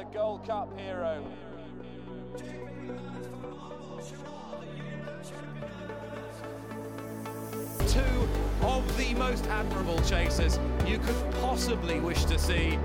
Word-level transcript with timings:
the 0.00 0.18
Gold 0.18 0.46
Cup 0.46 0.78
hero. 0.78 1.22
Two 7.86 8.28
of 8.62 8.96
the 8.96 9.12
most 9.14 9.46
admirable 9.48 10.00
chasers 10.00 10.58
you 10.86 10.98
could 11.00 11.34
possibly 11.42 12.00
wish 12.00 12.24
to 12.24 12.38
see. 12.38 12.78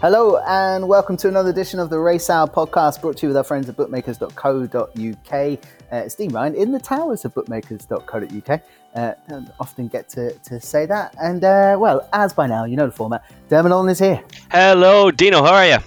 Hello 0.00 0.38
and 0.46 0.86
welcome 0.86 1.16
to 1.16 1.26
another 1.26 1.50
edition 1.50 1.80
of 1.80 1.90
the 1.90 1.98
Race 1.98 2.30
Hour 2.30 2.46
podcast 2.46 3.00
brought 3.00 3.16
to 3.16 3.26
you 3.26 3.30
with 3.30 3.36
our 3.36 3.42
friends 3.42 3.68
at 3.68 3.76
bookmakers.co.uk. 3.76 5.32
Uh, 5.32 5.58
it's 5.90 6.14
Dean 6.14 6.30
Ryan 6.30 6.54
in 6.54 6.70
the 6.70 6.78
towers 6.78 7.24
of 7.24 7.34
bookmakers.co.uk. 7.34 8.62
Uh, 8.94 9.12
don't 9.28 9.50
often 9.58 9.88
get 9.88 10.08
to, 10.10 10.32
to 10.38 10.60
say 10.60 10.86
that. 10.86 11.16
And 11.20 11.42
uh, 11.42 11.76
well, 11.80 12.08
as 12.12 12.32
by 12.32 12.46
now, 12.46 12.64
you 12.64 12.76
know 12.76 12.86
the 12.86 12.92
format. 12.92 13.24
Dermot 13.48 13.70
Nolan 13.70 13.88
is 13.88 13.98
here. 13.98 14.22
Hello, 14.52 15.10
Dino. 15.10 15.42
How 15.42 15.54
are 15.54 15.66
you? 15.66 15.78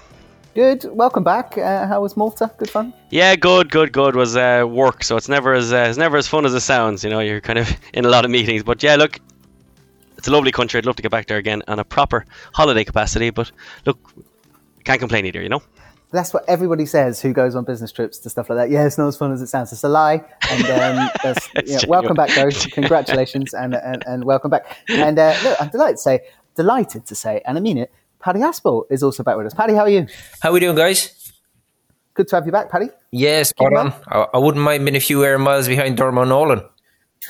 Good. 0.54 0.84
Welcome 0.94 1.24
back. 1.24 1.56
Uh, 1.56 1.86
how 1.86 2.02
was 2.02 2.14
Malta? 2.14 2.50
Good 2.58 2.68
fun? 2.68 2.92
Yeah, 3.08 3.34
good, 3.34 3.70
good, 3.70 3.92
good. 3.92 4.14
Was 4.14 4.36
uh, 4.36 4.66
work, 4.68 5.04
so 5.04 5.16
it's 5.16 5.30
never 5.30 5.54
as 5.54 5.72
uh, 5.72 5.86
it's 5.88 5.96
never 5.96 6.18
as 6.18 6.28
fun 6.28 6.44
as 6.44 6.52
it 6.52 6.60
sounds. 6.60 7.02
You 7.02 7.08
know, 7.08 7.20
you're 7.20 7.40
kind 7.40 7.58
of 7.58 7.74
in 7.94 8.04
a 8.04 8.10
lot 8.10 8.26
of 8.26 8.30
meetings. 8.30 8.62
But 8.62 8.82
yeah, 8.82 8.96
look, 8.96 9.20
it's 10.22 10.28
a 10.28 10.30
lovely 10.30 10.52
country. 10.52 10.78
I'd 10.78 10.86
love 10.86 10.94
to 10.94 11.02
get 11.02 11.10
back 11.10 11.26
there 11.26 11.36
again 11.36 11.64
on 11.66 11.80
a 11.80 11.84
proper 11.84 12.24
holiday 12.54 12.84
capacity. 12.84 13.30
But 13.30 13.50
look, 13.84 13.98
can't 14.84 15.00
complain 15.00 15.26
either. 15.26 15.42
You 15.42 15.48
know. 15.48 15.62
That's 16.12 16.32
what 16.32 16.44
everybody 16.48 16.86
says 16.86 17.20
who 17.20 17.32
goes 17.32 17.56
on 17.56 17.64
business 17.64 17.90
trips 17.90 18.18
to 18.18 18.30
stuff 18.30 18.48
like 18.48 18.56
that. 18.56 18.70
Yeah, 18.70 18.86
it's 18.86 18.96
not 18.98 19.08
as 19.08 19.16
fun 19.16 19.32
as 19.32 19.42
it 19.42 19.48
sounds. 19.48 19.72
It's 19.72 19.82
a 19.82 19.88
lie. 19.88 20.22
And 20.48 20.64
um, 20.66 21.10
that's, 21.24 21.48
you 21.66 21.72
know, 21.72 21.80
welcome 21.88 22.14
back, 22.14 22.30
though. 22.36 22.50
Congratulations 22.72 23.52
and, 23.52 23.74
and, 23.74 24.04
and 24.06 24.22
welcome 24.22 24.48
back. 24.48 24.76
And 24.88 25.18
uh, 25.18 25.34
look, 25.42 25.60
I'm 25.60 25.70
delighted 25.70 25.96
to 25.96 26.02
say, 26.02 26.20
delighted 26.54 27.04
to 27.06 27.16
say, 27.16 27.42
and 27.44 27.58
I 27.58 27.60
mean 27.60 27.78
it, 27.78 27.92
Paddy 28.20 28.40
Aspel 28.40 28.84
is 28.90 29.02
also 29.02 29.24
back 29.24 29.36
with 29.36 29.46
us. 29.46 29.54
Paddy, 29.54 29.74
how 29.74 29.80
are 29.80 29.90
you? 29.90 30.06
How 30.38 30.50
are 30.50 30.52
we 30.52 30.60
doing, 30.60 30.76
guys? 30.76 31.32
Good 32.14 32.28
to 32.28 32.36
have 32.36 32.46
you 32.46 32.52
back, 32.52 32.70
Paddy. 32.70 32.90
Yes, 33.10 33.48
spot 33.48 33.74
on. 33.74 33.92
I, 34.06 34.26
I 34.34 34.38
wouldn't 34.38 34.62
mind 34.62 34.84
being 34.84 34.94
a 34.94 35.00
few 35.00 35.24
air 35.24 35.36
miles 35.36 35.66
behind 35.66 35.96
Dermot 35.96 36.28
Nolan. 36.28 36.62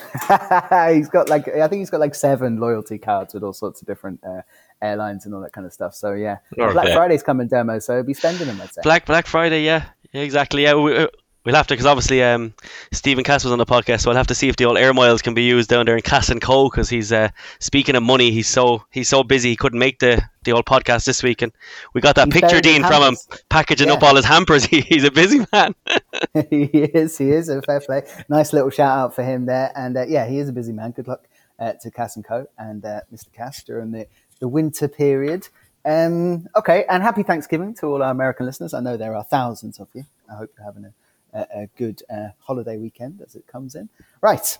he's 0.93 1.09
got 1.09 1.29
like 1.29 1.47
I 1.47 1.67
think 1.67 1.79
he's 1.79 1.89
got 1.89 1.99
like 1.99 2.15
seven 2.15 2.57
loyalty 2.57 2.97
cards 2.97 3.33
with 3.33 3.43
all 3.43 3.53
sorts 3.53 3.81
of 3.81 3.87
different 3.87 4.23
uh, 4.23 4.41
airlines 4.81 5.25
and 5.25 5.35
all 5.35 5.41
that 5.41 5.53
kind 5.53 5.65
of 5.67 5.73
stuff. 5.73 5.93
So 5.93 6.13
yeah. 6.13 6.37
Black 6.55 6.93
Friday's 6.93 7.23
coming 7.23 7.47
demo, 7.47 7.79
so 7.79 7.95
he'll 7.95 8.03
be 8.03 8.13
spending 8.13 8.47
them. 8.47 8.59
I'd 8.61 8.73
say. 8.73 8.81
Black 8.83 9.05
Black 9.05 9.27
Friday, 9.27 9.63
yeah, 9.63 9.85
yeah 10.11 10.21
exactly. 10.21 10.63
Yeah, 10.63 10.75
we, 10.75 10.97
uh, 10.97 11.07
we'll 11.45 11.55
have 11.55 11.67
to 11.67 11.73
because 11.73 11.85
obviously 11.85 12.23
um, 12.23 12.53
Stephen 12.91 13.23
Cass 13.23 13.43
was 13.43 13.51
on 13.51 13.59
the 13.59 13.65
podcast, 13.65 14.01
so 14.01 14.11
I'll 14.11 14.17
have 14.17 14.27
to 14.27 14.35
see 14.35 14.49
if 14.49 14.55
the 14.55 14.65
old 14.65 14.77
air 14.77 14.93
miles 14.93 15.21
can 15.21 15.33
be 15.33 15.43
used 15.43 15.69
down 15.69 15.85
there 15.85 15.95
in 15.95 16.01
Cass 16.01 16.29
and 16.29 16.41
Co. 16.41 16.69
Because 16.69 16.89
he's 16.89 17.11
uh, 17.11 17.29
speaking 17.59 17.95
of 17.95 18.03
money, 18.03 18.31
he's 18.31 18.47
so 18.47 18.83
he's 18.91 19.09
so 19.09 19.23
busy 19.23 19.49
he 19.49 19.55
couldn't 19.55 19.79
make 19.79 19.99
the 19.99 20.21
the 20.43 20.51
old 20.51 20.65
podcast 20.65 21.05
this 21.05 21.23
week, 21.23 21.41
and 21.41 21.51
we 21.93 22.01
got 22.01 22.15
that 22.15 22.31
He's 22.31 22.41
picture 22.41 22.61
Dean 22.61 22.83
from 22.83 23.03
him 23.03 23.17
packaging 23.49 23.89
up 23.89 24.03
all 24.03 24.15
his 24.15 24.25
hampers. 24.25 24.65
He, 24.73 24.81
he's 24.81 25.03
a 25.03 25.11
busy 25.11 25.45
man. 25.51 25.75
he 26.49 26.63
is. 26.65 27.17
He 27.17 27.31
is 27.31 27.49
a 27.49 27.61
fair 27.61 27.79
play. 27.79 28.03
Nice 28.29 28.53
little 28.53 28.69
shout 28.69 28.97
out 28.97 29.15
for 29.15 29.23
him 29.23 29.45
there. 29.45 29.71
And 29.75 29.97
uh, 29.97 30.05
yeah, 30.07 30.25
he 30.25 30.39
is 30.39 30.49
a 30.49 30.53
busy 30.53 30.73
man. 30.73 30.91
Good 30.91 31.07
luck 31.07 31.27
uh, 31.59 31.73
to 31.81 31.91
Cass 31.91 32.15
and 32.15 32.25
Co. 32.25 32.47
and 32.57 32.83
uh, 32.83 33.01
Mr. 33.13 33.31
Cass 33.33 33.63
during 33.63 33.91
the, 33.91 34.07
the 34.39 34.47
winter 34.47 34.87
period. 34.87 35.47
Um, 35.85 36.47
okay, 36.55 36.85
and 36.89 37.03
happy 37.03 37.23
Thanksgiving 37.23 37.75
to 37.75 37.87
all 37.87 38.01
our 38.01 38.11
American 38.11 38.45
listeners. 38.45 38.73
I 38.73 38.79
know 38.79 38.97
there 38.97 39.15
are 39.15 39.23
thousands 39.23 39.79
of 39.79 39.89
you. 39.93 40.05
I 40.31 40.35
hope 40.35 40.51
you're 40.57 40.65
having 40.65 40.85
a, 40.85 40.93
a, 41.33 41.45
a 41.53 41.69
good 41.77 42.01
uh, 42.09 42.29
holiday 42.39 42.77
weekend 42.77 43.21
as 43.25 43.35
it 43.35 43.47
comes 43.47 43.75
in. 43.75 43.89
Right. 44.21 44.57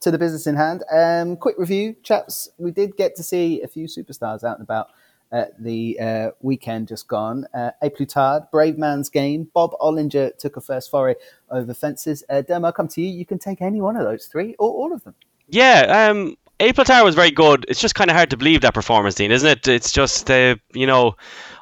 To 0.00 0.10
the 0.10 0.18
business 0.18 0.46
in 0.46 0.56
hand. 0.56 0.82
Um, 0.90 1.36
quick 1.36 1.56
review, 1.58 1.96
chaps. 2.02 2.48
We 2.58 2.70
did 2.70 2.96
get 2.96 3.16
to 3.16 3.22
see 3.22 3.62
a 3.62 3.68
few 3.68 3.86
superstars 3.86 4.44
out 4.44 4.58
and 4.58 4.62
about 4.62 4.88
at 5.32 5.62
the 5.62 5.98
uh, 6.00 6.30
weekend 6.40 6.88
just 6.88 7.06
gone. 7.06 7.46
Uh, 7.54 7.70
A 7.82 7.90
Plus 7.90 8.12
Tard, 8.12 8.44
Brave 8.50 8.78
Man's 8.78 9.08
Game, 9.08 9.48
Bob 9.54 9.72
Olinger 9.80 10.36
took 10.38 10.56
a 10.56 10.60
first 10.60 10.90
foray 10.90 11.14
over 11.50 11.72
fences. 11.74 12.24
Uh, 12.28 12.42
I'll 12.50 12.72
come 12.72 12.88
to 12.88 13.00
you. 13.00 13.08
You 13.08 13.26
can 13.26 13.38
take 13.38 13.62
any 13.62 13.80
one 13.80 13.96
of 13.96 14.04
those 14.04 14.26
three 14.26 14.54
or 14.58 14.70
all 14.70 14.92
of 14.92 15.04
them. 15.04 15.14
Yeah, 15.48 16.08
um, 16.10 16.36
April 16.60 16.84
Tower 16.84 17.04
was 17.04 17.14
very 17.14 17.30
good. 17.30 17.64
It's 17.68 17.80
just 17.80 17.94
kind 17.94 18.10
of 18.10 18.16
hard 18.16 18.30
to 18.30 18.36
believe 18.36 18.60
that 18.62 18.74
performance, 18.74 19.14
Dean, 19.14 19.30
isn't 19.30 19.48
it? 19.48 19.68
It's 19.68 19.92
just, 19.92 20.30
uh, 20.30 20.56
you 20.72 20.86
know, 20.86 21.16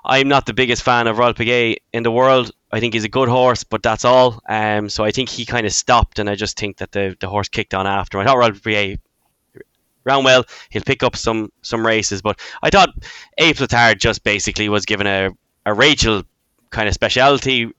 I'm 0.05 0.28
not 0.28 0.47
the 0.47 0.55
biggest 0.55 0.82
fan 0.82 1.06
of 1.06 1.19
Royal 1.19 1.34
Pagaille 1.34 1.77
in 1.93 2.03
the 2.03 2.11
world. 2.11 2.53
I 2.71 2.81
think 2.81 2.95
he's 2.95 3.05
a 3.05 3.09
good 3.09 3.29
horse, 3.29 3.65
but 3.65 3.83
that's 3.83 4.05
all. 4.05 4.41
Um, 4.49 4.89
so 4.89 5.05
I 5.05 5.11
think 5.11 5.29
he 5.29 5.47
kind 5.47 5.67
of 5.67 5.73
stopped, 5.73 6.19
and 6.19 6.29
I 6.29 6.34
just 6.34 6.59
think 6.59 6.77
that 6.79 6.93
the, 6.93 7.17
the 7.19 7.29
horse 7.29 7.49
kicked 7.49 7.75
on 7.75 7.87
after. 7.87 8.19
I 8.19 8.25
thought 8.25 8.37
Royal 8.37 8.97
ran 10.05 10.25
well. 10.25 10.45
He'll 10.71 10.83
pick 10.83 11.03
up 11.03 11.17
some 11.17 11.51
some 11.62 11.87
races, 11.87 12.21
but 12.23 12.39
I 12.62 12.71
thought 12.71 12.91
April 13.39 13.67
Tower 13.67 13.95
just 13.95 14.23
basically 14.23 14.69
was 14.69 14.84
given 14.84 15.06
a, 15.06 15.31
a 15.65 15.73
Rachel 15.73 16.25
kind 16.71 16.89
of 16.89 16.95
speciality 16.95 17.71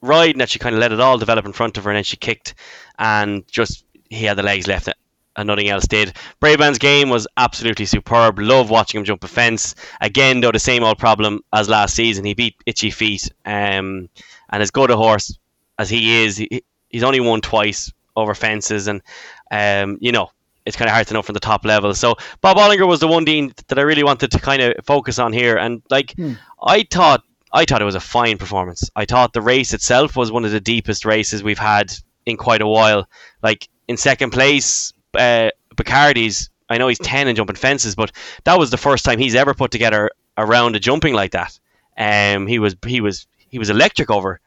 ride, 0.00 0.30
and 0.30 0.40
that 0.40 0.50
she 0.50 0.58
kind 0.58 0.74
of 0.74 0.80
let 0.80 0.92
it 0.92 1.00
all 1.00 1.18
develop 1.18 1.46
in 1.46 1.52
front 1.52 1.78
of 1.78 1.84
her, 1.84 1.90
and 1.90 1.96
then 1.96 2.04
she 2.04 2.16
kicked, 2.16 2.54
and 2.98 3.46
just 3.46 3.84
he 4.10 4.24
had 4.24 4.36
the 4.36 4.42
legs 4.42 4.66
left 4.66 4.88
and 5.36 5.46
nothing 5.46 5.68
else 5.68 5.86
did. 5.86 6.16
Brave 6.40 6.58
Man's 6.58 6.78
game 6.78 7.08
was 7.08 7.26
absolutely 7.36 7.86
superb. 7.86 8.38
Love 8.38 8.70
watching 8.70 8.98
him 8.98 9.04
jump 9.04 9.24
a 9.24 9.28
fence. 9.28 9.74
Again, 10.00 10.40
though, 10.40 10.52
the 10.52 10.58
same 10.58 10.82
old 10.82 10.98
problem 10.98 11.40
as 11.52 11.68
last 11.68 11.94
season. 11.94 12.24
He 12.24 12.34
beat 12.34 12.56
Itchy 12.66 12.90
Feet, 12.90 13.30
um, 13.44 14.08
and 14.50 14.62
as 14.62 14.70
good 14.70 14.90
a 14.90 14.96
horse 14.96 15.38
as 15.78 15.90
he 15.90 16.24
is, 16.24 16.36
he, 16.38 16.62
he's 16.88 17.02
only 17.02 17.20
won 17.20 17.40
twice 17.40 17.92
over 18.16 18.34
fences, 18.34 18.88
and 18.88 19.02
um, 19.50 19.98
you 20.00 20.12
know. 20.12 20.30
It's 20.64 20.76
kind 20.76 20.88
of 20.88 20.94
hard 20.94 21.06
to 21.06 21.14
know 21.14 21.22
from 21.22 21.34
the 21.34 21.38
top 21.38 21.64
level. 21.64 21.94
So 21.94 22.16
Bob 22.40 22.56
Olinger 22.56 22.88
was 22.88 22.98
the 22.98 23.06
one 23.06 23.24
Dean 23.24 23.52
that 23.68 23.78
I 23.78 23.82
really 23.82 24.02
wanted 24.02 24.32
to 24.32 24.40
kind 24.40 24.60
of 24.60 24.84
focus 24.84 25.20
on 25.20 25.32
here, 25.32 25.56
and 25.56 25.80
like 25.90 26.12
I 26.60 26.84
thought, 26.90 27.22
I 27.52 27.64
thought 27.64 27.80
it 27.80 27.84
was 27.84 27.94
a 27.94 28.00
fine 28.00 28.36
performance. 28.36 28.90
I 28.96 29.04
thought 29.04 29.32
the 29.32 29.40
race 29.40 29.72
itself 29.72 30.16
was 30.16 30.32
one 30.32 30.44
of 30.44 30.50
the 30.50 30.58
deepest 30.60 31.04
races 31.04 31.44
we've 31.44 31.56
had 31.56 31.92
in 32.24 32.36
quite 32.36 32.62
a 32.62 32.66
while. 32.66 33.08
Like 33.44 33.68
in 33.86 33.96
second 33.96 34.30
place, 34.30 34.92
uh, 35.16 35.50
Bacardys. 35.76 36.48
I 36.68 36.78
know 36.78 36.88
he's 36.88 36.98
ten 36.98 37.28
and 37.28 37.36
jumping 37.36 37.56
fences, 37.56 37.94
but 37.94 38.12
that 38.44 38.58
was 38.58 38.70
the 38.70 38.76
first 38.76 39.04
time 39.04 39.18
he's 39.18 39.34
ever 39.34 39.54
put 39.54 39.70
together 39.70 40.10
a 40.36 40.44
round 40.44 40.76
of 40.76 40.82
jumping 40.82 41.14
like 41.14 41.32
that. 41.32 41.58
Um, 41.96 42.46
he 42.46 42.58
was 42.58 42.76
he 42.86 43.00
was 43.00 43.26
he 43.48 43.58
was 43.58 43.70
electric 43.70 44.10
over 44.10 44.40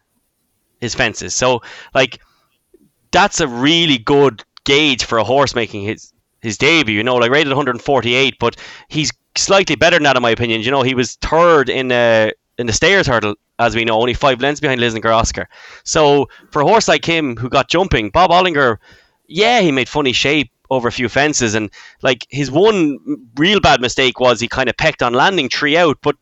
his 0.79 0.95
fences. 0.95 1.33
So 1.33 1.61
like 1.93 2.19
that's 3.11 3.39
a 3.39 3.47
really 3.47 3.97
good 3.97 4.43
gauge 4.63 5.03
for 5.03 5.17
a 5.17 5.23
horse 5.23 5.55
making 5.55 5.83
his 5.83 6.13
his 6.41 6.57
debut. 6.57 6.95
You 6.95 7.03
know, 7.03 7.15
like 7.15 7.31
rated 7.31 7.49
148, 7.49 8.37
but 8.39 8.55
he's 8.87 9.11
slightly 9.35 9.75
better 9.75 9.95
than 9.95 10.03
that 10.03 10.15
in 10.15 10.21
my 10.21 10.31
opinion. 10.31 10.61
You 10.61 10.71
know, 10.71 10.83
he 10.83 10.95
was 10.95 11.15
third 11.15 11.69
in 11.69 11.91
uh, 11.91 12.31
in 12.57 12.67
the 12.67 12.73
stairs 12.73 13.07
hurdle, 13.07 13.35
as 13.57 13.75
we 13.75 13.85
know, 13.85 13.99
only 13.99 14.13
five 14.13 14.41
lengths 14.41 14.59
behind 14.59 14.81
Lisnagar 14.81 15.15
Oscar. 15.15 15.47
So 15.83 16.29
for 16.51 16.61
a 16.61 16.65
horse 16.65 16.87
like 16.87 17.05
him 17.05 17.37
who 17.37 17.49
got 17.49 17.69
jumping, 17.69 18.09
Bob 18.09 18.31
Olinger, 18.31 18.77
yeah, 19.27 19.61
he 19.61 19.71
made 19.71 19.89
funny 19.89 20.11
shape 20.11 20.51
over 20.69 20.87
a 20.87 20.91
few 20.91 21.09
fences, 21.09 21.55
and 21.55 21.69
like 22.01 22.25
his 22.29 22.51
one 22.51 22.99
real 23.35 23.59
bad 23.59 23.81
mistake 23.81 24.19
was 24.19 24.39
he 24.39 24.47
kind 24.47 24.69
of 24.69 24.77
pecked 24.77 25.01
on 25.03 25.13
landing 25.13 25.49
three 25.49 25.77
out, 25.77 25.97
but 26.01 26.15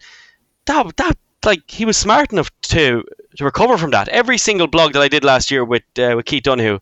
that 0.65 0.95
that 0.97 1.17
like 1.45 1.69
he 1.69 1.85
was 1.85 1.97
smart 1.97 2.31
enough 2.31 2.51
to 2.61 3.03
to 3.37 3.43
recover 3.43 3.77
from 3.77 3.91
that. 3.91 4.07
Every 4.09 4.37
single 4.37 4.67
blog 4.67 4.93
that 4.93 5.01
I 5.01 5.07
did 5.07 5.23
last 5.23 5.51
year 5.51 5.63
with 5.63 5.83
uh, 5.97 6.13
with 6.15 6.25
Keith 6.25 6.43
Donoghue, 6.43 6.79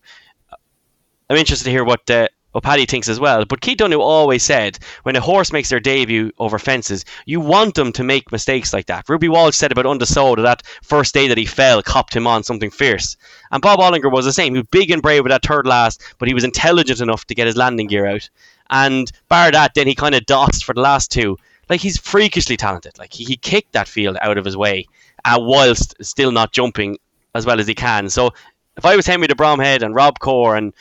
I'm 1.30 1.36
interested 1.36 1.64
to 1.64 1.70
hear 1.70 1.84
what 1.84 2.08
uh, 2.10 2.28
what 2.56 2.64
Paddy 2.64 2.86
thinks 2.86 3.10
as 3.10 3.20
well. 3.20 3.44
But 3.44 3.60
Keith 3.60 3.76
Donoghue 3.76 4.00
always 4.00 4.42
said 4.42 4.78
when 5.02 5.14
a 5.14 5.20
horse 5.20 5.52
makes 5.52 5.68
their 5.68 5.78
debut 5.78 6.32
over 6.38 6.58
fences, 6.58 7.04
you 7.26 7.38
want 7.38 7.74
them 7.74 7.92
to 7.92 8.02
make 8.02 8.32
mistakes 8.32 8.72
like 8.72 8.86
that. 8.86 9.10
Ruby 9.10 9.28
Walsh 9.28 9.54
said 9.54 9.72
about 9.72 9.84
Un 9.84 9.98
De 9.98 10.06
Sceaux 10.06 10.36
that 10.36 10.62
first 10.82 11.12
day 11.12 11.28
that 11.28 11.36
he 11.36 11.44
fell, 11.44 11.82
copped 11.82 12.16
him 12.16 12.26
on 12.26 12.42
something 12.42 12.70
fierce. 12.70 13.18
And 13.52 13.60
Bob 13.60 13.78
Olinger 13.80 14.10
was 14.10 14.24
the 14.24 14.32
same. 14.32 14.54
He 14.54 14.60
was 14.60 14.68
big 14.70 14.90
and 14.90 15.02
brave 15.02 15.22
with 15.22 15.32
that 15.32 15.44
third 15.44 15.66
last, 15.66 16.02
but 16.18 16.28
he 16.28 16.34
was 16.34 16.44
intelligent 16.44 17.02
enough 17.02 17.26
to 17.26 17.34
get 17.34 17.46
his 17.46 17.58
landing 17.58 17.88
gear 17.88 18.06
out. 18.06 18.26
And 18.70 19.12
bar 19.28 19.50
that, 19.50 19.74
then 19.74 19.86
he 19.86 19.94
kind 19.94 20.14
of 20.14 20.24
dossed 20.24 20.64
for 20.64 20.72
the 20.74 20.80
last 20.80 21.12
two. 21.12 21.36
Like 21.68 21.82
he's 21.82 21.98
freakishly 21.98 22.56
talented. 22.56 22.96
Like 22.98 23.12
he, 23.12 23.24
he 23.24 23.36
kicked 23.36 23.72
that 23.72 23.86
field 23.86 24.16
out 24.22 24.38
of 24.38 24.46
his 24.46 24.56
way, 24.56 24.86
uh, 25.26 25.36
whilst 25.38 25.94
still 26.00 26.32
not 26.32 26.52
jumping 26.52 26.96
as 27.34 27.44
well 27.44 27.60
as 27.60 27.66
he 27.66 27.74
can. 27.74 28.08
So 28.08 28.32
if 28.76 28.84
I 28.84 28.94
was 28.94 29.06
Henry 29.06 29.26
de 29.26 29.34
Bromhead 29.34 29.82
and 29.82 29.94
Robcour 29.94 30.56
and 30.56 30.74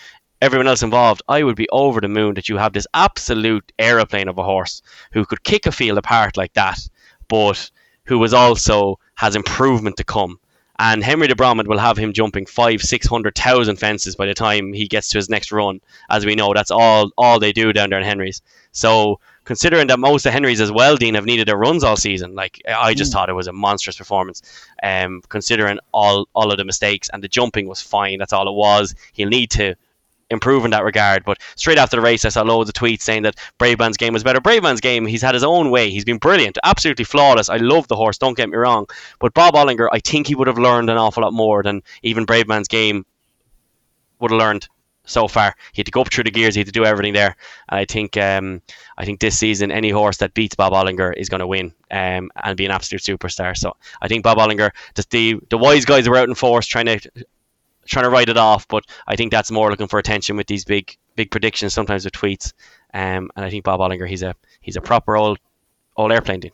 everyone 0.46 0.68
else 0.68 0.84
involved, 0.84 1.24
I 1.28 1.42
would 1.42 1.56
be 1.56 1.68
over 1.70 2.00
the 2.00 2.08
moon 2.08 2.36
that 2.36 2.48
you 2.48 2.58
have 2.58 2.72
this 2.72 2.86
absolute 2.94 3.72
aeroplane 3.80 4.28
of 4.28 4.38
a 4.38 4.44
horse 4.44 4.84
who 5.12 5.26
could 5.26 5.44
kick 5.44 5.66
a 5.66 5.72
field 5.72 5.98
apart 5.98 6.38
like 6.38 6.54
that, 6.54 6.80
but 7.28 7.72
who 8.06 8.20
was 8.20 8.32
also 8.32 9.00
has 9.16 9.36
improvement 9.36 9.98
to 9.98 10.04
come. 10.04 10.40
And 10.78 11.04
Henry 11.04 11.28
de 11.28 11.36
Bromhead 11.36 11.68
will 11.68 11.80
have 11.80 11.98
him 11.98 12.14
jumping 12.14 12.46
five, 12.46 12.82
six 12.82 13.08
hundred 13.08 13.34
thousand 13.36 13.78
fences 13.78 14.16
by 14.16 14.28
the 14.28 14.36
time 14.36 14.72
he 14.72 14.88
gets 14.88 15.10
to 15.10 15.18
his 15.18 15.30
next 15.30 15.52
run. 15.52 15.82
As 16.12 16.26
we 16.26 16.36
know, 16.36 16.54
that's 16.54 16.70
all 16.70 17.12
all 17.18 17.40
they 17.40 17.52
do 17.52 17.74
down 17.74 17.90
there 17.90 18.00
in 18.00 18.06
Henry's. 18.06 18.42
So 18.72 19.20
considering 19.46 19.88
that 19.88 20.00
most 20.00 20.26
of 20.26 20.34
Henry's 20.34 20.62
as 20.62 20.72
well, 20.72 20.96
Dean, 20.96 21.16
have 21.16 21.26
needed 21.26 21.48
their 21.48 21.58
runs 21.58 21.84
all 21.84 21.96
season, 21.96 22.36
like 22.36 22.62
I 22.68 22.94
just 22.94 23.14
thought 23.14 23.30
it 23.30 23.34
was 23.34 23.48
a 23.48 23.54
monstrous 23.54 23.98
performance. 23.98 24.42
Um, 24.84 25.24
considering 25.30 25.80
all 25.92 26.28
all 26.36 26.52
of 26.52 26.58
the 26.58 26.66
mistakes 26.66 27.10
and 27.12 27.24
the 27.24 27.30
jumping 27.30 27.68
was 27.68 27.82
fine. 27.82 28.20
That's 28.20 28.34
all 28.34 28.48
it 28.48 28.56
was. 28.56 28.94
He'll 29.14 29.30
need 29.30 29.52
to 29.52 29.76
improve 30.30 30.66
in 30.66 30.72
that 30.72 30.84
regard. 30.84 31.24
But 31.24 31.40
straight 31.56 31.78
after 31.78 31.98
the 31.98 32.02
race, 32.02 32.26
I 32.26 32.30
saw 32.30 32.42
loads 32.42 32.70
of 32.70 32.76
tweets 32.76 33.02
saying 33.02 33.24
that 33.24 33.36
Bravemans's 33.58 33.98
game 33.98 34.14
was 34.14 34.24
better. 34.24 34.42
Bravemans's 34.42 34.82
game, 34.82 35.06
he's 35.06 35.22
had 35.22 35.34
his 35.34 35.44
own 35.44 35.72
way. 35.72 35.90
He's 35.90 36.06
been 36.06 36.18
brilliant, 36.18 36.58
absolutely 36.64 37.06
flawless. 37.06 37.50
I 37.50 37.58
love 37.58 37.88
the 37.88 37.96
horse, 37.96 38.18
don't 38.18 38.38
get 38.38 38.50
me 38.50 38.58
wrong. 38.58 38.88
But 39.20 39.34
Bob 39.34 39.56
Olinger, 39.56 39.88
I 39.92 40.00
think 40.00 40.28
he 40.28 40.36
would 40.36 40.48
have 40.48 40.58
learned 40.58 40.90
an 40.90 40.98
awful 40.98 41.24
lot 41.24 41.34
more 41.34 41.64
than 41.64 41.82
even 42.04 42.26
Bravemans's 42.26 42.68
game 42.68 43.06
would 44.20 44.32
have 44.32 44.40
learned 44.40 44.68
so 45.06 45.28
far. 45.28 45.56
He 45.74 45.80
had 45.80 45.86
to 45.86 45.92
go 45.92 46.02
up 46.02 46.12
through 46.12 46.24
the 46.26 46.32
gears. 46.32 46.56
He 46.56 46.60
had 46.60 46.68
to 46.68 46.72
do 46.72 46.86
everything 46.86 47.14
there. 47.14 47.36
And 47.70 47.80
I 47.80 47.86
think 47.86 48.18
um, 48.18 48.62
I 48.98 49.06
think 49.06 49.20
this 49.20 49.38
season 49.38 49.72
any 49.72 49.90
horse 49.90 50.18
that 50.18 50.34
beats 50.34 50.56
Bob 50.56 50.74
Olinger 50.74 51.14
is 51.16 51.30
going 51.30 51.40
to 51.40 51.48
win 51.48 51.74
um, 51.92 52.32
and 52.44 52.58
be 52.58 52.66
an 52.66 52.72
absolute 52.72 53.02
superstar. 53.02 53.56
So 53.56 53.76
I 54.02 54.08
think 54.08 54.24
Bob 54.24 54.38
Olinger, 54.38 54.72
just 54.96 55.12
the 55.12 55.40
the 55.50 55.58
wise 55.58 55.86
guys 55.86 56.10
were 56.10 56.18
out 56.18 56.30
in 56.30 56.36
force 56.36 56.66
trying 56.66 56.86
to 56.88 57.00
trying 57.86 58.06
to 58.06 58.10
write 58.10 58.30
it 58.30 58.38
off, 58.38 58.68
but 58.68 58.84
I 59.08 59.16
think 59.16 59.32
that's 59.32 59.52
more 59.52 59.70
looking 59.70 59.88
for 59.88 60.00
attention 60.00 60.38
with 60.38 60.48
these 60.48 60.66
big 60.66 60.96
big 61.16 61.32
predictions 61.32 61.74
sometimes 61.74 62.06
with 62.06 62.14
tweets. 62.14 62.54
Um, 62.94 63.30
and 63.36 63.46
I 63.46 63.50
think 63.50 63.64
Bob 63.64 63.80
Olinger, 63.80 64.08
he's 64.08 64.24
a 64.24 64.36
he's 64.62 64.76
a 64.76 64.82
proper 64.82 65.16
old 65.16 65.40
old 65.98 66.12
airplane 66.12 66.40
dude. 66.40 66.52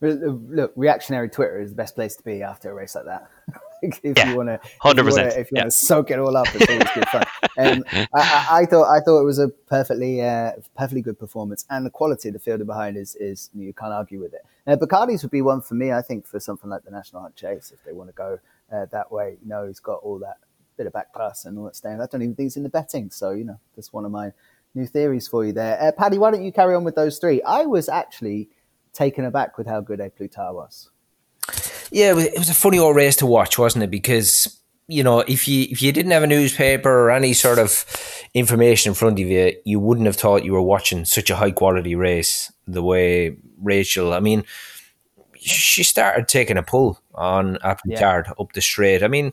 Look, 0.00 0.72
reactionary 0.76 1.30
Twitter 1.30 1.60
is 1.60 1.70
the 1.70 1.76
best 1.76 1.94
place 1.94 2.16
to 2.16 2.22
be 2.22 2.42
after 2.42 2.70
a 2.70 2.74
race 2.74 2.94
like 2.94 3.06
that. 3.06 3.30
if 3.82 4.16
Yeah, 4.18 4.30
you 4.30 4.36
want 4.36 4.48
to, 4.48 4.60
100%, 4.82 5.36
if 5.36 5.50
you 5.50 5.56
yeah. 5.56 5.62
want 5.62 5.70
to 5.70 5.70
soak 5.70 6.10
it 6.10 6.18
all 6.18 6.36
up, 6.36 6.46
it's 6.54 6.68
always 6.68 6.90
good 6.94 7.08
fun. 7.08 7.24
Um, 7.56 7.84
I, 7.92 8.04
I, 8.12 8.46
I 8.62 8.66
thought 8.66 8.92
I 8.92 8.98
thought 8.98 9.20
it 9.20 9.24
was 9.24 9.38
a 9.38 9.46
perfectly 9.46 10.20
uh, 10.20 10.54
perfectly 10.76 11.02
good 11.02 11.20
performance, 11.20 11.64
and 11.70 11.86
the 11.86 11.90
quality 11.90 12.28
of 12.28 12.32
the 12.32 12.40
fielder 12.40 12.64
behind 12.64 12.96
is 12.96 13.14
is 13.14 13.48
you 13.54 13.72
can't 13.72 13.92
argue 13.92 14.18
with 14.18 14.34
it. 14.34 14.44
Now, 14.66 14.74
Bacardys 14.74 15.22
would 15.22 15.30
be 15.30 15.40
one 15.40 15.60
for 15.60 15.74
me, 15.74 15.92
I 15.92 16.02
think, 16.02 16.26
for 16.26 16.40
something 16.40 16.68
like 16.68 16.82
the 16.82 16.90
National 16.90 17.22
Hunt 17.22 17.36
Chase, 17.36 17.70
if 17.72 17.84
they 17.84 17.92
want 17.92 18.10
to 18.10 18.14
go 18.14 18.40
uh, 18.72 18.86
that 18.92 19.10
way. 19.10 19.36
You 19.42 19.48
know, 19.48 19.66
he's 19.66 19.80
got 19.80 20.00
all 20.02 20.18
that 20.20 20.38
bit 20.76 20.86
of 20.86 20.92
back 20.92 21.12
class 21.12 21.44
and 21.44 21.58
all 21.58 21.64
that 21.64 21.76
stuff. 21.76 21.92
I 22.00 22.06
don't 22.06 22.22
even 22.22 22.34
think 22.34 22.46
he's 22.46 22.56
in 22.56 22.62
the 22.62 22.68
betting, 22.68 23.10
so 23.10 23.30
you 23.30 23.44
know, 23.44 23.58
that's 23.76 23.92
one 23.92 24.04
of 24.04 24.10
my 24.10 24.32
new 24.74 24.86
theories 24.86 25.28
for 25.28 25.44
you 25.44 25.52
there. 25.52 25.80
Uh, 25.80 25.92
Paddy, 25.92 26.18
why 26.18 26.30
don't 26.30 26.44
you 26.44 26.52
carry 26.52 26.74
on 26.74 26.84
with 26.84 26.96
those 26.96 27.18
three? 27.18 27.42
I 27.42 27.64
was 27.66 27.88
actually 27.88 28.50
taken 28.92 29.24
aback 29.24 29.58
with 29.58 29.66
how 29.66 29.80
good 29.80 30.00
A 30.00 30.10
Plus 30.10 30.30
Tard 30.30 30.54
was. 30.54 30.90
Yeah, 31.90 32.10
it 32.10 32.16
was, 32.16 32.24
it 32.24 32.38
was 32.38 32.50
a 32.50 32.54
funny 32.54 32.78
old 32.78 32.96
race 32.96 33.16
to 33.16 33.26
watch, 33.26 33.58
wasn't 33.58 33.84
it? 33.84 33.90
Because 33.90 34.60
you 34.86 35.02
know, 35.02 35.20
if 35.20 35.48
you 35.48 35.66
if 35.70 35.80
you 35.80 35.92
didn't 35.92 36.12
have 36.12 36.22
a 36.22 36.26
newspaper 36.26 36.90
or 36.90 37.10
any 37.10 37.32
sort 37.32 37.58
of 37.58 37.86
information 38.34 38.90
in 38.90 38.94
front 38.94 39.18
of 39.18 39.26
you, 39.26 39.52
you 39.64 39.80
wouldn't 39.80 40.06
have 40.06 40.16
thought 40.16 40.44
you 40.44 40.52
were 40.52 40.62
watching 40.62 41.04
such 41.04 41.30
a 41.30 41.36
high 41.36 41.52
quality 41.52 41.94
race. 41.94 42.52
The 42.66 42.82
way 42.82 43.36
Rachel, 43.62 44.12
I 44.12 44.20
mean, 44.20 44.44
she 45.44 45.82
started 45.82 46.28
taking 46.28 46.56
a 46.56 46.62
pull 46.62 47.00
on 47.14 47.56
A 47.62 47.76
Plus 47.76 47.98
Tard 47.98 48.28
up 48.38 48.52
the 48.52 48.60
straight. 48.60 49.02
I 49.02 49.08
mean, 49.08 49.32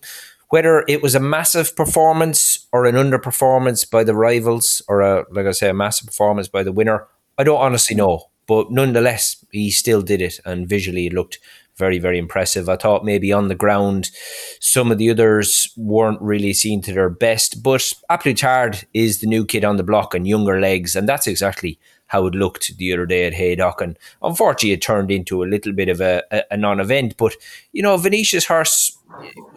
whether 0.49 0.83
it 0.87 1.01
was 1.01 1.15
a 1.15 1.19
massive 1.19 1.75
performance 1.75 2.67
or 2.71 2.85
an 2.85 2.95
underperformance 2.95 3.89
by 3.89 4.03
the 4.03 4.15
rivals, 4.15 4.81
or 4.87 5.01
a 5.01 5.25
like 5.31 5.45
I 5.45 5.51
say, 5.51 5.69
a 5.69 5.73
massive 5.73 6.07
performance 6.07 6.47
by 6.47 6.63
the 6.63 6.71
winner, 6.71 7.07
I 7.37 7.43
don't 7.43 7.61
honestly 7.61 7.95
know. 7.95 8.27
But 8.47 8.71
nonetheless, 8.71 9.45
he 9.51 9.71
still 9.71 10.01
did 10.01 10.21
it, 10.21 10.39
and 10.45 10.67
visually 10.67 11.07
it 11.07 11.13
looked 11.13 11.39
very, 11.77 11.99
very 11.99 12.17
impressive. 12.17 12.67
I 12.67 12.75
thought 12.75 13.05
maybe 13.05 13.31
on 13.31 13.47
the 13.47 13.55
ground, 13.55 14.11
some 14.59 14.91
of 14.91 14.97
the 14.97 15.09
others 15.09 15.71
weren't 15.77 16.21
really 16.21 16.53
seen 16.53 16.81
to 16.81 16.93
their 16.93 17.09
best, 17.09 17.63
but 17.63 17.93
A 18.09 18.17
Plus 18.17 18.39
Tard 18.39 18.85
is 18.93 19.21
the 19.21 19.27
new 19.27 19.45
kid 19.45 19.63
on 19.63 19.77
the 19.77 19.83
block 19.83 20.13
and 20.13 20.27
younger 20.27 20.59
legs, 20.59 20.95
and 20.97 21.07
that's 21.07 21.27
exactly 21.27 21.79
how 22.11 22.27
it 22.27 22.35
looked 22.35 22.75
the 22.75 22.91
other 22.91 23.05
day 23.05 23.25
at 23.25 23.33
Haydock. 23.33 23.79
And 23.79 23.97
unfortunately, 24.21 24.73
it 24.73 24.81
turned 24.81 25.09
into 25.09 25.43
a 25.43 25.47
little 25.47 25.71
bit 25.71 25.87
of 25.87 26.01
a, 26.01 26.21
a, 26.29 26.43
a 26.51 26.57
non 26.57 26.81
event. 26.81 27.15
But, 27.15 27.37
you 27.71 27.81
know, 27.81 27.95
Venetia's 27.95 28.45
horse, 28.45 28.97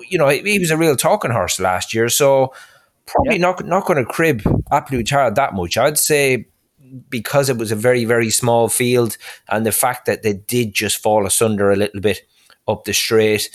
you 0.08 0.16
know, 0.16 0.28
he 0.28 0.60
was 0.60 0.70
a 0.70 0.76
real 0.76 0.94
talking 0.94 1.32
horse 1.32 1.58
last 1.58 1.92
year, 1.92 2.08
so 2.08 2.54
probably 3.06 3.38
not, 3.38 3.66
not 3.66 3.86
going 3.86 3.98
to 3.98 4.08
crib 4.08 4.42
A 4.70 4.82
Plus 4.82 5.02
Tard 5.08 5.34
that 5.34 5.54
much. 5.54 5.76
I'd 5.76 5.98
say 5.98 6.46
because 7.10 7.48
it 7.48 7.58
was 7.58 7.72
a 7.72 7.76
very, 7.76 8.04
very 8.04 8.30
small 8.30 8.68
field 8.68 9.16
and 9.48 9.66
the 9.66 9.72
fact 9.72 10.06
that 10.06 10.22
they 10.22 10.34
did 10.34 10.74
just 10.74 10.98
fall 10.98 11.26
asunder 11.26 11.72
a 11.72 11.76
little 11.76 12.00
bit 12.00 12.20
up 12.68 12.84
the 12.84 12.94
straight, 12.94 13.50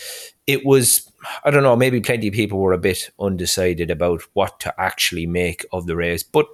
it 0.46 0.66
was, 0.66 1.10
I 1.46 1.52
don't 1.52 1.64
know, 1.64 1.78
maybe 1.78 2.02
plenty 2.02 2.28
of 2.28 2.34
people 2.34 2.60
were 2.60 2.74
a 2.74 2.78
bit 2.78 3.12
undecided 3.18 3.90
about 3.90 4.24
what 4.34 4.60
to 4.60 4.74
actually 4.78 5.26
make 5.26 5.66
of 5.72 5.86
the 5.88 5.96
race. 5.96 6.22
But 6.22 6.48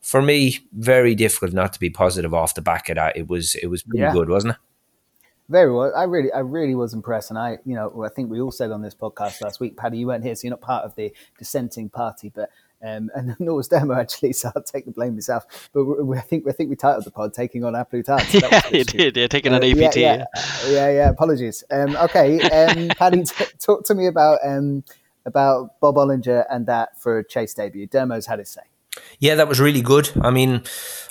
for 0.00 0.22
me, 0.22 0.58
very 0.72 1.14
difficult 1.14 1.52
not 1.52 1.72
to 1.74 1.80
be 1.80 1.90
positive 1.90 2.32
off 2.34 2.54
the 2.54 2.62
back 2.62 2.88
of 2.88 2.96
that. 2.96 3.16
It 3.16 3.28
was 3.28 3.54
it 3.56 3.66
was 3.66 3.82
pretty 3.82 4.00
Yeah. 4.02 4.12
good, 4.12 4.28
wasn't 4.28 4.52
it? 4.54 4.58
Very 5.48 5.72
well. 5.74 5.92
I 5.96 6.04
really, 6.04 6.30
I 6.32 6.38
really 6.40 6.76
was 6.76 6.94
impressed, 6.94 7.30
and 7.30 7.38
I, 7.38 7.58
you 7.66 7.74
know, 7.74 8.04
I 8.04 8.08
think 8.08 8.30
we 8.30 8.40
all 8.40 8.52
said 8.52 8.70
on 8.70 8.82
this 8.82 8.94
podcast 8.94 9.42
last 9.42 9.58
week, 9.58 9.76
Paddy, 9.76 9.98
you 9.98 10.06
weren't 10.06 10.22
here, 10.22 10.32
so 10.36 10.42
you're 10.46 10.50
not 10.52 10.60
part 10.60 10.84
of 10.84 10.94
the 10.94 11.12
dissenting 11.38 11.88
party, 11.88 12.30
but 12.32 12.50
um, 12.82 13.10
and 13.16 13.34
nor 13.40 13.56
was 13.56 13.66
Demo 13.66 13.94
actually, 13.94 14.32
so 14.32 14.52
I'll 14.54 14.62
take 14.62 14.84
the 14.84 14.92
blame 14.92 15.14
myself. 15.14 15.68
But 15.72 15.84
we, 15.86 16.02
we, 16.04 16.16
I 16.18 16.20
think 16.20 16.46
I 16.48 16.52
think 16.52 16.70
we 16.70 16.76
titled 16.76 17.04
the 17.04 17.10
pod 17.10 17.34
"Taking 17.34 17.64
on 17.64 17.74
A 17.74 17.84
Plus 17.84 18.06
Tard." 18.06 18.22
So 18.22 18.38
yeah, 18.38 18.62
was 18.64 18.72
you 18.72 18.84
did. 18.84 19.16
Yeah, 19.16 19.26
taking 19.26 19.52
an 19.52 19.62
Uh, 19.64 19.66
APT. 19.66 19.96
Yeah, 19.96 20.24
yeah, 20.34 20.70
yeah, 20.70 20.90
yeah. 20.90 21.08
Apologies. 21.10 21.64
Um, 21.68 21.96
okay, 21.96 22.40
um, 22.42 22.88
Paddy, 22.96 23.24
t- 23.24 23.44
talk 23.58 23.84
to 23.86 23.94
me 23.96 24.06
about 24.06 24.38
um, 24.44 24.84
about 25.26 25.80
Bob 25.80 25.96
Olinger 25.96 26.44
and 26.48 26.66
that 26.66 26.98
for 27.00 27.18
a 27.18 27.24
chase 27.26 27.54
debut. 27.54 27.88
Demo's 27.88 28.26
had 28.26 28.38
his 28.38 28.50
say. 28.50 28.62
Yeah, 29.18 29.34
that 29.36 29.48
was 29.48 29.60
really 29.60 29.82
good. 29.82 30.10
I 30.20 30.30
mean, 30.30 30.62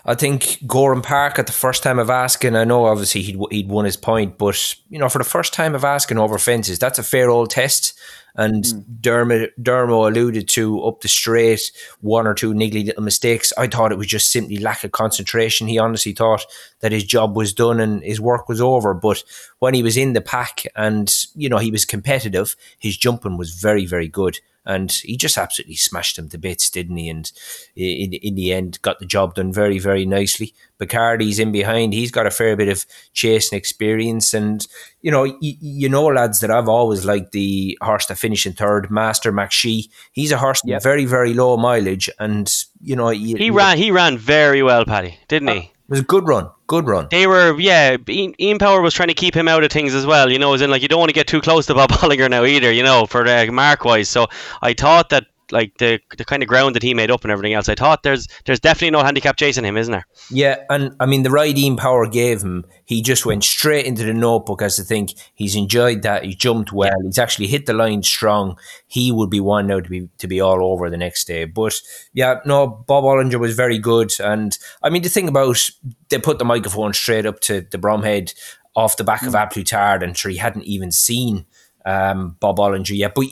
I 0.06 0.15
think 0.15 0.44
Gowran 0.65 1.03
Park 1.03 1.38
at 1.39 1.47
the 1.47 1.53
first 1.53 1.83
time 1.83 2.00
of 2.00 2.09
asking, 2.09 2.56
I 2.56 2.63
know 2.63 2.86
obviously 2.86 3.21
he'd, 3.21 3.39
he'd 3.51 3.69
won 3.69 3.86
his 3.86 3.97
point, 3.97 4.38
but, 4.38 4.75
you 4.89 4.97
know, 4.97 5.09
for 5.09 5.19
the 5.19 5.24
first 5.24 5.53
time 5.53 5.75
of 5.75 5.83
asking 5.83 6.18
over 6.18 6.38
fences, 6.38 6.80
that's 6.80 7.00
a 7.00 7.03
fair 7.03 7.30
old 7.30 7.51
test. 7.51 7.97
And 8.36 8.65
hmm. 8.65 8.80
Dermot, 9.01 9.62
Dermo 9.62 10.07
alluded 10.07 10.47
to 10.50 10.83
up 10.83 11.01
the 11.01 11.07
straight, 11.07 11.71
one 12.00 12.25
or 12.25 12.33
two 12.33 12.53
niggly 12.53 12.86
little 12.86 13.03
mistakes. 13.03 13.51
I 13.57 13.68
thought 13.68 13.92
it 13.92 13.97
was 13.97 14.07
just 14.07 14.31
simply 14.31 14.57
lack 14.57 14.83
of 14.83 14.92
concentration. 14.92 15.68
He 15.68 15.77
honestly 15.77 16.13
thought 16.13 16.45
that 16.80 16.92
his 16.92 17.03
job 17.03 17.35
was 17.35 17.53
done 17.53 17.80
and 17.80 18.01
his 18.03 18.21
work 18.21 18.47
was 18.47 18.62
over. 18.62 18.94
But 18.94 19.24
when 19.59 19.74
he 19.74 19.83
was 19.83 19.97
in 19.97 20.13
the 20.13 20.21
pack 20.21 20.63
and, 20.75 21.13
you 21.35 21.50
know, 21.50 21.57
he 21.57 21.71
was 21.71 21.85
competitive, 21.85 22.56
his 22.77 22.97
jumping 22.97 23.38
was 23.38 23.51
very, 23.51 23.85
very 23.85 24.07
good 24.07 24.39
and 24.69 24.92
he 24.92 25.18
just 25.18 25.36
absolutely 25.38 25.75
smashed 25.75 26.16
them 26.16 26.30
to 26.30 26.38
bits, 26.38 26.69
didn't 26.69 26.98
he? 26.98 27.10
And 27.10 27.30
in, 27.75 28.13
in 28.13 28.36
the 28.36 28.54
end, 28.54 28.80
got 28.83 29.00
the 29.00 29.06
job 29.07 29.33
done 29.33 29.51
very, 29.51 29.80
very 29.80 30.06
nicely. 30.06 30.54
Bacardys 30.80 31.39
in 31.39 31.51
behind; 31.51 31.94
he's 31.94 32.12
got 32.12 32.27
a 32.27 32.31
fair 32.31 32.56
bit 32.56 32.69
of 32.69 32.86
chasing 33.13 33.57
experience, 33.57 34.33
and 34.33 34.66
you 35.01 35.12
know, 35.12 35.24
y- 35.24 35.57
you 35.60 35.89
know, 35.89 36.06
lads, 36.06 36.39
that 36.39 36.51
I've 36.51 36.69
always 36.69 37.04
liked 37.04 37.31
the 37.31 37.77
horse 37.81 38.06
that 38.06 38.18
finished 38.18 38.45
in 38.45 38.54
third, 38.54 38.89
Master 38.92 39.33
McShee. 39.33 39.89
He's 40.13 40.31
a 40.31 40.38
horse 40.38 40.62
Yep. 40.63 40.75
with 40.77 40.83
very, 40.83 41.06
very 41.06 41.33
low 41.33 41.57
mileage, 41.57 42.10
and 42.19 42.50
you 42.81 42.95
know, 42.95 43.10
you, 43.10 43.36
He 43.38 43.50
ran. 43.50 43.78
He 43.78 43.92
ran 43.92 44.18
very 44.18 44.61
well, 44.64 44.85
Paddy, 44.85 45.18
didn't 45.28 45.49
he? 45.49 45.57
Uh, 45.59 45.79
It 45.90 45.94
was 45.94 46.00
a 46.02 46.04
good 46.04 46.28
run, 46.28 46.48
good 46.68 46.86
run. 46.86 47.08
They 47.10 47.26
were, 47.26 47.60
yeah. 47.60 47.98
Ian, 48.08 48.60
Power 48.60 48.80
was 48.80 48.94
trying 48.94 49.08
to 49.08 49.16
keep 49.16 49.34
him 49.36 49.48
out 49.48 49.64
of 49.64 49.72
things 49.72 49.96
as 49.96 50.06
well. 50.06 50.31
You 50.31 50.38
know, 50.38 50.54
as 50.54 50.62
in 50.62 50.69
like 50.69 50.84
you 50.84 50.88
don't 50.88 51.00
want 51.00 51.10
to 51.10 51.16
get 51.16 51.26
too 51.26 51.42
close 51.42 51.66
to 51.66 51.74
Bob 51.74 51.90
Hollinger 51.94 52.30
now 52.30 52.46
either. 52.46 52.72
You 52.72 52.84
know, 52.84 53.08
for 53.08 53.26
uh, 53.26 53.48
mark 53.48 53.86
wise. 53.86 54.08
So 54.08 54.28
I 54.62 54.74
thought 54.74 55.10
that 55.10 55.26
like 55.51 55.77
the 55.77 55.99
the 56.18 56.25
kind 56.25 56.44
of 56.44 56.49
ground 56.49 56.75
that 56.75 56.83
he 56.83 56.94
made 56.94 57.11
up 57.11 57.23
and 57.23 57.31
everything 57.31 57.53
else. 57.53 57.69
I 57.69 57.75
thought 57.75 58.03
there's 58.03 58.27
there's 58.45 58.59
definitely 58.59 58.91
no 58.91 59.03
handicap 59.03 59.37
chasing 59.37 59.65
him, 59.65 59.77
isn't 59.77 59.91
there? 59.91 60.06
Yeah, 60.31 60.57
and 60.69 60.95
I 60.99 61.06
mean 61.06 61.23
the 61.23 61.31
ride 61.31 61.57
Ian 61.57 61.75
Power 61.75 62.07
gave 62.07 62.41
him, 62.41 62.65
he 62.85 63.01
just 63.01 63.25
went 63.25 63.44
straight 63.44 63.85
into 63.85 64.03
the 64.03 64.13
notebook 64.13 64.61
as 64.61 64.75
to 64.77 64.83
think 64.83 65.11
he's 65.33 65.56
enjoyed 65.56 66.01
that. 66.01 66.23
He 66.23 66.33
jumped 66.33 66.71
well. 66.71 67.01
He's 67.03 67.19
actually 67.19 67.47
hit 67.47 67.65
the 67.65 67.73
line 67.73 68.03
strong. 68.03 68.57
He 68.87 69.11
would 69.11 69.29
be 69.29 69.39
one 69.39 69.68
now 69.68 69.79
to 69.79 69.89
be 69.89 70.09
to 70.18 70.27
be 70.27 70.41
all 70.41 70.63
over 70.63 70.89
the 70.89 70.97
next 70.97 71.25
day. 71.25 71.45
But 71.45 71.79
yeah, 72.13 72.39
no, 72.45 72.68
Bob 72.68 73.03
Olinger 73.03 73.39
was 73.39 73.56
very 73.56 73.77
good. 73.77 74.11
And 74.19 74.57
I 74.81 74.89
mean 74.89 75.03
the 75.03 75.09
thing 75.09 75.27
about 75.27 75.69
they 76.09 76.19
put 76.19 76.39
the 76.39 76.45
microphone 76.45 76.94
straight 76.94 77.25
up 77.25 77.39
to 77.41 77.61
the 77.61 77.77
Bromhead 77.77 78.33
off 78.75 78.97
the 78.97 79.03
back 79.03 79.23
of 79.23 79.35
A 79.35 79.47
Plus 79.51 79.69
Tard, 79.69 80.03
and 80.03 80.18
sure 80.18 80.31
he 80.31 80.37
hadn't 80.37 80.65
even 80.65 80.91
seen 80.91 81.45
um, 81.85 82.37
Bob 82.39 82.57
Olinger 82.57 82.97
yet. 82.97 83.13
But 83.15 83.25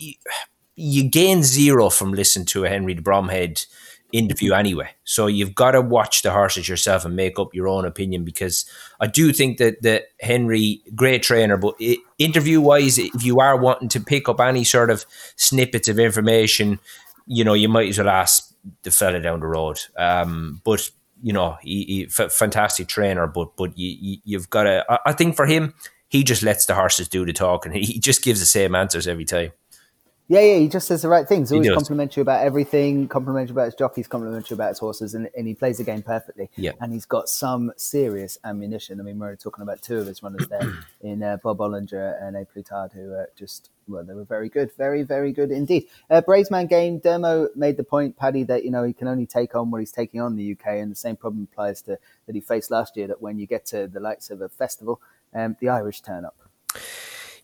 you 0.77 1.10
gain 1.10 1.43
zero 1.43 1.89
from 1.89 2.13
listening 2.13 2.46
to 2.46 2.63
a 2.63 2.69
Henry 2.69 2.93
de 2.93 3.01
Bromhead 3.01 3.65
interview 4.13 4.53
anyway. 4.53 4.89
So 5.03 5.27
you've 5.27 5.55
got 5.55 5.72
to 5.72 5.81
watch 5.81 6.22
the 6.22 6.31
horses 6.31 6.69
yourself 6.69 7.03
and 7.03 7.15
make 7.15 7.39
up 7.39 7.53
your 7.53 7.67
own 7.67 7.84
opinion 7.84 8.24
because 8.24 8.65
I 9.00 9.07
do 9.07 9.34
think 9.34 9.57
that 9.57 9.81
that 9.81 10.03
Henry, 10.22 10.81
great 10.96 11.24
trainer, 11.24 11.57
but 11.57 11.75
interview 12.17 12.62
wise, 12.62 12.98
if 12.98 13.24
you 13.24 13.39
are 13.39 13.57
wanting 13.57 13.89
to 13.89 14.00
pick 14.00 14.29
up 14.29 14.39
any 14.39 14.63
sort 14.63 14.89
of 14.89 15.05
snippets 15.36 15.89
of 15.89 16.00
information, 16.00 16.79
you 17.25 17.43
know, 17.43 17.53
you 17.53 17.67
might 17.67 17.89
as 17.89 17.98
well 17.98 18.10
ask 18.10 18.53
the 18.84 18.91
fella 18.91 19.19
down 19.19 19.39
the 19.41 19.48
road. 19.48 19.79
Um, 19.98 20.62
but 20.63 20.89
you 21.22 21.34
know, 21.34 21.57
he, 21.62 21.84
he 21.84 22.05
f- 22.05 22.31
fantastic 22.31 22.88
trainer, 22.88 23.27
but 23.27 23.57
but 23.57 23.77
you, 23.77 23.98
you 24.00 24.17
you've 24.24 24.50
got 24.50 24.63
to. 24.63 24.86
I, 24.88 25.00
I 25.07 25.13
think 25.13 25.36
for 25.36 25.48
him, 25.48 25.74
he 26.07 26.24
just 26.24 26.43
lets 26.43 26.65
the 26.65 26.75
horses 26.75 27.10
do 27.10 27.25
the 27.25 27.34
talking. 27.34 27.72
He 27.84 28.00
just 28.00 28.24
gives 28.24 28.39
the 28.39 28.46
same 28.46 28.75
answers 28.75 29.07
every 29.07 29.25
time. 29.25 29.51
Yeah, 30.29 30.41
yeah, 30.41 30.60
he 30.60 30.67
just 30.67 30.88
says 30.88 31.01
the 31.01 31.07
right 31.07 31.25
things. 31.25 31.53
Always 31.53 31.69
complimentary 31.69 32.22
about 32.22 32.43
everything, 32.43 33.07
complimentary 33.07 33.53
about 33.53 33.65
his 33.65 33.75
jockeys, 33.75 34.07
complimentary 34.07 34.55
about 34.55 34.69
his 34.69 34.79
horses, 34.79 35.13
and, 35.13 35.29
and 35.38 35.48
he 35.48 35.53
plays 35.53 35.77
the 35.77 35.86
game 35.86 36.01
perfectly. 36.01 36.50
Yeah. 36.57 36.74
And 36.81 36.91
he's 36.91 37.05
got 37.05 37.29
some 37.29 37.72
serious 37.77 38.38
ammunition. 38.43 39.00
I 39.00 39.03
mean, 39.03 39.19
we're 39.19 39.38
talking 39.38 39.62
about 39.62 39.81
two 39.81 39.98
of 39.98 40.07
his 40.07 40.22
runners 40.22 40.46
there 40.50 40.74
in 41.01 41.24
uh, 41.24 41.38
Bob 41.41 41.60
Olinger 41.60 42.22
and 42.22 42.36
A 42.36 42.43
Plus 42.46 42.65
Tard, 42.65 42.91
who 42.91 43.13
uh, 43.13 43.25
just, 43.38 43.69
well, 43.88 44.03
they 44.03 44.13
were 44.13 44.25
very 44.25 44.50
good. 44.50 44.69
Very, 44.77 45.03
very 45.03 45.31
good 45.31 45.50
indeed. 45.50 45.88
Uh, 46.10 46.19
Bravesman 46.19 46.67
game, 46.67 47.00
Dermo 47.00 47.48
made 47.55 47.77
the 47.77 47.86
point, 47.86 48.17
Paddy, 48.17 48.43
that, 48.43 48.65
you 48.65 48.72
know, 48.72 48.84
he 48.84 48.91
can 48.91 49.07
only 49.07 49.25
take 49.25 49.55
on 49.55 49.72
what 49.72 49.79
he's 49.79 49.93
taking 49.93 50.19
on 50.19 50.34
in 50.34 50.38
the 50.38 50.51
UK. 50.51 50.75
And 50.79 50.91
the 50.91 50.96
same 50.96 51.15
problem 51.15 51.48
applies 51.50 51.81
to 51.84 51.98
that 52.25 52.36
he 52.36 52.41
faced 52.41 52.69
last 52.69 52.98
year, 52.98 53.07
that 53.07 53.22
when 53.22 53.39
you 53.39 53.48
get 53.48 53.65
to 53.67 53.88
the 53.88 54.01
likes 54.01 54.29
of 54.29 54.41
a 54.41 54.50
festival, 54.50 55.00
um, 55.34 55.55
the 55.62 55.69
Irish 55.69 56.01
turn 56.01 56.25
up. 56.25 56.36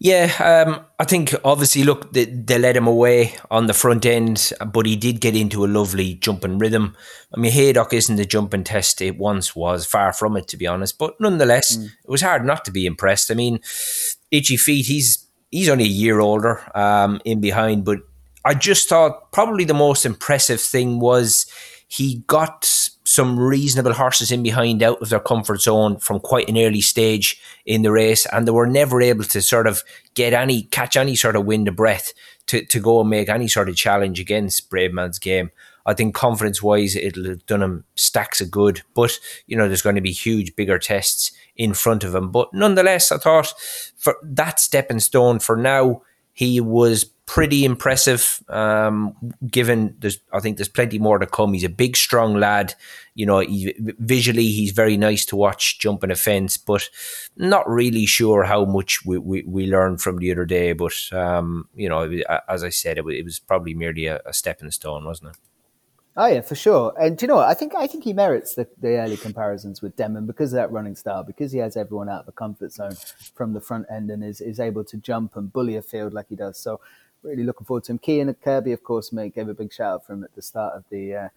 Yeah, 0.04 0.66
um, 0.68 0.86
I 1.00 1.06
think 1.06 1.34
obviously, 1.46 1.86
look, 1.86 2.12
they, 2.12 2.26
they 2.26 2.60
let 2.60 2.76
him 2.76 2.88
away 2.88 3.36
on 3.50 3.68
the 3.68 3.74
front 3.74 4.06
end, 4.06 4.52
but 4.68 4.86
he 4.86 4.98
did 4.98 5.22
get 5.22 5.34
into 5.34 5.64
a 5.64 5.68
lovely 5.68 6.16
jumping 6.16 6.60
rhythm. 6.60 6.98
I 7.34 7.40
mean, 7.40 7.54
Haydock 7.54 7.94
isn't 7.94 8.18
the 8.18 8.26
jumping 8.26 8.66
test 8.66 9.02
it 9.02 9.18
once 9.18 9.56
was, 9.56 9.86
far 9.86 10.12
from 10.12 10.36
it, 10.36 10.50
to 10.50 10.58
be 10.58 10.68
honest. 10.68 10.98
But 10.98 11.16
nonetheless, 11.22 11.78
it 11.78 12.10
was 12.12 12.22
hard 12.22 12.46
not 12.46 12.66
to 12.66 12.72
be 12.72 12.86
impressed. 12.86 13.32
I 13.32 13.36
mean, 13.36 13.62
Itchy 14.30 14.58
Feet, 14.58 14.88
he's 14.88 15.26
he's 15.52 15.70
only 15.70 15.86
a 15.86 15.88
year 15.88 16.20
older 16.20 16.62
um, 16.78 17.22
in 17.24 17.40
behind, 17.40 17.86
but 17.86 18.00
I 18.44 18.56
just 18.56 18.90
thought 18.90 19.32
probably 19.32 19.64
the 19.64 19.74
most 19.74 20.06
impressive 20.06 20.60
thing 20.60 21.00
was 21.00 21.46
he 21.88 22.24
got 22.28 22.90
some 23.14 23.40
reasonable 23.40 23.94
horses 23.94 24.32
in 24.32 24.42
behind 24.42 24.82
out 24.82 25.00
of 25.00 25.10
their 25.10 25.20
comfort 25.20 25.62
zone 25.62 25.98
from 25.98 26.20
quite 26.20 26.50
an 26.50 26.58
early 26.58 26.82
stage 26.82 27.40
in 27.64 27.84
the 27.84 27.92
race, 27.92 28.26
and 28.26 28.48
they 28.48 28.52
were 28.52 28.66
never 28.66 29.04
able 29.04 29.24
to 29.24 29.40
sort 29.40 29.68
of 29.68 29.84
get 30.16 30.34
any 30.34 30.64
catch 30.64 30.98
any 30.98 31.16
sort 31.16 31.36
of 31.36 31.46
wind 31.46 31.68
of 31.68 31.76
breath 31.76 32.12
to, 32.48 32.66
to 32.66 32.80
go 32.80 33.02
and 33.02 33.12
make 33.12 33.30
any 33.30 33.48
sort 33.48 33.70
of 33.70 33.76
challenge 33.76 34.20
against 34.20 34.68
Brave 34.68 34.94
Man's 34.94 35.20
game. 35.20 35.52
I 35.86 35.94
think 35.94 36.16
confidence 36.16 36.64
wise, 36.64 36.96
it'll 36.96 37.26
have 37.26 37.46
done 37.46 37.62
him 37.62 37.84
stacks 37.94 38.42
of 38.42 38.50
good, 38.50 38.82
but 38.96 39.20
you 39.46 39.56
know, 39.56 39.68
there's 39.68 39.84
going 39.84 39.96
to 39.96 40.02
be 40.02 40.12
huge, 40.12 40.56
bigger 40.56 40.80
tests 40.80 41.32
in 41.56 41.76
front 41.76 42.04
of 42.04 42.16
him. 42.16 42.32
But 42.32 42.52
nonetheless, 42.52 43.12
I 43.12 43.18
thought 43.18 43.54
for 43.96 44.18
that 44.24 44.60
stepping 44.60 45.00
stone 45.00 45.38
for 45.38 45.56
now, 45.56 46.02
he 46.32 46.60
was 46.60 47.04
pretty 47.34 47.66
impressive. 47.66 48.44
Um, 48.48 49.16
given 49.48 49.96
there's, 49.98 50.20
I 50.32 50.40
think 50.40 50.58
there's 50.58 50.68
plenty 50.68 51.00
more 51.00 51.18
to 51.18 51.26
come. 51.26 51.54
He's 51.54 51.64
a 51.64 51.70
big, 51.70 51.98
strong 51.98 52.36
lad. 52.36 52.76
You 53.16 53.26
know, 53.26 53.40
he, 53.40 53.74
visually 53.98 54.46
he's 54.46 54.70
very 54.70 54.98
nice 54.98 55.26
to 55.26 55.36
watch 55.36 55.80
jumping 55.80 56.12
a 56.12 56.16
fence, 56.16 56.58
but 56.58 56.88
not 57.36 57.68
really 57.68 58.06
sure 58.06 58.44
how 58.44 58.66
much 58.66 59.04
we, 59.04 59.18
we, 59.18 59.42
we 59.48 59.66
learned 59.66 60.00
from 60.00 60.20
the 60.20 60.32
other 60.32 60.46
day. 60.46 60.74
But 60.74 60.94
um, 61.12 61.68
you 61.74 61.90
know, 61.90 62.04
as 62.48 62.64
I 62.64 62.70
said, 62.70 63.00
it 63.00 63.04
was, 63.04 63.16
it 63.16 63.26
was 63.26 63.40
probably 63.40 63.74
merely 63.74 64.06
a, 64.06 64.22
a 64.28 64.34
stepping 64.34 64.70
stone, 64.70 65.04
wasn't 65.04 65.32
it? 65.32 65.38
Oh 66.16 66.28
yeah, 66.28 66.42
for 66.42 66.54
sure. 66.54 66.94
And 67.02 67.20
you 67.20 67.28
know 67.28 67.38
what? 67.38 67.50
I 67.50 67.56
think 67.56 67.74
I 67.76 67.88
think 67.88 68.04
he 68.04 68.14
merits 68.14 68.54
the, 68.54 68.68
the 68.80 69.00
early 69.00 69.18
comparisons 69.18 69.82
with 69.82 69.96
Demon 69.96 70.28
because 70.28 70.54
of 70.54 70.58
that 70.58 70.72
running 70.72 70.96
style, 70.96 71.24
because 71.24 71.52
he 71.52 71.58
has 71.58 71.76
everyone 71.76 72.10
out 72.10 72.20
of 72.20 72.26
the 72.28 72.32
comfort 72.32 72.72
zone 72.72 72.96
from 73.34 73.54
the 73.54 73.60
front 73.60 73.88
end 73.90 74.12
and 74.12 74.24
is, 74.24 74.40
is 74.40 74.60
able 74.60 74.84
to 74.84 74.98
jump 74.98 75.36
and 75.36 75.52
bully 75.52 75.76
a 75.76 75.82
field 75.82 76.14
like 76.14 76.28
he 76.30 76.36
does. 76.36 76.60
So 76.60 76.80
really 77.24 77.44
looking 77.44 77.66
forward 77.66 77.84
to 77.86 77.94
him. 77.94 78.00
Kean 78.00 78.28
and 78.28 78.42
Kirby, 78.42 78.72
of 78.72 78.84
course, 78.84 79.12
mate, 79.12 79.36
gave 79.36 79.50
a 79.50 79.54
big 79.54 79.74
shout 79.74 79.94
out 79.94 80.06
for 80.06 80.14
him 80.14 80.24
at 80.24 80.36
the 80.36 80.42
start 80.42 80.76
of 80.76 80.84
the 80.90 81.16
uh, 81.16 81.30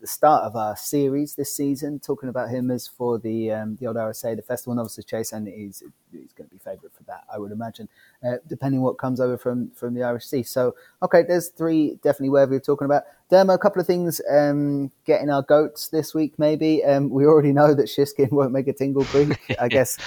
the, 0.00 0.06
start 0.06 0.44
of 0.44 0.56
our 0.56 0.76
series 0.76 1.34
this 1.34 1.54
season, 1.54 1.98
talking 2.00 2.28
about 2.28 2.50
him 2.50 2.70
as 2.70 2.86
for 2.86 3.18
the 3.18 3.50
um, 3.50 3.76
the 3.80 3.86
old 3.86 3.96
RSA, 3.96 4.36
the 4.36 4.42
festival 4.42 4.74
novices 4.74 5.04
chase, 5.04 5.32
and 5.32 5.48
he's 5.48 5.82
he's 6.12 6.32
going 6.32 6.48
to 6.48 6.54
be 6.54 6.58
favourite 6.58 6.92
for 6.94 7.02
that, 7.04 7.24
I 7.32 7.38
would 7.38 7.52
imagine, 7.52 7.88
uh, 8.24 8.36
depending 8.46 8.82
what 8.82 8.98
comes 8.98 9.20
over 9.20 9.38
from 9.38 9.70
from 9.70 9.94
the 9.94 10.02
Irish 10.02 10.26
Sea. 10.26 10.42
So 10.42 10.74
okay, 11.02 11.22
there's 11.26 11.48
three 11.48 11.98
definitely 12.02 12.30
worthy 12.30 12.56
of 12.56 12.64
talking 12.64 12.84
about. 12.84 13.04
Dermo, 13.30 13.54
a 13.54 13.58
couple 13.58 13.80
of 13.80 13.86
things 13.86 14.20
um, 14.28 14.90
getting 15.04 15.30
our 15.30 15.42
goats 15.42 15.88
this 15.88 16.12
week, 16.14 16.38
maybe. 16.38 16.84
Um, 16.84 17.10
we 17.10 17.24
already 17.24 17.52
know 17.52 17.74
that 17.74 17.86
Shishkin 17.86 18.30
won't 18.32 18.52
make 18.52 18.68
a 18.68 18.72
Tingle 18.72 19.04
Creek. 19.04 19.38
I 19.58 19.68
guess, 19.68 19.98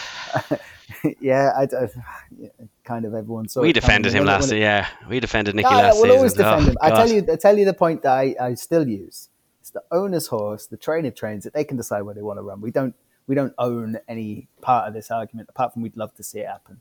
yeah, 1.19 1.51
I, 1.57 1.63
I, 1.63 1.89
kind 2.83 3.05
of 3.05 3.13
everyone 3.13 3.47
saw. 3.47 3.61
We 3.61 3.73
defended 3.73 4.13
him 4.13 4.25
last 4.25 4.51
year. 4.51 4.61
Yeah, 4.61 4.87
we 5.09 5.19
defended 5.19 5.55
Nicky 5.55 5.67
last 5.67 5.95
we'll 5.95 6.03
season. 6.03 6.17
always 6.17 6.33
defend 6.33 6.61
Oh, 6.61 6.69
him. 6.71 6.77
I 6.81 6.89
tell 6.91 7.09
you, 7.09 7.25
I 7.31 7.35
tell 7.35 7.57
you 7.57 7.65
the 7.65 7.73
point 7.73 8.03
that 8.03 8.13
I, 8.13 8.35
I 8.39 8.53
still 8.55 8.87
use. 8.87 9.29
It's 9.61 9.69
the 9.69 9.83
owner's 9.91 10.27
horse, 10.27 10.67
the 10.67 10.77
trainer 10.77 11.11
trains 11.11 11.45
it. 11.45 11.53
They 11.53 11.63
can 11.63 11.77
decide 11.77 12.01
where 12.01 12.13
they 12.13 12.21
want 12.21 12.37
to 12.37 12.43
run. 12.43 12.61
We 12.61 12.71
don't 12.71 12.95
we 13.27 13.35
don't 13.35 13.53
own 13.57 13.97
any 14.07 14.47
part 14.61 14.87
of 14.87 14.93
this 14.93 15.09
argument, 15.11 15.49
apart 15.49 15.73
from 15.73 15.81
we'd 15.81 15.95
love 15.97 16.13
to 16.15 16.23
see 16.23 16.39
it 16.39 16.47
happen. 16.47 16.79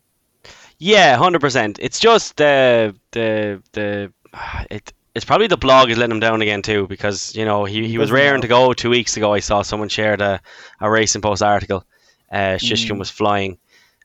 Yeah, 0.79 1.17
hundred 1.17 1.41
percent. 1.41 1.79
It's 1.81 2.01
just 2.01 2.37
the 2.37 2.95
the 3.13 3.63
the 3.73 4.13
it. 4.71 4.93
It's 5.15 5.27
probably 5.27 5.47
the 5.47 5.59
blog 5.59 5.91
is 5.91 5.99
letting 5.99 6.13
him 6.13 6.21
down 6.21 6.41
again 6.41 6.63
too 6.63 6.87
because 6.87 7.37
you 7.37 7.45
know 7.45 7.67
he, 7.67 7.87
he 7.87 7.99
was 7.99 8.11
raring 8.11 8.37
know. 8.37 8.41
to 8.41 8.49
go 8.49 8.73
two 8.73 8.89
weeks 8.89 9.15
ago. 9.19 9.35
I 9.35 9.41
saw 9.41 9.61
someone 9.61 9.91
shared 9.91 10.23
a, 10.23 10.41
a 10.81 10.91
racing 10.91 11.21
post 11.21 11.43
article. 11.43 11.85
Uh, 12.31 12.57
Shishkin 12.57 12.99
was 12.99 13.11
flying, 13.11 13.59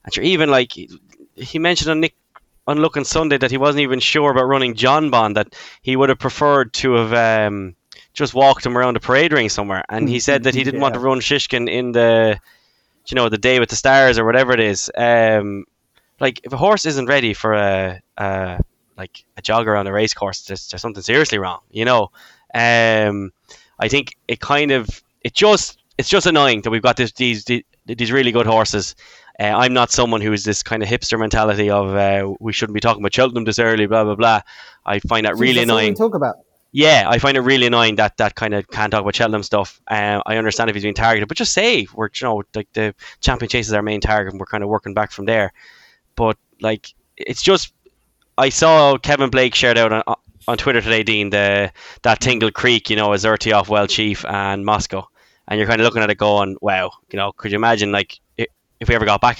and 0.03 0.13
sure, 0.13 0.25
even 0.25 0.51
like 0.51 0.73
he 1.37 1.59
mentioned 1.59 1.91
on 1.91 1.99
Nick 1.99 2.15
on 2.67 2.79
Looking 2.79 3.05
Sunday 3.05 3.37
that 3.37 3.51
he 3.51 3.57
wasn't 3.57 3.81
even 3.81 3.99
sure 3.99 4.31
about 4.31 4.47
running 4.47 4.75
John 4.75 5.09
Bond. 5.09 5.37
That 5.37 5.55
he 5.81 5.95
would 5.95 6.09
have 6.09 6.19
preferred 6.19 6.73
to 6.75 6.93
have 6.93 7.13
um, 7.13 7.75
just 8.13 8.33
walked 8.33 8.65
him 8.65 8.77
around 8.77 8.97
a 8.97 8.99
parade 8.99 9.33
ring 9.33 9.49
somewhere. 9.49 9.83
And 9.89 10.09
he 10.09 10.19
said 10.19 10.43
that 10.43 10.55
he 10.55 10.63
didn't 10.63 10.81
want 10.81 10.95
to 10.95 10.99
run 10.99 11.19
Shishkin 11.19 11.69
in 11.69 11.91
the 11.91 12.39
you 13.07 13.15
know 13.15 13.29
the 13.29 13.37
day 13.37 13.59
with 13.59 13.69
the 13.69 13.75
stars 13.75 14.19
or 14.19 14.25
whatever 14.25 14.53
it 14.53 14.59
is. 14.59 14.91
Um, 14.95 15.65
like 16.19 16.41
if 16.43 16.51
a 16.51 16.57
horse 16.57 16.85
isn't 16.85 17.05
ready 17.05 17.33
for 17.33 17.53
a, 17.53 18.01
a 18.17 18.59
like 18.97 19.23
a 19.37 19.41
jog 19.41 19.67
around 19.67 19.87
a 19.87 19.93
race 19.93 20.13
course, 20.13 20.41
there's, 20.41 20.67
there's 20.67 20.81
something 20.81 21.03
seriously 21.03 21.37
wrong. 21.37 21.59
You 21.71 21.85
know, 21.85 22.11
um, 22.53 23.31
I 23.79 23.87
think 23.87 24.17
it 24.27 24.39
kind 24.39 24.71
of 24.71 25.03
it 25.21 25.33
just 25.33 25.77
it's 25.97 26.09
just 26.09 26.27
annoying 26.27 26.61
that 26.61 26.69
we've 26.69 26.81
got 26.81 26.97
this 26.97 27.11
these 27.13 27.45
these, 27.45 27.63
these 27.85 28.11
really 28.11 28.31
good 28.31 28.45
horses. 28.45 28.95
Uh, 29.39 29.43
I'm 29.55 29.73
not 29.73 29.91
someone 29.91 30.21
who 30.21 30.33
is 30.33 30.43
this 30.43 30.63
kind 30.63 30.81
of 30.81 30.89
hipster 30.89 31.19
mentality 31.19 31.69
of 31.69 31.93
uh, 31.95 32.33
we 32.39 32.53
shouldn't 32.53 32.73
be 32.73 32.79
talking 32.79 33.01
about 33.01 33.13
Cheltenham 33.13 33.43
this 33.43 33.59
early, 33.59 33.85
blah 33.85 34.03
blah 34.03 34.15
blah. 34.15 34.41
I 34.85 34.99
find 34.99 35.25
that 35.25 35.37
really 35.37 35.53
That's 35.53 35.65
annoying. 35.65 35.95
Talk 35.95 36.15
about. 36.15 36.37
Yeah, 36.71 37.05
I 37.07 37.17
find 37.17 37.37
it 37.37 37.41
really 37.41 37.65
annoying 37.65 37.95
that 37.95 38.17
that 38.17 38.35
kind 38.35 38.53
of 38.53 38.67
can't 38.69 38.91
talk 38.91 39.01
about 39.01 39.15
Cheltenham 39.15 39.43
stuff. 39.43 39.79
Um, 39.87 40.21
I 40.25 40.37
understand 40.37 40.69
if 40.69 40.75
he's 40.75 40.83
being 40.83 40.95
targeted, 40.95 41.27
but 41.27 41.37
just 41.37 41.53
say 41.53 41.87
we're 41.93 42.09
you 42.13 42.27
know 42.27 42.43
like 42.55 42.71
the 42.73 42.93
champion 43.21 43.49
chase 43.49 43.67
is 43.67 43.73
our 43.73 43.81
main 43.81 44.01
target, 44.01 44.33
and 44.33 44.39
we're 44.39 44.47
kind 44.47 44.63
of 44.63 44.69
working 44.69 44.93
back 44.93 45.11
from 45.11 45.25
there. 45.25 45.53
But 46.15 46.37
like 46.59 46.93
it's 47.15 47.41
just 47.41 47.73
I 48.37 48.49
saw 48.49 48.97
Kevin 48.97 49.29
Blake 49.29 49.55
shared 49.55 49.77
out 49.77 49.93
on, 49.93 50.03
on 50.47 50.57
Twitter 50.57 50.81
today, 50.81 51.03
Dean, 51.03 51.29
the 51.29 51.71
that 52.03 52.19
Tingle 52.21 52.51
Creek, 52.51 52.89
you 52.89 52.95
know, 52.95 53.13
is 53.13 53.25
off 53.25 53.69
Well 53.69 53.87
Chief 53.87 54.25
and 54.25 54.65
Moscow, 54.65 55.07
and 55.47 55.57
you're 55.59 55.67
kind 55.67 55.81
of 55.81 55.85
looking 55.85 56.01
at 56.01 56.09
it 56.09 56.17
going, 56.17 56.57
wow, 56.61 56.91
you 57.11 57.17
know, 57.17 57.31
could 57.31 57.51
you 57.51 57.55
imagine 57.57 57.91
like 57.91 58.19
if 58.79 58.89
we 58.89 58.95
ever 58.95 59.05
got 59.05 59.21
back 59.21 59.39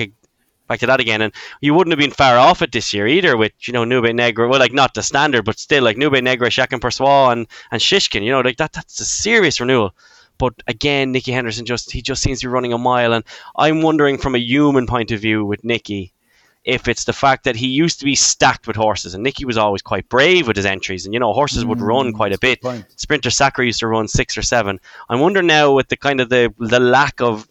back 0.67 0.79
to 0.79 0.85
that 0.87 0.99
again, 0.99 1.21
and 1.21 1.33
you 1.61 1.73
wouldn't 1.73 1.93
have 1.93 1.99
been 1.99 2.11
far 2.11 2.37
off 2.37 2.61
it 2.61 2.71
this 2.71 2.93
year 2.93 3.07
either 3.07 3.37
with 3.37 3.53
you 3.61 3.73
know 3.73 3.83
Nube 3.83 4.13
Negra, 4.13 4.47
well, 4.47 4.59
like 4.59 4.73
not 4.73 4.93
the 4.93 5.03
standard, 5.03 5.45
but 5.45 5.59
still 5.59 5.83
like 5.83 5.97
Nube 5.97 6.21
Negra, 6.23 6.49
Chacun 6.49 6.81
Pour 6.81 6.91
Soi, 6.91 7.29
and 7.31 7.47
and 7.71 7.81
Shishkin, 7.81 8.23
you 8.23 8.31
know, 8.31 8.41
like 8.41 8.57
that 8.57 8.73
that's 8.73 8.99
a 8.99 9.05
serious 9.05 9.59
renewal. 9.59 9.95
But 10.37 10.53
again, 10.67 11.11
Nicky 11.11 11.31
Henderson 11.31 11.65
just 11.65 11.91
he 11.91 12.01
just 12.01 12.21
seems 12.21 12.41
to 12.41 12.47
be 12.47 12.51
running 12.51 12.73
a 12.73 12.77
mile, 12.77 13.13
and 13.13 13.23
I'm 13.55 13.81
wondering 13.81 14.17
from 14.17 14.35
a 14.35 14.39
human 14.39 14.85
point 14.85 15.11
of 15.11 15.21
view 15.21 15.45
with 15.45 15.63
Nicky 15.63 16.13
if 16.63 16.89
it's 16.89 17.05
the 17.05 17.13
fact 17.13 17.45
that 17.45 17.55
he 17.55 17.67
used 17.67 17.97
to 17.99 18.05
be 18.05 18.13
stacked 18.13 18.67
with 18.67 18.75
horses, 18.75 19.13
and 19.13 19.23
Nicky 19.23 19.45
was 19.45 19.57
always 19.57 19.81
quite 19.81 20.09
brave 20.09 20.47
with 20.47 20.57
his 20.57 20.65
entries, 20.65 21.05
and 21.05 21.13
you 21.13 21.19
know 21.19 21.31
horses 21.33 21.63
would 21.63 21.79
run 21.81 22.11
quite 22.13 22.33
a 22.33 22.39
bit. 22.39 22.59
Sprinter 22.97 23.29
Sacre 23.29 23.63
used 23.63 23.79
to 23.79 23.87
run 23.87 24.07
six 24.07 24.37
or 24.37 24.41
seven. 24.41 24.79
I'm 25.09 25.21
wondering 25.21 25.47
now 25.47 25.73
with 25.73 25.87
the 25.87 25.95
kind 25.95 26.19
of 26.19 26.27
the 26.29 26.53
the 26.59 26.81
lack 26.81 27.21
of 27.21 27.47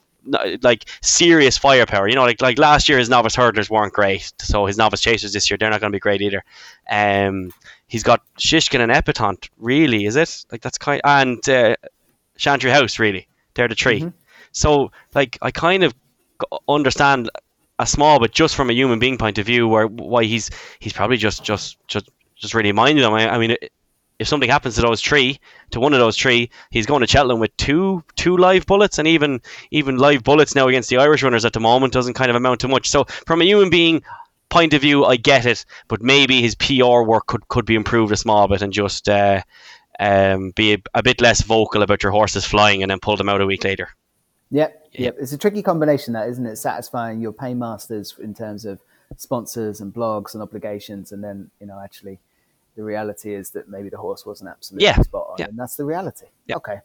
like 0.63 0.85
serious 1.03 1.57
firepower. 1.59 2.09
You 2.09 2.15
know, 2.15 2.25
like 2.25 2.41
like 2.41 2.59
last 2.59 2.89
year 2.89 2.99
his 2.99 3.09
novice 3.09 3.37
hurdlers 3.37 3.71
weren't 3.71 3.93
great, 3.93 4.33
so 4.39 4.67
his 4.67 4.77
novice 4.77 5.01
chasers 5.01 5.33
this 5.33 5.51
year 5.51 5.57
they're 5.59 5.71
not 5.71 5.81
going 5.81 5.93
to 5.93 5.97
be 5.97 6.01
great 6.01 6.23
either. 6.23 6.45
Um, 6.91 7.53
he's 7.87 8.03
got 8.03 8.23
Shishkin 8.39 8.81
and 8.81 8.93
Epatante, 8.93 9.49
really, 9.59 10.07
is 10.07 10.17
it? 10.17 10.45
Like 10.51 10.63
that's 10.63 10.79
kind 10.79 11.01
and 11.05 11.49
uh, 11.49 11.77
Chantry 12.37 12.71
House, 12.71 12.99
really. 12.99 13.29
They're 13.55 13.69
the 13.69 13.75
3 13.75 14.13
So 14.53 14.91
like 15.15 15.39
I 15.43 15.51
kind 15.51 15.85
of 15.85 15.95
understand 16.69 17.31
a 17.79 17.87
small, 17.87 18.19
but 18.21 18.33
just 18.33 18.55
from 18.55 18.71
a 18.71 18.73
human 18.73 18.99
being 18.99 19.19
point 19.19 19.39
of 19.39 19.47
view, 19.47 19.69
where 19.69 19.87
why 19.87 20.25
he's 20.25 20.51
he's 20.79 20.93
probably 20.93 21.17
just 21.17 21.45
just 21.45 21.79
just 21.89 22.09
just 22.37 22.55
really 22.55 22.73
minded 22.73 23.03
them. 23.03 23.15
I, 23.15 23.35
I 23.35 23.39
mean, 23.39 23.57
if 24.19 24.29
something 24.29 24.49
happens 24.49 24.77
to 24.77 24.81
those 24.81 25.01
three, 25.01 25.41
to 25.71 25.81
one 25.81 25.93
of 25.93 25.99
those 25.99 26.17
three, 26.17 26.51
he's 26.71 26.87
going 26.87 27.01
to 27.01 27.07
Cheltenham 27.07 27.41
with 27.41 27.57
two 27.57 28.03
two 28.17 28.37
live 28.37 28.67
bullets, 28.67 28.99
and 28.99 29.09
even 29.09 29.41
even 29.71 29.99
live 29.99 30.25
bullets 30.25 30.55
now 30.55 30.69
against 30.69 30.89
the 30.89 30.99
Irish 30.99 31.23
runners 31.23 31.45
at 31.45 31.53
the 31.53 31.61
moment 31.61 31.93
doesn't 31.93 32.15
kind 32.15 32.31
of 32.31 32.37
amount 32.37 32.61
to 32.61 32.69
much. 32.69 32.89
So 32.89 33.05
from 33.05 33.43
a 33.43 33.45
human 33.45 33.71
being 33.71 34.03
point 34.49 34.75
of 34.75 34.81
view, 34.81 35.05
I 35.05 35.17
get 35.17 35.45
it, 35.47 35.65
but 35.89 36.03
maybe 36.03 36.41
his 36.41 36.55
PR 36.55 37.03
work 37.03 37.27
could 37.27 37.47
could 37.49 37.67
be 37.67 37.75
improved 37.75 38.13
a 38.13 38.17
small 38.17 38.49
bit 38.49 38.63
and 38.63 38.73
just. 38.73 39.09
Uh, 39.09 39.43
um, 39.99 40.51
be 40.51 40.75
a, 40.75 40.79
a 40.95 41.03
bit 41.03 41.23
less 41.23 41.41
vocal 41.41 41.83
about 41.83 42.03
your 42.03 42.13
horses 42.13 42.45
flying 42.45 42.83
and 42.83 42.91
then 42.91 43.01
pull 43.01 43.17
them 43.17 43.31
out 43.31 43.41
a 43.41 43.47
week 43.47 43.65
later. 43.65 43.89
Yep, 44.51 44.89
yep. 44.93 45.17
It's 45.19 45.33
a 45.33 45.39
tricky 45.39 45.63
combination, 45.63 46.13
that 46.13 46.29
isn't 46.29 46.47
it? 46.47 46.57
Satisfying 46.57 47.21
your 47.21 47.33
paymasters 47.33 48.15
in 48.19 48.35
terms 48.35 48.65
of 48.65 48.81
sponsors 49.17 49.81
and 49.81 49.93
blogs 49.93 50.35
and 50.35 50.43
obligations, 50.43 51.13
and 51.13 51.23
then 51.23 51.51
you 51.61 51.67
know 51.67 51.81
actually 51.83 52.19
the 52.77 52.85
reality 52.85 53.35
is 53.35 53.51
that 53.51 53.69
maybe 53.69 53.89
the 53.89 53.97
horse 53.99 54.27
wasn't 54.27 54.51
absolutely 54.51 54.85
Yeah, 54.87 55.01
spot 55.01 55.27
on, 55.31 55.37
yeah. 55.39 55.47
and 55.47 55.59
that's 55.59 55.77
the 55.77 55.85
reality. 55.85 56.27
Yeah. 56.47 56.57
Okay. 56.57 56.81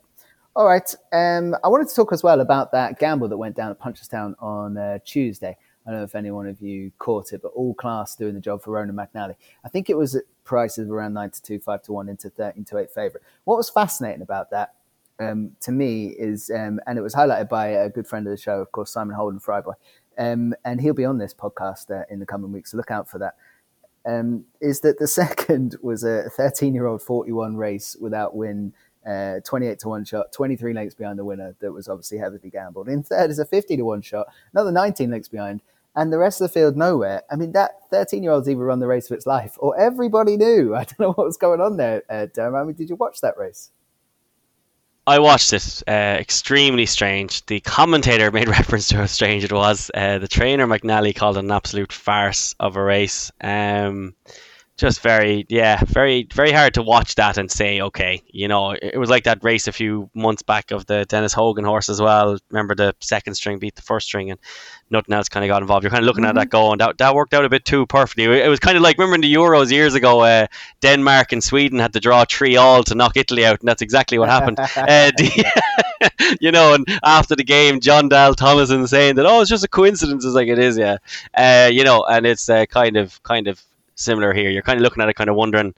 All 0.55 0.65
right. 0.67 0.93
Um, 1.13 1.55
I 1.63 1.67
wanted 1.69 1.87
to 1.87 1.95
talk 1.95 2.11
as 2.11 2.23
well 2.23 2.41
about 2.41 2.71
that 2.73 2.99
gamble 2.99 3.27
that 3.29 3.37
went 3.37 3.55
down 3.55 3.71
at 3.71 3.79
Punchestown 3.79 4.35
on 4.39 4.77
uh, 4.77 4.99
Tuesday. 5.05 5.55
I 5.85 5.89
don't 5.89 5.99
know 5.99 6.03
if 6.03 6.13
any 6.15 6.29
one 6.31 6.47
of 6.47 6.61
you 6.61 6.91
caught 6.99 7.33
it, 7.33 7.41
but 7.41 7.49
all 7.55 7.73
class 7.73 8.15
doing 8.15 8.33
the 8.33 8.41
job 8.41 8.61
for 8.61 8.71
Ronan 8.71 8.95
McNally. 8.95 9.35
I 9.63 9.69
think 9.69 9.89
it 9.89 9.97
was 9.97 10.15
at 10.15 10.23
prices 10.43 10.87
of 10.87 10.91
around 10.91 11.13
9 11.13 11.31
to 11.31 11.41
2, 11.41 11.59
5 11.59 11.83
to 11.83 11.91
1 11.93 12.09
into 12.09 12.29
13 12.29 12.65
to 12.65 12.77
8 12.79 12.91
favourite. 12.91 13.23
What 13.45 13.57
was 13.57 13.69
fascinating 13.69 14.21
about 14.21 14.49
that 14.51 14.73
um, 15.19 15.51
to 15.61 15.71
me 15.71 16.07
is, 16.07 16.51
um, 16.53 16.79
and 16.85 16.97
it 16.97 17.01
was 17.01 17.15
highlighted 17.15 17.49
by 17.49 17.67
a 17.67 17.89
good 17.89 18.05
friend 18.05 18.27
of 18.27 18.31
the 18.31 18.37
show, 18.37 18.59
of 18.59 18.71
course, 18.71 18.91
Simon 18.91 19.15
Holden 19.15 19.39
Fryboy, 19.39 19.73
um, 20.17 20.53
and 20.65 20.81
he'll 20.81 20.93
be 20.93 21.05
on 21.05 21.17
this 21.17 21.33
podcast 21.33 21.89
uh, 21.91 22.03
in 22.09 22.19
the 22.19 22.25
coming 22.25 22.51
weeks, 22.51 22.71
so 22.71 22.77
look 22.77 22.91
out 22.91 23.09
for 23.09 23.17
that. 23.19 23.35
Um, 24.05 24.45
is 24.59 24.81
that 24.81 24.99
the 24.99 25.07
second 25.21 25.75
was 25.81 26.03
a 26.03 26.29
13 26.29 26.73
year 26.73 26.85
old 26.87 27.01
41 27.01 27.55
race 27.55 27.95
without 27.99 28.35
win, 28.35 28.73
uh, 29.05 29.39
28 29.45 29.79
to 29.79 29.89
1 29.89 30.05
shot, 30.05 30.31
23 30.31 30.73
lengths 30.73 30.95
behind 30.95 31.19
the 31.19 31.25
winner 31.25 31.55
that 31.59 31.71
was 31.71 31.87
obviously 31.87 32.17
heavily 32.17 32.49
gambled. 32.49 32.87
In 32.87 33.03
third 33.03 33.29
is 33.29 33.39
a 33.39 33.45
50 33.45 33.77
to 33.77 33.83
1 33.83 34.01
shot, 34.01 34.27
another 34.53 34.71
19 34.71 35.11
lengths 35.11 35.29
behind, 35.29 35.61
and 35.95 36.11
the 36.11 36.17
rest 36.17 36.41
of 36.41 36.47
the 36.47 36.53
field 36.53 36.77
nowhere. 36.77 37.23
I 37.29 37.35
mean, 37.35 37.51
that 37.51 37.71
13 37.91 38.23
year 38.23 38.31
old's 38.31 38.49
either 38.49 38.63
run 38.63 38.79
the 38.79 38.87
race 38.87 39.09
of 39.09 39.15
its 39.15 39.25
life 39.25 39.55
or 39.59 39.77
everybody 39.79 40.37
knew. 40.37 40.75
I 40.75 40.83
don't 40.83 40.99
know 40.99 41.11
what 41.13 41.25
was 41.25 41.37
going 41.37 41.61
on 41.61 41.77
there, 41.77 42.03
uh. 42.09 42.27
I 42.41 42.63
mean, 42.63 42.75
did 42.75 42.89
you 42.89 42.95
watch 42.95 43.21
that 43.21 43.37
race? 43.37 43.71
I 45.11 45.19
watched 45.19 45.51
it. 45.51 45.83
Uh, 45.85 46.15
extremely 46.19 46.85
strange. 46.85 47.45
The 47.45 47.59
commentator 47.59 48.31
made 48.37 48.47
reference 48.47 48.87
to 48.89 48.95
how 48.95 49.07
strange 49.07 49.43
it 49.43 49.51
was. 49.51 49.91
Uh, 49.93 50.19
the 50.19 50.27
trainer 50.29 50.65
McNally 50.65 51.13
called 51.13 51.35
it 51.35 51.43
an 51.43 51.51
absolute 51.51 51.91
farce 51.91 52.55
of 52.61 52.77
a 52.77 52.81
race. 52.81 53.29
Um, 53.41 54.15
just 54.77 55.01
very, 55.01 55.45
yeah, 55.49 55.83
very, 55.85 56.27
very 56.33 56.51
hard 56.51 56.73
to 56.73 56.81
watch 56.81 57.15
that 57.15 57.37
and 57.37 57.51
say, 57.51 57.81
okay, 57.81 58.21
you 58.27 58.47
know, 58.47 58.71
it 58.71 58.97
was 58.97 59.09
like 59.09 59.25
that 59.25 59.43
race 59.43 59.67
a 59.67 59.71
few 59.71 60.09
months 60.15 60.41
back 60.41 60.71
of 60.71 60.85
the 60.87 61.05
Dennis 61.05 61.33
Hogan 61.33 61.65
horse 61.65 61.89
as 61.89 62.01
well. 62.01 62.37
Remember 62.49 62.73
the 62.73 62.95
second 62.99 63.35
string 63.35 63.59
beat 63.59 63.75
the 63.75 63.81
first 63.81 64.07
string 64.07 64.31
and 64.31 64.39
nothing 64.89 65.13
else 65.13 65.29
kind 65.29 65.45
of 65.45 65.49
got 65.49 65.61
involved. 65.61 65.83
You're 65.83 65.91
kind 65.91 66.03
of 66.03 66.07
looking 66.07 66.25
at 66.25 66.35
that 66.35 66.49
going, 66.49 66.79
that, 66.79 66.97
that 66.97 67.13
worked 67.13 67.33
out 67.33 67.45
a 67.45 67.49
bit 67.49 67.63
too 67.65 67.85
perfectly. 67.85 68.25
It 68.25 68.49
was 68.49 68.59
kind 68.59 68.75
of 68.75 68.83
like, 68.83 68.97
remember 68.97 69.15
in 69.15 69.21
the 69.21 69.33
Euros 69.33 69.71
years 69.71 69.93
ago, 69.93 70.21
uh, 70.21 70.47
Denmark 70.81 71.31
and 71.31 71.43
Sweden 71.43 71.79
had 71.79 71.93
to 71.93 71.99
draw 71.99 72.25
three 72.25 72.57
all 72.57 72.83
to 72.83 72.95
knock 72.95 73.17
Italy 73.17 73.45
out, 73.45 73.59
and 73.59 73.67
that's 73.67 73.81
exactly 73.81 74.17
what 74.17 74.29
happened. 74.29 74.59
uh, 74.75 75.11
the, 75.17 76.37
you 76.41 76.51
know, 76.51 76.73
and 76.73 76.87
after 77.03 77.35
the 77.35 77.43
game, 77.43 77.79
Jon 77.79 78.09
Dahl 78.09 78.35
Tomasson 78.35 78.87
saying 78.87 79.15
that, 79.15 79.25
oh, 79.25 79.41
it's 79.41 79.49
just 79.49 79.63
a 79.63 79.67
coincidence. 79.69 80.25
It's 80.25 80.33
like, 80.35 80.47
it 80.47 80.59
is, 80.59 80.77
yeah. 80.77 80.97
Uh, 81.33 81.69
you 81.71 81.83
know, 81.83 82.03
and 82.03 82.25
it's 82.25 82.49
uh, 82.49 82.65
kind 82.65 82.97
of, 82.97 83.21
kind 83.23 83.47
of 83.47 83.61
similar 84.01 84.33
here. 84.33 84.49
You're 84.49 84.61
kind 84.63 84.77
of 84.77 84.83
looking 84.83 85.01
at 85.03 85.09
it, 85.09 85.15
kind 85.15 85.29
of 85.29 85.35
wondering, 85.35 85.73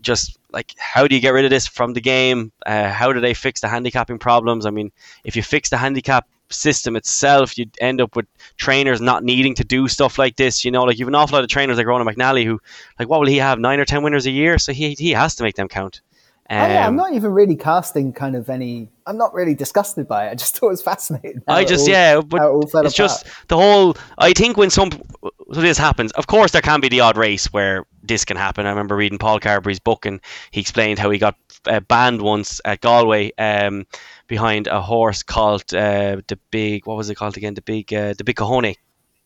just 0.00 0.38
like 0.52 0.74
how 0.78 1.06
do 1.06 1.14
you 1.14 1.20
get 1.20 1.30
rid 1.30 1.44
of 1.44 1.50
this 1.50 1.66
from 1.66 1.92
the 1.94 2.00
game? 2.00 2.52
Uh, 2.64 2.88
how 2.90 3.12
do 3.12 3.20
they 3.20 3.34
fix 3.34 3.60
the 3.60 3.68
handicapping 3.68 4.18
problems? 4.18 4.66
I 4.66 4.70
mean, 4.70 4.90
if 5.24 5.36
you 5.36 5.42
fix 5.42 5.70
the 5.70 5.76
handicap 5.76 6.26
system 6.48 6.94
itself, 6.96 7.58
you'd 7.58 7.76
end 7.80 8.00
up 8.00 8.14
with 8.14 8.26
trainers 8.56 9.00
not 9.00 9.24
needing 9.24 9.54
to 9.56 9.64
do 9.64 9.88
stuff 9.88 10.18
like 10.18 10.36
this. 10.36 10.64
You 10.64 10.70
know, 10.70 10.84
like 10.84 10.98
you've 10.98 11.08
an 11.08 11.14
awful 11.14 11.36
lot 11.36 11.44
of 11.44 11.50
trainers 11.50 11.76
like 11.76 11.86
Ronan 11.86 12.06
McNally 12.06 12.44
who, 12.44 12.60
like, 12.98 13.08
what 13.08 13.20
will 13.20 13.26
he 13.26 13.38
have? 13.38 13.58
Nine 13.58 13.80
or 13.80 13.84
ten 13.84 14.02
winners 14.02 14.26
a 14.26 14.30
year, 14.30 14.58
so 14.58 14.72
he 14.72 14.94
he 14.98 15.10
has 15.10 15.34
to 15.36 15.42
make 15.42 15.56
them 15.56 15.68
count. 15.68 16.00
Um, 16.48 16.58
Oh, 16.60 16.66
yeah, 16.68 16.86
I'm 16.86 16.94
not 16.94 17.12
even 17.12 17.32
really 17.32 17.56
casting 17.56 18.12
kind 18.12 18.36
of 18.36 18.48
any. 18.48 18.88
I'm 19.08 19.18
not 19.18 19.34
really 19.34 19.56
disgusted 19.56 20.06
by 20.06 20.28
it. 20.28 20.30
I 20.30 20.34
just 20.36 20.56
thought 20.56 20.68
it 20.68 20.70
was 20.70 20.82
fascinating. 20.82 21.42
I 21.48 21.64
just 21.64 21.88
all- 21.88 21.92
yeah, 21.92 22.20
but 22.20 22.40
it 22.40 22.44
all 22.44 22.66
fell 22.68 22.86
it's 22.86 22.94
apart. 22.96 23.10
just 23.10 23.26
the 23.48 23.56
whole. 23.56 23.96
I 24.18 24.32
think 24.32 24.56
when 24.56 24.70
some 24.70 24.90
so 25.52 25.60
this 25.60 25.78
happens, 25.78 26.12
of 26.12 26.26
course 26.26 26.50
there 26.50 26.62
can 26.62 26.80
be 26.80 26.88
the 26.88 27.00
odd 27.00 27.16
race 27.16 27.46
where 27.46 27.84
this 28.02 28.24
can 28.24 28.36
happen. 28.36 28.66
I 28.66 28.70
remember 28.70 28.96
reading 28.96 29.18
Paul 29.18 29.40
Carberry's 29.40 29.78
book 29.78 30.06
and 30.06 30.20
he 30.50 30.60
explained 30.60 30.98
how 30.98 31.10
he 31.10 31.18
got 31.18 31.36
uh, 31.66 31.80
banned 31.80 32.22
once 32.22 32.60
at 32.64 32.80
Galway 32.80 33.32
um, 33.38 33.86
behind 34.26 34.66
a 34.66 34.80
horse 34.80 35.22
called 35.22 35.72
uh, 35.74 36.20
the 36.26 36.38
big 36.50 36.86
what 36.86 36.96
was 36.96 37.10
it 37.10 37.14
called 37.14 37.36
again? 37.36 37.54
The 37.54 37.62
big 37.62 37.92
uh, 37.92 38.14
the 38.14 38.24
big 38.24 38.36
Cajone. 38.36 38.76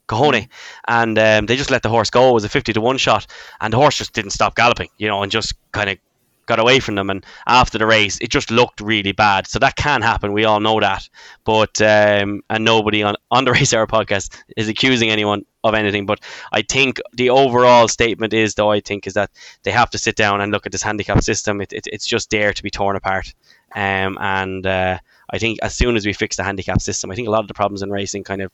Cajone, 0.09 0.49
and 0.89 1.17
um, 1.21 1.47
they 1.47 1.57
just 1.57 1.71
let 1.71 1.85
the 1.85 1.89
horse 1.89 2.11
go. 2.11 2.31
It 2.31 2.35
was 2.35 2.45
a 2.45 2.49
fifty 2.49 2.73
to 2.73 2.81
one 2.81 2.97
shot, 2.99 3.29
and 3.61 3.73
the 3.73 3.77
horse 3.77 3.97
just 3.97 4.13
didn't 4.13 4.33
stop 4.33 4.57
galloping, 4.57 4.89
you 4.99 5.07
know, 5.07 5.23
and 5.23 5.31
just 5.31 5.55
kind 5.71 5.89
of 5.89 5.99
got 6.47 6.59
away 6.59 6.81
from 6.81 6.97
them. 6.97 7.11
And 7.11 7.25
after 7.47 7.79
the 7.79 7.87
race, 7.87 8.19
it 8.21 8.29
just 8.29 8.51
looked 8.51 8.81
really 8.81 9.13
bad. 9.13 9.47
So 9.47 9.61
that 9.61 9.77
can 9.77 10.03
happen. 10.03 10.33
We 10.33 10.45
all 10.45 10.59
know 10.59 10.81
that. 10.81 11.09
But 11.45 11.81
um, 11.81 12.43
and 12.51 12.65
nobody 12.65 13.05
on 13.05 13.15
on 13.31 13.45
the 13.45 13.53
Race 13.59 13.73
Hour 13.73 13.87
podcast 13.87 14.37
is 14.57 14.69
accusing 14.69 15.11
anyone 15.11 15.45
of 15.65 15.75
anything. 15.75 16.07
But 16.07 16.21
I 16.53 16.63
think 16.63 17.01
the 17.13 17.31
overall 17.31 17.89
statement 17.89 18.33
is, 18.33 18.55
though, 18.55 18.71
I 18.71 18.81
think 18.81 19.07
is 19.07 19.15
that 19.15 19.31
they 19.63 19.71
have 19.71 19.91
to 19.91 19.99
sit 19.99 20.17
down 20.17 20.41
and 20.41 20.53
look 20.53 20.67
at 20.67 20.73
this 20.73 20.83
handicap 20.83 21.23
system. 21.23 21.61
It, 21.61 21.73
it, 21.73 21.87
it's 21.87 22.07
just 22.07 22.31
there 22.31 22.53
to 22.53 22.63
be 22.63 22.71
torn 22.71 22.97
apart. 22.97 23.35
Um, 23.75 24.19
and 24.21 24.67
uh, 24.67 24.99
I 25.31 25.39
think 25.39 25.59
as 25.63 25.75
soon 25.75 25.97
as 25.97 26.07
we 26.07 26.13
fix 26.13 26.37
the 26.37 26.45
handicap 26.45 26.81
system, 26.81 27.11
I 27.11 27.15
think 27.15 27.29
a 27.29 27.31
lot 27.31 27.41
of 27.41 27.49
the 27.49 27.55
problems 27.55 27.83
in 27.83 27.91
racing 27.91 28.25
kind 28.25 28.43
of 28.43 28.51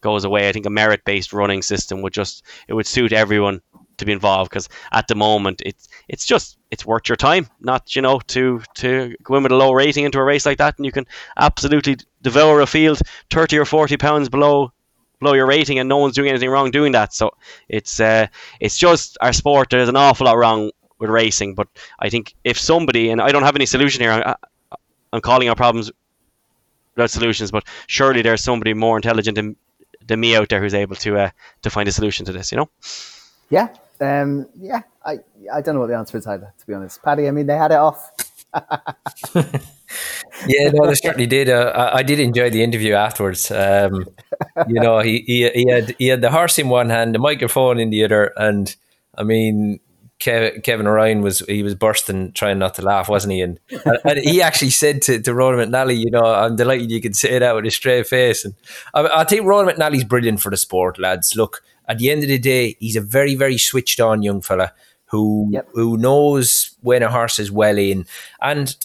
goes 0.00 0.24
away. 0.24 0.48
I 0.48 0.52
think 0.52 0.66
a 0.66 0.70
merit 0.70 1.04
based 1.04 1.32
running 1.32 1.62
system 1.62 2.02
would 2.02 2.12
just 2.12 2.44
it 2.68 2.74
would 2.74 2.86
suit 2.86 3.12
everyone 3.12 3.60
to 3.98 4.06
be 4.06 4.12
involved 4.12 4.50
because 4.50 4.68
at 4.92 5.06
the 5.08 5.14
moment 5.14 5.62
it's 5.64 5.88
it's 6.08 6.24
just 6.24 6.56
it's 6.70 6.86
worth 6.86 7.08
your 7.08 7.16
time 7.16 7.46
not 7.60 7.94
you 7.94 8.00
know 8.00 8.18
to 8.28 8.62
to 8.74 9.14
go 9.22 9.36
in 9.36 9.42
with 9.42 9.52
a 9.52 9.54
low 9.54 9.72
rating 9.72 10.04
into 10.04 10.18
a 10.18 10.24
race 10.24 10.46
like 10.46 10.56
that 10.56 10.76
and 10.78 10.86
you 10.86 10.92
can 10.92 11.06
absolutely 11.36 11.96
devour 12.22 12.62
a 12.62 12.66
field 12.66 12.98
30 13.30 13.58
or 13.58 13.66
40 13.66 13.98
pounds 13.98 14.30
below 14.30 14.72
below 15.20 15.34
your 15.34 15.46
rating 15.46 15.78
and 15.78 15.88
no 15.88 15.98
one's 15.98 16.14
doing 16.14 16.28
anything 16.28 16.50
wrong 16.50 16.70
doing 16.70 16.92
that 16.92 17.12
so 17.12 17.30
it's 17.68 18.00
uh 18.00 18.26
it's 18.58 18.76
just 18.76 19.16
our 19.20 19.32
sport 19.32 19.70
there's 19.70 19.88
an 19.88 19.96
awful 19.96 20.26
lot 20.26 20.36
wrong 20.36 20.70
with 20.98 21.10
racing 21.10 21.54
but 21.54 21.68
I 21.98 22.10
think 22.10 22.34
if 22.44 22.58
somebody 22.58 23.10
and 23.10 23.20
I 23.20 23.30
don't 23.32 23.42
have 23.42 23.56
any 23.56 23.66
solution 23.66 24.00
here 24.02 24.12
I, 24.12 24.34
I'm 25.12 25.20
calling 25.20 25.48
out 25.48 25.56
problems 25.56 25.90
without 26.94 27.10
solutions 27.10 27.50
but 27.50 27.64
surely 27.86 28.22
there's 28.22 28.42
somebody 28.42 28.74
more 28.74 28.96
intelligent 28.96 29.36
than, 29.36 29.56
than 30.06 30.20
me 30.20 30.36
out 30.36 30.48
there 30.48 30.60
who's 30.60 30.74
able 30.74 30.96
to 30.96 31.18
uh, 31.18 31.30
to 31.62 31.70
find 31.70 31.88
a 31.88 31.92
solution 31.92 32.26
to 32.26 32.32
this 32.32 32.50
you 32.52 32.58
know 32.58 32.68
Yeah, 33.50 33.68
um, 34.00 34.46
yeah. 34.58 34.82
I 35.04 35.18
I 35.52 35.60
don't 35.60 35.74
know 35.74 35.80
what 35.80 35.88
the 35.88 35.96
answer 35.96 36.16
is 36.16 36.26
either, 36.26 36.52
to 36.56 36.66
be 36.66 36.72
honest. 36.72 37.02
Paddy, 37.02 37.26
I 37.26 37.32
mean, 37.32 37.46
they 37.46 37.56
had 37.56 37.72
it 37.72 37.78
off. 37.78 38.12
Yeah, 40.46 40.70
no, 40.70 40.86
they 40.86 40.94
certainly 40.94 41.26
did. 41.26 41.48
Uh, 41.48 41.72
I, 41.74 41.98
I 41.98 42.02
did 42.02 42.20
enjoy 42.20 42.50
the 42.50 42.62
interview 42.62 42.94
afterwards. 42.94 43.50
Um, 43.50 44.06
you 44.68 44.80
know, 44.80 45.00
he, 45.00 45.24
he 45.26 45.50
he 45.50 45.70
had 45.70 45.94
he 45.98 46.06
had 46.06 46.22
the 46.22 46.30
horse 46.30 46.58
in 46.58 46.68
one 46.68 46.90
hand, 46.90 47.14
the 47.14 47.18
microphone 47.18 47.78
in 47.78 47.90
the 47.90 48.04
other, 48.04 48.32
and 48.36 48.74
I 49.16 49.24
mean, 49.24 49.80
Kev, 50.20 50.62
Kevin 50.62 50.86
Ryan 50.86 51.22
was 51.22 51.40
he 51.40 51.62
was 51.62 51.74
bursting, 51.74 52.32
trying 52.32 52.58
not 52.58 52.74
to 52.74 52.82
laugh, 52.82 53.08
wasn't 53.08 53.32
he? 53.32 53.40
And, 53.40 53.58
and 54.04 54.18
he 54.18 54.40
actually 54.40 54.70
said 54.70 55.02
to, 55.02 55.20
to 55.20 55.34
Ronan 55.34 55.70
McNally, 55.70 55.98
you 55.98 56.10
know, 56.10 56.22
I'm 56.22 56.56
delighted 56.56 56.90
you 56.90 57.00
can 57.00 57.14
say 57.14 57.38
that 57.38 57.54
with 57.54 57.66
a 57.66 57.70
straight 57.70 58.06
face. 58.06 58.44
And 58.44 58.54
I, 58.94 59.20
I 59.20 59.24
think 59.24 59.44
Ronan 59.44 59.74
McNally's 59.74 60.04
brilliant 60.04 60.40
for 60.40 60.50
the 60.50 60.56
sport, 60.56 60.98
lads. 60.98 61.34
Look, 61.36 61.62
at 61.88 61.98
the 61.98 62.10
end 62.10 62.22
of 62.22 62.28
the 62.28 62.38
day, 62.38 62.76
he's 62.78 62.96
a 62.96 63.00
very 63.00 63.34
very 63.34 63.58
switched 63.58 64.00
on 64.00 64.22
young 64.22 64.40
fella 64.40 64.72
who 65.10 65.48
Yep. 65.50 65.68
who 65.74 65.96
knows 65.96 66.76
when 66.82 67.02
a 67.02 67.10
horse 67.10 67.38
is 67.38 67.50
well 67.50 67.78
in 67.78 68.06
and 68.40 68.76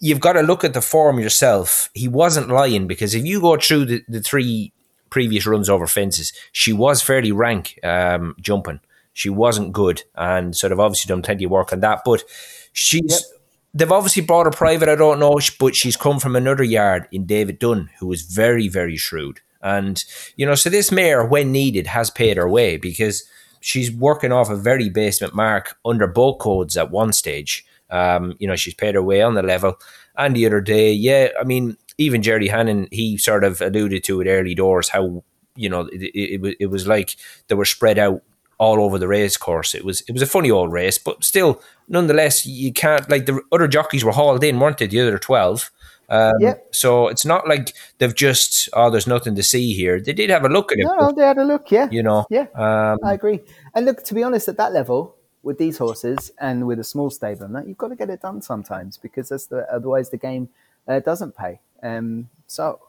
you've 0.00 0.20
got 0.20 0.34
to 0.34 0.42
look 0.42 0.64
at 0.64 0.74
the 0.74 0.82
form 0.82 1.18
yourself. 1.18 1.88
He 1.94 2.08
wasn't 2.08 2.48
lying 2.48 2.86
because 2.86 3.14
if 3.14 3.24
you 3.24 3.40
go 3.40 3.56
through 3.56 3.86
the, 3.86 4.02
the 4.06 4.20
three 4.20 4.72
previous 5.08 5.46
runs 5.46 5.70
over 5.70 5.86
fences, 5.86 6.32
she 6.52 6.72
was 6.72 7.00
fairly 7.00 7.32
rank 7.32 7.78
um, 7.82 8.34
jumping. 8.40 8.80
She 9.14 9.30
wasn't 9.30 9.72
good, 9.72 10.02
and 10.16 10.56
sort 10.56 10.72
of 10.72 10.80
obviously 10.80 11.08
done 11.08 11.22
plenty 11.22 11.44
of 11.44 11.50
work 11.50 11.72
on 11.72 11.80
that. 11.80 12.02
But 12.04 12.24
she's 12.72 13.24
they've 13.72 13.90
obviously 13.92 14.22
brought 14.22 14.46
her 14.46 14.50
private. 14.50 14.88
I 14.88 14.96
don't 14.96 15.20
know, 15.20 15.38
but 15.58 15.76
she's 15.76 15.96
come 15.96 16.18
from 16.18 16.34
another 16.36 16.64
yard 16.64 17.06
in 17.12 17.24
David 17.24 17.58
Dunn, 17.60 17.90
who 18.00 18.12
is 18.12 18.22
very 18.22 18.68
very 18.68 18.96
shrewd. 18.96 19.40
And 19.62 20.04
you 20.36 20.44
know, 20.44 20.56
so 20.56 20.68
this 20.68 20.90
mare, 20.90 21.24
when 21.24 21.52
needed, 21.52 21.86
has 21.86 22.10
paid 22.10 22.36
her 22.36 22.48
way 22.48 22.76
because 22.76 23.22
she's 23.64 23.90
working 23.90 24.30
off 24.30 24.50
a 24.50 24.56
very 24.56 24.90
basement 24.90 25.34
mark 25.34 25.78
under 25.86 26.06
both 26.06 26.38
codes 26.38 26.76
at 26.76 26.90
one 26.90 27.14
stage. 27.14 27.64
Um, 27.88 28.34
you 28.38 28.46
know, 28.46 28.56
she's 28.56 28.74
paid 28.74 28.94
her 28.94 29.02
way 29.02 29.22
on 29.22 29.34
the 29.34 29.42
level. 29.42 29.78
And 30.18 30.36
the 30.36 30.44
other 30.44 30.60
day, 30.60 30.92
yeah, 30.92 31.28
I 31.40 31.44
mean, 31.44 31.78
even 31.96 32.22
Jerry 32.22 32.48
Hannon, 32.48 32.88
he 32.90 33.16
sort 33.16 33.42
of 33.42 33.62
alluded 33.62 34.04
to 34.04 34.20
it 34.20 34.28
early 34.28 34.54
doors 34.54 34.90
how 34.90 35.24
you 35.56 35.68
know 35.68 35.88
it, 35.92 36.02
it, 36.02 36.44
it, 36.44 36.56
it 36.60 36.66
was 36.66 36.86
like 36.86 37.16
they 37.48 37.54
were 37.54 37.64
spread 37.64 37.98
out 37.98 38.22
all 38.58 38.80
over 38.80 38.98
the 38.98 39.08
race 39.08 39.36
course. 39.36 39.74
It 39.74 39.84
was 39.84 40.02
it 40.02 40.12
was 40.12 40.22
a 40.22 40.26
funny 40.26 40.50
old 40.50 40.70
race, 40.70 40.98
but 40.98 41.24
still, 41.24 41.62
nonetheless, 41.88 42.44
you 42.44 42.72
can't 42.72 43.08
like 43.08 43.24
the 43.24 43.40
other 43.50 43.68
jockeys 43.68 44.04
were 44.04 44.12
hauled 44.12 44.44
in, 44.44 44.60
weren't 44.60 44.78
they? 44.78 44.86
The 44.86 45.00
other 45.00 45.18
twelve. 45.18 45.70
Um, 46.08 46.32
Yep. 46.40 46.74
So 46.74 47.08
it's 47.08 47.24
not 47.24 47.48
like 47.48 47.72
they've 47.98 48.14
just 48.14 48.68
oh, 48.72 48.90
there's 48.90 49.06
nothing 49.06 49.34
to 49.36 49.42
see 49.42 49.72
here. 49.72 50.00
They 50.00 50.12
did 50.12 50.30
have 50.30 50.44
a 50.44 50.48
look 50.48 50.72
at 50.72 50.78
it, 50.78 50.84
No, 50.84 50.94
no, 50.94 51.12
they 51.12 51.22
had 51.22 51.38
a 51.38 51.44
look. 51.44 51.70
Yeah, 51.70 51.88
you 51.90 52.02
know. 52.02 52.26
yeah. 52.30 52.46
Um, 52.54 52.98
I 53.02 53.14
agree. 53.14 53.40
And 53.74 53.86
look, 53.86 54.04
to 54.04 54.14
be 54.14 54.22
honest, 54.22 54.48
at 54.48 54.56
that 54.56 54.72
level, 54.72 55.16
with 55.42 55.58
these 55.58 55.78
horses 55.78 56.32
and 56.40 56.66
with 56.66 56.78
a 56.78 56.84
small 56.84 57.10
stable, 57.10 57.44
and 57.44 57.54
that 57.54 57.68
you've 57.68 57.78
got 57.78 57.88
to 57.88 57.96
get 57.96 58.10
it 58.10 58.22
done 58.22 58.40
sometimes 58.42 58.96
because 58.96 59.28
that's 59.28 59.46
the, 59.46 59.66
otherwise 59.72 60.10
the 60.10 60.16
game 60.16 60.48
uh, 60.88 61.00
doesn't 61.00 61.36
pay. 61.36 61.60
Um, 61.82 62.30
so 62.46 62.80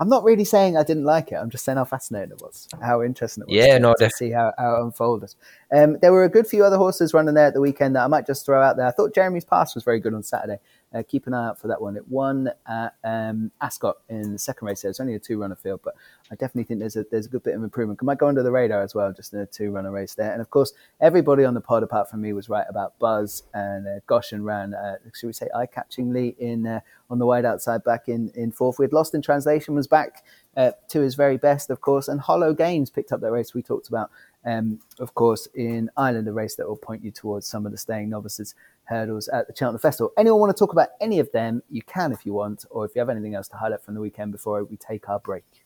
I'm 0.00 0.08
not 0.08 0.24
really 0.24 0.44
saying 0.44 0.76
I 0.76 0.82
didn't 0.82 1.04
like 1.04 1.30
it. 1.30 1.36
I'm 1.36 1.48
just 1.48 1.64
saying 1.64 1.78
how 1.78 1.84
fascinating 1.84 2.32
it 2.32 2.42
was, 2.42 2.68
how 2.80 3.02
interesting 3.02 3.42
it 3.42 3.46
was. 3.48 3.56
Yeah, 3.56 3.74
to, 3.74 3.78
no, 3.78 3.94
to 4.00 4.10
see 4.10 4.30
how, 4.30 4.52
how 4.58 4.74
it 4.76 4.82
unfolded. 4.82 5.34
Um, 5.72 5.98
there 6.02 6.12
were 6.12 6.24
a 6.24 6.28
good 6.28 6.46
few 6.48 6.64
other 6.64 6.76
horses 6.76 7.14
running 7.14 7.34
there 7.34 7.46
at 7.46 7.54
the 7.54 7.60
weekend 7.60 7.94
that 7.94 8.02
I 8.02 8.08
might 8.08 8.26
just 8.26 8.44
throw 8.44 8.60
out 8.60 8.76
there. 8.76 8.86
I 8.86 8.90
thought 8.90 9.14
Jeremy's 9.14 9.44
Pass 9.44 9.76
was 9.76 9.84
very 9.84 10.00
good 10.00 10.12
on 10.12 10.24
Saturday. 10.24 10.58
Uh, 10.94 11.02
keep 11.02 11.26
an 11.26 11.34
eye 11.34 11.48
out 11.48 11.58
for 11.58 11.68
that 11.68 11.80
one. 11.80 11.96
It 11.96 12.06
won 12.08 12.50
at 12.66 12.94
um, 13.04 13.50
Ascot 13.60 13.96
in 14.08 14.32
the 14.32 14.38
second 14.38 14.66
race. 14.66 14.82
There. 14.82 14.90
It's 14.90 15.00
only 15.00 15.14
a 15.14 15.18
two-runner 15.18 15.56
field, 15.56 15.80
but 15.82 15.94
I 16.30 16.34
definitely 16.34 16.64
think 16.64 16.80
there's 16.80 16.96
a 16.96 17.04
there's 17.10 17.26
a 17.26 17.28
good 17.28 17.42
bit 17.42 17.54
of 17.54 17.62
improvement. 17.62 18.00
It 18.00 18.04
might 18.04 18.18
go 18.18 18.28
under 18.28 18.42
the 18.42 18.50
radar 18.50 18.82
as 18.82 18.94
well, 18.94 19.12
just 19.12 19.32
in 19.32 19.40
a 19.40 19.46
two-runner 19.46 19.90
race 19.90 20.14
there. 20.14 20.32
And 20.32 20.40
of 20.40 20.50
course, 20.50 20.72
everybody 21.00 21.44
on 21.44 21.54
the 21.54 21.60
pod 21.60 21.82
apart 21.82 22.10
from 22.10 22.20
me 22.20 22.32
was 22.32 22.48
right 22.48 22.66
about 22.68 22.98
Buzz 22.98 23.42
and 23.54 23.86
uh, 23.86 24.00
Goshen 24.06 24.44
ran. 24.44 24.74
Uh, 24.74 24.96
should 25.14 25.26
we 25.26 25.32
say 25.32 25.48
eye-catchingly 25.54 26.36
in 26.38 26.66
uh, 26.66 26.80
on 27.10 27.18
the 27.18 27.26
wide 27.26 27.44
outside 27.44 27.84
back 27.84 28.08
in 28.08 28.30
in 28.34 28.50
fourth. 28.50 28.78
We 28.78 28.84
had 28.84 28.92
Lost 28.92 29.14
in 29.14 29.22
Translation 29.22 29.74
was 29.74 29.86
back 29.86 30.24
uh, 30.56 30.72
to 30.88 31.00
his 31.00 31.14
very 31.14 31.36
best, 31.36 31.70
of 31.70 31.80
course, 31.80 32.08
and 32.08 32.20
Hollow 32.20 32.54
Games 32.54 32.90
picked 32.90 33.12
up 33.12 33.20
that 33.20 33.32
race 33.32 33.54
we 33.54 33.62
talked 33.62 33.88
about. 33.88 34.10
Um, 34.44 34.80
of 34.98 35.14
course, 35.14 35.46
in 35.54 35.90
Ireland, 35.96 36.26
a 36.26 36.32
race 36.32 36.56
that 36.56 36.66
will 36.66 36.76
point 36.76 37.04
you 37.04 37.10
towards 37.10 37.46
some 37.46 37.64
of 37.64 37.72
the 37.72 37.78
staying 37.78 38.10
novices 38.10 38.54
hurdles 38.92 39.28
at 39.28 39.46
the 39.46 39.54
Cheltenham 39.56 39.80
Festival. 39.80 40.12
Anyone 40.18 40.40
want 40.40 40.56
to 40.56 40.58
talk 40.58 40.72
about 40.72 40.90
any 41.00 41.18
of 41.18 41.32
them? 41.32 41.62
You 41.68 41.82
can 41.82 42.12
if 42.12 42.24
you 42.26 42.32
want, 42.32 42.64
or 42.70 42.84
if 42.84 42.92
you 42.94 43.00
have 43.00 43.08
anything 43.08 43.34
else 43.34 43.48
to 43.48 43.56
highlight 43.56 43.82
from 43.82 43.94
the 43.94 44.00
weekend 44.00 44.32
before 44.32 44.64
we 44.64 44.76
take 44.76 45.08
our 45.08 45.18
break. 45.18 45.61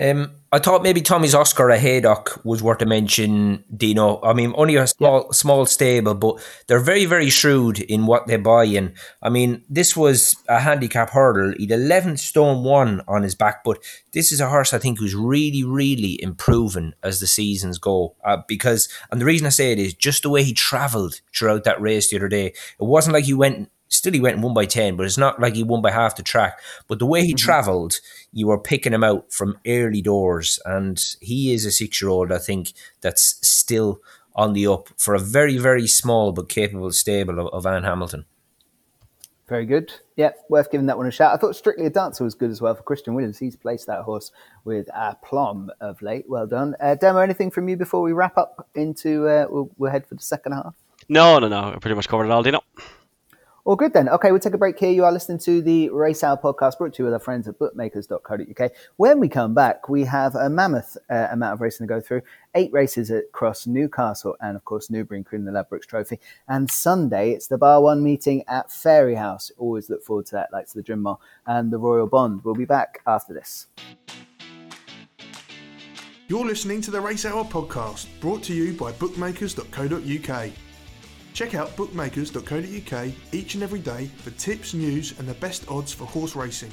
Um, 0.00 0.32
I 0.50 0.58
thought 0.58 0.82
maybe 0.82 1.02
Tommy's 1.02 1.34
Oscar 1.34 1.70
at 1.70 1.80
Haydock 1.80 2.40
was 2.42 2.62
worth 2.62 2.80
a 2.80 2.86
mention, 2.86 3.64
Dino. 3.76 4.20
I 4.22 4.32
mean, 4.32 4.54
only 4.56 4.76
a 4.76 4.86
small 4.86 5.24
yeah. 5.24 5.32
small 5.32 5.66
stable, 5.66 6.14
but 6.14 6.40
they're 6.66 6.78
very, 6.78 7.04
very 7.04 7.28
shrewd 7.28 7.80
in 7.80 8.06
what 8.06 8.26
they 8.26 8.36
buy. 8.36 8.64
And 8.64 8.94
I 9.22 9.28
mean, 9.28 9.62
this 9.68 9.96
was 9.96 10.36
a 10.48 10.60
handicap 10.60 11.10
hurdle. 11.10 11.52
He'd 11.58 11.70
11 11.70 12.16
stone 12.16 12.64
one 12.64 13.02
on 13.06 13.24
his 13.24 13.34
back, 13.34 13.62
but 13.64 13.78
this 14.12 14.32
is 14.32 14.40
a 14.40 14.48
horse 14.48 14.72
I 14.72 14.78
think 14.78 14.98
who's 14.98 15.14
really, 15.14 15.64
really 15.64 16.22
improving 16.22 16.94
as 17.02 17.20
the 17.20 17.26
seasons 17.26 17.78
go. 17.78 18.14
Uh, 18.24 18.38
because, 18.46 18.88
and 19.10 19.20
the 19.20 19.26
reason 19.26 19.46
I 19.46 19.50
say 19.50 19.72
it 19.72 19.78
is 19.78 19.92
just 19.92 20.22
the 20.22 20.30
way 20.30 20.44
he 20.44 20.54
travelled 20.54 21.20
throughout 21.34 21.64
that 21.64 21.80
race 21.80 22.08
the 22.08 22.16
other 22.16 22.28
day. 22.28 22.46
It 22.46 22.54
wasn't 22.78 23.14
like 23.14 23.24
he 23.24 23.34
went 23.34 23.70
still 23.88 24.12
he 24.12 24.20
went 24.20 24.34
and 24.34 24.42
won 24.42 24.54
by 24.54 24.66
10 24.66 24.96
but 24.96 25.06
it's 25.06 25.18
not 25.18 25.40
like 25.40 25.54
he 25.54 25.62
won 25.62 25.82
by 25.82 25.90
half 25.90 26.16
the 26.16 26.22
track 26.22 26.60
but 26.86 26.98
the 26.98 27.06
way 27.06 27.22
he 27.22 27.32
mm-hmm. 27.32 27.44
traveled 27.44 28.00
you 28.32 28.46
were 28.46 28.58
picking 28.58 28.92
him 28.92 29.04
out 29.04 29.32
from 29.32 29.58
early 29.66 30.02
doors 30.02 30.58
and 30.64 31.00
he 31.20 31.52
is 31.52 31.64
a 31.64 31.72
six 31.72 32.00
year 32.00 32.10
old 32.10 32.30
i 32.32 32.38
think 32.38 32.72
that's 33.00 33.38
still 33.46 34.00
on 34.34 34.52
the 34.52 34.66
up 34.66 34.88
for 34.96 35.14
a 35.14 35.20
very 35.20 35.58
very 35.58 35.86
small 35.86 36.32
but 36.32 36.48
capable 36.48 36.92
stable 36.92 37.38
of, 37.38 37.46
of 37.48 37.66
anne 37.66 37.84
hamilton 37.84 38.24
very 39.48 39.64
good. 39.64 39.92
Yeah, 40.16 40.32
worth 40.50 40.70
giving 40.70 40.86
that 40.88 40.98
one 40.98 41.06
a 41.06 41.10
shout. 41.10 41.32
I 41.32 41.38
thought 41.38 41.56
Strictly 41.56 41.86
a 41.86 41.90
Dancer 41.90 42.22
was 42.22 42.34
good 42.34 42.50
as 42.50 42.60
well 42.60 42.74
for 42.74 42.82
Christian 42.82 43.14
Williams. 43.14 43.38
He's 43.38 43.56
placed 43.56 43.86
that 43.86 44.02
horse 44.02 44.30
with 44.64 44.88
aplomb 44.94 45.70
of 45.80 46.02
late. 46.02 46.26
Well 46.28 46.46
done. 46.46 46.76
Uh, 46.78 46.96
Demo, 46.96 47.20
anything 47.20 47.50
from 47.50 47.66
you 47.66 47.76
before 47.76 48.02
we 48.02 48.12
wrap 48.12 48.36
up 48.36 48.68
into, 48.74 49.26
uh, 49.26 49.46
we'll, 49.48 49.70
we'll 49.78 49.90
head 49.90 50.06
for 50.06 50.16
the 50.16 50.22
second 50.22 50.52
half? 50.52 50.74
No, 51.08 51.38
no, 51.38 51.48
no. 51.48 51.72
I 51.72 51.76
pretty 51.78 51.94
much 51.94 52.08
covered 52.08 52.26
it 52.26 52.30
all, 52.30 52.42
Dino. 52.42 52.60
All 53.68 53.76
good 53.76 53.92
then. 53.92 54.08
Okay, 54.08 54.30
we'll 54.30 54.40
take 54.40 54.54
a 54.54 54.58
break 54.58 54.78
here. 54.78 54.90
You 54.90 55.04
are 55.04 55.12
listening 55.12 55.36
to 55.40 55.60
the 55.60 55.90
Race 55.90 56.24
Hour 56.24 56.38
podcast 56.38 56.78
brought 56.78 56.94
to 56.94 57.02
you 57.02 57.04
with 57.04 57.12
our 57.12 57.20
friends 57.20 57.46
at 57.48 57.58
bookmakers.co.uk. 57.58 58.72
When 58.96 59.20
we 59.20 59.28
come 59.28 59.52
back, 59.52 59.90
we 59.90 60.04
have 60.04 60.34
a 60.36 60.48
mammoth 60.48 60.96
uh, 61.10 61.26
amount 61.30 61.52
of 61.52 61.60
racing 61.60 61.86
to 61.86 61.94
go 61.94 62.00
through. 62.00 62.22
Eight 62.54 62.72
races 62.72 63.10
across 63.10 63.66
Newcastle 63.66 64.36
and, 64.40 64.56
of 64.56 64.64
course, 64.64 64.88
Newbury, 64.88 65.18
including 65.18 65.44
the 65.44 65.52
Ladbrokes 65.52 65.84
Trophy. 65.84 66.18
And 66.48 66.70
Sunday, 66.70 67.32
it's 67.32 67.48
the 67.48 67.58
Bar 67.58 67.82
1 67.82 68.02
meeting 68.02 68.42
at 68.48 68.70
Fairyhouse. 68.70 69.50
Always 69.58 69.90
look 69.90 70.02
forward 70.02 70.24
to 70.28 70.36
that, 70.36 70.48
like 70.50 70.66
to 70.68 70.80
the 70.80 70.96
Mawr 70.96 71.18
and 71.46 71.70
the 71.70 71.76
Royal 71.76 72.06
Bond. 72.06 72.42
We'll 72.44 72.54
be 72.54 72.64
back 72.64 73.02
after 73.06 73.34
this. 73.34 73.66
You're 76.26 76.46
listening 76.46 76.80
to 76.80 76.90
the 76.90 77.02
Race 77.02 77.26
Hour 77.26 77.44
podcast 77.44 78.06
brought 78.18 78.42
to 78.44 78.54
you 78.54 78.72
by 78.72 78.92
bookmakers.co.uk. 78.92 80.52
Check 81.38 81.54
out 81.54 81.76
bookmakers.co.uk 81.76 83.12
each 83.30 83.54
and 83.54 83.62
every 83.62 83.78
day 83.78 84.06
for 84.06 84.32
tips, 84.32 84.74
news, 84.74 85.16
and 85.20 85.28
the 85.28 85.34
best 85.34 85.70
odds 85.70 85.92
for 85.92 86.04
horse 86.04 86.34
racing. 86.34 86.72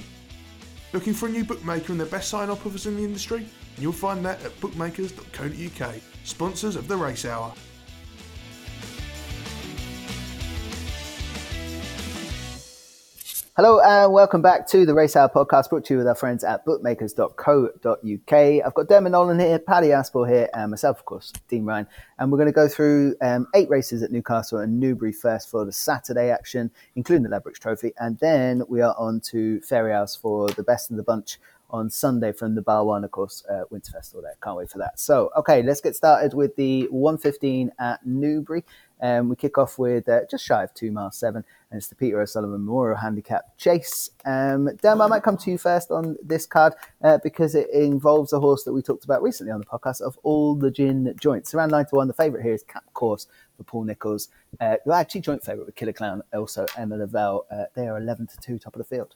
Looking 0.92 1.14
for 1.14 1.28
a 1.28 1.30
new 1.30 1.44
bookmaker 1.44 1.92
and 1.92 2.02
the 2.02 2.06
best 2.08 2.30
sign 2.30 2.50
up 2.50 2.66
offers 2.66 2.88
in 2.88 2.98
the 2.98 3.04
industry? 3.04 3.46
You'll 3.78 3.92
find 3.92 4.26
that 4.26 4.44
at 4.44 4.60
bookmakers.co.uk, 4.62 5.96
sponsors 6.24 6.76
of 6.76 6.88
the 6.88 6.98
Race 6.98 7.26
Hour. 7.26 7.54
Hello 13.58 13.80
and 13.80 14.12
welcome 14.12 14.42
back 14.42 14.68
to 14.68 14.86
the 14.86 14.94
Race 14.94 15.16
Hour 15.16 15.30
podcast 15.30 15.70
brought 15.70 15.86
to 15.86 15.94
you 15.94 15.98
with 16.00 16.10
our 16.10 16.16
friends 16.16 16.44
at 16.44 16.66
bookmakers.co.uk. 16.66 18.34
I've 18.34 18.74
got 18.74 18.90
Dermot 18.90 19.14
Nolan 19.14 19.40
here, 19.40 19.60
Paddy 19.60 19.88
Aspel 19.88 20.28
here, 20.28 20.50
and 20.54 20.72
myself, 20.72 21.00
of 21.00 21.06
course, 21.06 21.32
Dean 21.48 21.64
Ryan. 21.64 21.88
And 22.20 22.30
we're 22.30 22.38
going 22.38 22.50
to 22.50 22.52
go 22.52 22.68
through 22.68 23.16
um, 23.22 23.48
eight 23.56 23.70
races 23.70 24.04
at 24.04 24.12
Newcastle 24.12 24.58
and 24.58 24.78
Newbury 24.78 25.14
first 25.14 25.50
for 25.50 25.64
the 25.64 25.72
Saturday 25.72 26.32
action, 26.32 26.70
including 26.98 27.24
the 27.24 27.30
Ladbrokes 27.30 27.58
Trophy. 27.58 27.94
And 27.98 28.20
then 28.20 28.62
we 28.68 28.82
are 28.82 28.94
on 28.98 29.22
to 29.32 29.62
Fairyhouse 29.62 30.20
for 30.20 30.50
the 30.50 30.64
best 30.64 30.92
of 30.92 30.98
the 30.98 31.04
bunch 31.04 31.40
on 31.70 31.90
Sunday 31.90 32.34
from 32.34 32.56
the 32.56 32.62
One, 32.62 33.06
of 33.06 33.12
course, 33.12 33.46
uh, 33.50 33.64
Festival 33.72 34.22
there. 34.22 34.36
Can't 34.44 34.58
wait 34.58 34.70
for 34.70 34.80
that. 34.80 35.00
So, 35.00 35.32
okay, 35.38 35.64
let's 35.64 35.80
get 35.80 35.96
started 35.96 36.34
with 36.34 36.58
the 36.58 36.88
115 36.90 37.72
at 37.80 38.06
Newbury. 38.06 38.66
Um, 39.02 39.30
we 39.30 39.36
kick 39.36 39.58
off 39.58 39.78
with 39.78 40.08
uh, 40.08 40.22
just 40.30 40.46
shy 40.46 40.64
of 40.64 40.74
two 40.74 40.92
miles 40.92 41.18
seven, 41.18 41.44
and 41.70 41.78
it's 41.78 41.88
the 41.88 41.96
Peter 41.96 42.22
O'Sullevan 42.22 42.66
Memorial 42.66 42.98
Handicap 42.98 43.58
Chase. 43.58 44.10
Um, 44.26 44.70
Dem, 44.82 45.02
I 45.02 45.08
might 45.08 45.24
come 45.24 45.38
to 45.38 45.52
you 45.52 45.58
first 45.58 45.92
on 45.92 46.16
this 46.24 46.46
card 46.46 46.74
uh, 47.04 47.20
because 47.24 47.56
it 47.56 47.70
involves 47.72 48.34
a 48.34 48.40
horse 48.40 48.64
that 48.64 48.74
we 48.74 48.82
talked 48.82 49.04
about 49.04 49.22
recently 49.22 49.52
on 49.52 49.60
the 49.60 49.66
podcast 49.66 50.02
of 50.02 50.18
all 50.24 50.56
the 50.56 50.72
gin 50.72 51.14
joints. 51.20 51.54
Around 51.54 51.72
nine 51.72 51.86
to 51.86 51.96
one, 51.96 52.08
the 52.08 52.14
favourite 52.14 52.44
here 52.44 52.54
is 52.54 52.64
Kapcorse 52.64 53.28
for 53.58 53.64
Paul 53.64 53.84
Nicholls. 53.84 54.30
Uh, 54.60 54.76
well, 54.86 54.98
actually, 54.98 55.22
joint 55.22 55.44
favourite 55.44 55.66
with 55.66 55.76
Killer 55.76 55.94
Clown, 55.94 56.22
also 56.34 56.66
Emma 56.78 56.98
Lavelle. 56.98 57.46
Uh, 57.52 57.66
they 57.76 57.88
are 57.88 57.98
11 57.98 58.28
to 58.28 58.38
2, 58.38 58.60
top 58.60 58.76
of 58.76 58.80
the 58.80 58.96
field. 58.96 59.14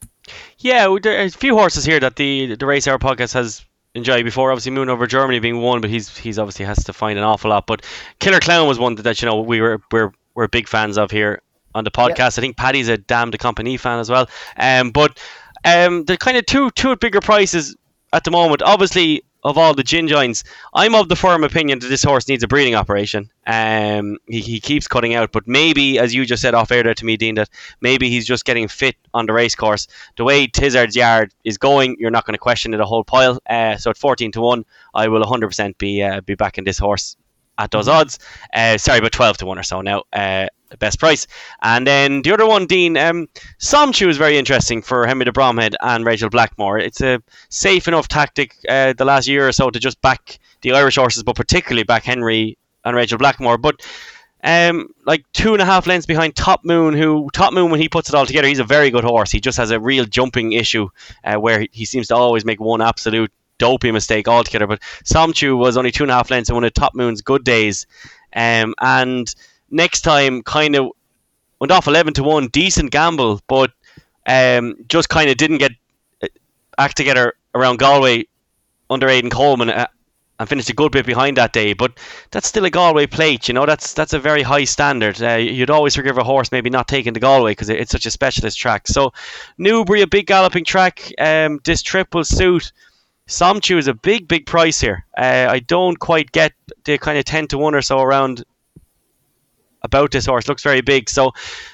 Yeah, 0.59 0.97
there's 1.01 1.35
a 1.35 1.37
few 1.37 1.55
horses 1.55 1.85
here 1.85 1.99
that 2.01 2.17
the, 2.17 2.55
the 2.55 2.65
Race 2.65 2.87
Hour 2.87 2.99
podcast 2.99 3.33
has 3.33 3.65
enjoy 3.99 4.23
before. 4.23 4.51
Obviously, 4.51 4.71
Moon 4.71 4.89
over 4.89 5.07
Germany 5.07 5.39
being 5.39 5.61
one, 5.61 5.81
but 5.81 5.89
he's 5.89 6.17
he's 6.17 6.39
obviously 6.39 6.65
has 6.65 6.83
to 6.85 6.93
find 6.93 7.17
an 7.17 7.23
awful 7.23 7.51
lot. 7.51 7.67
But 7.67 7.85
Killer 8.19 8.39
Clown 8.39 8.67
was 8.67 8.79
one 8.79 8.95
that, 8.95 9.03
that 9.03 9.21
you 9.21 9.27
know 9.27 9.41
we 9.41 9.61
were 9.61 9.81
we're 9.91 10.11
we're 10.35 10.47
big 10.47 10.67
fans 10.67 10.97
of 10.97 11.11
here 11.11 11.41
on 11.75 11.83
the 11.83 11.91
podcast. 11.91 12.17
Yep. 12.17 12.37
I 12.37 12.41
think 12.41 12.57
Paddy's 12.57 12.87
a 12.87 12.97
Dame 12.97 13.31
de 13.31 13.37
Compagnie 13.37 13.77
fan 13.77 13.99
as 13.99 14.09
well. 14.09 14.27
Um, 14.57 14.91
but 14.91 15.19
um, 15.65 16.05
the 16.05 16.17
kind 16.17 16.37
of 16.37 16.45
two 16.45 16.71
two 16.71 16.95
bigger 16.95 17.21
prices 17.21 17.75
at 18.13 18.23
the 18.23 18.31
moment. 18.31 18.61
Obviously, 18.61 19.23
of 19.43 19.57
all 19.57 19.73
the 19.73 19.83
gin 19.83 20.07
joints, 20.07 20.43
I'm 20.73 20.95
of 20.95 21.09
the 21.09 21.15
firm 21.15 21.43
opinion 21.43 21.79
that 21.79 21.87
this 21.87 22.03
horse 22.03 22.27
needs 22.27 22.43
a 22.43 22.47
breeding 22.47 22.75
operation. 22.75 23.29
Um, 23.47 24.17
he, 24.27 24.41
he 24.41 24.59
keeps 24.59 24.87
cutting 24.87 25.13
out, 25.15 25.31
but 25.31 25.47
maybe, 25.47 25.97
as 25.97 26.13
you 26.13 26.25
just 26.25 26.41
said 26.41 26.53
off 26.53 26.71
air 26.71 26.83
there 26.83 26.93
to 26.93 27.05
me, 27.05 27.17
Dean, 27.17 27.35
that 27.35 27.49
maybe 27.81 28.09
he's 28.09 28.27
just 28.27 28.45
getting 28.45 28.67
fit 28.67 28.95
on 29.13 29.25
the 29.25 29.33
race 29.33 29.55
course. 29.55 29.87
The 30.17 30.23
way 30.23 30.47
Tizzard's 30.47 30.95
Yard 30.95 31.33
is 31.43 31.57
going, 31.57 31.95
you're 31.99 32.11
not 32.11 32.25
going 32.25 32.33
to 32.33 32.39
question 32.39 32.73
it 32.73 32.79
a 32.79 32.85
whole 32.85 33.03
pile. 33.03 33.39
Uh, 33.49 33.77
so 33.77 33.89
at 33.91 33.97
14 33.97 34.31
to 34.33 34.41
1, 34.41 34.65
I 34.93 35.07
will 35.07 35.23
100% 35.23 35.77
be 35.77 36.03
uh, 36.03 36.21
be 36.21 36.35
backing 36.35 36.63
this 36.63 36.77
horse 36.77 37.15
at 37.57 37.71
those 37.71 37.87
odds. 37.87 38.19
Uh, 38.53 38.77
sorry, 38.77 39.01
but 39.01 39.11
12 39.11 39.37
to 39.37 39.45
1 39.45 39.59
or 39.59 39.63
so 39.63 39.81
now. 39.81 40.03
Uh, 40.11 40.47
best 40.77 40.99
price. 40.99 41.27
And 41.61 41.85
then 41.85 42.21
the 42.21 42.33
other 42.33 42.45
one, 42.45 42.65
Dean, 42.65 42.97
um, 42.97 43.27
Somchu 43.59 44.07
is 44.07 44.17
very 44.17 44.37
interesting 44.37 44.81
for 44.81 45.05
Henry 45.05 45.25
de 45.25 45.31
Bromhead 45.31 45.75
and 45.81 46.05
Rachel 46.05 46.29
Blackmore. 46.29 46.79
It's 46.79 47.01
a 47.01 47.21
safe 47.49 47.87
enough 47.87 48.07
tactic 48.07 48.55
uh, 48.67 48.93
the 48.93 49.05
last 49.05 49.27
year 49.27 49.47
or 49.47 49.51
so 49.51 49.69
to 49.69 49.79
just 49.79 50.01
back 50.01 50.39
the 50.61 50.73
Irish 50.73 50.95
horses, 50.95 51.23
but 51.23 51.35
particularly 51.35 51.83
back 51.83 52.03
Henry 52.03 52.57
and 52.85 52.95
Rachel 52.95 53.17
Blackmore. 53.17 53.57
But 53.57 53.81
um, 54.43 54.87
like 55.05 55.25
two 55.33 55.53
and 55.53 55.61
a 55.61 55.65
half 55.65 55.87
lengths 55.87 56.05
behind 56.05 56.35
Top 56.35 56.63
Moon, 56.63 56.93
who 56.93 57.29
Top 57.33 57.53
Moon 57.53 57.71
when 57.71 57.81
he 57.81 57.89
puts 57.89 58.09
it 58.09 58.15
all 58.15 58.25
together, 58.25 58.47
he's 58.47 58.59
a 58.59 58.63
very 58.63 58.89
good 58.89 59.03
horse. 59.03 59.31
He 59.31 59.39
just 59.39 59.57
has 59.57 59.71
a 59.71 59.79
real 59.79 60.05
jumping 60.05 60.53
issue 60.53 60.89
uh, 61.23 61.35
where 61.35 61.65
he 61.71 61.85
seems 61.85 62.07
to 62.07 62.15
always 62.15 62.45
make 62.45 62.59
one 62.59 62.81
absolute 62.81 63.31
dopey 63.57 63.91
mistake 63.91 64.27
altogether. 64.27 64.67
But 64.67 64.81
Somchu 65.03 65.57
was 65.57 65.77
only 65.77 65.91
two 65.91 66.03
and 66.03 66.11
a 66.11 66.15
half 66.15 66.31
lengths 66.31 66.49
in 66.49 66.55
one 66.55 66.63
of 66.63 66.73
Top 66.73 66.95
Moon's 66.95 67.21
good 67.21 67.43
days, 67.43 67.85
um, 68.33 68.73
and 68.79 69.33
next 69.71 70.01
time 70.01 70.41
kind 70.43 70.75
of 70.75 70.91
went 71.59 71.71
off 71.71 71.87
11 71.87 72.13
to 72.13 72.23
1 72.23 72.47
decent 72.47 72.91
gamble 72.91 73.41
but 73.47 73.71
um, 74.25 74.75
just 74.87 75.09
kind 75.09 75.29
of 75.29 75.37
didn't 75.37 75.57
get 75.57 75.71
uh, 76.23 76.27
act 76.77 76.95
together 76.97 77.33
around 77.55 77.79
Galway 77.79 78.25
under 78.89 79.07
Aidan 79.07 79.29
Coleman 79.29 79.69
uh, 79.69 79.87
and 80.39 80.47
finished 80.47 80.69
a 80.69 80.73
good 80.73 80.91
bit 80.91 81.05
behind 81.05 81.37
that 81.37 81.51
day 81.51 81.73
but 81.73 81.97
that's 82.31 82.47
still 82.47 82.65
a 82.65 82.69
Galway 82.69 83.07
plate 83.07 83.47
you 83.47 83.53
know 83.53 83.65
that's 83.65 83.93
that's 83.93 84.13
a 84.13 84.19
very 84.19 84.41
high 84.41 84.63
standard. 84.63 85.21
Uh, 85.21 85.35
you'd 85.35 85.69
always 85.69 85.95
forgive 85.95 86.17
a 86.17 86.23
horse 86.23 86.51
maybe 86.51 86.69
not 86.69 86.87
taking 86.87 87.13
the 87.13 87.19
Galway 87.19 87.51
because 87.51 87.69
it's 87.69 87.91
such 87.91 88.05
a 88.05 88.11
specialist 88.11 88.57
track. 88.57 88.87
So 88.87 89.11
Newbury 89.57 90.01
a 90.01 90.07
big 90.07 90.27
galloping 90.27 90.65
track 90.65 91.11
um, 91.19 91.59
this 91.63 91.81
trip 91.81 92.13
will 92.13 92.23
suit. 92.23 92.71
Somchu 93.27 93.77
is 93.77 93.87
a 93.87 93.93
big 93.93 94.27
big 94.27 94.45
price 94.45 94.79
here. 94.79 95.05
Uh, 95.17 95.47
I 95.49 95.59
don't 95.59 95.99
quite 95.99 96.31
get 96.31 96.53
the 96.85 96.97
kind 96.97 97.17
of 97.17 97.25
10 97.25 97.47
to 97.49 97.57
1 97.57 97.75
or 97.75 97.81
so 97.81 97.99
around 97.99 98.43
about 99.81 100.11
this 100.11 100.25
horse. 100.25 100.47
Looks 100.47 100.63
very 100.63 100.81
big. 100.81 101.09
So, 101.09 101.33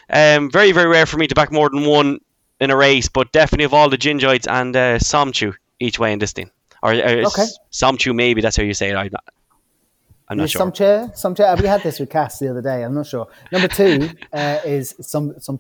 um, 0.09 0.49
very, 0.49 0.71
very 0.71 0.87
rare 0.87 1.05
for 1.05 1.17
me 1.17 1.27
to 1.27 1.35
back 1.35 1.51
more 1.51 1.69
than 1.69 1.85
one 1.85 2.19
in 2.59 2.71
a 2.71 2.75
race, 2.75 3.09
but 3.09 3.31
definitely 3.31 3.65
of 3.65 3.73
all 3.73 3.89
the 3.89 3.97
Gin 3.97 4.19
Joints 4.19 4.47
and 4.47 4.75
uh, 4.75 4.97
Somchu, 4.99 5.53
each 5.79 5.99
way 5.99 6.13
in 6.13 6.19
this 6.19 6.31
thing. 6.33 6.51
Or, 6.81 6.93
or 6.93 7.25
Okay. 7.25 7.97
two 7.97 8.13
maybe 8.13 8.41
that's 8.41 8.57
how 8.57 8.63
you 8.63 8.73
say 8.73 8.91
it. 8.91 8.95
I'm 8.95 9.09
not, 9.11 9.23
I'm 10.29 10.37
not 10.37 10.49
sure. 10.49 10.59
Some 11.15 11.35
chair. 11.35 11.55
We 11.59 11.67
had 11.67 11.81
this 11.81 11.99
with 11.99 12.09
Cass 12.09 12.39
the 12.39 12.49
other 12.49 12.61
day. 12.61 12.83
I'm 12.83 12.93
not 12.93 13.07
sure. 13.07 13.27
Number 13.51 13.67
two 13.67 14.09
uh, 14.33 14.59
is 14.65 14.95
some 15.01 15.35
some 15.39 15.59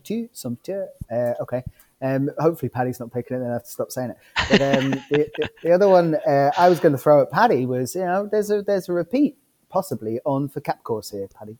chair. 0.63 0.89
Uh, 1.11 1.33
okay. 1.41 1.63
Um, 2.01 2.29
hopefully 2.37 2.69
Paddy's 2.69 2.99
not 2.99 3.11
picking 3.11 3.37
it. 3.37 3.39
Then 3.39 3.49
I 3.49 3.53
have 3.53 3.63
to 3.63 3.69
stop 3.71 3.91
saying 3.91 4.11
it. 4.11 4.17
But 4.49 4.61
um, 4.61 4.91
the, 5.09 5.29
the, 5.37 5.49
the 5.63 5.71
other 5.71 5.87
one 5.87 6.15
uh, 6.15 6.51
I 6.57 6.69
was 6.69 6.79
going 6.79 6.91
to 6.91 6.97
throw 6.97 7.21
at 7.21 7.31
Paddy 7.31 7.65
was 7.65 7.95
you 7.95 8.01
know 8.01 8.27
there's 8.31 8.51
a 8.51 8.61
there's 8.61 8.89
a 8.89 8.93
repeat 8.93 9.37
possibly 9.69 10.19
on 10.25 10.49
for 10.49 10.61
Kapcorse 10.61 11.11
here, 11.11 11.27
Paddy. 11.27 11.57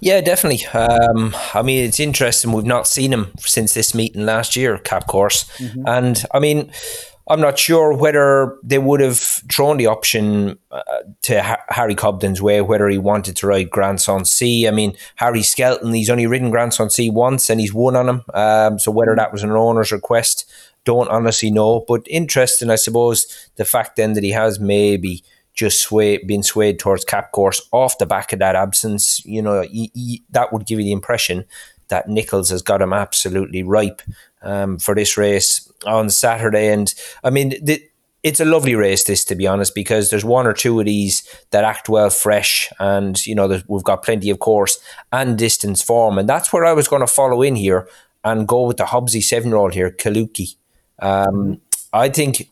Yeah, 0.00 0.20
definitely. 0.20 0.66
Um, 0.68 1.34
I 1.54 1.62
mean, 1.62 1.84
it's 1.84 2.00
interesting. 2.00 2.52
We've 2.52 2.64
not 2.64 2.86
seen 2.86 3.12
him 3.12 3.32
since 3.38 3.74
this 3.74 3.94
meeting 3.94 4.24
last 4.24 4.56
year, 4.56 4.78
Kapcorse. 4.78 5.48
And 5.86 6.24
I 6.32 6.38
mean, 6.38 6.70
I'm 7.30 7.40
not 7.40 7.58
sure 7.58 7.92
whether 7.92 8.56
they 8.62 8.78
would 8.78 9.00
have 9.00 9.18
thrown 9.18 9.76
the 9.76 9.86
option 9.86 10.58
uh, 10.70 10.82
to 11.22 11.42
ha- 11.42 11.62
Harry 11.68 11.94
Cobden's 11.94 12.40
way, 12.40 12.62
whether 12.62 12.88
he 12.88 12.96
wanted 12.96 13.36
to 13.36 13.46
ride 13.46 13.70
Grand 13.70 13.98
Sancy. 13.98 14.66
I 14.66 14.70
mean, 14.70 14.96
Harry 15.16 15.42
Skelton, 15.42 15.92
he's 15.92 16.08
only 16.08 16.26
ridden 16.26 16.50
Grand 16.50 16.72
Sancy 16.72 17.12
once 17.12 17.50
and 17.50 17.60
he's 17.60 17.74
won 17.74 17.96
on 17.96 18.08
him. 18.08 18.24
Um, 18.32 18.78
so 18.78 18.90
whether 18.90 19.14
that 19.14 19.32
was 19.32 19.42
an 19.42 19.50
owner's 19.50 19.92
request, 19.92 20.50
don't 20.84 21.08
honestly 21.08 21.50
know. 21.50 21.84
But 21.86 22.06
interesting, 22.08 22.70
I 22.70 22.76
suppose, 22.76 23.50
the 23.56 23.66
fact 23.66 23.96
then 23.96 24.14
that 24.14 24.24
he 24.24 24.30
has 24.30 24.58
maybe 24.58 25.22
just 25.58 25.80
sway, 25.80 26.18
been 26.18 26.44
swayed 26.44 26.78
towards 26.78 27.04
Kapcorse 27.04 27.60
off 27.72 27.98
the 27.98 28.06
back 28.06 28.32
of 28.32 28.38
that 28.38 28.54
absence. 28.54 29.24
You 29.24 29.42
know, 29.42 29.58
y- 29.74 29.90
y- 29.94 30.20
that 30.30 30.52
would 30.52 30.66
give 30.66 30.78
you 30.78 30.84
the 30.84 30.92
impression 30.92 31.44
that 31.88 32.08
Nicholls 32.08 32.50
has 32.50 32.62
got 32.62 32.80
him 32.80 32.92
absolutely 32.92 33.64
ripe 33.64 34.00
um, 34.42 34.78
for 34.78 34.94
this 34.94 35.16
race 35.16 35.68
on 35.84 36.10
Saturday. 36.10 36.68
And 36.68 36.94
I 37.24 37.30
mean, 37.30 37.54
the, 37.60 37.82
it's 38.22 38.38
a 38.38 38.44
lovely 38.44 38.76
race, 38.76 39.02
this 39.02 39.24
to 39.24 39.34
be 39.34 39.48
honest, 39.48 39.74
because 39.74 40.10
there's 40.10 40.24
one 40.24 40.46
or 40.46 40.52
two 40.52 40.78
of 40.78 40.86
these 40.86 41.28
that 41.50 41.64
act 41.64 41.88
well 41.88 42.10
fresh, 42.10 42.70
and 42.78 43.26
you 43.26 43.34
know 43.34 43.60
we've 43.66 43.82
got 43.82 44.04
plenty 44.04 44.30
of 44.30 44.38
course 44.38 44.78
and 45.12 45.36
distance 45.36 45.82
form, 45.82 46.18
and 46.18 46.28
that's 46.28 46.52
where 46.52 46.64
I 46.64 46.72
was 46.72 46.86
going 46.86 47.02
to 47.02 47.08
follow 47.08 47.42
in 47.42 47.56
here 47.56 47.88
and 48.22 48.46
go 48.46 48.62
with 48.62 48.76
the 48.76 48.84
Hobbsy 48.84 49.22
seven 49.22 49.48
year 49.48 49.56
old 49.56 49.74
here, 49.74 49.90
Kalooki. 49.90 50.54
Um, 51.00 51.60
I 51.92 52.10
think 52.10 52.48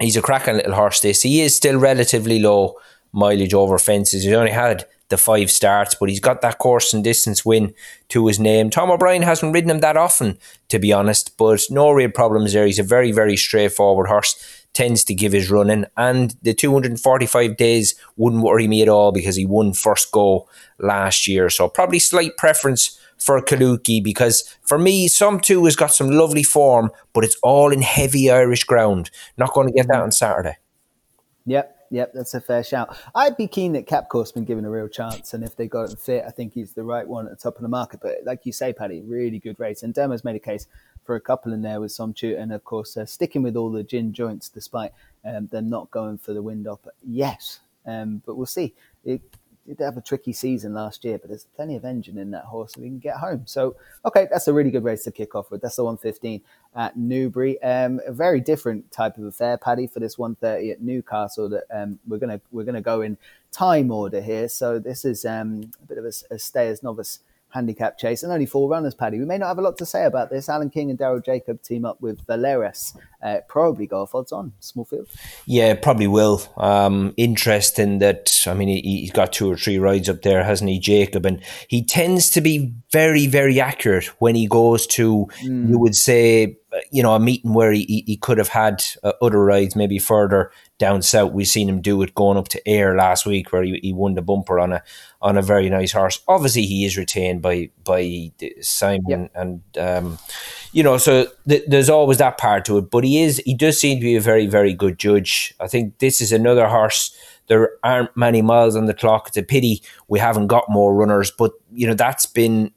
he's 0.00 0.16
a 0.16 0.22
cracking 0.22 0.56
little 0.56 0.74
horse. 0.74 1.00
This 1.00 1.22
he 1.22 1.40
is 1.40 1.56
still 1.56 1.78
relatively 1.78 2.38
low 2.38 2.76
mileage 3.12 3.54
over 3.54 3.78
fences. 3.78 4.24
He's 4.24 4.32
only 4.32 4.52
had 4.52 4.86
the 5.08 5.16
five 5.16 5.50
starts, 5.50 5.94
but 5.94 6.08
he's 6.08 6.20
got 6.20 6.42
that 6.42 6.58
course 6.58 6.92
and 6.92 7.02
distance 7.02 7.44
win 7.44 7.74
to 8.08 8.26
his 8.26 8.38
name. 8.38 8.68
Tom 8.68 8.90
O'Brien 8.90 9.22
hasn't 9.22 9.54
ridden 9.54 9.70
him 9.70 9.80
that 9.80 9.96
often, 9.96 10.38
to 10.68 10.78
be 10.78 10.92
honest, 10.92 11.36
but 11.38 11.62
no 11.70 11.90
real 11.90 12.10
problems 12.10 12.52
there. 12.52 12.66
He's 12.66 12.78
a 12.78 12.82
very, 12.82 13.10
very 13.12 13.36
straightforward 13.36 14.08
horse. 14.08 14.64
Tends 14.74 15.02
to 15.04 15.14
give 15.14 15.32
his 15.32 15.50
running, 15.50 15.86
and 15.96 16.36
the 16.42 16.52
245 16.52 17.56
days 17.56 17.94
wouldn't 18.16 18.42
worry 18.42 18.68
me 18.68 18.82
at 18.82 18.88
all 18.88 19.12
because 19.12 19.34
he 19.34 19.46
won 19.46 19.72
first 19.72 20.12
go 20.12 20.46
last 20.78 21.26
year. 21.26 21.48
So 21.48 21.68
probably 21.68 21.98
slight 21.98 22.36
preference 22.36 22.97
for 23.18 23.40
Kalooki 23.42 24.02
because 24.02 24.56
for 24.62 24.78
me, 24.78 25.08
some 25.08 25.40
two 25.40 25.64
has 25.64 25.76
got 25.76 25.92
some 25.92 26.10
lovely 26.10 26.42
form, 26.42 26.90
but 27.12 27.24
it's 27.24 27.36
all 27.42 27.72
in 27.72 27.82
heavy 27.82 28.30
Irish 28.30 28.64
ground. 28.64 29.10
Not 29.36 29.52
going 29.52 29.68
to 29.68 29.72
get 29.72 29.88
that 29.88 30.00
on 30.00 30.12
Saturday. 30.12 30.56
Yep, 31.46 31.86
yep, 31.90 32.12
that's 32.12 32.34
a 32.34 32.40
fair 32.40 32.62
shout. 32.62 32.96
I'd 33.14 33.36
be 33.36 33.46
keen 33.46 33.72
that 33.72 33.86
Kapcorse 33.86 34.34
been 34.34 34.44
given 34.44 34.64
a 34.64 34.70
real 34.70 34.88
chance, 34.88 35.32
and 35.32 35.42
if 35.42 35.56
they 35.56 35.66
got 35.66 35.90
him 35.90 35.96
fit, 35.96 36.24
I 36.26 36.30
think 36.30 36.52
he's 36.52 36.74
the 36.74 36.84
right 36.84 37.06
one 37.06 37.26
at 37.26 37.30
the 37.30 37.36
top 37.36 37.56
of 37.56 37.62
the 37.62 37.68
market. 37.68 38.00
But 38.02 38.18
like 38.24 38.44
you 38.44 38.52
say, 38.52 38.72
Paddy, 38.72 39.00
really 39.00 39.38
good 39.38 39.58
race, 39.58 39.82
and 39.82 39.94
Demo's 39.94 40.24
made 40.24 40.36
a 40.36 40.40
case 40.40 40.66
for 41.04 41.16
a 41.16 41.20
couple 41.20 41.54
in 41.54 41.62
there 41.62 41.80
with 41.80 41.90
Somchu, 41.90 42.38
and 42.38 42.52
of 42.52 42.64
course 42.64 42.96
uh, 42.98 43.06
sticking 43.06 43.42
with 43.42 43.56
all 43.56 43.70
the 43.70 43.82
gin 43.82 44.12
joints 44.12 44.50
despite 44.50 44.92
um, 45.24 45.46
them 45.46 45.70
not 45.70 45.90
going 45.90 46.18
for 46.18 46.34
the 46.34 46.42
wind 46.42 46.68
up 46.68 46.86
yet. 47.02 47.58
Um, 47.86 48.22
but 48.26 48.36
we'll 48.36 48.44
see. 48.44 48.74
It, 49.06 49.22
did 49.74 49.84
have 49.84 49.96
a 49.96 50.02
tricky 50.02 50.32
season 50.32 50.74
last 50.74 51.04
year, 51.04 51.18
but 51.18 51.28
there's 51.28 51.46
plenty 51.56 51.76
of 51.76 51.84
engine 51.84 52.18
in 52.18 52.30
that 52.32 52.44
horse, 52.44 52.72
so 52.74 52.80
we 52.80 52.88
can 52.88 52.98
get 52.98 53.16
home. 53.16 53.42
So, 53.46 53.76
okay, 54.04 54.26
that's 54.30 54.48
a 54.48 54.52
really 54.52 54.70
good 54.70 54.84
race 54.84 55.04
to 55.04 55.10
kick 55.10 55.34
off 55.34 55.50
with. 55.50 55.60
That's 55.60 55.76
the 55.76 55.84
115 55.84 56.40
at 56.76 56.96
Newbury. 56.96 57.62
Um, 57.62 58.00
a 58.06 58.12
very 58.12 58.40
different 58.40 58.90
type 58.90 59.18
of 59.18 59.24
affair, 59.24 59.58
Paddy, 59.58 59.86
for 59.86 60.00
this 60.00 60.18
130 60.18 60.70
at 60.72 60.80
Newcastle. 60.80 61.48
That 61.48 61.64
um, 61.70 61.98
we're 62.06 62.18
gonna 62.18 62.40
we're 62.50 62.64
gonna 62.64 62.80
go 62.80 63.02
in 63.02 63.16
time 63.52 63.90
order 63.90 64.20
here. 64.20 64.48
So 64.48 64.78
this 64.78 65.04
is 65.04 65.24
um, 65.24 65.70
a 65.82 65.86
bit 65.86 65.98
of 65.98 66.04
a, 66.04 66.12
a 66.34 66.38
stayers 66.38 66.82
novice 66.82 67.20
handicap 67.50 67.98
chase 67.98 68.22
and 68.22 68.32
only 68.32 68.46
four 68.46 68.68
runners, 68.68 68.94
Paddy. 68.94 69.18
We 69.18 69.24
may 69.24 69.38
not 69.38 69.48
have 69.48 69.58
a 69.58 69.62
lot 69.62 69.78
to 69.78 69.86
say 69.86 70.04
about 70.04 70.30
this. 70.30 70.48
Alan 70.48 70.70
King 70.70 70.90
and 70.90 70.98
Daryl 70.98 71.24
Jacob 71.24 71.62
team 71.62 71.84
up 71.84 72.00
with 72.00 72.26
Valeris. 72.26 72.96
Uh, 73.22 73.38
probably 73.48 73.86
golf 73.86 74.14
odds 74.14 74.32
on 74.32 74.52
small 74.60 74.84
field. 74.84 75.08
Yeah, 75.46 75.74
probably 75.74 76.06
will. 76.06 76.40
Um, 76.56 77.14
interesting 77.16 77.98
that 77.98 78.30
I 78.46 78.54
mean 78.54 78.68
he, 78.68 78.80
he's 78.82 79.12
got 79.12 79.32
two 79.32 79.50
or 79.50 79.56
three 79.56 79.78
rides 79.78 80.08
up 80.08 80.22
there, 80.22 80.44
hasn't 80.44 80.70
he, 80.70 80.78
Jacob? 80.78 81.26
And 81.26 81.42
he 81.66 81.82
tends 81.82 82.30
to 82.30 82.40
be 82.40 82.74
very, 82.92 83.26
very 83.26 83.60
accurate 83.60 84.06
when 84.20 84.34
he 84.34 84.46
goes 84.46 84.86
to. 84.88 85.26
You 85.42 85.78
would 85.78 85.96
say, 85.96 86.58
you 86.90 87.02
know, 87.02 87.14
a 87.14 87.20
meeting 87.20 87.54
where 87.54 87.72
he, 87.72 88.04
he, 88.06 88.16
could 88.16 88.38
have 88.38 88.48
had 88.48 88.84
uh, 89.02 89.12
other 89.22 89.42
rides, 89.42 89.74
maybe 89.74 89.98
further 89.98 90.50
down 90.78 91.00
south. 91.00 91.32
We've 91.32 91.48
seen 91.48 91.68
him 91.68 91.80
do 91.80 92.02
it 92.02 92.14
going 92.14 92.36
up 92.36 92.48
to 92.48 92.68
Ayr 92.68 92.94
last 92.94 93.24
week, 93.24 93.52
where 93.52 93.62
he, 93.62 93.78
he 93.82 93.92
won 93.92 94.14
the 94.14 94.22
bumper 94.22 94.60
on 94.60 94.72
a 94.72 94.82
on 95.22 95.38
a 95.38 95.42
very 95.42 95.70
nice 95.70 95.92
horse. 95.92 96.20
Obviously, 96.28 96.66
he 96.66 96.84
is 96.84 96.96
retained 96.96 97.42
by 97.42 97.70
by 97.84 98.32
Simon 98.60 99.04
Yep. 99.08 99.30
and. 99.34 99.62
Um, 99.78 100.18
you 100.72 100.82
know, 100.82 100.98
so 100.98 101.26
th- 101.48 101.64
there's 101.66 101.88
always 101.88 102.18
that 102.18 102.38
part 102.38 102.64
to 102.66 102.78
it. 102.78 102.90
But 102.90 103.04
he 103.04 103.22
is, 103.22 103.42
he 103.44 103.54
does 103.54 103.80
seem 103.80 103.98
to 103.98 104.04
be 104.04 104.16
a 104.16 104.20
very, 104.20 104.46
very 104.46 104.74
good 104.74 104.98
judge. 104.98 105.54
I 105.60 105.66
think 105.66 105.98
this 105.98 106.20
is 106.20 106.32
another 106.32 106.68
horse. 106.68 107.16
There 107.46 107.70
aren't 107.82 108.14
many 108.16 108.42
miles 108.42 108.76
on 108.76 108.86
the 108.86 108.94
clock. 108.94 109.28
It's 109.28 109.36
a 109.36 109.42
pity 109.42 109.82
we 110.08 110.18
haven't 110.18 110.48
got 110.48 110.68
more 110.68 110.94
runners, 110.94 111.30
but 111.30 111.52
you 111.72 111.86
know 111.86 111.94
that's 111.94 112.26
been 112.26 112.72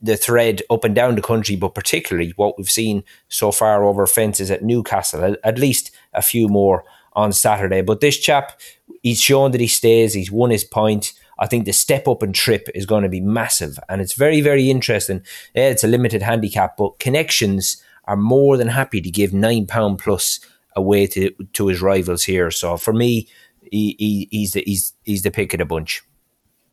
the 0.00 0.16
thread 0.16 0.62
up 0.70 0.84
and 0.84 0.94
down 0.94 1.14
the 1.14 1.22
country, 1.22 1.56
but 1.56 1.74
particularly 1.74 2.32
what 2.36 2.56
we've 2.56 2.70
seen 2.70 3.04
so 3.28 3.52
far 3.52 3.84
over 3.84 4.06
fences 4.06 4.50
at 4.50 4.62
Newcastle. 4.62 5.36
At, 5.42 5.58
least 5.58 5.90
a 6.12 6.22
few 6.22 6.48
more 6.48 6.84
on 7.14 7.32
Saturday. 7.32 7.82
But 7.82 8.00
this 8.00 8.18
chap, 8.18 8.60
he's 9.02 9.20
shown 9.20 9.52
that 9.52 9.60
he 9.60 9.68
stays. 9.68 10.14
He's 10.14 10.30
won 10.30 10.50
his 10.50 10.64
point. 10.64 11.12
I 11.38 11.46
think 11.46 11.64
the 11.64 11.72
step 11.72 12.06
up 12.06 12.22
and 12.22 12.34
trip 12.34 12.68
is 12.74 12.86
going 12.86 13.02
to 13.02 13.08
be 13.08 13.20
massive, 13.20 13.78
and 13.88 14.00
it's 14.00 14.14
very, 14.14 14.40
very 14.40 14.70
interesting. 14.70 15.22
Yeah, 15.54 15.68
it's 15.68 15.84
a 15.84 15.88
limited 15.88 16.22
handicap, 16.22 16.76
but 16.76 16.98
connections 17.00 17.82
are 18.04 18.16
more 18.16 18.56
than 18.56 18.68
happy 18.68 19.00
to 19.00 19.10
give 19.10 19.32
nine 19.32 19.66
pound 19.66 19.98
plus 19.98 20.40
away 20.76 21.06
to 21.08 21.30
to 21.54 21.66
his 21.66 21.82
rivals 21.82 22.24
here. 22.24 22.50
So 22.50 22.76
for 22.76 22.92
me, 22.92 23.28
he, 23.70 23.96
he 23.98 24.28
he's 24.30 24.52
the 24.52 24.62
he's 24.64 24.92
he's 25.02 25.22
the 25.22 25.30
pick 25.30 25.52
of 25.54 25.58
the 25.58 25.64
bunch. 25.64 26.02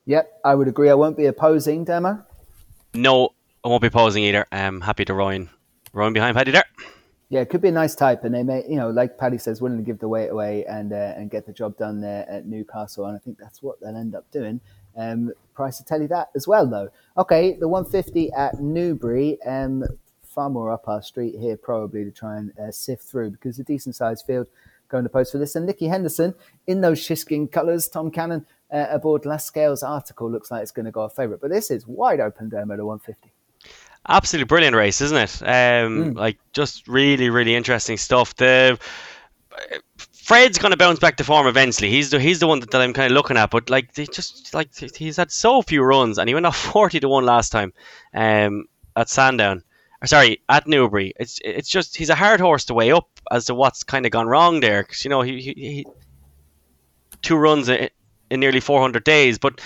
Yep, 0.05 0.31
I 0.43 0.55
would 0.55 0.67
agree. 0.67 0.89
I 0.89 0.95
won't 0.95 1.17
be 1.17 1.25
opposing 1.25 1.85
Demo. 1.85 2.23
No, 2.93 3.29
I 3.63 3.69
won't 3.69 3.81
be 3.81 3.89
pausing 3.89 4.23
either. 4.23 4.45
I'm 4.51 4.81
happy 4.81 5.05
to 5.05 5.13
rowing, 5.13 5.49
rowing 5.93 6.13
behind 6.13 6.35
Paddy 6.35 6.51
there. 6.51 6.65
Yeah, 7.29 7.39
it 7.39 7.49
could 7.49 7.61
be 7.61 7.69
a 7.69 7.71
nice 7.71 7.95
type, 7.95 8.25
and 8.25 8.35
they 8.35 8.43
may, 8.43 8.65
you 8.67 8.75
know, 8.75 8.89
like 8.89 9.17
Paddy 9.17 9.37
says, 9.37 9.61
willing 9.61 9.77
to 9.77 9.83
give 9.83 9.99
the 9.99 10.09
weight 10.09 10.27
away 10.27 10.65
and 10.65 10.91
uh, 10.91 11.13
and 11.15 11.31
get 11.31 11.45
the 11.45 11.53
job 11.53 11.77
done 11.77 12.01
there 12.01 12.29
at 12.29 12.45
Newcastle, 12.45 13.05
and 13.05 13.15
I 13.15 13.19
think 13.19 13.37
that's 13.37 13.63
what 13.63 13.79
they'll 13.79 13.95
end 13.95 14.15
up 14.15 14.29
doing. 14.31 14.59
Um, 14.97 15.31
Price 15.53 15.77
to 15.77 15.85
tell 15.85 16.01
you 16.01 16.09
that 16.09 16.29
as 16.35 16.45
well, 16.45 16.67
though. 16.67 16.89
Okay, 17.17 17.53
the 17.53 17.69
150 17.69 18.33
at 18.33 18.59
Newbury, 18.59 19.41
um, 19.43 19.85
far 20.23 20.49
more 20.49 20.71
up 20.71 20.87
our 20.87 21.01
street 21.01 21.35
here, 21.39 21.55
probably 21.55 22.03
to 22.03 22.11
try 22.11 22.37
and 22.37 22.51
uh, 22.59 22.71
sift 22.71 23.03
through 23.03 23.31
because 23.31 23.59
a 23.59 23.63
decent 23.63 23.95
sized 23.95 24.25
field 24.25 24.47
going 24.89 25.03
to 25.03 25.09
post 25.09 25.31
for 25.31 25.37
this. 25.37 25.55
And 25.55 25.65
Nicky 25.65 25.87
Henderson 25.87 26.35
in 26.67 26.81
those 26.81 26.99
Shishkin 26.99 27.51
colours, 27.51 27.87
Tom 27.87 28.11
Cannon 28.11 28.45
uh, 28.71 28.87
aboard 28.89 29.25
Last 29.25 29.47
Scales 29.47 29.83
article 29.83 30.29
looks 30.29 30.51
like 30.51 30.61
it's 30.61 30.71
going 30.71 30.85
to 30.85 30.91
go 30.91 31.01
a 31.01 31.09
favourite, 31.09 31.41
but 31.41 31.49
this 31.49 31.71
is 31.71 31.85
wide 31.87 32.19
open 32.19 32.49
down 32.49 32.71
at 32.71 32.77
the 32.77 32.85
150. 32.85 33.31
Absolutely 34.07 34.45
brilliant 34.45 34.75
race, 34.75 35.01
isn't 35.01 35.17
it? 35.17 35.41
Um, 35.47 36.13
Like 36.13 36.37
just 36.53 36.87
really, 36.87 37.29
really 37.29 37.55
interesting 37.55 37.97
stuff. 37.97 38.35
The 38.35 38.79
Fred's 39.97 40.57
going 40.57 40.71
to 40.71 40.77
bounce 40.77 40.99
back 40.99 41.17
to 41.17 41.23
form 41.23 41.45
eventually. 41.45 41.89
He's 41.89 42.09
the 42.09 42.19
he's 42.19 42.39
the 42.39 42.47
one 42.47 42.61
that, 42.61 42.71
that 42.71 42.81
I'm 42.81 42.93
kind 42.93 43.11
of 43.11 43.15
looking 43.15 43.37
at. 43.37 43.51
But 43.51 43.69
like 43.69 43.93
they 43.93 44.05
just 44.05 44.53
like 44.53 44.69
he's 44.95 45.17
had 45.17 45.31
so 45.31 45.61
few 45.61 45.83
runs, 45.83 46.17
and 46.17 46.27
he 46.27 46.33
went 46.33 46.45
off 46.45 46.57
forty 46.71 46.99
to 46.99 47.09
one 47.09 47.25
last 47.25 47.51
time 47.51 47.73
um, 48.13 48.65
at 48.95 49.09
Sandown. 49.09 49.63
Or 50.01 50.07
sorry, 50.07 50.41
at 50.49 50.67
Newbury. 50.67 51.13
It's 51.19 51.39
it's 51.43 51.69
just 51.69 51.95
he's 51.95 52.09
a 52.09 52.15
hard 52.15 52.39
horse 52.39 52.65
to 52.65 52.73
weigh 52.73 52.91
up 52.91 53.09
as 53.29 53.45
to 53.45 53.55
what's 53.55 53.83
kind 53.83 54.05
of 54.05 54.11
gone 54.11 54.27
wrong 54.27 54.61
there. 54.61 54.83
Because 54.83 55.03
you 55.03 55.09
know 55.09 55.21
he, 55.21 55.41
he, 55.41 55.53
he 55.53 55.85
two 57.21 57.35
runs 57.35 57.69
in, 58.31 58.39
nearly 58.39 58.59
400 58.59 59.03
days, 59.03 59.37
but 59.37 59.61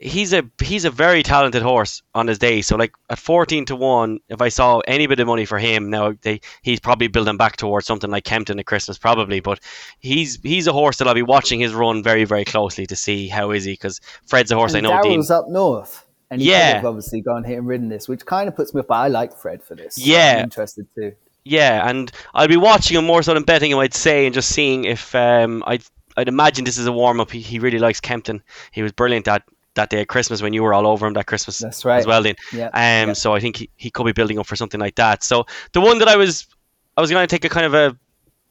he's 0.00 0.32
a 0.32 0.44
he's 0.62 0.84
a 0.84 0.90
very 0.90 1.22
talented 1.24 1.62
horse 1.62 2.02
on 2.14 2.26
his 2.28 2.38
day. 2.38 2.62
So 2.62 2.76
like 2.76 2.92
at 3.10 3.18
14 3.18 3.64
to 3.66 3.76
one, 3.76 4.20
if 4.28 4.40
I 4.40 4.48
saw 4.48 4.78
any 4.86 5.06
bit 5.06 5.18
of 5.20 5.26
money 5.26 5.44
for 5.44 5.58
him, 5.58 5.90
now 5.90 6.14
they 6.22 6.40
he's 6.62 6.80
probably 6.80 7.08
building 7.08 7.36
back 7.36 7.56
towards 7.56 7.86
something 7.86 8.10
like 8.10 8.24
Kempton 8.24 8.58
at 8.60 8.66
Christmas 8.66 8.98
probably. 8.98 9.40
But 9.40 9.60
he's 9.98 10.38
he's 10.42 10.66
a 10.66 10.72
horse 10.72 10.98
that 10.98 11.08
I'll 11.08 11.14
be 11.14 11.22
watching 11.22 11.60
his 11.60 11.74
run 11.74 12.02
very 12.02 12.24
very 12.24 12.44
closely 12.44 12.86
to 12.86 12.96
see 12.96 13.28
how 13.28 13.50
is 13.50 13.64
he 13.64 13.72
because 13.72 14.00
Fred's 14.26 14.52
a 14.52 14.56
horse 14.56 14.74
and 14.74 14.86
I 14.86 14.90
know. 14.96 15.02
Dean. 15.02 15.22
Up 15.30 15.48
north. 15.48 16.04
And 16.30 16.40
he's 16.42 16.50
Yeah. 16.50 16.82
obviously 16.84 17.22
gone 17.22 17.42
here 17.42 17.58
and 17.58 17.66
ridden 17.66 17.88
this, 17.88 18.06
which 18.06 18.26
kind 18.26 18.48
of 18.48 18.54
puts 18.54 18.74
me 18.74 18.80
up. 18.80 18.90
I 18.90 19.08
like 19.08 19.34
Fred 19.34 19.62
for 19.64 19.74
this. 19.74 19.96
Yeah. 19.98 20.36
I'm 20.36 20.44
interested 20.44 20.86
too. 20.94 21.12
Yeah, 21.44 21.88
and 21.88 22.12
I'll 22.34 22.48
be 22.48 22.58
watching 22.58 22.98
him 22.98 23.06
more 23.06 23.22
so 23.22 23.32
than 23.32 23.44
betting 23.44 23.70
him, 23.70 23.78
I'd 23.78 23.94
say, 23.94 24.26
and 24.26 24.34
just 24.34 24.50
seeing 24.50 24.84
if 24.84 25.14
um, 25.14 25.64
I'd 25.66 25.82
I'd 26.18 26.28
imagine 26.28 26.64
this 26.64 26.78
is 26.78 26.86
a 26.86 26.92
warm 26.92 27.20
up. 27.20 27.30
He, 27.30 27.40
he 27.40 27.58
really 27.60 27.78
likes 27.78 28.00
Kempton. 28.00 28.42
He 28.72 28.82
was 28.82 28.92
brilliant 28.92 29.24
that 29.26 29.44
that 29.74 29.90
day 29.90 30.00
at 30.00 30.08
Christmas 30.08 30.42
when 30.42 30.52
you 30.52 30.62
were 30.64 30.74
all 30.74 30.88
over 30.88 31.06
him 31.06 31.12
that 31.14 31.26
Christmas 31.26 31.58
That's 31.58 31.84
right. 31.84 31.98
as 31.98 32.06
well. 32.06 32.20
Then, 32.22 32.34
Yeah, 32.52 32.66
um, 32.66 32.72
yeah. 32.72 33.12
so 33.12 33.32
I 33.34 33.38
think 33.38 33.56
he, 33.56 33.70
he 33.76 33.90
could 33.90 34.04
be 34.04 34.12
building 34.12 34.38
up 34.38 34.46
for 34.46 34.56
something 34.56 34.80
like 34.80 34.96
that. 34.96 35.22
So 35.22 35.46
the 35.72 35.80
one 35.80 36.00
that 36.00 36.08
I 36.08 36.16
was 36.16 36.48
I 36.96 37.00
was 37.00 37.10
going 37.10 37.26
to 37.26 37.30
take 37.32 37.44
a 37.44 37.48
kind 37.48 37.64
of 37.64 37.74
a 37.74 37.96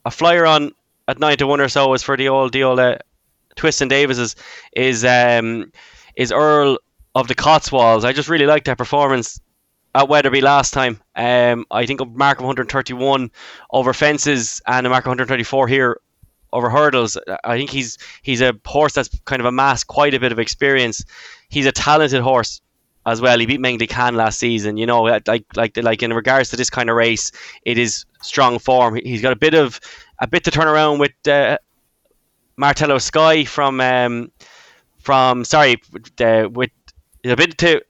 a 0.06 0.12
flyer 0.12 0.46
on 0.46 0.72
at 1.10 1.20
nine 1.20 1.36
to 1.38 1.48
one 1.48 1.60
or 1.60 1.68
so 1.68 1.90
was 1.90 2.02
for 2.02 2.16
the 2.16 2.30
old 2.30 2.54
the 2.54 2.64
old 2.64 2.80
uh, 2.80 2.98
Twiston-Davies's 3.58 4.36
is 4.74 5.04
um 5.04 5.72
is 6.16 6.32
Earl 6.32 6.78
of 7.16 7.28
the 7.28 7.36
Cotswolds. 7.36 8.06
I 8.06 8.14
just 8.14 8.30
really 8.30 8.46
liked 8.46 8.66
their 8.66 8.78
performance 8.78 9.42
at 9.96 10.08
Wetherby 10.08 10.42
last 10.42 10.74
time. 10.74 11.02
Um, 11.16 11.66
I 11.72 11.86
think 11.86 12.00
a 12.00 12.06
mark 12.06 12.38
of 12.38 12.46
131 12.46 13.32
over 13.72 13.94
fences 13.94 14.62
and 14.68 14.88
a 14.88 14.90
mark 14.90 15.06
of 15.06 15.10
134 15.10 15.68
here 15.68 16.00
over 16.54 16.70
hurdles. 16.70 17.18
I 17.44 17.58
think 17.58 17.70
he's 17.70 17.98
he's 18.22 18.42
a 18.42 18.54
horse 18.66 18.94
that's 18.94 19.10
kind 19.26 19.40
of 19.40 19.46
amassed 19.46 19.88
quite 19.88 20.14
a 20.14 20.20
bit 20.20 20.32
of 20.32 20.40
experience. 20.40 21.04
He's 21.50 21.66
a 21.66 21.72
talented 21.72 22.22
horse 22.22 22.62
as 23.06 23.22
well. 23.22 23.40
He 23.40 23.46
beat 23.46 23.60
Mengli 23.60 23.90
Khan 23.90 24.16
last 24.16 24.40
season. 24.40 24.78
You 24.78 24.86
know, 24.86 25.04
like 25.04 25.28
like 25.56 25.78
like 25.78 26.04
in 26.04 26.14
regards 26.14 26.50
to 26.50 26.56
this 26.56 26.70
kind 26.70 26.90
of 26.90 26.96
race, 26.96 27.32
it 27.64 27.78
is 27.78 28.06
strong 28.22 28.60
form. 28.60 28.96
He's 28.96 29.22
got 29.22 29.34
a 29.34 29.38
bit 29.38 29.54
of 29.54 29.80
a 30.20 30.28
bit 30.28 30.44
to 30.46 30.52
turn 30.52 30.68
around 30.68 31.00
with 31.00 31.12
uh, 31.28 31.58
Martello 32.58 32.98
Sky 32.98 33.46
from 33.46 33.80
um, 33.82 34.32
from 35.00 35.46
sorry 35.46 35.82
uh, 36.20 36.48
with 36.52 36.72
a 37.26 37.36
bit 37.36 37.58
to 37.60 37.82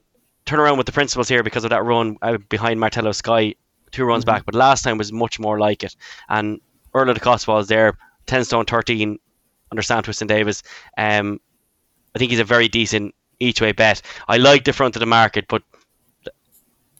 turn 0.46 0.60
around 0.60 0.78
with 0.78 0.86
the 0.86 0.92
principles 0.92 1.28
here 1.28 1.42
because 1.42 1.64
of 1.64 1.70
that 1.70 1.84
run 1.84 2.16
uh, 2.22 2.38
behind 2.48 2.80
Martello 2.80 3.12
Sky 3.12 3.54
two 3.90 4.04
runs 4.04 4.24
back. 4.24 4.44
But 4.44 4.54
last 4.54 4.82
time 4.82 4.98
was 4.98 5.12
much 5.12 5.38
more 5.38 5.58
like 5.58 5.82
it. 5.84 5.96
And 6.28 6.60
Earl 6.94 7.10
of 7.10 7.14
the 7.14 7.20
Cotswolds 7.20 7.68
there, 7.68 7.98
ten 8.28 8.44
stone 8.44 8.64
thirteen 8.64 9.18
under 9.72 9.82
Sam 9.82 10.02
and 10.06 10.28
Davis. 10.28 10.62
Um, 10.96 11.40
I 12.14 12.18
think 12.18 12.30
he's 12.30 12.40
a 12.40 12.44
very 12.44 12.68
decent 12.68 13.14
each 13.40 13.60
way 13.60 13.72
bet. 13.72 14.02
I 14.28 14.36
like 14.36 14.64
the 14.64 14.72
front 14.72 14.96
of 14.96 15.00
the 15.00 15.06
market, 15.06 15.46
but 15.48 15.62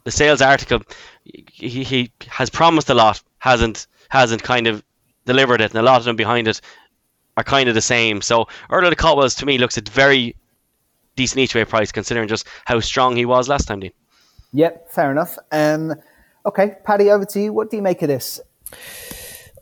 the 0.05 0.11
sales 0.11 0.41
article 0.41 0.81
he, 1.25 1.85
he 1.85 2.11
has 2.29 2.51
promised 2.51 2.91
a 2.91 2.95
lot, 2.95 3.23
hasn't 3.39 3.87
hasn't 4.09 4.43
kind 4.43 4.67
of 4.67 4.83
delivered 5.27 5.61
it, 5.61 5.71
and 5.71 5.79
a 5.79 5.83
lot 5.83 5.99
of 5.99 6.05
them 6.05 6.17
behind 6.17 6.49
it 6.49 6.61
are 7.37 7.45
kind 7.45 7.69
of 7.69 7.75
the 7.75 7.83
same. 7.83 8.21
So 8.21 8.49
Earl 8.71 8.89
of 8.89 8.97
Cotswolds 8.97 9.35
to 9.37 9.47
me 9.47 9.59
looks 9.59 9.79
at 9.79 9.89
very 9.89 10.35
decent 11.17 11.41
each 11.41 11.55
way 11.55 11.65
price 11.65 11.93
considering 11.93 12.29
just 12.29 12.47
how 12.65 12.81
strong 12.81 13.17
he 13.17 13.27
was 13.27 13.49
last 13.49 13.69
time. 13.69 13.81
Dean. 13.81 13.93
Yep, 14.53 14.91
fair 14.91 15.11
enough. 15.11 15.37
Um, 15.53 15.95
okay, 16.47 16.77
Paddy, 16.85 17.11
over 17.11 17.25
to 17.27 17.41
you. 17.41 17.53
What 17.53 17.71
do 17.71 17.77
you 17.77 17.83
make 17.83 18.03
of 18.03 18.09
this? 18.09 18.41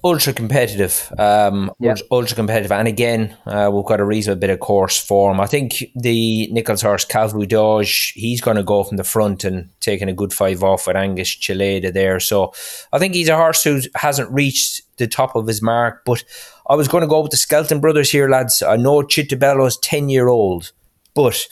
Ultra 0.05 0.33
competitive, 0.33 1.13
um, 1.19 1.71
Yeah. 1.81 1.91
ultra, 1.91 2.07
ultra 2.11 2.37
competitive, 2.37 2.73
and 2.73 2.87
again, 2.87 3.37
uh, 3.47 3.71
we've 3.73 3.85
got 3.85 4.01
a 4.01 4.05
reasonable 4.05 4.41
bit 4.41 4.51
of 4.51 4.61
course 4.61 4.99
form. 4.99 5.41
I 5.41 5.47
think 5.47 5.85
the 5.95 6.49
Nicholls 6.53 6.83
horse 6.83 7.05
Calva 7.05 7.45
D'Auge, 7.47 8.13
he's 8.15 8.41
going 8.41 8.57
to 8.57 8.63
go 8.63 8.85
from 8.85 8.97
the 8.99 9.05
front 9.05 9.45
and 9.45 9.69
taking 9.81 10.09
a 10.09 10.13
good 10.13 10.33
five 10.33 10.63
off 10.63 10.87
with 10.87 10.97
Angus 10.97 11.29
Cheleda 11.31 11.93
there. 11.93 12.21
So 12.21 12.53
I 12.93 12.99
think 12.99 13.15
he's 13.15 13.29
a 13.29 13.37
horse 13.37 13.65
who 13.65 13.81
hasn't 13.95 14.31
reached 14.31 14.83
the 14.99 15.07
top 15.07 15.35
of 15.35 15.47
his 15.47 15.63
mark. 15.63 16.03
But 16.05 16.25
I 16.69 16.75
was 16.75 16.89
going 16.89 17.03
to 17.03 17.09
go 17.09 17.21
with 17.21 17.31
the 17.31 17.37
Skelton 17.37 17.81
brothers 17.81 18.11
here, 18.11 18.29
lads. 18.29 18.63
I 18.63 18.77
know 18.77 19.03
Ch'tibello's 19.03 19.77
ten 19.79 20.09
year 20.09 20.29
old, 20.29 20.73
but 21.15 21.47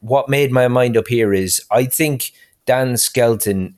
what 0.00 0.28
made 0.28 0.52
my 0.52 0.68
mind 0.68 0.96
up 0.96 1.08
here 1.08 1.32
is 1.32 1.62
I 1.70 1.84
think 1.84 2.32
Dan 2.66 2.96
Skelton 2.96 3.76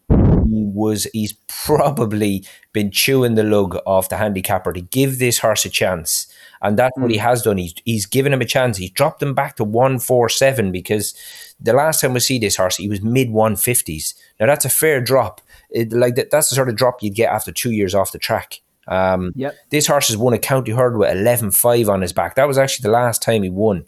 was 0.74 1.04
he's 1.12 1.34
probably 1.48 2.44
been 2.72 2.90
chewing 2.90 3.34
the 3.34 3.42
lug 3.42 3.76
off 3.86 4.08
the 4.08 4.16
handicapper 4.16 4.72
to 4.72 4.80
give 4.80 5.18
this 5.18 5.38
horse 5.38 5.64
a 5.64 5.70
chance. 5.70 6.26
And 6.60 6.78
that's 6.78 6.96
what 6.96 7.10
he 7.10 7.16
has 7.18 7.42
done. 7.42 7.58
He's 7.58 7.74
he's 7.84 8.06
given 8.06 8.32
him 8.32 8.40
a 8.40 8.46
chance. 8.46 8.76
He's 8.76 8.90
dropped 8.90 9.22
him 9.22 9.34
back 9.34 9.56
to 9.56 9.64
one 9.64 9.98
four 9.98 10.28
seven 10.28 10.70
because 10.72 11.14
the 11.60 11.72
last 11.72 12.00
time 12.00 12.14
we 12.14 12.20
see 12.20 12.38
this 12.38 12.56
horse, 12.56 12.76
he 12.76 12.88
was 12.88 13.02
mid 13.02 13.30
one 13.30 13.56
fifties. 13.56 14.14
Now 14.38 14.46
that's 14.46 14.64
a 14.64 14.70
fair 14.70 15.00
drop. 15.00 15.40
It, 15.70 15.92
like 15.92 16.14
that, 16.16 16.30
that's 16.30 16.50
the 16.50 16.54
sort 16.54 16.68
of 16.68 16.76
drop 16.76 17.02
you'd 17.02 17.14
get 17.14 17.32
after 17.32 17.50
two 17.50 17.72
years 17.72 17.94
off 17.94 18.12
the 18.12 18.18
track. 18.18 18.60
Um, 18.88 19.32
Yep. 19.36 19.54
This 19.70 19.86
horse 19.86 20.08
has 20.08 20.16
won 20.16 20.34
a 20.34 20.38
county 20.38 20.72
hurdle 20.72 21.00
with 21.00 21.16
11-5 21.16 21.88
on 21.88 22.02
his 22.02 22.12
back. 22.12 22.34
That 22.34 22.48
was 22.48 22.58
actually 22.58 22.82
the 22.82 22.92
last 22.92 23.22
time 23.22 23.42
he 23.42 23.50
won. 23.50 23.84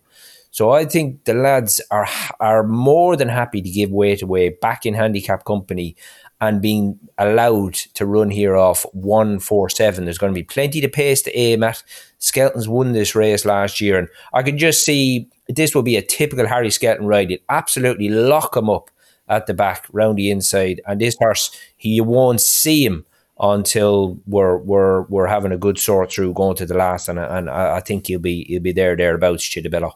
So 0.54 0.70
I 0.70 0.84
think 0.84 1.24
the 1.24 1.34
lads 1.34 1.80
are 1.90 2.06
are 2.38 2.62
more 2.62 3.16
than 3.16 3.28
happy 3.28 3.60
to 3.60 3.68
give 3.68 3.90
weight 3.90 4.22
away 4.22 4.50
back 4.50 4.86
in 4.86 4.94
handicap 4.94 5.44
company 5.44 5.96
and 6.40 6.60
being 6.60 6.98
allowed 7.18 7.74
to 7.74 8.06
run 8.06 8.30
here 8.30 8.56
off 8.56 8.84
one 8.92 9.38
four 9.38 9.68
seven. 9.68 10.04
There's 10.04 10.18
going 10.18 10.32
to 10.32 10.38
be 10.38 10.44
plenty 10.44 10.80
to 10.80 10.88
pace 10.88 11.22
to 11.22 11.38
aim 11.38 11.62
at. 11.62 11.82
Skelton's 12.18 12.68
won 12.68 12.92
this 12.92 13.14
race 13.14 13.44
last 13.44 13.80
year, 13.80 13.98
and 13.98 14.08
I 14.32 14.42
can 14.42 14.58
just 14.58 14.84
see 14.84 15.28
this 15.48 15.74
will 15.74 15.82
be 15.82 15.96
a 15.96 16.02
typical 16.02 16.46
Harry 16.46 16.70
Skelton 16.70 17.06
ride. 17.06 17.30
It 17.30 17.42
absolutely 17.48 18.08
lock 18.08 18.56
him 18.56 18.70
up 18.70 18.90
at 19.28 19.46
the 19.46 19.54
back, 19.54 19.86
round 19.92 20.18
the 20.18 20.30
inside, 20.30 20.80
and 20.86 21.00
this 21.00 21.16
horse 21.16 21.50
he 21.76 22.00
won't 22.00 22.40
see 22.40 22.84
him 22.84 23.06
until 23.38 24.18
we're 24.26 24.58
we're 24.58 25.02
we're 25.02 25.26
having 25.26 25.52
a 25.52 25.58
good 25.58 25.78
sort 25.78 26.12
through 26.12 26.34
going 26.34 26.56
to 26.56 26.66
the 26.66 26.74
last, 26.74 27.08
and 27.08 27.18
and 27.18 27.50
I, 27.50 27.76
I 27.76 27.80
think 27.80 28.06
he'll 28.06 28.20
be 28.20 28.44
he'll 28.44 28.60
be 28.60 28.72
there 28.72 28.96
thereabouts, 28.96 29.44
Ch'tibello. 29.44 29.92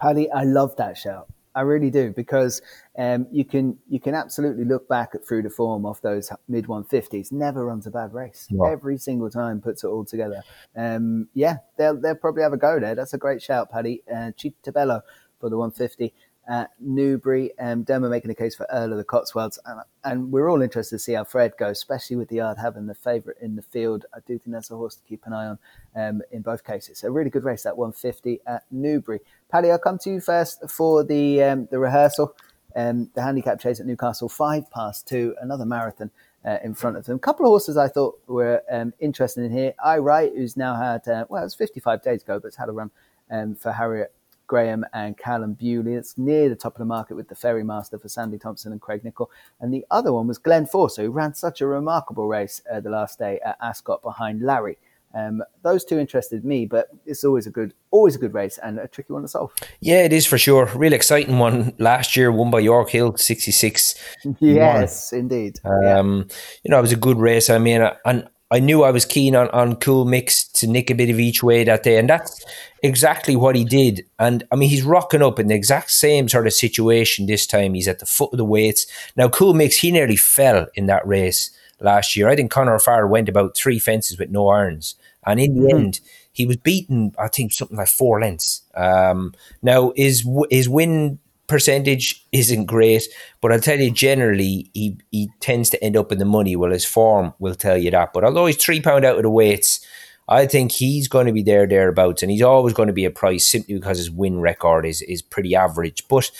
Paddy, 0.00 0.30
I 0.30 0.44
love 0.44 0.76
that 0.76 0.98
shout. 0.98 1.28
I 1.54 1.60
really 1.60 1.90
do 1.90 2.12
because 2.12 2.60
um, 2.98 3.26
you 3.30 3.44
can 3.44 3.78
you 3.88 4.00
can 4.00 4.14
absolutely 4.14 4.64
look 4.64 4.88
back 4.88 5.10
at 5.14 5.26
through 5.26 5.42
the 5.42 5.50
form 5.50 5.86
of 5.86 6.00
those 6.02 6.32
mid 6.48 6.66
150s. 6.66 7.32
Never 7.32 7.64
runs 7.64 7.86
a 7.86 7.90
bad 7.90 8.12
race. 8.12 8.48
Every 8.66 8.98
single 8.98 9.30
time 9.30 9.60
puts 9.60 9.84
it 9.84 9.88
all 9.88 10.04
together. 10.04 10.42
Um, 10.76 11.28
yeah, 11.34 11.58
they'll 11.76 12.00
they'll 12.00 12.16
probably 12.16 12.42
have 12.42 12.52
a 12.52 12.58
go 12.58 12.80
there. 12.80 12.94
That's 12.94 13.14
a 13.14 13.18
great 13.18 13.42
shout, 13.42 13.70
Paddy. 13.70 14.02
Uh, 14.12 14.32
bello 14.72 15.02
for 15.40 15.50
the 15.50 15.56
150 15.56 16.12
at 16.48 16.70
Newbury. 16.80 17.56
Um, 17.58 17.82
Dem 17.82 18.08
making 18.08 18.30
a 18.30 18.34
case 18.34 18.54
for 18.54 18.66
Earl 18.70 18.92
of 18.92 18.98
the 18.98 19.04
Cotswolds, 19.04 19.58
and, 19.64 19.80
and, 20.04 20.32
we're 20.32 20.50
all 20.50 20.62
interested 20.62 20.96
to 20.96 20.98
see 20.98 21.12
how 21.14 21.24
Fred 21.24 21.52
goes, 21.58 21.78
especially 21.78 22.16
with 22.16 22.28
the 22.28 22.36
yard 22.36 22.58
having 22.60 22.86
the 22.86 22.94
favourite 22.94 23.40
in 23.40 23.56
the 23.56 23.62
field. 23.62 24.04
I 24.14 24.18
do 24.26 24.38
think 24.38 24.52
that's 24.52 24.70
a 24.70 24.76
horse 24.76 24.96
to 24.96 25.02
keep 25.08 25.26
an 25.26 25.32
eye 25.32 25.46
on 25.46 25.58
um, 25.96 26.22
in 26.32 26.42
both 26.42 26.64
cases. 26.64 26.98
So 26.98 27.08
really 27.08 27.30
good 27.30 27.44
race 27.44 27.62
that 27.62 27.76
150 27.76 28.40
at 28.46 28.64
Newbury. 28.70 29.20
Paddy, 29.50 29.70
I'll 29.70 29.78
come 29.78 29.98
to 29.98 30.10
you 30.10 30.20
first 30.20 30.68
for 30.70 31.04
the 31.04 31.42
um, 31.42 31.68
the 31.70 31.78
rehearsal. 31.78 32.34
Um, 32.76 33.10
the 33.14 33.22
handicap 33.22 33.60
chase 33.60 33.78
at 33.78 33.86
Newcastle, 33.86 34.28
five 34.28 34.68
past 34.70 35.06
two, 35.06 35.34
another 35.40 35.64
marathon. 35.64 36.10
Uh, 36.46 36.58
in 36.62 36.74
front 36.74 36.94
of 36.94 37.06
them. 37.06 37.16
A 37.16 37.18
couple 37.18 37.46
of 37.46 37.48
horses 37.48 37.78
I 37.78 37.88
thought 37.88 38.20
were 38.26 38.62
um, 38.70 38.92
interesting 39.00 39.46
in 39.46 39.50
here. 39.50 39.72
Aye 39.82 39.96
Right, 39.96 40.30
who's 40.36 40.58
now 40.58 40.74
had, 40.74 41.08
uh, 41.08 41.24
well, 41.30 41.40
it 41.40 41.46
was 41.46 41.54
55 41.54 42.02
days 42.02 42.22
ago, 42.22 42.38
but 42.38 42.48
it's 42.48 42.56
had 42.58 42.68
a 42.68 42.72
run 42.72 42.90
um, 43.30 43.54
for 43.54 43.72
Harriet 43.72 44.12
Graham 44.46 44.84
and 44.92 45.16
Callum 45.16 45.54
Bewley. 45.54 45.94
It's 45.94 46.16
near 46.18 46.48
the 46.48 46.56
top 46.56 46.74
of 46.74 46.78
the 46.78 46.84
market 46.84 47.14
with 47.14 47.28
the 47.28 47.34
Ferry 47.34 47.64
Master 47.64 47.98
for 47.98 48.08
Sandy 48.08 48.38
Thomson 48.38 48.72
and 48.72 48.80
Craig 48.80 49.04
Nicol. 49.04 49.30
And 49.60 49.72
the 49.72 49.84
other 49.90 50.12
one 50.12 50.26
was 50.26 50.38
Glen 50.38 50.66
Forsa, 50.66 51.02
who 51.02 51.10
ran 51.10 51.34
such 51.34 51.60
a 51.60 51.66
remarkable 51.66 52.26
race 52.26 52.62
uh, 52.70 52.80
the 52.80 52.90
last 52.90 53.18
day 53.18 53.40
at 53.44 53.56
Ascot 53.60 54.02
behind 54.02 54.42
Larry. 54.42 54.78
Um, 55.14 55.44
those 55.62 55.84
two 55.84 55.98
interested 55.98 56.44
me, 56.44 56.66
but 56.66 56.88
it's 57.06 57.22
always 57.22 57.46
a 57.46 57.50
good, 57.50 57.72
always 57.92 58.16
a 58.16 58.18
good 58.18 58.34
race 58.34 58.58
and 58.58 58.80
a 58.80 58.88
tricky 58.88 59.12
one 59.12 59.22
to 59.22 59.28
solve. 59.28 59.52
Yeah, 59.80 60.02
it 60.02 60.12
is 60.12 60.26
for 60.26 60.38
sure. 60.38 60.66
Real 60.74 60.92
exciting 60.92 61.38
one 61.38 61.72
last 61.78 62.16
year, 62.16 62.32
won 62.32 62.50
by 62.50 62.58
York 62.58 62.90
Hill, 62.90 63.16
sixty 63.16 63.52
six. 63.52 63.94
Yes, 64.40 65.12
indeed. 65.12 65.60
yeah. 65.64 66.00
Um, 66.00 66.26
you 66.64 66.70
know, 66.70 66.78
it 66.78 66.82
was 66.82 66.92
a 66.92 66.96
good 66.96 67.18
race. 67.18 67.48
I 67.48 67.58
mean, 67.58 67.88
and 68.04 68.28
I 68.54 68.60
knew 68.60 68.84
I 68.84 68.92
was 68.92 69.04
keen 69.04 69.34
on, 69.34 69.48
on 69.48 69.74
Cool 69.74 70.04
Mix 70.04 70.44
to 70.44 70.68
nick 70.68 70.88
a 70.88 70.94
bit 70.94 71.10
of 71.10 71.18
each 71.18 71.42
way 71.42 71.64
that 71.64 71.82
day, 71.82 71.98
and 71.98 72.08
that's 72.08 72.40
exactly 72.84 73.34
what 73.34 73.56
he 73.56 73.64
did. 73.64 74.06
And 74.20 74.44
I 74.52 74.54
mean, 74.54 74.70
he's 74.70 74.84
rocking 74.84 75.22
up 75.22 75.40
in 75.40 75.48
the 75.48 75.56
exact 75.56 75.90
same 75.90 76.28
sort 76.28 76.46
of 76.46 76.52
situation 76.52 77.26
this 77.26 77.48
time. 77.48 77.74
He's 77.74 77.88
at 77.88 77.98
the 77.98 78.06
foot 78.06 78.32
of 78.32 78.36
the 78.36 78.44
weights. 78.44 78.86
Now, 79.16 79.28
Cool 79.28 79.54
Mix, 79.54 79.78
he 79.78 79.90
nearly 79.90 80.14
fell 80.14 80.68
in 80.76 80.86
that 80.86 81.04
race 81.04 81.50
last 81.80 82.14
year. 82.14 82.28
I 82.28 82.36
think 82.36 82.52
Conor 82.52 82.78
Farr 82.78 83.08
went 83.08 83.28
about 83.28 83.56
three 83.56 83.80
fences 83.80 84.20
with 84.20 84.30
no 84.30 84.46
irons, 84.46 84.94
and 85.26 85.40
in 85.40 85.60
the 85.60 85.74
end, 85.74 85.98
he 86.30 86.46
was 86.46 86.56
beaten. 86.58 87.12
I 87.18 87.26
think 87.26 87.52
something 87.52 87.76
like 87.76 87.88
four 87.88 88.20
lengths. 88.20 88.62
Um, 88.76 89.34
now, 89.62 89.92
his 89.96 90.24
his 90.48 90.68
win 90.68 91.18
percentage 91.46 92.26
isn't 92.32 92.66
great, 92.66 93.04
but 93.40 93.52
I'll 93.52 93.60
tell 93.60 93.78
you 93.78 93.90
generally 93.90 94.70
he 94.74 94.98
he 95.10 95.30
tends 95.40 95.70
to 95.70 95.84
end 95.84 95.96
up 95.96 96.12
in 96.12 96.18
the 96.18 96.24
money. 96.24 96.56
Well, 96.56 96.70
his 96.70 96.84
form 96.84 97.34
will 97.38 97.54
tell 97.54 97.76
you 97.76 97.90
that. 97.90 98.12
But 98.12 98.24
although 98.24 98.46
he's 98.46 98.56
three 98.56 98.80
pound 98.80 99.04
out 99.04 99.16
of 99.16 99.22
the 99.22 99.30
weights, 99.30 99.84
I 100.28 100.46
think 100.46 100.72
he's 100.72 101.08
going 101.08 101.26
to 101.26 101.32
be 101.32 101.42
there 101.42 101.66
thereabouts, 101.66 102.22
and 102.22 102.30
he's 102.30 102.42
always 102.42 102.74
going 102.74 102.88
to 102.88 102.94
be 102.94 103.04
a 103.04 103.10
price 103.10 103.50
simply 103.50 103.74
because 103.74 103.98
his 103.98 104.10
win 104.10 104.40
record 104.40 104.86
is 104.86 105.02
is 105.02 105.22
pretty 105.22 105.54
average. 105.54 106.06
But 106.08 106.30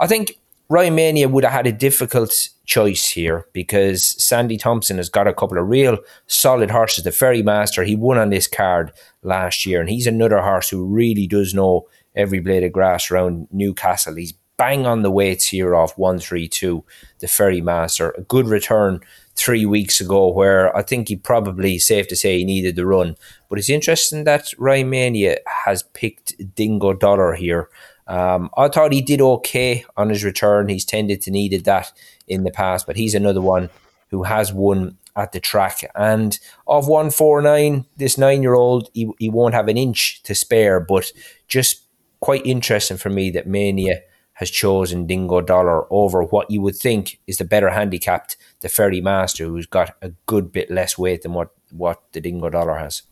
I 0.00 0.06
think 0.06 0.38
Ryan 0.68 0.94
Mania 0.94 1.28
would 1.28 1.44
have 1.44 1.52
had 1.52 1.66
a 1.66 1.72
difficult 1.72 2.48
choice 2.64 3.10
here 3.10 3.46
because 3.52 4.22
Sandy 4.22 4.56
Thomson 4.56 4.96
has 4.96 5.08
got 5.08 5.28
a 5.28 5.34
couple 5.34 5.58
of 5.58 5.68
real 5.68 5.98
solid 6.26 6.70
horses. 6.70 7.04
The 7.04 7.12
Ferry 7.12 7.42
Master, 7.42 7.84
he 7.84 7.94
won 7.94 8.18
on 8.18 8.30
this 8.30 8.48
card 8.48 8.92
last 9.22 9.64
year, 9.66 9.80
and 9.80 9.88
he's 9.88 10.06
another 10.06 10.40
horse 10.40 10.70
who 10.70 10.84
really 10.84 11.26
does 11.26 11.54
know 11.54 11.86
every 12.16 12.40
blade 12.40 12.64
of 12.64 12.72
grass 12.72 13.10
around 13.10 13.46
Newcastle. 13.52 14.16
He's 14.16 14.34
bang 14.56 14.86
on 14.86 15.02
the 15.02 15.10
weights 15.10 15.46
here 15.46 15.74
off 15.74 15.96
132, 15.98 16.84
the 17.18 17.28
Ferry 17.28 17.60
Master. 17.60 18.10
A 18.12 18.22
good 18.22 18.46
return 18.46 19.00
three 19.34 19.66
weeks 19.66 20.00
ago, 20.00 20.28
where 20.28 20.74
I 20.76 20.82
think 20.82 21.08
he 21.08 21.16
probably 21.16 21.78
safe 21.78 22.08
to 22.08 22.16
say 22.16 22.38
he 22.38 22.44
needed 22.44 22.76
the 22.76 22.86
run. 22.86 23.16
But 23.48 23.58
it's 23.58 23.68
interesting 23.68 24.24
that 24.24 24.52
Ryan 24.58 24.90
Mania 24.90 25.38
has 25.64 25.82
picked 25.82 26.54
Dingo 26.54 26.94
Dollar 26.94 27.34
here. 27.34 27.68
Um, 28.06 28.50
I 28.56 28.68
thought 28.68 28.92
he 28.92 29.02
did 29.02 29.20
okay 29.20 29.84
on 29.96 30.08
his 30.08 30.24
return. 30.24 30.68
He's 30.68 30.84
tended 30.84 31.20
to 31.22 31.30
needed 31.30 31.64
that 31.64 31.92
in 32.26 32.44
the 32.44 32.50
past, 32.50 32.86
but 32.86 32.96
he's 32.96 33.14
another 33.14 33.42
one 33.42 33.68
who 34.10 34.22
has 34.22 34.52
won 34.52 34.96
at 35.16 35.32
the 35.32 35.40
track. 35.40 35.90
And 35.94 36.38
of 36.66 36.88
149, 36.88 37.86
this 37.96 38.16
nine 38.16 38.42
year 38.42 38.54
old, 38.54 38.90
he, 38.94 39.10
he 39.18 39.28
won't 39.28 39.54
have 39.54 39.68
an 39.68 39.76
inch 39.76 40.22
to 40.22 40.34
spare, 40.34 40.78
but 40.78 41.10
just 41.48 41.82
quite 42.20 42.46
interesting 42.46 42.96
for 42.96 43.10
me 43.10 43.30
that 43.30 43.46
Mania 43.46 44.02
has 44.36 44.50
chosen 44.50 45.06
Dingo 45.06 45.40
Dollar 45.40 45.90
over 45.90 46.22
what 46.22 46.50
you 46.50 46.60
would 46.60 46.76
think 46.76 47.18
is 47.26 47.38
the 47.38 47.44
better 47.44 47.70
handicapped, 47.70 48.36
the 48.60 48.68
Ferry 48.68 49.00
Master, 49.00 49.46
who's 49.46 49.66
got 49.66 49.96
a 50.02 50.10
good 50.26 50.52
bit 50.52 50.70
less 50.70 50.98
weight 50.98 51.22
than 51.22 51.32
what, 51.32 51.52
what 51.70 52.02
the 52.12 52.20
Dingo 52.20 52.50
Dollar 52.50 52.76
has. 52.76 53.02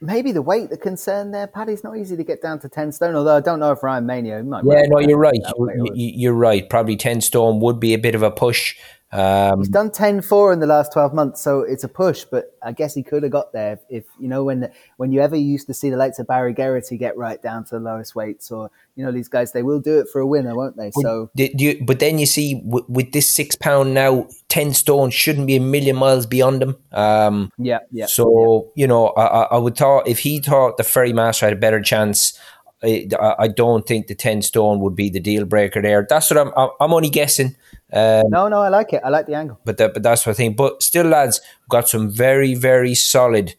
Maybe 0.00 0.30
the 0.30 0.42
weight, 0.42 0.70
the 0.70 0.76
concern 0.76 1.32
there, 1.32 1.48
Paddy's 1.48 1.82
not 1.82 1.96
easy 1.96 2.16
to 2.16 2.22
get 2.22 2.40
down 2.40 2.60
to 2.60 2.68
10 2.68 2.92
stone, 2.92 3.16
although 3.16 3.36
I 3.36 3.40
don't 3.40 3.58
know 3.58 3.72
if 3.72 3.82
Ryan 3.82 4.06
Mania 4.06 4.40
might. 4.44 4.62
Yeah, 4.64 4.82
no, 4.86 5.00
you're 5.00 5.18
right. 5.18 5.40
You, 5.58 5.90
you're 5.94 6.32
right. 6.32 6.68
Probably 6.68 6.94
10 6.94 7.20
stone 7.20 7.58
would 7.58 7.80
be 7.80 7.92
a 7.92 7.98
bit 7.98 8.14
of 8.14 8.22
a 8.22 8.30
push. 8.30 8.76
Um, 9.14 9.60
He's 9.60 9.68
done 9.68 9.90
10-4 9.90 10.52
in 10.54 10.58
the 10.58 10.66
last 10.66 10.92
12 10.92 11.14
months, 11.14 11.40
so 11.40 11.60
it's 11.60 11.84
a 11.84 11.88
push, 11.88 12.24
but 12.24 12.58
I 12.60 12.72
guess 12.72 12.94
he 12.94 13.04
could 13.04 13.22
have 13.22 13.30
got 13.30 13.52
there 13.52 13.78
if, 13.88 14.04
you 14.18 14.26
know, 14.26 14.42
when 14.42 14.72
when 14.96 15.12
you 15.12 15.20
ever 15.20 15.36
used 15.36 15.68
to 15.68 15.74
see 15.74 15.88
the 15.88 15.96
likes 15.96 16.18
of 16.18 16.26
Barry 16.26 16.52
Geraghty 16.52 16.96
get 16.96 17.16
right 17.16 17.40
down 17.40 17.62
to 17.66 17.76
the 17.76 17.80
lowest 17.80 18.16
weights 18.16 18.50
or, 18.50 18.72
you 18.96 19.04
know, 19.04 19.12
these 19.12 19.28
guys, 19.28 19.52
they 19.52 19.62
will 19.62 19.78
do 19.78 20.00
it 20.00 20.08
for 20.12 20.20
a 20.20 20.26
winner, 20.26 20.56
won't 20.56 20.76
they? 20.76 20.90
So, 20.90 21.30
you, 21.36 21.84
But 21.84 22.00
then 22.00 22.18
you 22.18 22.26
see 22.26 22.54
w- 22.54 22.84
with 22.88 23.12
this 23.12 23.30
six 23.30 23.54
pound 23.54 23.94
now, 23.94 24.26
10 24.48 24.74
stone 24.74 25.10
shouldn't 25.10 25.46
be 25.46 25.54
a 25.54 25.60
million 25.60 25.94
miles 25.94 26.26
beyond 26.26 26.64
him. 26.64 26.76
Um, 26.90 27.52
yeah, 27.56 27.80
yeah. 27.92 28.06
So, 28.06 28.72
yeah. 28.74 28.82
you 28.82 28.88
know, 28.88 29.10
I, 29.10 29.42
I 29.42 29.58
would 29.58 29.76
thought 29.76 30.08
if 30.08 30.18
he 30.18 30.40
thought 30.40 30.76
the 30.76 30.82
Ferry 30.82 31.12
Master 31.12 31.46
had 31.46 31.52
a 31.52 31.56
better 31.56 31.80
chance, 31.80 32.36
I, 32.82 33.08
I 33.38 33.48
don't 33.48 33.86
think 33.86 34.08
the 34.08 34.14
10 34.14 34.42
stone 34.42 34.80
would 34.80 34.96
be 34.96 35.08
the 35.08 35.20
deal 35.20 35.44
breaker 35.44 35.80
there. 35.80 36.04
That's 36.08 36.30
what 36.30 36.38
I'm, 36.38 36.70
I'm 36.80 36.92
only 36.92 37.10
guessing. 37.10 37.56
Um, 37.94 38.28
no, 38.28 38.48
no, 38.48 38.60
I 38.60 38.68
like 38.68 38.92
it. 38.92 39.02
I 39.04 39.08
like 39.08 39.26
the 39.26 39.34
angle. 39.34 39.60
But 39.64 39.78
that, 39.78 39.94
but 39.94 40.02
that's 40.02 40.26
what 40.26 40.32
I 40.32 40.34
think. 40.34 40.56
But 40.56 40.82
still, 40.82 41.06
lads, 41.06 41.40
got 41.68 41.88
some 41.88 42.10
very, 42.10 42.54
very 42.54 42.94
solid 42.94 43.54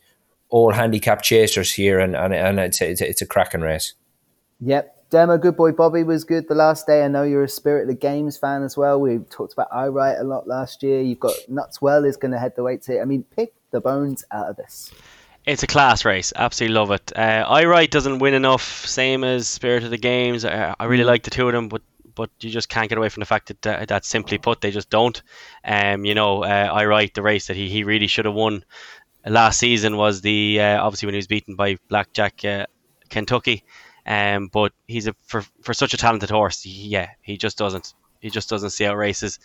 all 0.49 0.73
handicap 0.73 1.21
chasers 1.21 1.73
here, 1.73 1.99
and 1.99 2.15
and, 2.15 2.33
and 2.33 2.59
it's, 2.59 2.81
a, 2.81 2.89
it's, 2.91 3.01
a, 3.01 3.09
it's 3.09 3.21
a 3.21 3.25
cracking 3.25 3.61
race. 3.61 3.93
Yep. 4.59 4.91
Demo 5.11 5.37
Good 5.37 5.55
Boy 5.55 5.71
Bobby 5.71 6.03
was 6.03 6.23
good 6.23 6.47
the 6.47 6.55
last 6.55 6.87
day. 6.87 7.05
I 7.05 7.07
know 7.07 7.23
you're 7.23 7.43
a 7.43 7.49
Spirit 7.49 7.83
of 7.83 7.87
the 7.87 7.93
Games 7.93 8.37
fan 8.37 8.63
as 8.63 8.75
well. 8.75 8.99
We 8.99 9.19
talked 9.29 9.53
about 9.53 9.67
Aye 9.71 9.87
Right 9.87 10.17
a 10.17 10.23
lot 10.23 10.47
last 10.47 10.81
year. 10.81 10.99
You've 10.99 11.19
got 11.19 11.35
Nutswell 11.49 12.07
is 12.07 12.17
going 12.17 12.31
to 12.31 12.39
head 12.39 12.53
the 12.55 12.63
weights 12.63 12.87
here. 12.87 13.01
I 13.01 13.05
mean, 13.05 13.23
pick 13.35 13.53
the 13.71 13.79
bones 13.79 14.25
out 14.31 14.49
of 14.49 14.57
this. 14.57 14.91
It's 15.45 15.61
a 15.61 15.67
class 15.67 16.05
race. 16.05 16.33
Absolutely 16.35 16.73
love 16.73 16.91
it. 16.91 17.13
Uh, 17.15 17.45
Aye 17.47 17.65
Right 17.65 17.89
doesn't 17.89 18.17
win 18.17 18.33
enough, 18.33 18.85
same 18.87 19.23
as 19.23 19.47
Spirit 19.47 19.83
of 19.83 19.91
the 19.91 19.97
Games. 19.97 20.43
I, 20.43 20.73
I 20.79 20.85
really 20.85 21.03
mm. 21.03 21.07
like 21.07 21.23
the 21.23 21.29
two 21.29 21.47
of 21.47 21.53
them, 21.53 21.69
but 21.69 21.83
but 22.15 22.29
you 22.39 22.49
just 22.49 22.69
can't 22.69 22.89
get 22.89 22.97
away 22.97 23.09
from 23.09 23.21
the 23.21 23.25
fact 23.25 23.47
that 23.47 23.67
uh, 23.67 23.85
that 23.85 24.05
simply 24.05 24.37
put 24.37 24.61
they 24.61 24.71
just 24.71 24.89
don't. 24.89 25.21
Um, 25.63 26.05
you 26.05 26.15
know, 26.15 26.43
uh, 26.43 26.69
Aye 26.73 26.85
Right 26.85 27.13
the 27.13 27.21
race 27.21 27.47
that 27.47 27.55
he, 27.55 27.69
he 27.69 27.83
really 27.83 28.07
should 28.07 28.25
have 28.25 28.33
won 28.33 28.63
last 29.25 29.59
season 29.59 29.97
was 29.97 30.21
the 30.21 30.59
uh, 30.59 30.83
obviously 30.83 31.07
when 31.07 31.13
he 31.13 31.19
was 31.19 31.27
beaten 31.27 31.55
by 31.55 31.77
Blackjack 31.89 32.43
uh, 32.45 32.65
Kentucky. 33.09 33.63
Um, 34.05 34.49
but 34.51 34.71
he's 34.87 35.07
a 35.07 35.15
for 35.23 35.43
for 35.63 35.73
such 35.73 35.93
a 35.93 35.97
talented 35.97 36.29
horse. 36.29 36.61
He, 36.61 36.89
yeah, 36.89 37.09
he 37.21 37.37
just 37.37 37.57
doesn't 37.57 37.93
he 38.19 38.29
just 38.29 38.49
doesn't 38.49 38.69
see 38.69 38.85
out 38.85 38.97
races 38.97 39.39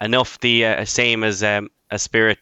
enough. 0.00 0.38
The 0.40 0.66
uh, 0.66 0.84
same 0.84 1.24
as 1.24 1.42
um, 1.42 1.70
a 1.90 1.98
spirit 1.98 2.38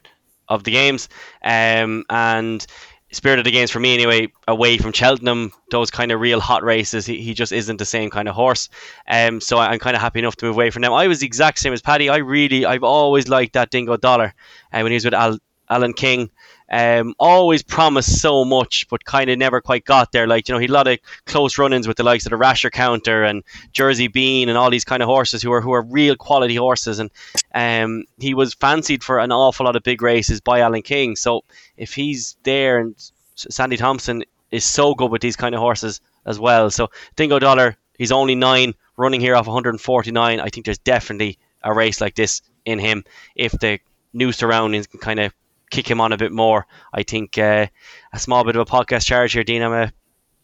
of 0.48 0.64
the 0.64 0.72
games, 0.72 1.08
um, 1.44 2.04
and 2.10 2.66
Spirit 3.12 3.38
of 3.38 3.44
the 3.44 3.50
Games 3.50 3.70
for 3.70 3.80
me 3.80 3.94
anyway, 3.94 4.32
away 4.46 4.78
from 4.78 4.92
Cheltenham, 4.92 5.52
those 5.70 5.90
kind 5.90 6.12
of 6.12 6.20
real 6.20 6.40
hot 6.40 6.62
races, 6.62 7.06
he, 7.06 7.20
he 7.20 7.34
just 7.34 7.52
isn't 7.52 7.78
the 7.78 7.84
same 7.84 8.08
kind 8.08 8.28
of 8.28 8.34
horse. 8.34 8.68
Um, 9.08 9.40
so 9.40 9.58
I'm 9.58 9.78
kind 9.80 9.96
of 9.96 10.02
happy 10.02 10.20
enough 10.20 10.36
to 10.36 10.46
move 10.46 10.54
away 10.54 10.70
from 10.70 10.82
them. 10.82 10.92
I 10.92 11.08
was 11.08 11.20
the 11.20 11.26
exact 11.26 11.58
same 11.58 11.72
as 11.72 11.82
Paddy. 11.82 12.08
I 12.08 12.18
really, 12.18 12.64
I've 12.64 12.84
always 12.84 13.28
liked 13.28 13.54
that 13.54 13.70
Dingo 13.70 13.96
Dollar. 13.96 14.32
And 14.72 14.82
uh, 14.82 14.84
when 14.84 14.92
he 14.92 14.96
was 14.96 15.04
with 15.04 15.14
Al, 15.14 15.38
Alan 15.68 15.92
King, 15.92 16.30
um, 16.70 17.14
always 17.18 17.62
promised 17.62 18.20
so 18.20 18.44
much, 18.44 18.86
but 18.88 19.04
kind 19.04 19.28
of 19.28 19.38
never 19.38 19.60
quite 19.60 19.84
got 19.84 20.12
there. 20.12 20.26
Like, 20.26 20.48
you 20.48 20.54
know, 20.54 20.58
he 20.58 20.64
had 20.64 20.70
a 20.70 20.74
lot 20.74 20.86
of 20.86 20.98
close 21.26 21.58
run 21.58 21.72
ins 21.72 21.88
with 21.88 21.96
the 21.96 22.04
likes 22.04 22.26
of 22.26 22.30
the 22.30 22.36
Rasher 22.36 22.70
Counter 22.70 23.24
and 23.24 23.42
Jersey 23.72 24.08
Bean 24.08 24.48
and 24.48 24.56
all 24.56 24.70
these 24.70 24.84
kind 24.84 25.02
of 25.02 25.08
horses 25.08 25.42
who 25.42 25.52
are 25.52 25.60
who 25.60 25.72
are 25.72 25.82
real 25.82 26.14
quality 26.14 26.54
horses. 26.54 27.00
And 27.00 27.10
um, 27.54 28.04
he 28.18 28.34
was 28.34 28.54
fancied 28.54 29.02
for 29.02 29.18
an 29.18 29.32
awful 29.32 29.66
lot 29.66 29.76
of 29.76 29.82
big 29.82 30.00
races 30.00 30.40
by 30.40 30.60
Alan 30.60 30.82
King. 30.82 31.16
So 31.16 31.42
if 31.76 31.94
he's 31.94 32.36
there 32.44 32.78
and 32.78 32.94
Sandy 33.34 33.76
Thomson 33.76 34.22
is 34.50 34.64
so 34.64 34.94
good 34.94 35.10
with 35.10 35.22
these 35.22 35.36
kind 35.36 35.54
of 35.54 35.60
horses 35.60 36.00
as 36.26 36.38
well. 36.38 36.70
So 36.70 36.90
Dingo 37.16 37.38
Dollar, 37.38 37.76
he's 37.98 38.12
only 38.12 38.34
nine, 38.34 38.74
running 38.96 39.20
here 39.20 39.34
off 39.34 39.46
149. 39.46 40.40
I 40.40 40.48
think 40.48 40.66
there's 40.66 40.78
definitely 40.78 41.38
a 41.62 41.72
race 41.72 42.00
like 42.00 42.14
this 42.14 42.42
in 42.64 42.78
him 42.78 43.04
if 43.34 43.52
the 43.52 43.78
new 44.12 44.32
surroundings 44.32 44.86
can 44.86 45.00
kind 45.00 45.20
of 45.20 45.32
kick 45.70 45.90
him 45.90 46.00
on 46.00 46.12
a 46.12 46.16
bit 46.16 46.32
more. 46.32 46.66
I 46.92 47.02
think 47.02 47.38
uh, 47.38 47.66
a 48.12 48.18
small 48.18 48.44
bit 48.44 48.56
of 48.56 48.60
a 48.60 48.70
podcast 48.70 49.06
charge 49.06 49.32
here, 49.32 49.44
Dean. 49.44 49.62
I'm 49.62 49.72
a, 49.72 49.92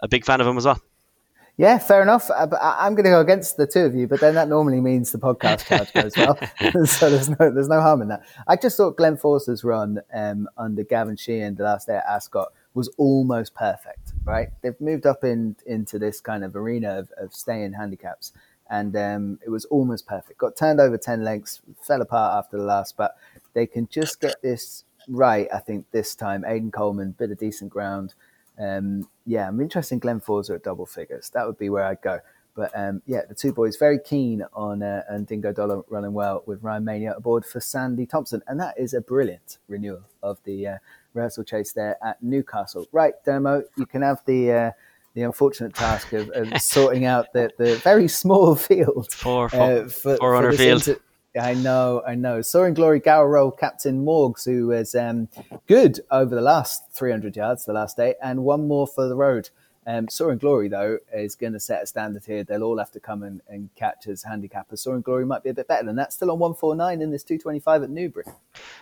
a 0.00 0.08
big 0.08 0.24
fan 0.24 0.40
of 0.40 0.46
him 0.46 0.56
as 0.56 0.64
well. 0.64 0.80
Yeah, 1.58 1.78
fair 1.78 2.02
enough. 2.02 2.28
Uh, 2.30 2.48
I'm 2.60 2.94
going 2.94 3.04
to 3.04 3.10
go 3.10 3.20
against 3.20 3.56
the 3.56 3.66
two 3.66 3.80
of 3.80 3.94
you, 3.94 4.06
but 4.06 4.20
then 4.20 4.34
that 4.34 4.48
normally 4.48 4.80
means 4.82 5.10
the 5.10 5.18
podcast 5.18 5.66
charge 5.66 5.92
goes 5.94 6.14
well. 6.16 6.38
so 6.86 7.08
there's 7.08 7.30
no 7.30 7.50
there's 7.50 7.68
no 7.68 7.80
harm 7.80 8.02
in 8.02 8.08
that. 8.08 8.22
I 8.46 8.56
just 8.56 8.76
thought 8.76 8.96
Glen 8.96 9.16
Forsa's 9.16 9.64
run 9.64 10.00
um, 10.12 10.48
under 10.58 10.84
Gavin 10.84 11.16
Sheehan 11.16 11.54
the 11.54 11.64
last 11.64 11.86
day 11.86 11.96
at 11.96 12.04
Ascot 12.06 12.52
was 12.74 12.88
almost 12.98 13.54
perfect. 13.54 14.12
Right, 14.24 14.50
they've 14.62 14.78
moved 14.80 15.06
up 15.06 15.24
in 15.24 15.56
into 15.64 15.98
this 15.98 16.20
kind 16.20 16.44
of 16.44 16.54
arena 16.56 16.98
of, 16.98 17.10
of 17.16 17.32
staying 17.32 17.72
handicaps, 17.72 18.32
and 18.68 18.94
um, 18.94 19.38
it 19.44 19.48
was 19.48 19.64
almost 19.66 20.06
perfect. 20.06 20.38
Got 20.38 20.56
turned 20.56 20.78
over 20.78 20.98
ten 20.98 21.24
lengths, 21.24 21.62
fell 21.80 22.02
apart 22.02 22.36
after 22.36 22.58
the 22.58 22.64
last, 22.64 22.98
but 22.98 23.16
they 23.54 23.66
can 23.66 23.88
just 23.88 24.20
get 24.20 24.42
this 24.42 24.84
right, 25.08 25.48
I 25.52 25.58
think, 25.58 25.86
this 25.90 26.14
time. 26.14 26.44
Aidan 26.46 26.70
Coleman, 26.70 27.12
bit 27.12 27.30
of 27.30 27.38
decent 27.38 27.70
ground. 27.70 28.14
Um, 28.58 29.08
yeah, 29.24 29.48
I'm 29.48 29.60
interested 29.60 29.94
in 29.94 29.98
Glen 30.00 30.20
Forsa 30.20 30.54
at 30.54 30.62
double 30.62 30.86
figures. 30.86 31.30
That 31.30 31.46
would 31.46 31.58
be 31.58 31.68
where 31.68 31.84
I'd 31.84 32.00
go. 32.00 32.20
But 32.54 32.72
um, 32.74 33.02
yeah, 33.06 33.20
the 33.28 33.34
two 33.34 33.52
boys 33.52 33.76
very 33.76 33.98
keen 33.98 34.42
on 34.54 34.82
uh, 34.82 35.02
and 35.10 35.26
Dingo 35.26 35.52
Dollar 35.52 35.82
running 35.90 36.14
well 36.14 36.42
with 36.46 36.62
Ryan 36.62 36.84
Mania 36.84 37.14
aboard 37.14 37.44
for 37.44 37.60
Sandy 37.60 38.06
Thomson, 38.06 38.42
and 38.46 38.58
that 38.58 38.74
is 38.78 38.94
a 38.94 39.02
brilliant 39.02 39.58
renewal 39.68 40.04
of 40.22 40.38
the 40.44 40.66
uh, 40.66 40.78
rehearsal 41.12 41.44
chase 41.44 41.72
there 41.72 41.98
at 42.02 42.22
Newcastle. 42.22 42.86
Right, 42.92 43.12
Dermo, 43.26 43.64
you 43.76 43.84
can 43.84 44.00
have 44.00 44.22
the 44.24 44.52
uh, 44.52 44.70
the 45.12 45.22
unfortunate 45.22 45.74
task 45.74 46.14
of, 46.14 46.30
of 46.30 46.60
sorting 46.62 47.04
out 47.04 47.32
the, 47.34 47.50
the 47.58 47.76
very 47.76 48.08
small 48.08 48.54
field 48.56 49.12
for, 49.12 49.46
uh, 49.46 49.84
for, 49.88 50.16
for, 50.16 50.16
for 50.18 50.52
field. 50.52 50.88
Inter- 50.88 51.00
I 51.38 51.54
know, 51.54 52.02
I 52.06 52.14
know. 52.14 52.40
Soaring 52.42 52.74
Glory 52.74 53.00
Gowel 53.00 53.26
Road 53.26 53.52
Captain 53.52 54.04
Morgs, 54.04 54.44
who 54.44 54.68
was 54.68 54.94
um, 54.94 55.28
good 55.66 56.00
over 56.10 56.34
the 56.34 56.40
last 56.40 56.92
300 56.92 57.36
yards 57.36 57.64
the 57.64 57.72
last 57.72 57.96
day, 57.96 58.14
and 58.22 58.44
one 58.44 58.66
more 58.66 58.86
for 58.86 59.06
the 59.06 59.16
road. 59.16 59.50
Um, 59.88 60.08
Soaring 60.08 60.38
Glory, 60.38 60.68
though, 60.68 60.98
is 61.14 61.36
going 61.36 61.52
to 61.52 61.60
set 61.60 61.82
a 61.82 61.86
standard 61.86 62.24
here. 62.24 62.42
They'll 62.42 62.64
all 62.64 62.78
have 62.78 62.90
to 62.90 63.00
come 63.00 63.22
and, 63.22 63.40
and 63.48 63.70
catch 63.76 64.08
as 64.08 64.24
handicappers. 64.24 64.78
Soaring 64.80 65.02
Glory 65.02 65.24
might 65.24 65.44
be 65.44 65.50
a 65.50 65.54
bit 65.54 65.68
better 65.68 65.86
than 65.86 65.94
that. 65.96 66.12
Still 66.12 66.32
on 66.32 66.40
149 66.40 67.00
in 67.00 67.10
this 67.12 67.22
225 67.22 67.84
at 67.84 67.90
Newbury. 67.90 68.24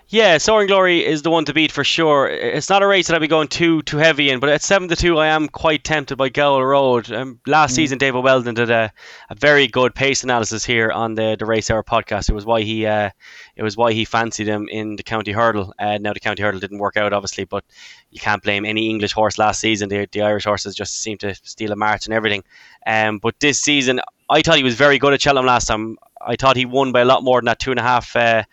Yeah, 0.08 0.38
Soaring 0.38 0.66
Glory 0.66 1.04
is 1.04 1.20
the 1.20 1.30
one 1.30 1.44
to 1.44 1.52
beat 1.52 1.72
for 1.72 1.84
sure. 1.84 2.28
It's 2.28 2.70
not 2.70 2.82
a 2.82 2.86
race 2.86 3.06
that 3.06 3.16
I'd 3.16 3.20
be 3.20 3.28
going 3.28 3.48
too 3.48 3.82
too 3.82 3.98
heavy 3.98 4.30
in, 4.30 4.40
but 4.40 4.48
at 4.48 4.62
7 4.62 4.88
to 4.88 4.96
2, 4.96 5.18
I 5.18 5.26
am 5.26 5.48
quite 5.48 5.84
tempted 5.84 6.16
by 6.16 6.30
Gowel 6.30 6.64
Road. 6.64 7.12
Um, 7.12 7.38
last 7.46 7.72
mm. 7.72 7.76
season, 7.76 7.98
David 7.98 8.24
Weldon 8.24 8.54
did 8.54 8.70
a, 8.70 8.90
a 9.28 9.34
very 9.34 9.66
good 9.66 9.94
pace 9.94 10.24
analysis 10.24 10.64
here 10.64 10.90
on 10.90 11.14
the, 11.14 11.36
the 11.38 11.46
Race 11.46 11.70
Hour 11.70 11.82
podcast. 11.82 12.30
It 12.30 12.34
was 12.34 12.46
why 12.46 12.62
he 12.62 12.86
uh, 12.86 13.10
it 13.56 13.62
was 13.62 13.76
why 13.76 13.92
he 13.92 14.04
fancied 14.04 14.46
him 14.46 14.68
in 14.68 14.96
the 14.96 15.02
county 15.02 15.32
hurdle. 15.32 15.74
Uh, 15.78 15.98
now, 15.98 16.12
the 16.12 16.20
county 16.20 16.42
hurdle 16.42 16.60
didn't 16.60 16.78
work 16.78 16.96
out, 16.96 17.12
obviously, 17.12 17.44
but 17.44 17.64
you 18.10 18.20
can't 18.20 18.42
blame 18.42 18.64
any 18.64 18.88
English 18.88 19.12
horse 19.12 19.38
last 19.38 19.60
season. 19.60 19.88
The, 19.88 20.08
the 20.10 20.22
Irish 20.22 20.44
horses 20.44 20.74
just 20.74 20.93
seem 20.98 21.18
to 21.18 21.34
steal 21.34 21.72
a 21.72 21.76
march 21.76 22.06
and 22.06 22.14
everything. 22.14 22.44
Um, 22.86 23.18
but 23.18 23.38
this 23.40 23.60
season, 23.60 24.00
I 24.30 24.42
thought 24.42 24.56
he 24.56 24.62
was 24.62 24.74
very 24.74 24.98
good 24.98 25.12
at 25.12 25.22
Cheltenham 25.22 25.46
last 25.46 25.66
time. 25.66 25.96
I 26.20 26.36
thought 26.36 26.56
he 26.56 26.66
won 26.66 26.92
by 26.92 27.00
a 27.00 27.04
lot 27.04 27.22
more 27.22 27.40
than 27.40 27.46
that 27.46 27.58
two 27.58 27.70
and 27.70 27.80
a 27.80 27.82
half, 27.82 28.14
uh, 28.16 28.44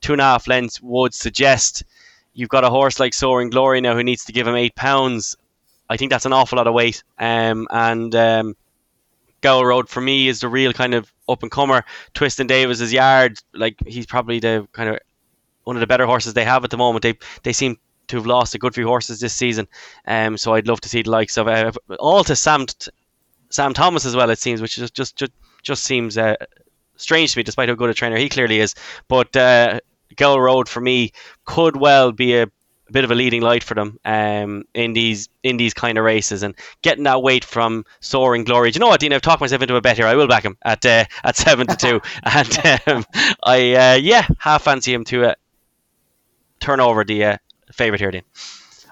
two 0.00 0.12
and 0.12 0.20
a 0.20 0.24
half 0.24 0.46
lengths 0.46 0.80
would 0.80 1.14
suggest. 1.14 1.84
You've 2.34 2.48
got 2.48 2.64
a 2.64 2.70
horse 2.70 3.00
like 3.00 3.14
Soaring 3.14 3.50
Glory 3.50 3.80
now 3.80 3.94
who 3.94 4.04
needs 4.04 4.24
to 4.26 4.32
give 4.32 4.46
him 4.46 4.54
eight 4.54 4.74
pounds. 4.74 5.36
I 5.90 5.96
think 5.96 6.10
that's 6.10 6.26
an 6.26 6.32
awful 6.32 6.56
lot 6.56 6.66
of 6.66 6.74
weight. 6.74 7.02
Um, 7.18 7.66
and 7.70 8.14
um, 8.14 8.56
Road 9.44 9.88
for 9.88 10.00
me 10.00 10.28
is 10.28 10.40
the 10.40 10.48
real 10.48 10.72
kind 10.72 10.94
of 10.94 11.12
up 11.28 11.42
and 11.42 11.50
comer. 11.50 11.84
Twiston-Davies's 12.14 12.92
yard, 12.92 13.38
like 13.54 13.76
he's 13.86 14.06
probably 14.06 14.40
the 14.40 14.68
kind 14.72 14.88
of 14.90 14.98
one 15.64 15.76
of 15.76 15.80
the 15.80 15.86
better 15.86 16.06
horses 16.06 16.34
they 16.34 16.44
have 16.44 16.64
at 16.64 16.70
the 16.70 16.76
moment. 16.76 17.02
They 17.02 17.18
they 17.42 17.52
seem 17.52 17.78
to 18.08 18.16
have 18.16 18.26
lost 18.26 18.54
a 18.54 18.58
good 18.58 18.74
few 18.74 18.86
horses 18.86 19.20
this 19.20 19.34
season. 19.34 19.68
Um, 20.06 20.36
so 20.36 20.54
I'd 20.54 20.66
love 20.66 20.80
to 20.82 20.88
see 20.88 21.02
the 21.02 21.10
likes 21.10 21.36
of 21.36 21.48
uh, 21.48 21.72
all 21.98 22.24
to 22.24 22.36
Sam 22.36 22.66
Sam 23.50 23.74
Thomas 23.74 24.04
as 24.04 24.16
well. 24.16 24.30
It 24.30 24.38
seems, 24.38 24.60
which 24.60 24.76
just 24.76 24.94
just 24.94 25.16
just, 25.16 25.32
just 25.62 25.84
seems 25.84 26.18
uh, 26.18 26.36
strange 26.96 27.32
to 27.32 27.38
me, 27.38 27.42
despite 27.42 27.68
how 27.68 27.74
good 27.74 27.90
a 27.90 27.94
trainer 27.94 28.16
he 28.16 28.28
clearly 28.28 28.60
is. 28.60 28.74
But 29.08 29.36
uh, 29.36 29.80
Road 30.20 30.68
for 30.68 30.80
me 30.80 31.12
could 31.44 31.76
well 31.76 32.10
be 32.12 32.36
a 32.36 32.50
a 32.88 32.92
bit 32.92 33.04
of 33.04 33.10
a 33.10 33.14
leading 33.14 33.42
light 33.42 33.62
for 33.62 33.74
them 33.74 33.98
um, 34.04 34.64
in 34.74 34.92
these 34.92 35.28
in 35.42 35.56
these 35.56 35.74
kind 35.74 35.98
of 35.98 36.04
races 36.04 36.42
and 36.42 36.54
getting 36.82 37.04
that 37.04 37.22
weight 37.22 37.44
from 37.44 37.84
soaring 38.00 38.44
glory. 38.44 38.70
Do 38.70 38.76
you 38.76 38.80
know 38.80 38.88
what, 38.88 39.00
Dean? 39.00 39.12
I've 39.12 39.22
talked 39.22 39.40
myself 39.40 39.62
into 39.62 39.76
a 39.76 39.80
bet 39.80 39.96
here. 39.96 40.06
I 40.06 40.14
will 40.14 40.26
back 40.26 40.44
him 40.44 40.56
at 40.64 40.84
uh, 40.86 41.04
at 41.24 41.36
seven 41.36 41.66
to 41.66 41.76
two, 41.76 42.00
and 42.22 42.82
um, 42.86 43.04
I 43.42 43.74
uh, 43.74 43.94
yeah 43.96 44.26
half 44.38 44.62
fancy 44.62 44.92
him 44.94 45.04
to 45.04 45.30
uh, 45.30 45.34
turn 46.60 46.80
over 46.80 47.04
the 47.04 47.38
favourite 47.72 48.00
here, 48.00 48.10
Dean. 48.10 48.22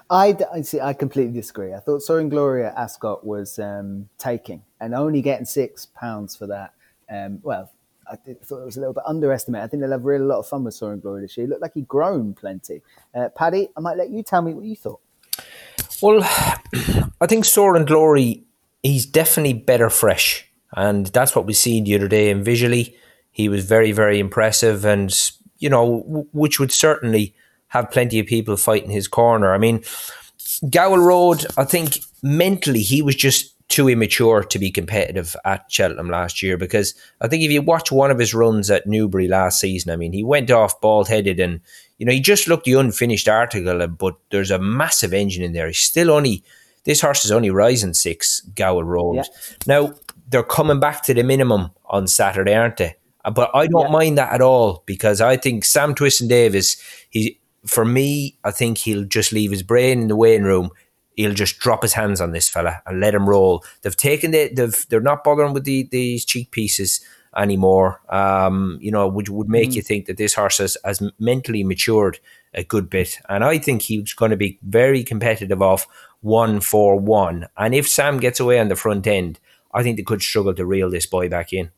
I, 0.09 0.37
I 0.53 0.61
see. 0.61 0.79
I 0.79 0.93
completely 0.93 1.33
disagree. 1.33 1.73
I 1.73 1.79
thought 1.79 2.01
Soaring 2.01 2.29
Glory 2.29 2.65
at 2.65 2.77
Ascot 2.77 3.25
was 3.25 3.59
um, 3.59 4.09
taking 4.17 4.63
and 4.79 4.95
only 4.95 5.21
getting 5.21 5.45
six 5.45 5.85
pounds 5.85 6.35
for 6.35 6.47
that. 6.47 6.73
Um, 7.09 7.39
well, 7.43 7.71
I 8.09 8.15
thought 8.15 8.61
it 8.61 8.65
was 8.65 8.77
a 8.77 8.79
little 8.79 8.93
bit 8.93 9.03
underestimated. 9.05 9.65
I 9.65 9.67
think 9.67 9.81
they'll 9.81 9.91
have 9.91 10.05
really 10.05 10.23
a 10.23 10.27
lot 10.27 10.39
of 10.39 10.47
fun 10.47 10.63
with 10.63 10.73
Soaring 10.73 11.01
Glory 11.01 11.21
this 11.21 11.35
year. 11.35 11.45
He 11.45 11.49
looked 11.49 11.61
like 11.61 11.73
he'd 11.73 11.87
grown 11.87 12.33
plenty. 12.33 12.81
Uh, 13.13 13.29
Paddy, 13.29 13.69
I 13.75 13.81
might 13.81 13.97
let 13.97 14.09
you 14.09 14.23
tell 14.23 14.41
me 14.41 14.53
what 14.53 14.65
you 14.65 14.75
thought. 14.75 15.01
Well, 16.01 16.19
I 17.21 17.27
think 17.27 17.45
Soaring 17.45 17.85
Glory, 17.85 18.45
he's 18.83 19.05
definitely 19.05 19.53
better 19.53 19.89
fresh. 19.89 20.49
And 20.75 21.07
that's 21.07 21.35
what 21.35 21.45
we 21.45 21.53
seen 21.53 21.83
the 21.83 21.95
other 21.95 22.07
day. 22.07 22.29
And 22.29 22.45
visually, 22.45 22.95
he 23.31 23.49
was 23.49 23.65
very, 23.65 23.91
very 23.91 24.19
impressive. 24.19 24.85
And, 24.85 25.13
you 25.57 25.69
know, 25.69 26.27
which 26.31 26.59
would 26.59 26.71
certainly 26.71 27.35
have 27.69 27.91
plenty 27.91 28.19
of 28.19 28.25
people 28.25 28.57
fighting 28.57 28.89
his 28.89 29.07
corner. 29.07 29.53
I 29.53 29.57
mean, 29.57 29.83
Gowel 30.69 30.99
Road, 30.99 31.45
I 31.57 31.65
think 31.65 31.99
mentally 32.23 32.81
he 32.81 33.01
was 33.01 33.15
just 33.15 33.53
too 33.69 33.89
immature 33.89 34.43
to 34.43 34.59
be 34.59 34.71
competitive 34.71 35.35
at 35.43 35.69
Cheltenham 35.69 36.09
last 36.09 36.41
year 36.41 36.57
because 36.57 36.95
I 37.19 37.27
think 37.27 37.43
if 37.43 37.51
you 37.51 37.61
watch 37.61 37.91
one 37.91 38.11
of 38.11 38.19
his 38.19 38.33
runs 38.33 38.71
at 38.71 38.87
Newbury 38.87 39.27
last 39.27 39.59
season, 39.59 39.91
I 39.91 39.97
mean, 39.97 40.13
he 40.13 40.23
went 40.23 40.49
off 40.49 40.79
bald 40.79 41.09
headed 41.09 41.39
and, 41.39 41.59
you 41.97 42.05
know, 42.05 42.13
he 42.13 42.21
just 42.21 42.47
looked 42.47 42.63
the 42.63 42.73
unfinished 42.73 43.27
article, 43.27 43.85
but 43.87 44.15
there's 44.29 44.51
a 44.51 44.59
massive 44.59 45.13
engine 45.13 45.43
in 45.43 45.51
there. 45.51 45.67
He's 45.67 45.79
still 45.79 46.11
only, 46.11 46.43
this 46.85 47.01
horse 47.01 47.25
is 47.25 47.31
only 47.31 47.49
rising 47.49 47.93
six 47.93 48.39
Gowel 48.55 48.85
Road. 48.85 49.17
Yeah. 49.17 49.23
Now, 49.65 49.93
they're 50.29 50.43
coming 50.43 50.79
back 50.79 51.03
to 51.03 51.13
the 51.13 51.23
minimum 51.23 51.71
on 51.85 52.07
Saturday, 52.07 52.53
aren't 52.53 52.77
they? 52.77 52.95
But 53.33 53.51
I 53.53 53.67
don't 53.67 53.87
yeah. 53.87 53.91
mind 53.91 54.17
that 54.17 54.31
at 54.31 54.41
all 54.41 54.83
because 54.85 55.19
I 55.19 55.35
think 55.35 55.65
Sam 55.65 55.93
Twiston-Davies, 55.93 56.81
he, 57.09 57.41
for 57.67 57.85
me, 57.85 58.37
I 58.43 58.51
think 58.51 58.79
he'll 58.79 59.05
just 59.05 59.31
leave 59.31 59.51
his 59.51 59.63
brain 59.63 60.01
in 60.01 60.07
the 60.07 60.15
weighing 60.15 60.43
room 60.43 60.71
he'll 61.17 61.33
just 61.33 61.59
drop 61.59 61.81
his 61.81 61.93
hands 61.93 62.21
on 62.21 62.31
this 62.31 62.47
fella 62.47 62.81
and 62.85 63.01
let 63.01 63.13
him 63.13 63.27
roll. 63.27 63.65
They've 63.81 63.97
taken 63.97 64.31
the, 64.31 64.49
they've 64.53 64.85
they're 64.87 65.01
not 65.01 65.23
bothering 65.23 65.53
with 65.53 65.65
the 65.65 65.83
these 65.91 66.23
cheek 66.23 66.51
pieces 66.51 67.01
anymore. 67.35 67.99
Um, 68.09 68.77
you 68.81 68.91
know, 68.91 69.07
which 69.07 69.29
would 69.29 69.49
make 69.49 69.71
mm. 69.71 69.75
you 69.75 69.81
think 69.81 70.05
that 70.05 70.17
this 70.17 70.35
horse 70.35 70.59
has, 70.59 70.77
has 70.85 71.01
mentally 71.19 71.63
matured 71.63 72.19
a 72.53 72.63
good 72.63 72.89
bit. 72.89 73.19
And 73.27 73.43
I 73.43 73.57
think 73.57 73.81
he's 73.81 74.13
going 74.13 74.31
to 74.31 74.37
be 74.37 74.59
very 74.61 75.03
competitive 75.03 75.61
off 75.61 75.87
one 76.21 76.61
for 76.61 76.97
one. 76.97 77.47
And 77.57 77.75
if 77.75 77.87
Sam 77.87 78.19
gets 78.19 78.39
away 78.39 78.59
on 78.59 78.69
the 78.69 78.75
front 78.75 79.05
end, 79.05 79.39
I 79.73 79.83
think 79.83 79.97
they 79.97 80.03
could 80.03 80.21
struggle 80.21 80.55
to 80.55 80.65
reel 80.65 80.89
this 80.89 81.05
boy 81.05 81.29
back 81.29 81.51
in 81.51 81.71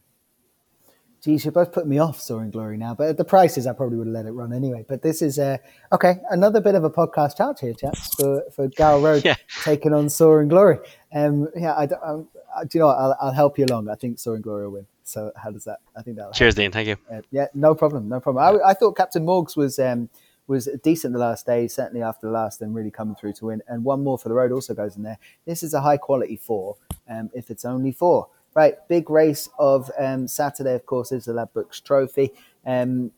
geez, 1.29 1.45
you're 1.45 1.51
both 1.51 1.71
putting 1.71 1.89
me 1.89 1.99
off 1.99 2.19
Soaring 2.19 2.49
Glory 2.49 2.77
now. 2.77 2.95
But 2.95 3.09
at 3.09 3.17
the 3.17 3.25
prices, 3.25 3.67
I 3.67 3.73
probably 3.73 3.97
would 3.97 4.07
have 4.07 4.13
let 4.13 4.25
it 4.25 4.31
run 4.31 4.51
anyway. 4.51 4.85
But 4.87 5.01
this 5.01 5.21
is 5.21 5.37
uh, 5.37 5.57
okay. 5.91 6.17
Another 6.29 6.59
bit 6.59 6.75
of 6.75 6.83
a 6.83 6.89
podcast 6.89 7.37
chat 7.37 7.59
here, 7.59 7.73
chaps, 7.73 8.15
for 8.15 8.43
for 8.55 8.67
Gowel 8.69 9.01
Road 9.01 9.23
yeah. 9.25 9.35
taking 9.63 9.93
on 9.93 10.09
Soaring 10.09 10.47
Glory. 10.47 10.79
Um, 11.13 11.47
yeah, 11.55 11.73
I, 11.73 11.83
I, 11.83 12.11
um, 12.11 12.27
I, 12.55 12.63
do 12.63 12.77
you 12.77 12.79
know 12.79 12.87
what? 12.87 12.97
I'll, 12.97 13.17
I'll 13.21 13.31
help 13.31 13.59
you 13.59 13.65
along. 13.65 13.89
I 13.89 13.95
think 13.95 14.19
Soaring 14.19 14.41
Glory 14.41 14.65
will 14.65 14.73
win. 14.73 14.87
So 15.03 15.31
how 15.35 15.51
does 15.51 15.65
that? 15.65 15.79
I 15.95 16.01
think 16.01 16.17
that. 16.17 16.33
Cheers. 16.33 16.55
Dean. 16.55 16.71
Thank 16.71 16.87
you. 16.87 16.97
Uh, 17.11 17.21
yeah, 17.31 17.47
no 17.53 17.75
problem, 17.75 18.09
no 18.09 18.19
problem. 18.19 18.43
I, 18.43 18.69
I 18.69 18.73
thought 18.73 18.97
Captain 18.97 19.25
Morgs 19.25 19.55
was. 19.55 19.79
Um, 19.79 20.09
was 20.47 20.67
decent 20.83 21.13
the 21.13 21.19
last 21.19 21.45
day, 21.45 21.67
certainly 21.67 22.01
after 22.01 22.25
the 22.25 22.33
last, 22.33 22.59
and 22.59 22.73
really 22.73 22.89
coming 22.89 23.13
through 23.13 23.31
to 23.33 23.45
win. 23.45 23.61
And 23.67 23.83
one 23.83 24.03
more 24.03 24.17
for 24.17 24.29
the 24.29 24.33
road 24.33 24.51
also 24.51 24.73
goes 24.73 24.97
in 24.97 25.03
there. 25.03 25.19
This 25.45 25.61
is 25.61 25.75
a 25.75 25.81
high 25.81 25.97
quality 25.97 26.37
four, 26.37 26.75
um, 27.07 27.29
if 27.35 27.51
it's 27.51 27.65
only 27.65 27.91
four. 27.91 28.29
Right, 28.55 28.75
big 28.87 29.09
race 29.09 29.47
of 29.59 29.91
um, 29.99 30.27
Saturday, 30.27 30.73
of 30.73 30.85
course, 30.85 31.11
is 31.11 31.25
the 31.25 31.33
Ladbrokes 31.33 31.83
Trophy. 31.83 32.31
Um, 32.65 33.11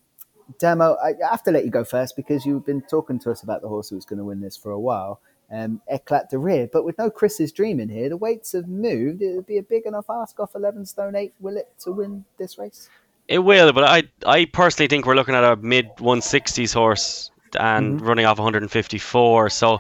Demo, 0.60 0.98
I 1.04 1.14
have 1.30 1.44
to 1.44 1.52
let 1.52 1.64
you 1.64 1.72
go 1.72 1.84
first 1.84 2.16
because 2.16 2.46
you've 2.46 2.66
been 2.66 2.82
talking 2.82 3.18
to 3.20 3.32
us 3.32 3.42
about 3.42 3.62
the 3.62 3.70
horse 3.70 3.90
who 3.90 3.96
was 3.96 4.06
going 4.06 4.20
to 4.20 4.26
win 4.26 4.42
this 4.42 4.58
for 4.58 4.72
a 4.72 4.80
while. 4.80 5.22
Um, 5.52 5.82
Eklat 5.92 6.30
de 6.30 6.38
Rire, 6.38 6.70
but 6.72 6.86
with 6.86 6.98
no 6.98 7.10
Chris's 7.10 7.52
dream 7.52 7.80
in 7.80 7.90
here, 7.90 8.10
the 8.10 8.18
weights 8.18 8.54
have 8.54 8.68
moved. 8.68 9.22
It'll 9.22 9.42
be 9.42 9.58
a 9.58 9.64
big 9.64 9.86
enough 9.86 10.06
ask 10.10 10.40
off 10.40 10.56
11 10.56 10.86
stone 10.86 11.16
8, 11.16 11.34
will 11.40 11.58
it, 11.58 11.68
to 11.80 11.92
win 11.92 12.24
this 12.38 12.58
race? 12.58 12.90
It 13.28 13.40
will, 13.40 13.72
but 13.72 13.84
I 13.84 14.04
I 14.26 14.46
personally 14.46 14.88
think 14.88 15.06
we're 15.06 15.16
looking 15.16 15.36
at 15.36 15.44
a 15.44 15.56
mid 15.56 15.90
160s 15.98 16.74
horse 16.74 17.32
and 17.58 17.98
mm-hmm. 17.98 18.06
running 18.06 18.26
off 18.26 18.40
154. 18.40 19.50
So 19.50 19.80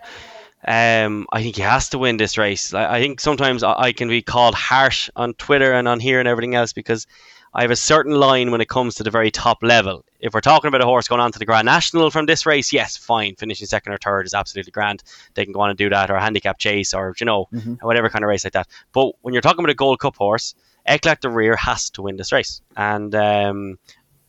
um, 0.67 1.27
I 1.31 1.41
think 1.41 1.55
he 1.55 1.61
has 1.63 1.89
to 1.89 1.97
win 1.97 2.17
this 2.17 2.37
race. 2.37 2.73
I, 2.73 2.95
I 2.95 3.01
think 3.01 3.19
sometimes 3.19 3.63
I, 3.63 3.73
I, 3.73 3.93
can 3.93 4.09
be 4.09 4.21
called 4.21 4.53
harsh 4.53 5.09
on 5.15 5.33
Twitter 5.33 5.73
and 5.73 5.87
on 5.87 5.99
here 5.99 6.19
and 6.19 6.27
everything 6.27 6.53
else 6.53 6.71
because 6.71 7.07
I 7.53 7.63
have 7.63 7.71
a 7.71 7.75
certain 7.75 8.13
line 8.13 8.51
when 8.51 8.61
it 8.61 8.69
comes 8.69 8.95
to 8.95 9.03
the 9.03 9.09
very 9.09 9.31
top 9.31 9.63
level. 9.63 10.05
If 10.19 10.33
we're 10.33 10.41
talking 10.41 10.67
about 10.67 10.81
a 10.81 10.85
horse 10.85 11.07
going 11.07 11.19
on 11.19 11.31
to 11.31 11.39
the 11.39 11.45
Grand 11.45 11.65
National 11.65 12.11
from 12.11 12.27
this 12.27 12.45
race, 12.45 12.71
yes, 12.71 12.95
fine. 12.95 13.35
Finishing 13.35 13.67
second 13.67 13.91
or 13.91 13.97
third 13.97 14.25
is 14.25 14.33
absolutely 14.33 14.71
grand. 14.71 15.03
They 15.33 15.43
can 15.43 15.51
go 15.51 15.61
on 15.61 15.69
and 15.69 15.77
do 15.77 15.89
that, 15.89 16.11
or 16.11 16.15
a 16.15 16.21
handicap 16.21 16.59
chase, 16.59 16.93
or 16.93 17.13
you 17.19 17.25
know, 17.25 17.47
mm-hmm. 17.51 17.73
whatever 17.85 18.09
kind 18.09 18.23
of 18.23 18.29
race 18.29 18.43
like 18.43 18.53
that. 18.53 18.67
But 18.93 19.13
when 19.21 19.33
you're 19.33 19.41
talking 19.41 19.59
about 19.59 19.71
a 19.71 19.75
Gold 19.75 19.99
Cup 19.99 20.15
horse, 20.15 20.53
Eklat 20.87 21.21
de 21.21 21.29
Rire 21.29 21.55
has 21.55 21.89
to 21.91 22.03
win 22.03 22.17
this 22.17 22.31
race, 22.31 22.61
and 22.77 23.13
um, 23.15 23.79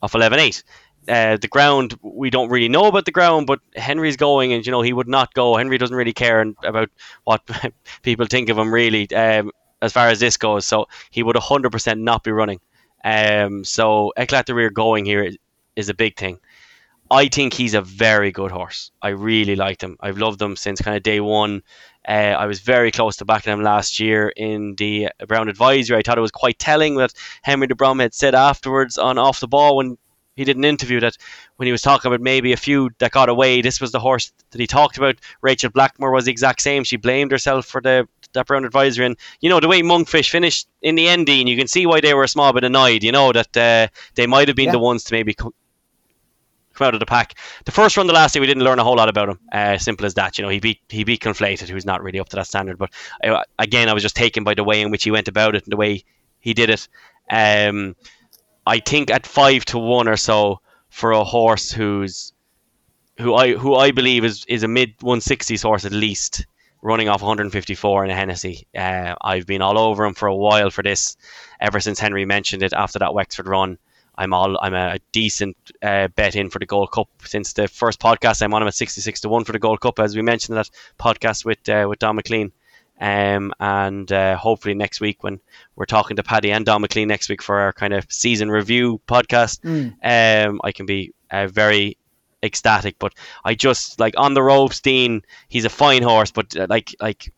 off 0.03 0.13
11-8. 0.13 0.63
Uh, 1.09 1.37
the 1.37 1.49
ground 1.49 1.99
we 2.03 2.31
don't 2.31 2.49
really 2.49 2.69
know 2.69 2.87
about 2.87 3.05
the 3.05 3.11
ground, 3.11 3.47
but 3.47 3.59
Henry's 3.75 4.17
going, 4.17 4.53
and 4.53 4.65
you 4.65 4.71
know 4.71 4.83
he 4.83 4.93
would 4.93 5.09
not 5.09 5.35
go. 5.35 5.57
Henry 5.57 5.79
doesn't 5.79 5.97
really 5.97 6.13
care 6.13 6.41
about 6.65 6.91
what 7.25 7.43
people 8.03 8.27
think 8.27 8.49
of 8.49 8.59
him 8.59 8.73
really, 8.73 9.13
um, 9.15 9.51
as 9.81 9.93
far 9.93 10.09
as 10.09 10.21
this 10.21 10.37
goes. 10.37 10.67
So 10.67 10.87
he 11.11 11.23
would 11.23 11.37
hundred 11.37 11.73
percent 11.73 12.01
not 12.01 12.23
be 12.23 12.31
running. 12.31 12.61
Um, 13.05 13.65
so 13.65 14.13
Eklat 14.17 14.45
de 14.45 14.55
Rire 14.55 14.71
going 14.71 15.05
here 15.05 15.25
is, 15.25 15.37
is 15.75 15.89
a 15.89 15.95
big 15.95 16.17
thing. 16.17 16.39
I 17.11 17.29
think 17.29 17.53
he's 17.53 17.75
a 17.75 17.83
very 17.83 18.33
good 18.33 18.51
horse. 18.51 18.91
I 19.03 19.11
really 19.11 19.55
liked 19.55 19.83
him. 19.83 19.99
I've 20.01 20.17
loved 20.17 20.41
him 20.41 20.57
since 20.57 20.81
kind 20.81 20.97
of 20.97 21.03
day 21.03 21.21
one. 21.21 21.63
Uh, 22.09 22.35
I 22.39 22.47
was 22.47 22.61
very 22.61 22.91
close 22.91 23.17
to 23.17 23.27
backing 23.27 23.53
him 23.53 23.63
last 23.63 24.01
year 24.01 24.33
in 24.35 24.77
the 24.77 25.11
Brown 25.29 25.51
Advisory. 25.51 25.99
I 25.99 26.03
thought 26.03 26.17
it 26.17 26.23
was 26.23 26.31
quite 26.31 26.59
telling 26.59 26.97
that 26.97 27.13
Henry 27.43 27.67
de 27.67 27.75
Bromhead 27.75 28.15
said 28.15 28.35
afterwards 28.35 28.97
on 28.97 29.19
off 29.19 29.41
the 29.41 29.47
ball 29.47 29.77
when 29.77 29.99
he 30.43 30.45
did 30.45 30.57
an 30.57 30.65
interview 30.65 31.01
that 31.01 31.17
when 31.57 31.67
he 31.67 31.73
was 31.73 31.83
talking 31.83 32.09
about 32.11 32.21
maybe 32.21 32.53
a 32.53 32.57
few 32.57 32.91
that 32.99 33.13
got 33.13 33.29
away, 33.29 33.63
this 33.63 33.81
was 33.81 33.93
the 33.93 34.01
horse 34.01 34.33
that 34.51 34.61
he 34.61 34.67
talked 34.67 34.99
about. 34.99 35.17
Rachel 35.41 35.71
Blackmore 35.71 36.11
was 36.11 36.25
the 36.25 36.33
exact 36.33 36.61
same. 36.61 36.85
She 36.85 36.97
blamed 36.97 37.31
herself 37.31 37.67
for 37.67 37.81
the 37.81 38.09
that 38.33 38.47
Brown 38.47 38.65
advisory, 38.65 39.07
and 39.07 39.17
you 39.41 39.51
know 39.51 39.61
the 39.61 39.69
way 39.69 39.83
Monkfish 39.83 40.31
finished 40.31 40.67
in 40.81 40.95
the 40.95 41.07
end, 41.07 41.27
Dean, 41.27 41.47
you 41.47 41.57
can 41.57 41.69
see 41.69 41.87
why 41.87 42.01
they 42.01 42.15
were 42.15 42.25
a 42.25 42.29
small 42.29 42.53
bit 42.53 42.65
annoyed. 42.65 43.03
You 43.03 43.13
know 43.13 43.33
that 43.33 43.57
uh, 43.57 43.89
they 44.15 44.27
might 44.27 44.49
have 44.49 44.57
been 44.57 44.67
yeah. 44.67 44.73
the 44.73 44.79
ones 44.79 45.05
to 45.05 45.15
maybe 45.15 45.35
come, 45.35 45.53
come 46.75 46.87
out 46.87 46.95
of 46.95 47.01
the 47.01 47.07
pack. 47.07 47.39
The 47.65 47.73
first 47.73 47.97
run, 47.97 48.07
the 48.07 48.13
last 48.13 48.33
day, 48.33 48.41
we 48.41 48.47
didn't 48.47 48.65
learn 48.65 48.79
a 48.79 48.85
whole 48.85 48.97
lot 48.97 49.09
about 49.09 49.29
him. 49.29 49.39
Uh, 49.53 49.79
simple 49.79 50.07
as 50.07 50.15
that. 50.15 50.39
You 50.39 50.43
know, 50.43 50.51
he 50.51 50.61
beat 50.61 50.81
he 50.89 51.05
beat 51.05 51.21
Conflated, 51.21 51.69
who's 51.69 51.87
not 51.87 52.03
really 52.03 52.21
up 52.21 52.31
to 52.31 52.37
that 52.37 52.47
standard. 52.47 52.79
But 52.79 52.91
uh, 53.23 53.43
again, 53.59 53.89
I 53.89 53.93
was 53.93 54.03
just 54.03 54.17
taken 54.17 54.45
by 54.45 54.55
the 54.55 54.65
way 54.65 54.81
in 54.81 54.91
which 54.91 55.05
he 55.05 55.11
went 55.11 55.29
about 55.29 55.55
it 55.55 55.65
and 55.65 55.73
the 55.73 55.77
way 55.77 56.05
he 56.41 56.55
did 56.55 56.71
it. 56.71 56.89
Um, 57.31 57.97
I 58.67 58.79
think 58.79 59.11
at 59.11 59.27
five 59.27 59.65
to 59.67 59.79
one 59.79 60.09
or 60.09 60.17
so 60.17 60.61
for 60.89 61.13
a 61.13 61.25
horse 61.25 61.73
who's 61.73 62.33
who 63.19 63.35
I 63.35 63.55
who 63.55 63.75
I 63.75 63.91
believe 63.91 64.25
is 64.25 64.45
is 64.47 64.63
a 64.63 64.69
mid 64.69 64.97
160s 64.99 65.63
horse 65.63 65.85
at 65.85 65.93
least 65.93 66.47
running 66.83 67.09
off 67.09 67.23
154 67.23 68.05
in 68.05 68.11
a 68.11 68.15
Hennessy. 68.15 68.67
Uh, 68.77 69.15
I've 69.23 69.47
been 69.47 69.63
all 69.63 69.79
over 69.79 70.05
him 70.05 70.15
for 70.15 70.27
a 70.27 70.35
while 70.35 70.71
for 70.71 70.83
this 70.83 71.17
ever 71.61 71.79
since 71.81 72.01
Henry 72.01 72.25
mentioned 72.25 72.63
it 72.63 72.73
after 72.73 72.99
that 72.99 73.15
Wexford 73.15 73.47
run. 73.47 73.79
I'm 74.17 74.35
all 74.35 74.59
I'm 74.61 74.75
a, 74.75 74.99
decent 75.13 75.57
uh, 75.81 76.09
bet 76.09 76.37
in 76.37 76.51
for 76.51 76.59
the 76.59 76.67
Gold 76.67 76.93
Cup 76.93 77.09
since 77.25 77.53
the 77.55 77.69
first 77.69 77.99
podcast. 78.01 78.43
I'm 78.43 78.53
on 78.53 78.63
him 78.63 78.69
at 78.69 78.75
66 78.75 79.21
to 79.21 79.29
one 79.29 79.45
for 79.45 79.53
the 79.53 79.59
Gold 79.59 79.81
Cup 79.81 79.99
as 79.99 80.15
we 80.15 80.23
mentioned 80.23 80.57
in 80.57 80.63
that 80.63 80.71
podcast 80.99 81.45
with 81.45 81.67
uh, 81.69 81.87
with 81.89 81.99
Donn 81.99 82.17
McClean. 82.19 82.53
Um, 83.03 83.53
and 83.59 84.11
uh, 84.13 84.37
hopefully 84.37 84.75
next 84.75 85.01
week 85.01 85.25
when 85.25 85.41
we're 85.75 85.87
talking 85.87 86.17
to 86.17 86.23
Paddy 86.23 86.53
and 86.53 86.65
Donn 86.65 86.83
McClean 86.83 87.09
next 87.09 87.29
week 87.29 87.43
for 87.43 87.59
our 87.59 87.73
kind 87.73 87.93
of 87.93 88.07
season 88.09 88.49
review 88.49 89.01
podcast, 89.09 89.61
mm. 89.63 89.93
um, 90.05 90.61
I 90.63 90.71
can 90.71 90.87
be 90.87 91.13
uh, 91.33 91.49
very 91.49 91.99
ecstatic. 92.45 93.01
But 93.01 93.15
I 93.45 93.55
just 93.55 93.99
like 93.99 94.15
on 94.17 94.35
the 94.35 94.43
ropes, 94.43 94.81
Dean. 94.81 95.23
He's 95.49 95.65
a 95.65 95.69
fine 95.69 96.03
horse, 96.03 96.31
but 96.31 96.57
uh, 96.57 96.69
like 96.71 96.95
like. 97.01 97.33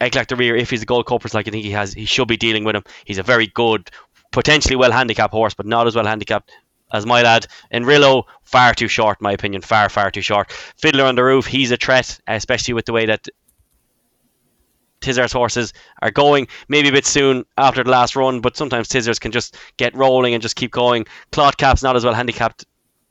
Eklat 0.00 0.28
de 0.28 0.36
Rire, 0.36 0.56
if 0.56 0.70
he's 0.70 0.82
a 0.82 0.86
gold 0.86 1.04
cuppers 1.04 1.34
like 1.34 1.46
I 1.46 1.50
think 1.50 1.62
he 1.62 1.70
has, 1.72 1.92
he 1.92 2.06
should 2.06 2.26
be 2.26 2.38
dealing 2.38 2.64
with 2.64 2.74
him. 2.74 2.84
He's 3.04 3.18
a 3.18 3.22
very 3.22 3.48
good, 3.48 3.90
potentially 4.32 4.74
well 4.74 4.92
handicapped 4.92 5.34
horse, 5.34 5.52
but 5.52 5.66
not 5.66 5.86
as 5.86 5.94
well 5.94 6.06
handicapped 6.06 6.50
as 6.92 7.06
my 7.06 7.22
lad. 7.22 7.46
Enrilo, 7.72 8.24
far 8.44 8.74
too 8.74 8.88
short, 8.88 9.20
my 9.20 9.32
opinion. 9.32 9.62
Far, 9.62 9.88
far 9.90 10.10
too 10.10 10.22
short. 10.22 10.50
Fiddler 10.78 11.04
on 11.04 11.16
the 11.16 11.22
Roof, 11.24 11.46
he's 11.46 11.70
a 11.70 11.76
threat, 11.76 12.18
especially 12.26 12.74
with 12.74 12.86
the 12.86 12.92
way 12.92 13.06
that 13.06 13.28
Tizzard's 15.00 15.32
horses 15.32 15.72
are 16.02 16.10
going 16.10 16.48
maybe 16.68 16.88
a 16.88 16.92
bit 16.92 17.06
soon 17.06 17.44
after 17.56 17.82
the 17.82 17.90
last 17.90 18.16
run, 18.16 18.40
but 18.40 18.56
sometimes 18.56 18.88
Tizzard's 18.88 19.18
can 19.18 19.32
just 19.32 19.56
get 19.76 19.94
rolling 19.94 20.34
and 20.34 20.42
just 20.42 20.56
keep 20.56 20.70
going. 20.70 21.06
Cloth 21.32 21.56
Cap's 21.56 21.82
not 21.82 21.96
as 21.96 22.04
well 22.04 22.14
handicapped 22.14 22.64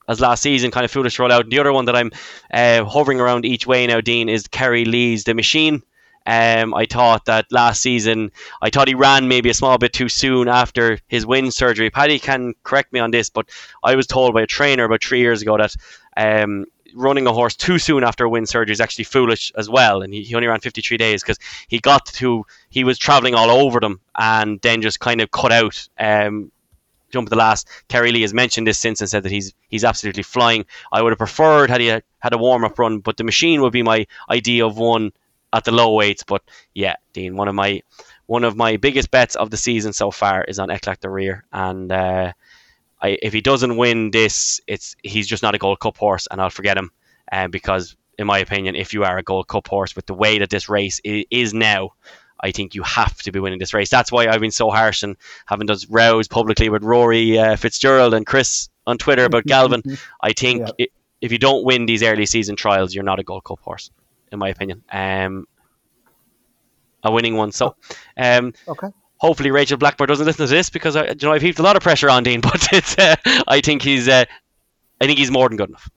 as 0.08 0.20
last 0.20 0.42
season, 0.42 0.72
kind 0.72 0.84
of 0.84 0.92
foolish 0.92 1.16
to 1.16 1.22
roll 1.22 1.32
out. 1.32 1.50
The 1.50 1.60
other 1.60 1.72
one 1.72 1.86
that 1.86 1.96
I'm 1.96 2.12
uh, 2.52 2.84
hovering 2.84 3.20
around 3.22 3.46
each 3.46 3.68
way 3.68 3.86
now, 3.88 4.02
Dean, 4.02 4.28
is 4.28 4.48
Kerry 4.48 4.84
Lee's 4.86 5.24
Demachine. 5.24 5.84
Um, 6.26 6.74
I 6.74 6.86
thought 6.86 7.26
that 7.26 7.52
last 7.52 7.82
season, 7.82 8.32
I 8.62 8.70
thought 8.70 8.88
he 8.88 8.96
ran 8.96 9.28
maybe 9.28 9.50
a 9.50 9.54
small 9.54 9.78
bit 9.78 9.94
too 9.94 10.10
soon 10.10 10.48
after 10.48 11.00
his 11.08 11.26
wind 11.26 11.54
surgery. 11.54 11.90
Paddy 11.90 12.20
can 12.20 12.54
correct 12.64 12.92
me 12.92 13.00
on 13.00 13.12
this, 13.12 13.30
but 13.30 13.50
I 13.84 13.96
was 13.96 14.06
told 14.06 14.34
by 14.34 14.42
a 14.42 14.48
trainer 14.48 14.84
about 14.84 15.04
three 15.04 15.22
years 15.22 15.42
ago 15.42 15.58
that 15.58 15.76
um, 16.18 16.66
running 16.96 17.28
a 17.28 17.34
horse 17.34 17.56
too 17.56 17.80
soon 17.80 18.04
after 18.04 18.26
a 18.26 18.30
wind 18.30 18.50
surgery 18.50 18.74
is 18.74 18.82
actually 18.82 19.06
foolish 19.06 19.52
as 19.58 19.70
well. 19.70 20.02
And 20.02 20.14
he, 20.14 20.24
he 20.24 20.36
only 20.36 20.48
ran 20.48 20.60
53 20.60 20.98
days 20.98 21.22
because 21.22 21.40
he 21.68 21.80
got 21.80 22.06
to, 22.06 22.46
he 22.70 22.84
was 22.84 22.98
traveling 22.98 23.36
all 23.36 23.50
over 23.50 23.80
them 23.80 24.00
and 24.18 24.60
then 24.62 24.82
just 24.82 25.00
kind 25.00 25.22
of 25.22 25.32
cut 25.32 25.52
out. 25.52 25.88
Um, 25.98 26.52
jump 27.12 27.28
at 27.28 27.30
the 27.30 27.36
last. 27.36 27.68
Kerry 27.88 28.12
Lee 28.12 28.22
has 28.22 28.34
mentioned 28.34 28.68
this 28.68 28.80
since 28.80 29.02
and 29.02 29.10
said 29.10 29.24
that 29.24 29.32
he's 29.32 29.54
he's 29.70 29.84
absolutely 29.84 30.24
flying. 30.24 30.66
I 30.92 31.02
would 31.02 31.12
have 31.12 31.18
preferred 31.18 31.70
had 31.70 31.82
he 31.82 31.88
had 31.88 32.34
a 32.34 32.38
warm 32.38 32.64
up 32.64 32.78
run, 32.80 33.00
but 33.00 33.18
Demachine 33.18 33.62
would 33.62 33.74
be 33.74 33.84
my 33.84 34.06
idea 34.30 34.66
of 34.66 34.78
one 34.78 35.12
at 35.54 35.64
the 35.64 35.72
low 35.72 35.94
weights. 35.94 36.24
But 36.24 36.44
yeah, 36.74 36.96
Dean, 37.14 37.36
one 37.36 37.48
of 37.48 37.56
my 37.56 37.82
one 38.28 38.44
of 38.44 38.56
my 38.56 38.78
biggest 38.78 39.12
bets 39.12 39.36
of 39.36 39.50
the 39.50 39.58
season 39.58 39.94
so 39.94 40.12
far 40.12 40.44
is 40.44 40.60
on 40.60 40.70
Eklat 40.70 41.00
de 41.00 41.10
Rire, 41.10 41.46
and 41.52 41.92
uh, 41.92 42.34
I, 43.02 43.18
if 43.22 43.34
he 43.34 43.42
doesn't 43.42 43.78
win 43.78 44.12
this, 44.12 44.60
it's 44.68 44.96
he's 45.04 45.28
just 45.28 45.44
not 45.44 45.56
a 45.56 45.58
Gold 45.58 45.80
Cup 45.80 45.98
horse, 45.98 46.28
and 46.30 46.42
I'll 46.42 46.50
forget 46.50 46.78
him. 46.78 46.92
Uh, 47.32 47.48
because 47.48 47.96
in 48.18 48.28
my 48.28 48.40
opinion, 48.40 48.76
if 48.76 48.94
you 48.94 49.04
are 49.04 49.18
a 49.18 49.24
Gold 49.24 49.48
Cup 49.48 49.68
horse 49.68 49.96
with 49.96 50.06
the 50.06 50.14
way 50.14 50.40
that 50.40 50.50
this 50.50 50.68
race 50.68 51.00
is 51.04 51.54
now, 51.54 51.92
I 52.42 52.52
think 52.52 52.76
you 52.76 52.84
have 52.84 53.18
to 53.24 53.32
be 53.32 53.40
winning 53.40 53.60
this 53.60 53.74
race. 53.74 53.90
That's 53.90 54.12
why 54.12 54.28
I've 54.28 54.42
been 54.42 54.52
so 54.52 54.70
harsh 54.70 55.04
and 55.04 55.16
having 55.46 55.68
those 55.68 55.90
rows 55.90 56.28
publicly 56.28 56.70
with 56.70 56.84
Rory 56.84 57.38
uh, 57.38 57.56
Fitzgerald 57.56 58.14
and 58.14 58.26
Chris 58.26 58.70
on 58.86 58.98
Twitter 58.98 59.26
about 59.26 59.46
Galvin. 59.48 59.84
I 60.22 60.34
think 60.34 60.62
yeah. 60.62 60.86
it, 60.86 60.90
if 61.22 61.32
you 61.32 61.38
don't 61.38 61.64
win 61.66 61.86
these 61.86 62.04
early 62.04 62.26
season 62.26 62.56
trials, 62.56 62.94
you're 62.94 63.04
not 63.04 63.20
a 63.20 63.24
Gold 63.24 63.44
Cup 63.44 63.60
horse, 63.62 63.92
in 64.32 64.40
my 64.40 64.50
opinion. 64.50 64.84
Um, 64.92 65.48
a 67.04 67.12
winning 67.12 67.36
one. 67.36 67.52
So, 67.52 67.76
um, 68.18 68.54
okay. 68.68 68.88
Hopefully, 69.20 69.52
Rachel 69.52 69.78
Blackmore 69.78 70.08
doesn't 70.08 70.26
listen 70.26 70.48
to 70.48 70.54
this 70.54 70.70
because 70.70 70.96
I, 70.96 71.08
you 71.08 71.16
know 71.24 71.34
I've 71.34 71.42
heaped 71.42 71.60
a 71.60 71.64
lot 71.64 71.76
of 71.76 71.84
pressure 71.84 72.10
on 72.10 72.24
Dean, 72.24 72.42
but 72.42 72.68
it's, 72.72 72.98
uh, 72.98 73.16
I 73.48 73.62
think 73.62 73.82
he's 73.82 74.08
uh, 74.08 74.26
I 75.02 75.06
think 75.06 75.20
he's 75.20 75.32
more 75.32 75.48
than 75.50 75.58
good 75.58 75.70
enough. 75.70 75.90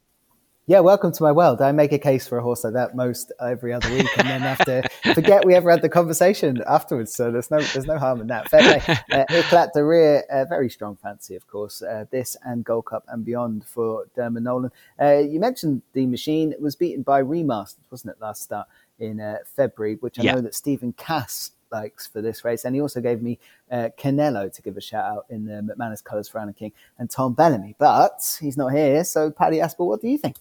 Yeah, 0.66 0.78
welcome 0.78 1.10
to 1.10 1.22
my 1.24 1.32
world. 1.32 1.60
I 1.60 1.72
make 1.72 1.90
a 1.92 1.98
case 1.98 2.28
for 2.28 2.38
a 2.38 2.42
horse 2.42 2.62
like 2.62 2.74
that 2.74 2.94
most 2.94 3.32
every 3.40 3.72
other 3.72 3.92
week, 3.92 4.06
and 4.16 4.28
then 4.28 4.40
have 4.42 4.58
to 4.66 4.88
forget 5.12 5.44
we 5.44 5.54
ever 5.56 5.70
had 5.70 5.82
the 5.82 5.88
conversation 5.88 6.62
afterwards. 6.68 7.12
So 7.12 7.32
there's 7.32 7.50
no 7.50 7.60
there's 7.60 7.86
no 7.86 7.98
harm 7.98 8.20
in 8.20 8.28
that. 8.28 8.48
Fair 8.48 8.80
play. 8.80 8.98
Uh, 9.12 9.24
Eklat 9.28 9.72
de 9.72 9.84
Rire, 9.84 10.22
a 10.30 10.46
very 10.46 10.70
strong 10.70 10.96
fancy, 10.96 11.34
of 11.36 11.46
course. 11.46 11.82
Uh, 11.82 12.06
this 12.10 12.36
and 12.44 12.64
Gold 12.64 12.86
Cup 12.86 13.04
and 13.08 13.24
beyond 13.24 13.64
for 13.64 14.06
Dermot 14.16 14.42
Nolan. 14.42 14.70
Uh, 15.00 15.18
you 15.18 15.38
mentioned 15.38 15.82
Demachine 15.94 16.58
was 16.60 16.76
beaten 16.76 17.02
by 17.02 17.22
Remastered, 17.22 17.84
wasn't 17.90 18.14
it, 18.14 18.20
last 18.20 18.42
start 18.42 18.68
in 18.98 19.20
uh, 19.20 19.38
February, 19.44 19.96
which 19.96 20.18
I 20.18 20.22
yeah. 20.22 20.34
know 20.34 20.40
that 20.42 20.54
Stephen 20.54 20.92
Cass 20.92 21.50
likes 21.72 22.06
for 22.06 22.22
this 22.22 22.44
race. 22.44 22.64
And 22.64 22.74
he 22.74 22.80
also 22.80 23.00
gave 23.00 23.22
me 23.22 23.38
uh, 23.70 23.88
Canelo 23.98 24.52
to 24.52 24.62
give 24.62 24.76
a 24.76 24.80
shout 24.80 25.04
out 25.04 25.26
in 25.30 25.46
the 25.46 25.62
McManus 25.62 26.04
colours 26.04 26.28
for 26.28 26.38
Alan 26.38 26.54
King 26.54 26.72
and 26.98 27.10
Tom 27.10 27.32
Bellamy. 27.34 27.74
But 27.78 28.38
he's 28.40 28.56
not 28.56 28.72
here. 28.72 29.02
So, 29.04 29.30
Paddy 29.30 29.58
Aspel, 29.58 29.86
what 29.86 30.00
do 30.00 30.08
you 30.08 30.18
think? 30.18 30.36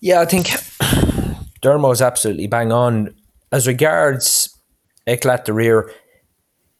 Yeah, 0.00 0.20
I 0.20 0.26
think 0.26 0.46
Dermo's 1.62 2.02
absolutely 2.02 2.46
bang 2.46 2.70
on. 2.70 3.14
As 3.50 3.66
regards 3.66 4.56
Eklat 5.06 5.44
de 5.44 5.52
Rire, 5.52 5.90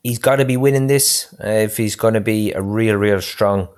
he's 0.02 0.18
got 0.18 0.36
to 0.36 0.44
be 0.44 0.56
winning 0.56 0.86
this 0.86 1.34
uh, 1.42 1.48
if 1.48 1.76
he's 1.76 1.96
going 1.96 2.14
to 2.14 2.20
be 2.20 2.52
a 2.52 2.62
real, 2.62 2.96
real 2.96 3.20
strong 3.20 3.68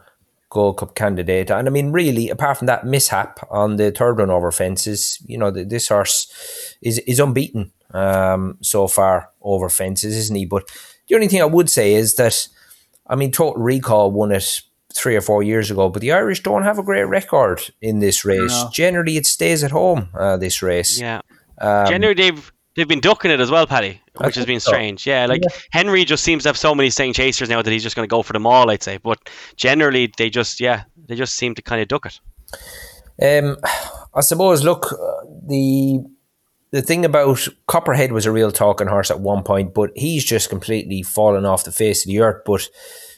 Gold 0.50 0.78
Cup 0.78 0.94
candidate. 0.94 1.50
And 1.50 1.68
I 1.68 1.70
mean, 1.70 1.92
really, 1.92 2.30
apart 2.30 2.58
from 2.58 2.66
that 2.66 2.86
mishap 2.86 3.40
on 3.50 3.76
the 3.76 3.90
third 3.90 4.18
run 4.18 4.30
over 4.30 4.50
fences, 4.52 5.18
you 5.26 5.36
know, 5.36 5.50
this 5.50 5.88
horse 5.88 6.76
is 6.80 6.98
is 7.00 7.20
unbeaten 7.20 7.72
um, 7.96 8.58
so 8.60 8.86
far 8.86 9.30
over 9.40 9.68
fences, 9.68 10.16
isn't 10.16 10.36
he? 10.36 10.44
But 10.44 10.68
the 11.08 11.14
only 11.14 11.28
thing 11.28 11.40
I 11.40 11.46
would 11.46 11.70
say 11.70 11.94
is 11.94 12.16
that, 12.16 12.46
I 13.06 13.16
mean, 13.16 13.32
Total 13.32 13.60
Recall 13.60 14.10
won 14.10 14.32
it 14.32 14.60
three 14.94 15.16
or 15.16 15.20
four 15.20 15.42
years 15.42 15.70
ago, 15.70 15.88
but 15.88 16.02
the 16.02 16.12
Irish 16.12 16.42
don't 16.42 16.62
have 16.62 16.78
a 16.78 16.82
great 16.82 17.04
record 17.04 17.70
in 17.80 18.00
this 18.00 18.24
race. 18.24 18.50
No. 18.50 18.70
Generally, 18.72 19.16
it 19.16 19.26
stays 19.26 19.64
at 19.64 19.70
home. 19.70 20.08
Uh, 20.18 20.36
this 20.36 20.62
race, 20.62 21.00
yeah. 21.00 21.20
Um, 21.58 21.86
Generally, 21.86 22.14
they've 22.14 22.52
they've 22.74 22.88
been 22.88 23.00
ducking 23.00 23.30
it 23.30 23.40
as 23.40 23.50
well, 23.50 23.66
Paddy, 23.66 24.00
which 24.18 24.34
has 24.34 24.44
been 24.44 24.60
strange. 24.60 25.04
So. 25.04 25.10
Yeah, 25.10 25.26
like 25.26 25.42
yeah. 25.42 25.56
Henry 25.70 26.04
just 26.04 26.22
seems 26.22 26.42
to 26.42 26.50
have 26.50 26.58
so 26.58 26.74
many 26.74 26.90
staying 26.90 27.14
chasers 27.14 27.48
now 27.48 27.62
that 27.62 27.70
he's 27.70 27.82
just 27.82 27.96
going 27.96 28.06
to 28.06 28.10
go 28.10 28.22
for 28.22 28.34
them 28.34 28.46
all. 28.46 28.70
I'd 28.70 28.82
say, 28.82 28.98
but 28.98 29.18
generally, 29.56 30.12
they 30.18 30.28
just 30.28 30.60
yeah, 30.60 30.84
they 31.08 31.14
just 31.14 31.34
seem 31.34 31.54
to 31.54 31.62
kind 31.62 31.80
of 31.80 31.88
duck 31.88 32.06
it. 32.06 32.20
Um, 33.22 33.56
I 34.14 34.20
suppose. 34.20 34.64
Look, 34.64 34.92
uh, 34.92 35.26
the 35.46 36.00
the 36.76 36.82
thing 36.82 37.06
about 37.06 37.48
Copperhead 37.66 38.12
was 38.12 38.26
a 38.26 38.30
real 38.30 38.52
talking 38.52 38.86
horse 38.86 39.10
at 39.10 39.20
one 39.20 39.42
point, 39.42 39.72
but 39.72 39.90
he's 39.96 40.24
just 40.24 40.50
completely 40.50 41.02
fallen 41.02 41.46
off 41.46 41.64
the 41.64 41.72
face 41.72 42.04
of 42.04 42.08
the 42.08 42.20
earth. 42.20 42.42
But 42.44 42.68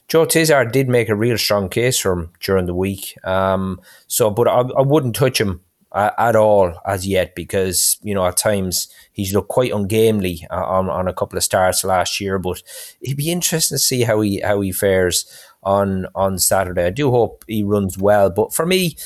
Joe 0.07 0.27
Tizzard 0.27 0.71
did 0.71 0.89
make 0.89 1.09
a 1.09 1.17
real 1.17 1.37
strong 1.37 1.69
case 1.69 1.99
for 1.99 2.13
him 2.13 2.31
during 2.39 2.67
the 2.67 2.75
week. 2.75 3.19
Um, 3.25 3.81
so, 4.07 4.31
but 4.31 4.47
I, 4.47 4.61
I 4.61 4.83
wouldn't 4.83 5.17
touch 5.17 5.41
him 5.41 5.61
at, 5.93 6.15
at 6.19 6.37
all 6.37 6.81
as 6.87 7.05
yet 7.05 7.35
because 7.35 7.99
you 8.03 8.15
know 8.15 8.25
at 8.27 8.37
times 8.37 8.89
he's 9.13 9.35
looked 9.35 9.49
quite 9.49 9.73
ungamely 9.73 10.47
uh, 10.51 10.65
on, 10.65 10.89
on 10.89 11.09
a 11.09 11.13
couple 11.13 11.37
of 11.37 11.43
starts 11.43 11.83
last 11.83 12.21
year. 12.21 12.39
But 12.39 12.63
it'd 13.01 13.17
be 13.17 13.33
interesting 13.33 13.75
to 13.75 13.83
see 13.83 14.03
how 14.03 14.21
he 14.21 14.41
how 14.41 14.61
he 14.61 14.71
fares 14.71 15.27
on 15.65 16.07
on 16.15 16.39
Saturday. 16.39 16.87
I 16.87 16.91
do 16.91 17.11
hope 17.11 17.45
he 17.49 17.65
runs 17.65 17.99
well. 17.99 18.31
But 18.31 18.55
for 18.55 18.65
me, 18.65 18.97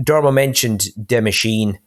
Dermo 0.00 0.32
mentioned 0.32 0.90
Demachine. 0.96 1.78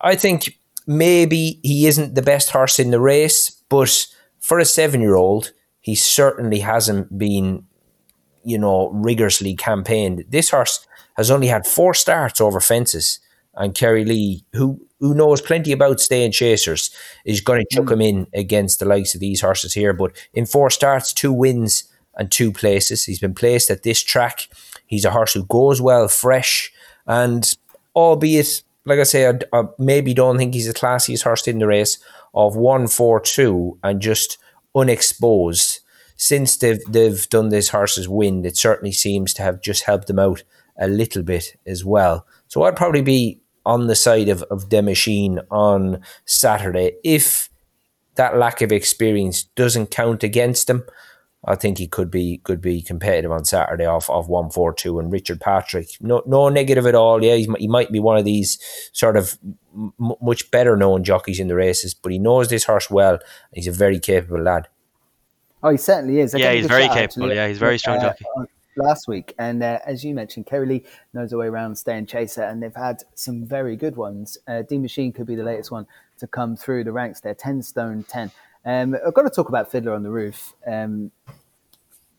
I 0.00 0.14
think 0.14 0.57
maybe 0.88 1.60
he 1.62 1.86
isn't 1.86 2.14
the 2.16 2.22
best 2.22 2.50
horse 2.50 2.80
in 2.80 2.90
the 2.90 2.98
race, 2.98 3.50
but 3.68 4.06
for 4.40 4.58
a 4.58 4.64
seven 4.64 5.00
year 5.00 5.14
old, 5.14 5.52
he 5.80 5.94
certainly 5.94 6.60
hasn't 6.60 7.16
been, 7.16 7.64
you 8.42 8.58
know, 8.58 8.90
rigorously 8.90 9.54
campaigned. 9.54 10.24
This 10.28 10.50
horse 10.50 10.86
has 11.16 11.30
only 11.30 11.46
had 11.46 11.66
four 11.66 11.94
starts 11.94 12.40
over 12.40 12.58
fences, 12.58 13.20
and 13.54 13.74
Kerry 13.74 14.04
Lee, 14.04 14.44
who 14.54 14.80
who 15.00 15.14
knows 15.14 15.40
plenty 15.40 15.70
about 15.70 16.00
staying 16.00 16.32
chasers, 16.32 16.90
is 17.24 17.40
going 17.40 17.60
to 17.60 17.76
chuck 17.76 17.84
mm. 17.84 17.92
him 17.92 18.00
in 18.00 18.26
against 18.34 18.80
the 18.80 18.84
likes 18.84 19.14
of 19.14 19.20
these 19.20 19.42
horses 19.42 19.74
here. 19.74 19.92
But 19.92 20.12
in 20.32 20.46
four 20.46 20.70
starts, 20.70 21.12
two 21.12 21.32
wins 21.32 21.84
and 22.16 22.30
two 22.30 22.50
places. 22.50 23.04
He's 23.04 23.20
been 23.20 23.34
placed 23.34 23.70
at 23.70 23.84
this 23.84 24.02
track. 24.02 24.48
He's 24.86 25.04
a 25.04 25.10
horse 25.10 25.34
who 25.34 25.44
goes 25.44 25.80
well 25.82 26.08
fresh, 26.08 26.72
and 27.06 27.54
albeit 27.94 28.62
like 28.88 28.98
I 28.98 29.04
say, 29.04 29.28
I, 29.28 29.34
I 29.52 29.64
maybe 29.78 30.14
don't 30.14 30.38
think 30.38 30.54
he's 30.54 30.66
the 30.66 30.74
classiest 30.74 31.24
horse 31.24 31.46
in 31.46 31.58
the 31.58 31.66
race 31.66 31.98
of 32.34 32.56
one 32.56 32.88
four 32.88 33.20
two 33.20 33.78
and 33.82 34.00
just 34.00 34.38
unexposed. 34.74 35.80
Since 36.16 36.56
they've 36.56 36.80
they've 36.88 37.28
done 37.28 37.50
this 37.50 37.68
horse's 37.68 38.08
wind, 38.08 38.44
it 38.44 38.56
certainly 38.56 38.92
seems 38.92 39.32
to 39.34 39.42
have 39.42 39.62
just 39.62 39.84
helped 39.84 40.08
them 40.08 40.18
out 40.18 40.42
a 40.78 40.88
little 40.88 41.22
bit 41.22 41.56
as 41.66 41.84
well. 41.84 42.26
So 42.48 42.62
I'd 42.62 42.76
probably 42.76 43.02
be 43.02 43.40
on 43.64 43.86
the 43.86 43.94
side 43.94 44.28
of, 44.28 44.42
of 44.44 44.68
Demachine 44.68 45.44
on 45.50 46.00
Saturday 46.24 46.92
if 47.04 47.50
that 48.14 48.36
lack 48.36 48.62
of 48.62 48.72
experience 48.72 49.44
doesn't 49.44 49.90
count 49.90 50.22
against 50.24 50.68
him. 50.68 50.84
I 51.44 51.54
think 51.54 51.78
he 51.78 51.86
could 51.86 52.10
be 52.10 52.38
could 52.42 52.60
be 52.60 52.82
competitive 52.82 53.30
on 53.30 53.44
Saturday 53.44 53.86
off 53.86 54.10
of 54.10 54.28
one 54.28 54.50
four 54.50 54.72
two 54.72 54.98
and 54.98 55.12
Richard 55.12 55.40
Patrick. 55.40 55.88
No 56.00 56.22
no 56.26 56.48
negative 56.48 56.86
at 56.86 56.96
all. 56.96 57.22
Yeah, 57.22 57.36
he 57.36 57.68
might 57.68 57.92
be 57.92 58.00
one 58.00 58.16
of 58.16 58.24
these 58.24 58.58
sort 58.92 59.16
of 59.16 59.38
m- 59.72 59.92
much 60.20 60.50
better 60.50 60.76
known 60.76 61.04
jockeys 61.04 61.38
in 61.38 61.46
the 61.48 61.54
races, 61.54 61.94
but 61.94 62.10
he 62.10 62.18
knows 62.18 62.48
this 62.48 62.64
horse 62.64 62.90
well. 62.90 63.20
he's 63.52 63.68
a 63.68 63.72
very 63.72 64.00
capable 64.00 64.42
lad. 64.42 64.68
Oh, 65.62 65.70
he 65.70 65.76
certainly 65.76 66.20
is. 66.20 66.34
I 66.34 66.38
yeah, 66.38 66.52
he's 66.52 66.66
very 66.66 66.88
capable. 66.88 67.32
Yeah, 67.32 67.48
he's 67.48 67.56
a 67.56 67.60
very 67.60 67.78
strong 67.78 67.98
uh, 67.98 68.02
jockey. 68.02 68.24
Last 68.76 69.08
week, 69.08 69.34
and 69.38 69.62
uh, 69.62 69.80
as 69.86 70.04
you 70.04 70.14
mentioned, 70.14 70.46
Kerry 70.46 70.66
Lee 70.66 70.84
knows 71.12 71.30
the 71.30 71.36
way 71.36 71.46
around 71.46 71.74
Stay 71.76 71.92
staying 71.92 72.06
chaser, 72.06 72.42
and 72.42 72.62
they've 72.62 72.74
had 72.74 73.02
some 73.14 73.44
very 73.44 73.74
good 73.74 73.96
ones. 73.96 74.38
Uh, 74.46 74.62
Demachine 74.62 75.12
could 75.12 75.26
be 75.26 75.34
the 75.34 75.42
latest 75.42 75.72
one 75.72 75.86
to 76.18 76.28
come 76.28 76.56
through 76.56 76.84
the 76.84 76.92
ranks 76.92 77.20
there. 77.20 77.34
Ten 77.34 77.60
stone 77.62 78.04
ten. 78.04 78.30
Um, 78.68 78.94
I've 79.06 79.14
got 79.14 79.22
to 79.22 79.30
talk 79.30 79.48
about 79.48 79.70
Fiddler 79.70 79.94
on 79.94 80.02
the 80.02 80.10
Roof. 80.10 80.52
Um, 80.66 81.10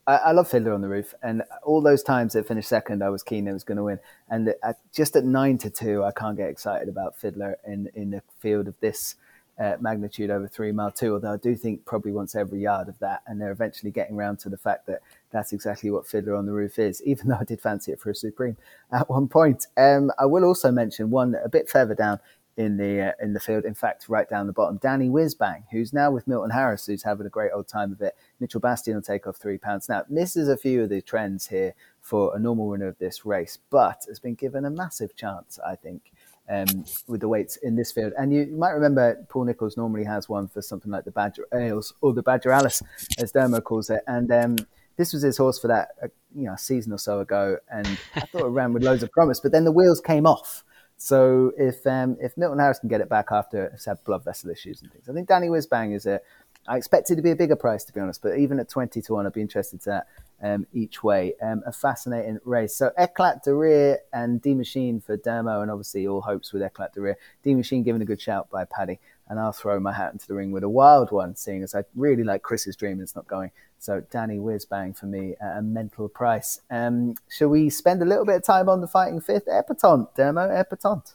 I, 0.08 0.16
I, 0.16 0.32
love 0.32 0.50
Fiddler 0.50 0.74
on 0.74 0.82
the 0.82 0.88
Roof, 0.88 1.14
and 1.22 1.44
all 1.62 1.80
those 1.80 2.02
times 2.02 2.34
it 2.34 2.48
finished 2.48 2.68
second, 2.68 3.04
I 3.04 3.10
was 3.10 3.22
keen 3.22 3.48
it 3.48 3.54
was 3.54 3.64
going 3.64 3.78
to 3.78 3.84
win. 3.84 4.00
And 4.32 4.56
at, 4.64 4.80
just 4.92 5.16
at 5.16 5.26
nine 5.26 5.60
to 5.60 5.70
two, 5.70 6.04
I 6.04 6.12
can't 6.12 6.36
get 6.36 6.50
excited 6.50 6.90
about 6.90 7.16
Fiddler 7.16 7.58
in 7.68 7.92
in 7.94 8.16
a 8.16 8.24
field 8.40 8.68
of 8.68 8.74
this 8.80 9.14
uh, 9.60 9.76
magnitude 9.80 10.32
over 10.32 10.48
three 10.48 10.72
mile 10.72 10.90
two. 10.90 11.14
Although 11.14 11.34
I 11.34 11.38
do 11.38 11.56
think 11.56 11.86
probably 11.86 12.14
wants 12.14 12.34
every 12.34 12.62
yard 12.62 12.88
of 12.88 12.98
that, 12.98 13.22
and 13.28 13.40
they're 13.40 13.52
eventually 13.52 13.92
getting 13.92 14.16
around 14.16 14.40
to 14.40 14.50
the 14.50 14.58
fact 14.58 14.88
that 14.88 15.02
that's 15.30 15.54
exactly 15.54 15.92
what 15.92 16.08
Fiddler 16.08 16.36
on 16.36 16.48
the 16.48 16.52
Roof 16.52 16.80
is. 16.80 17.00
Even 17.06 17.28
though 17.28 17.38
I 17.40 17.44
did 17.44 17.62
fancy 17.62 17.92
it 17.92 18.00
for 18.00 18.10
a 18.10 18.16
Supreme 18.16 18.58
at 18.92 19.08
one 19.08 19.28
point. 19.28 19.68
Um, 19.78 20.12
I 20.18 20.26
will 20.26 20.46
also 20.46 20.72
mention 20.72 21.12
one 21.12 21.36
a 21.46 21.50
bit 21.50 21.70
further 21.70 21.94
down 21.94 22.20
in 22.60 22.76
the 22.76 23.02
uh, 23.02 23.12
in 23.22 23.32
the 23.32 23.40
field. 23.40 23.64
In 23.64 23.74
fact, 23.74 24.10
right 24.10 24.28
down 24.30 24.46
the 24.46 24.54
bottom, 24.54 24.78
Danny 24.78 25.08
Whizzbang, 25.08 25.64
who's 25.72 25.94
now 25.94 26.12
with 26.12 26.28
Milton 26.28 26.52
Harris, 26.52 26.86
who's 26.86 27.04
having 27.04 27.26
a 27.26 27.30
great 27.30 27.52
old 27.54 27.70
time 27.70 27.94
of 27.94 28.02
it. 28.02 28.16
Mitchell 28.42 28.60
Bastyan 28.60 28.96
will 28.96 29.02
take 29.02 29.26
off 29.26 29.38
three 29.38 29.58
pounds. 29.58 29.88
Now, 29.88 30.04
misses 30.10 30.50
a 30.50 30.58
few 30.58 30.84
of 30.84 30.90
the 30.90 31.02
trends 31.02 31.48
here 31.48 31.74
for 32.02 32.36
a 32.36 32.40
normal 32.40 32.68
winner 32.68 32.88
of 32.88 33.00
this 33.00 33.26
race, 33.26 33.58
but 33.70 34.04
has 34.10 34.20
been 34.20 34.36
given 34.36 34.66
a 34.66 34.70
massive 34.70 35.16
chance, 35.16 35.58
I 35.66 35.76
think. 35.76 36.12
Um, 36.52 36.84
with 37.08 37.22
the 37.22 37.28
weights 37.28 37.58
in 37.58 37.76
this 37.76 37.92
field. 37.92 38.12
And 38.18 38.34
you, 38.34 38.42
you, 38.42 38.58
might 38.58 38.72
remember 38.72 39.24
Paul 39.30 39.44
Nicholls 39.44 39.78
normally 39.78 40.04
has 40.06 40.28
one 40.28 40.48
for 40.48 40.64
something 40.64 40.92
like 40.92 41.06
the 41.06 41.12
Badger 41.12 41.46
Ales 41.54 41.94
or 42.02 42.12
the 42.12 42.24
Badger 42.24 42.50
Alice, 42.50 42.82
as 43.20 43.32
Dermo 43.32 43.64
calls 43.64 43.92
it. 43.92 44.02
And 44.08 44.32
um, 44.32 44.56
this 44.98 45.14
was 45.14 45.22
his 45.22 45.38
horse 45.38 45.60
for 45.60 45.68
that, 45.68 45.90
uh, 46.02 46.08
you 46.36 46.46
know, 46.48 46.56
season 46.56 46.92
or 46.92 46.98
so 46.98 47.20
ago. 47.20 47.58
And 47.72 47.88
I 48.16 48.22
thought 48.22 48.48
it 48.48 48.50
ran 48.50 48.74
with 48.74 48.82
loads 48.84 49.04
of 49.04 49.12
promise, 49.12 49.40
but 49.40 49.52
then 49.52 49.64
the 49.64 49.72
wheels 49.72 50.02
came 50.02 50.26
off. 50.26 50.64
So 51.02 51.54
if 51.58 51.88
um, 51.88 52.18
if 52.20 52.38
Milton 52.38 52.60
Harris 52.60 52.78
can 52.78 52.90
get 52.90 53.00
it 53.00 53.08
back 53.08 53.28
after 53.32 53.68
it's 53.74 53.86
had 53.86 54.04
blood 54.04 54.26
vessel 54.26 54.50
issues 54.50 54.82
and 54.82 54.92
things, 54.92 55.08
I 55.08 55.14
think 55.14 55.30
Danny 55.30 55.48
Whizzbang 55.48 55.96
is 55.96 56.06
a. 56.06 56.20
I 56.68 56.76
expected 56.76 57.16
to 57.16 57.22
be 57.22 57.32
a 57.32 57.38
bigger 57.38 57.56
price 57.56 57.86
to 57.86 57.94
be 57.94 58.02
honest, 58.02 58.22
but 58.22 58.38
even 58.38 58.60
at 58.60 58.68
twenty 58.68 59.02
to 59.04 59.14
one, 59.14 59.26
I'd 59.26 59.32
be 59.32 59.40
interested 59.40 59.82
to 59.84 60.04
um, 60.44 60.68
each 60.74 61.02
way. 61.02 61.36
Um, 61.42 61.64
a 61.66 61.72
fascinating 61.72 62.40
race. 62.44 62.76
So 62.76 62.92
Eklat 63.00 63.44
de 63.44 63.54
Rire 63.54 64.00
and 64.12 64.42
Demachine 64.42 65.02
for 65.02 65.16
Dermo, 65.18 65.62
and 65.62 65.72
obviously 65.72 66.06
all 66.06 66.20
hopes 66.20 66.52
with 66.52 66.64
Eklat 66.64 66.92
de 66.92 67.00
Rire. 67.00 67.18
Demachine 67.46 67.86
given 67.86 68.02
a 68.02 68.06
good 68.06 68.20
shout 68.20 68.50
by 68.50 68.66
Paddy, 68.66 69.00
and 69.30 69.40
I'll 69.40 69.52
throw 69.52 69.80
my 69.80 69.94
hat 69.94 70.12
into 70.12 70.28
the 70.28 70.34
ring 70.34 70.52
with 70.52 70.64
a 70.64 70.70
wild 70.70 71.12
one, 71.12 71.36
seeing 71.36 71.64
as 71.64 71.76
I 71.76 71.84
really 71.96 72.24
like 72.24 72.42
Chris's 72.42 72.76
dream. 72.76 72.94
and 72.94 73.02
It's 73.02 73.16
not 73.16 73.28
going. 73.28 73.52
So 73.78 74.02
Danny 74.12 74.38
Whizzbang 74.38 74.98
for 74.98 75.06
me 75.06 75.36
at 75.40 75.58
a 75.58 75.62
mental 75.62 76.10
price. 76.10 76.60
Um, 76.70 77.16
shall 77.30 77.50
we 77.50 77.70
spend 77.70 78.02
a 78.02 78.06
little 78.06 78.26
bit 78.26 78.36
of 78.36 78.44
time 78.44 78.68
on 78.68 78.82
the 78.82 78.88
fighting 78.88 79.22
fifth? 79.22 79.46
Epatante, 79.46 80.14
Dermo, 80.16 80.50
Epatante. 80.50 81.14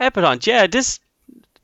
Epatante, 0.00 0.46
yeah, 0.46 0.66
this 0.66 1.00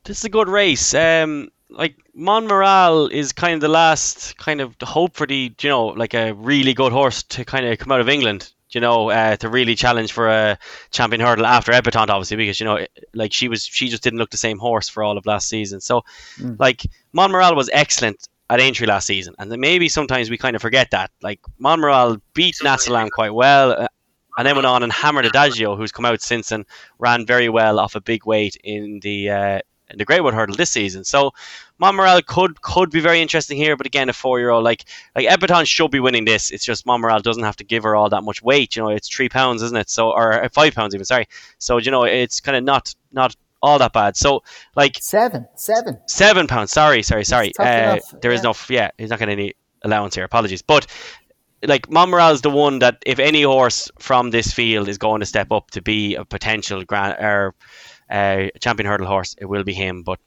this 0.05 0.19
is 0.19 0.25
a 0.25 0.29
good 0.29 0.49
race. 0.49 0.93
Um, 0.93 1.51
like 1.71 1.97
Monmiral 2.17 3.11
is 3.11 3.33
kind 3.33 3.55
of 3.55 3.61
the 3.61 3.69
last 3.69 4.37
kind 4.37 4.61
of 4.61 4.75
hope 4.83 5.15
for 5.15 5.27
the 5.27 5.55
you 5.61 5.69
know 5.69 5.87
like 5.87 6.15
a 6.15 6.33
really 6.33 6.75
good 6.75 6.93
horse 6.93 7.23
to 7.25 7.45
kind 7.45 7.65
of 7.65 7.79
come 7.79 7.93
out 7.93 8.01
of 8.01 8.09
England 8.09 8.53
you 8.75 8.81
know 8.81 9.11
uh, 9.11 9.37
to 9.37 9.49
really 9.49 9.75
challenge 9.75 10.13
for 10.13 10.29
a 10.29 10.59
champion 10.91 11.21
hurdle 11.21 11.47
after 11.47 11.73
Epatante 11.73 12.11
obviously 12.11 12.37
because 12.37 12.61
you 12.61 12.67
know 12.67 12.87
like 13.15 13.33
she 13.33 13.49
was 13.49 13.65
she 13.65 13.89
just 13.89 14.03
didn't 14.03 14.19
look 14.19 14.31
the 14.31 14.37
same 14.37 14.59
horse 14.59 14.89
for 14.89 15.03
all 15.03 15.19
of 15.19 15.27
last 15.27 15.49
season. 15.49 15.81
So 15.81 16.03
mm. 16.37 16.59
like 16.59 16.87
Monmiral 17.15 17.57
was 17.57 17.71
excellent 17.73 18.29
at 18.49 18.61
Aintree 18.61 18.87
last 18.87 19.07
season 19.07 19.35
and 19.39 19.51
then 19.51 19.61
maybe 19.61 19.89
sometimes 19.89 20.31
we 20.31 20.39
kind 20.39 20.57
of 20.57 20.63
forget 20.63 20.91
that. 20.91 21.11
Like 21.23 21.41
Monmiral 21.61 22.21
beat 22.35 22.57
Natsalam 22.63 23.11
quite 23.11 23.35
well 23.35 23.73
uh, 23.73 23.89
and 24.37 24.47
then 24.47 24.57
went 24.57 24.67
on 24.67 24.83
and 24.83 24.93
hammered 24.93 25.27
Adagio 25.27 25.77
who's 25.77 25.93
come 25.93 26.05
out 26.05 26.21
since 26.21 26.53
and 26.53 26.65
ran 26.99 27.27
very 27.27 27.49
well 27.49 27.79
off 27.79 27.95
a 27.95 28.01
big 28.01 28.27
weight 28.27 28.57
in 28.63 29.01
the 29.01 29.31
uh, 29.31 29.57
in 29.57 29.63
the 29.97 30.07
Greatwood 30.07 30.35
Hurdle 30.35 30.57
this 30.57 30.71
season. 30.71 31.05
So 31.05 31.33
Monmiral 31.81 32.25
could 32.25 32.61
could 32.63 32.91
be 32.91 33.01
very 33.01 33.21
interesting 33.21 33.57
here, 33.57 33.77
but 33.77 33.87
again, 33.87 34.09
a 34.09 34.13
four 34.13 34.39
year 34.39 34.51
old 34.51 34.65
like 34.65 34.85
like 35.17 35.27
Epatante 35.27 35.67
should 35.67 35.91
be 35.91 36.01
winning 36.01 36.25
this. 36.25 36.51
It's 36.51 36.65
just 36.65 36.87
Monmiral 36.87 37.23
doesn't 37.23 37.43
have 37.43 37.57
to 37.57 37.65
give 37.65 37.83
her 37.85 37.97
all 37.97 38.09
that 38.11 38.23
much 38.23 38.43
weight. 38.43 38.77
You 38.77 38.83
know, 38.83 38.91
it's 38.91 39.09
three 39.09 39.29
pounds, 39.29 39.63
isn't 39.63 39.77
it? 39.77 39.91
So 39.91 40.11
or 40.11 40.45
uh, 40.45 40.49
five 40.51 40.75
pounds 40.75 40.95
even. 40.95 41.05
Sorry. 41.05 41.27
So 41.59 41.79
you 41.79 41.91
know, 41.91 42.05
it's 42.05 42.41
kind 42.41 42.57
of 42.57 42.65
not 42.65 42.95
not 43.13 43.37
all 43.63 43.79
that 43.79 43.93
bad. 43.93 44.17
So 44.17 44.43
like 44.77 44.99
seven, 45.01 45.47
seven, 45.55 45.99
seven 46.07 46.47
pounds. 46.47 46.73
Sorry, 46.73 47.03
sorry, 47.03 47.25
sorry. 47.25 47.53
Uh, 47.59 47.99
there 48.21 48.31
yeah. 48.31 48.39
is 48.39 48.43
no 48.43 48.55
yeah. 48.69 48.91
He's 48.99 49.11
not 49.11 49.19
getting 49.19 49.39
any 49.39 49.55
allowance 49.83 50.15
here. 50.15 50.25
Apologies, 50.25 50.63
but 50.63 50.87
like 51.67 51.89
Monmiral 51.89 52.33
is 52.33 52.41
the 52.41 52.51
one 52.51 52.79
that 52.79 53.03
if 53.05 53.19
any 53.19 53.43
horse 53.43 53.91
from 53.99 54.31
this 54.31 54.53
field 54.53 54.89
is 54.89 54.99
going 54.99 55.21
to 55.21 55.27
step 55.27 55.53
up 55.53 55.71
to 55.73 55.83
be 55.83 56.15
a 56.15 56.25
potential 56.25 56.85
grand 56.85 57.17
or 57.23 57.55
uh, 58.11 58.49
champion 58.61 58.87
hurdle 58.87 59.07
horse, 59.07 59.37
it 59.39 59.47
will 59.47 59.65
be 59.65 59.75
him. 59.75 60.03
But 60.03 60.19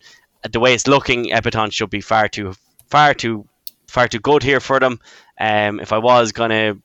the 0.49 0.59
way 0.59 0.73
it's 0.73 0.87
looking, 0.87 1.25
Epatante 1.25 1.73
should 1.73 1.89
be 1.89 2.01
far 2.01 2.27
too, 2.27 2.53
far 2.87 3.13
too, 3.13 3.47
far 3.87 4.07
too 4.07 4.19
good 4.19 4.43
here 4.43 4.59
for 4.59 4.79
them. 4.79 4.99
Um, 5.39 5.79
if 5.79 5.91
I 5.91 5.97
was 5.97 6.31
gonna, 6.31 6.77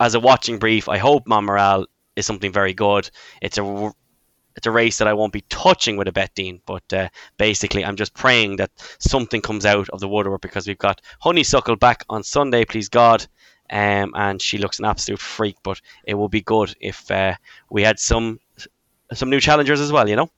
as 0.00 0.14
a 0.14 0.20
watching 0.20 0.58
brief, 0.58 0.88
I 0.88 0.98
hope 0.98 1.26
Monmiral 1.26 1.86
is 2.16 2.26
something 2.26 2.52
very 2.52 2.74
good. 2.74 3.10
It's 3.40 3.58
a 3.58 3.92
it's 4.56 4.66
a 4.66 4.70
race 4.70 4.98
that 4.98 5.08
I 5.08 5.14
won't 5.14 5.32
be 5.32 5.44
touching 5.48 5.96
with 5.96 6.08
a 6.08 6.12
bet, 6.12 6.34
Dean. 6.34 6.60
But 6.64 6.92
uh, 6.92 7.08
basically, 7.36 7.84
I'm 7.84 7.96
just 7.96 8.14
praying 8.14 8.56
that 8.56 8.70
something 8.98 9.40
comes 9.40 9.66
out 9.66 9.88
of 9.90 10.00
the 10.00 10.08
woodwork 10.08 10.42
because 10.42 10.66
we've 10.66 10.78
got 10.78 11.00
Honeysuckle 11.20 11.76
back 11.76 12.04
on 12.08 12.22
Sunday, 12.22 12.64
please 12.64 12.88
God. 12.88 13.26
Um, 13.70 14.12
and 14.14 14.40
she 14.40 14.58
looks 14.58 14.78
an 14.78 14.84
absolute 14.84 15.20
freak. 15.20 15.56
But 15.62 15.80
it 16.04 16.14
would 16.14 16.30
be 16.30 16.42
good 16.42 16.74
if 16.80 17.10
uh, 17.10 17.34
we 17.70 17.82
had 17.82 17.98
some 17.98 18.38
some 19.14 19.30
new 19.30 19.40
challengers 19.40 19.80
as 19.80 19.92
well, 19.92 20.08
you 20.08 20.16
know? 20.16 20.30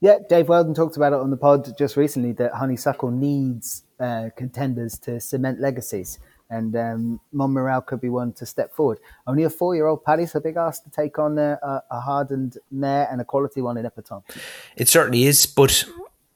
Yeah, 0.00 0.18
Dave 0.28 0.48
Weldon 0.48 0.74
talked 0.74 0.96
about 0.96 1.12
it 1.12 1.18
on 1.18 1.30
the 1.30 1.36
pod 1.36 1.76
just 1.78 1.96
recently 1.96 2.32
that 2.32 2.52
Honeysuckle 2.52 3.10
needs 3.10 3.84
uh, 3.98 4.28
contenders 4.36 4.98
to 5.00 5.20
cement 5.20 5.60
legacies. 5.60 6.18
And 6.50 6.76
um, 6.76 7.20
Morale 7.32 7.80
could 7.80 8.00
be 8.00 8.10
one 8.10 8.32
to 8.34 8.44
step 8.44 8.74
forward. 8.74 8.98
Only 9.26 9.44
a 9.44 9.50
four-year-old 9.50 10.04
Paddy's 10.04 10.34
a 10.34 10.40
big 10.40 10.56
ask 10.56 10.84
to 10.84 10.90
take 10.90 11.18
on 11.18 11.38
a, 11.38 11.58
a 11.90 12.00
hardened 12.00 12.58
mare 12.70 13.08
and 13.10 13.20
a 13.20 13.24
quality 13.24 13.62
one 13.62 13.78
in 13.78 13.86
Epatante. 13.86 14.36
It 14.76 14.88
certainly 14.88 15.24
is, 15.24 15.46
but 15.46 15.84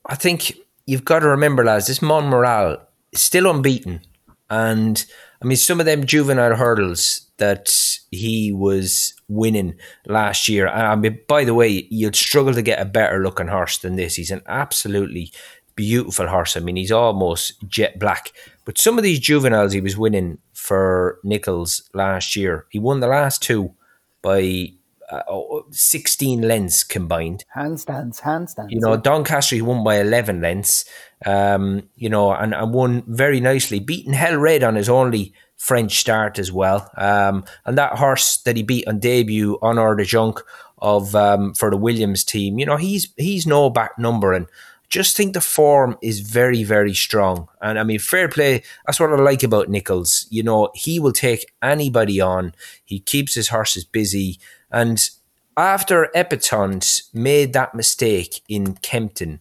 I 0.06 0.14
think 0.14 0.56
you've 0.86 1.04
got 1.04 1.18
to 1.18 1.28
remember, 1.28 1.62
lads, 1.62 1.88
this 1.88 1.98
Monmiral 1.98 2.80
is 3.12 3.20
still 3.20 3.50
unbeaten. 3.50 4.00
And 4.48 5.04
I 5.40 5.46
mean, 5.46 5.56
some 5.56 5.80
of 5.80 5.86
them 5.86 6.04
juvenile 6.04 6.56
hurdles 6.56 7.28
that 7.36 7.72
he 8.10 8.52
was 8.52 9.14
winning 9.28 9.76
last 10.06 10.48
year. 10.48 10.68
I 10.68 10.96
mean, 10.96 11.20
by 11.28 11.44
the 11.44 11.54
way, 11.54 11.86
you'd 11.90 12.16
struggle 12.16 12.54
to 12.54 12.62
get 12.62 12.80
a 12.80 12.84
better 12.84 13.22
looking 13.22 13.48
horse 13.48 13.78
than 13.78 13.96
this. 13.96 14.16
He's 14.16 14.32
an 14.32 14.42
absolutely 14.46 15.32
beautiful 15.76 16.26
horse. 16.26 16.56
I 16.56 16.60
mean, 16.60 16.74
he's 16.74 16.90
almost 16.90 17.52
jet 17.68 18.00
black. 18.00 18.32
But 18.64 18.78
some 18.78 18.98
of 18.98 19.04
these 19.04 19.20
juveniles 19.20 19.72
he 19.72 19.80
was 19.80 19.96
winning 19.96 20.38
for 20.52 21.20
Nicholls 21.22 21.88
last 21.94 22.34
year, 22.34 22.66
he 22.70 22.80
won 22.80 22.98
the 22.98 23.06
last 23.06 23.40
two 23.40 23.74
by 24.20 24.72
uh, 25.10 25.22
16 25.70 26.42
lengths 26.42 26.84
combined. 26.84 27.44
Handstands, 27.56 28.20
handstands. 28.20 28.70
You 28.70 28.80
know, 28.80 28.96
Doncaster 28.96 29.56
he 29.56 29.62
won 29.62 29.84
by 29.84 30.00
11 30.00 30.40
lengths, 30.40 30.84
um, 31.24 31.88
you 31.96 32.08
know, 32.08 32.32
and, 32.32 32.54
and 32.54 32.72
won 32.72 33.04
very 33.06 33.40
nicely, 33.40 33.80
beating 33.80 34.12
Hell 34.12 34.36
Red 34.36 34.62
on 34.62 34.74
his 34.74 34.88
only 34.88 35.32
French 35.56 35.98
start 35.98 36.38
as 36.38 36.52
well. 36.52 36.90
Um, 36.96 37.44
and 37.64 37.76
that 37.78 37.98
horse 37.98 38.38
that 38.38 38.56
he 38.56 38.62
beat 38.62 38.86
on 38.86 39.00
debut, 39.00 39.58
Honor 39.60 39.96
de 39.96 40.04
Junk 40.04 40.40
of 40.78 41.14
um, 41.14 41.54
for 41.54 41.70
the 41.70 41.76
Williams 41.76 42.24
team, 42.24 42.58
you 42.58 42.66
know, 42.66 42.76
he's 42.76 43.12
he's 43.16 43.46
no 43.46 43.68
back 43.68 43.98
number 43.98 44.32
and 44.32 44.46
just 44.88 45.16
think 45.16 45.34
the 45.34 45.40
form 45.40 45.98
is 46.02 46.20
very, 46.20 46.64
very 46.64 46.94
strong. 46.94 47.48
And 47.60 47.78
I 47.78 47.82
mean, 47.82 47.98
fair 47.98 48.28
play. 48.28 48.62
That's 48.86 48.98
what 48.98 49.12
I 49.12 49.16
like 49.16 49.42
about 49.42 49.68
Nicholls. 49.68 50.26
You 50.30 50.42
know, 50.42 50.70
he 50.74 50.98
will 50.98 51.12
take 51.12 51.52
anybody 51.62 52.20
on. 52.20 52.54
He 52.84 53.00
keeps 53.00 53.34
his 53.34 53.48
horses 53.48 53.84
busy. 53.84 54.38
And 54.70 55.08
after 55.56 56.08
Epatante 56.14 57.02
made 57.12 57.52
that 57.52 57.74
mistake 57.74 58.42
in 58.48 58.74
Kempton, 58.76 59.40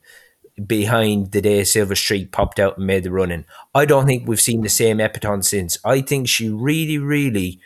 behind 0.66 1.32
the 1.32 1.42
day 1.42 1.64
Silver 1.64 1.96
Streak 1.96 2.32
popped 2.32 2.60
out 2.60 2.78
and 2.78 2.88
made 2.88 3.04
the 3.04 3.12
running. 3.12 3.46
I 3.76 3.86
don't 3.86 4.08
think 4.08 4.28
we've 4.28 4.42
seen 4.42 4.62
the 4.62 4.70
same 4.70 4.98
Epatante 4.98 5.46
since. 5.46 5.78
I 5.86 6.02
think 6.02 6.28
she 6.28 6.50
really, 6.50 6.98
really 6.98 7.60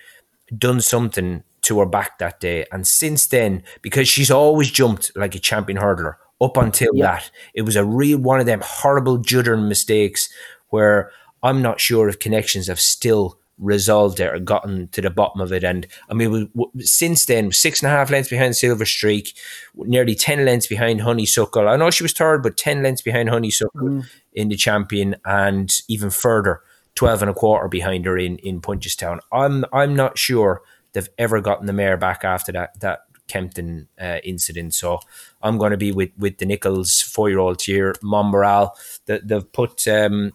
done 0.58 0.82
something 0.82 1.44
to 1.62 1.80
her 1.80 1.86
back 1.86 2.18
that 2.20 2.40
day. 2.40 2.66
And 2.72 2.86
since 2.86 3.28
then, 3.28 3.64
because 3.82 4.08
she's 4.08 4.32
always 4.32 4.72
jumped 4.72 5.12
like 5.16 5.36
a 5.36 5.40
champion 5.40 5.80
hurdler 5.80 6.16
up 6.42 6.58
until 6.58 6.92
that, 6.98 7.32
it 7.54 7.62
was 7.62 7.76
a 7.76 7.86
real 7.86 8.18
one 8.18 8.40
of 8.40 8.46
them 8.46 8.62
horrible 8.64 9.20
juddering 9.20 9.68
mistakes 9.68 10.30
where 10.70 11.12
I'm 11.44 11.62
not 11.62 11.80
sure 11.80 12.10
if 12.10 12.20
connections 12.20 12.68
have 12.68 12.80
still 12.80 13.38
resolved 13.62 14.20
it 14.20 14.34
or 14.34 14.40
gotten 14.40 14.88
to 14.90 15.02
the 15.02 15.10
bottom 15.10 15.40
of 15.40 15.54
it. 15.54 15.64
And 15.64 15.88
I 16.10 16.14
mean, 16.14 16.50
since 16.80 17.26
then, 17.26 17.52
six 17.52 17.82
and 17.82 17.92
a 17.92 17.96
half 17.96 18.10
lengths 18.10 18.30
behind 18.30 18.56
Silver 18.56 18.86
Streak, 18.86 19.38
nearly 19.76 20.16
10 20.16 20.44
lengths 20.44 20.68
behind 20.68 21.02
Honeysuckle. 21.02 21.70
I 21.70 21.78
know 21.78 21.92
she 21.92 22.04
was 22.04 22.14
third, 22.14 22.44
but 22.44 22.58
10 22.58 22.84
lengths 22.84 23.04
behind 23.04 23.30
Honeysuckle 23.30 23.82
mm. 23.82 24.06
in 24.34 24.50
the 24.50 24.58
champion 24.58 25.16
and 25.24 25.72
even 25.88 26.10
further, 26.10 26.62
12 26.96 27.22
and 27.22 27.32
a 27.32 27.34
quarter 27.34 27.70
behind 27.70 28.06
her 28.06 28.18
in, 28.18 28.38
in 28.40 28.60
Punchestown. 28.60 29.20
I'm, 29.32 29.64
I'm 29.72 29.96
not 29.96 30.18
sure 30.18 30.62
they've 30.94 31.08
ever 31.18 31.40
gotten 31.40 31.68
the 31.68 31.74
mare 31.74 31.98
back 31.98 32.26
after 32.26 32.52
that, 32.52 32.80
that 32.82 33.02
Kempton 33.28 33.88
uh, 34.00 34.18
incident. 34.24 34.74
So 34.74 35.00
I'm 35.42 35.58
going 35.58 35.72
to 35.72 35.78
be 35.78 35.92
with, 35.92 36.10
with 36.18 36.40
the 36.40 36.46
Nicholls 36.46 37.02
four 37.02 37.30
year 37.30 37.40
old 37.40 37.62
here, 37.62 37.94
Monmiral. 38.04 38.72
That 39.06 39.28
they've 39.28 39.52
put 39.54 39.88
um, 39.88 40.34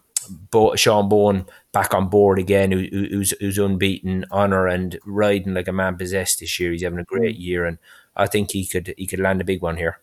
Sean 0.76 1.08
Bowen 1.08 1.46
back 1.72 1.94
on 1.94 2.08
board 2.08 2.38
again, 2.38 2.72
who, 2.72 2.86
who's 2.90 3.32
who's 3.40 3.58
unbeaten, 3.58 4.24
honor 4.30 4.66
and 4.66 4.98
riding 5.04 5.54
like 5.54 5.68
a 5.68 5.72
man 5.72 5.96
possessed 5.96 6.40
this 6.40 6.58
year. 6.58 6.72
He's 6.72 6.82
having 6.82 6.98
a 6.98 7.04
great 7.04 7.36
year, 7.36 7.64
and 7.64 7.78
I 8.16 8.26
think 8.26 8.50
he 8.52 8.66
could 8.66 8.94
he 8.96 9.06
could 9.06 9.20
land 9.20 9.40
a 9.40 9.44
big 9.44 9.62
one 9.62 9.76
here. 9.76 10.00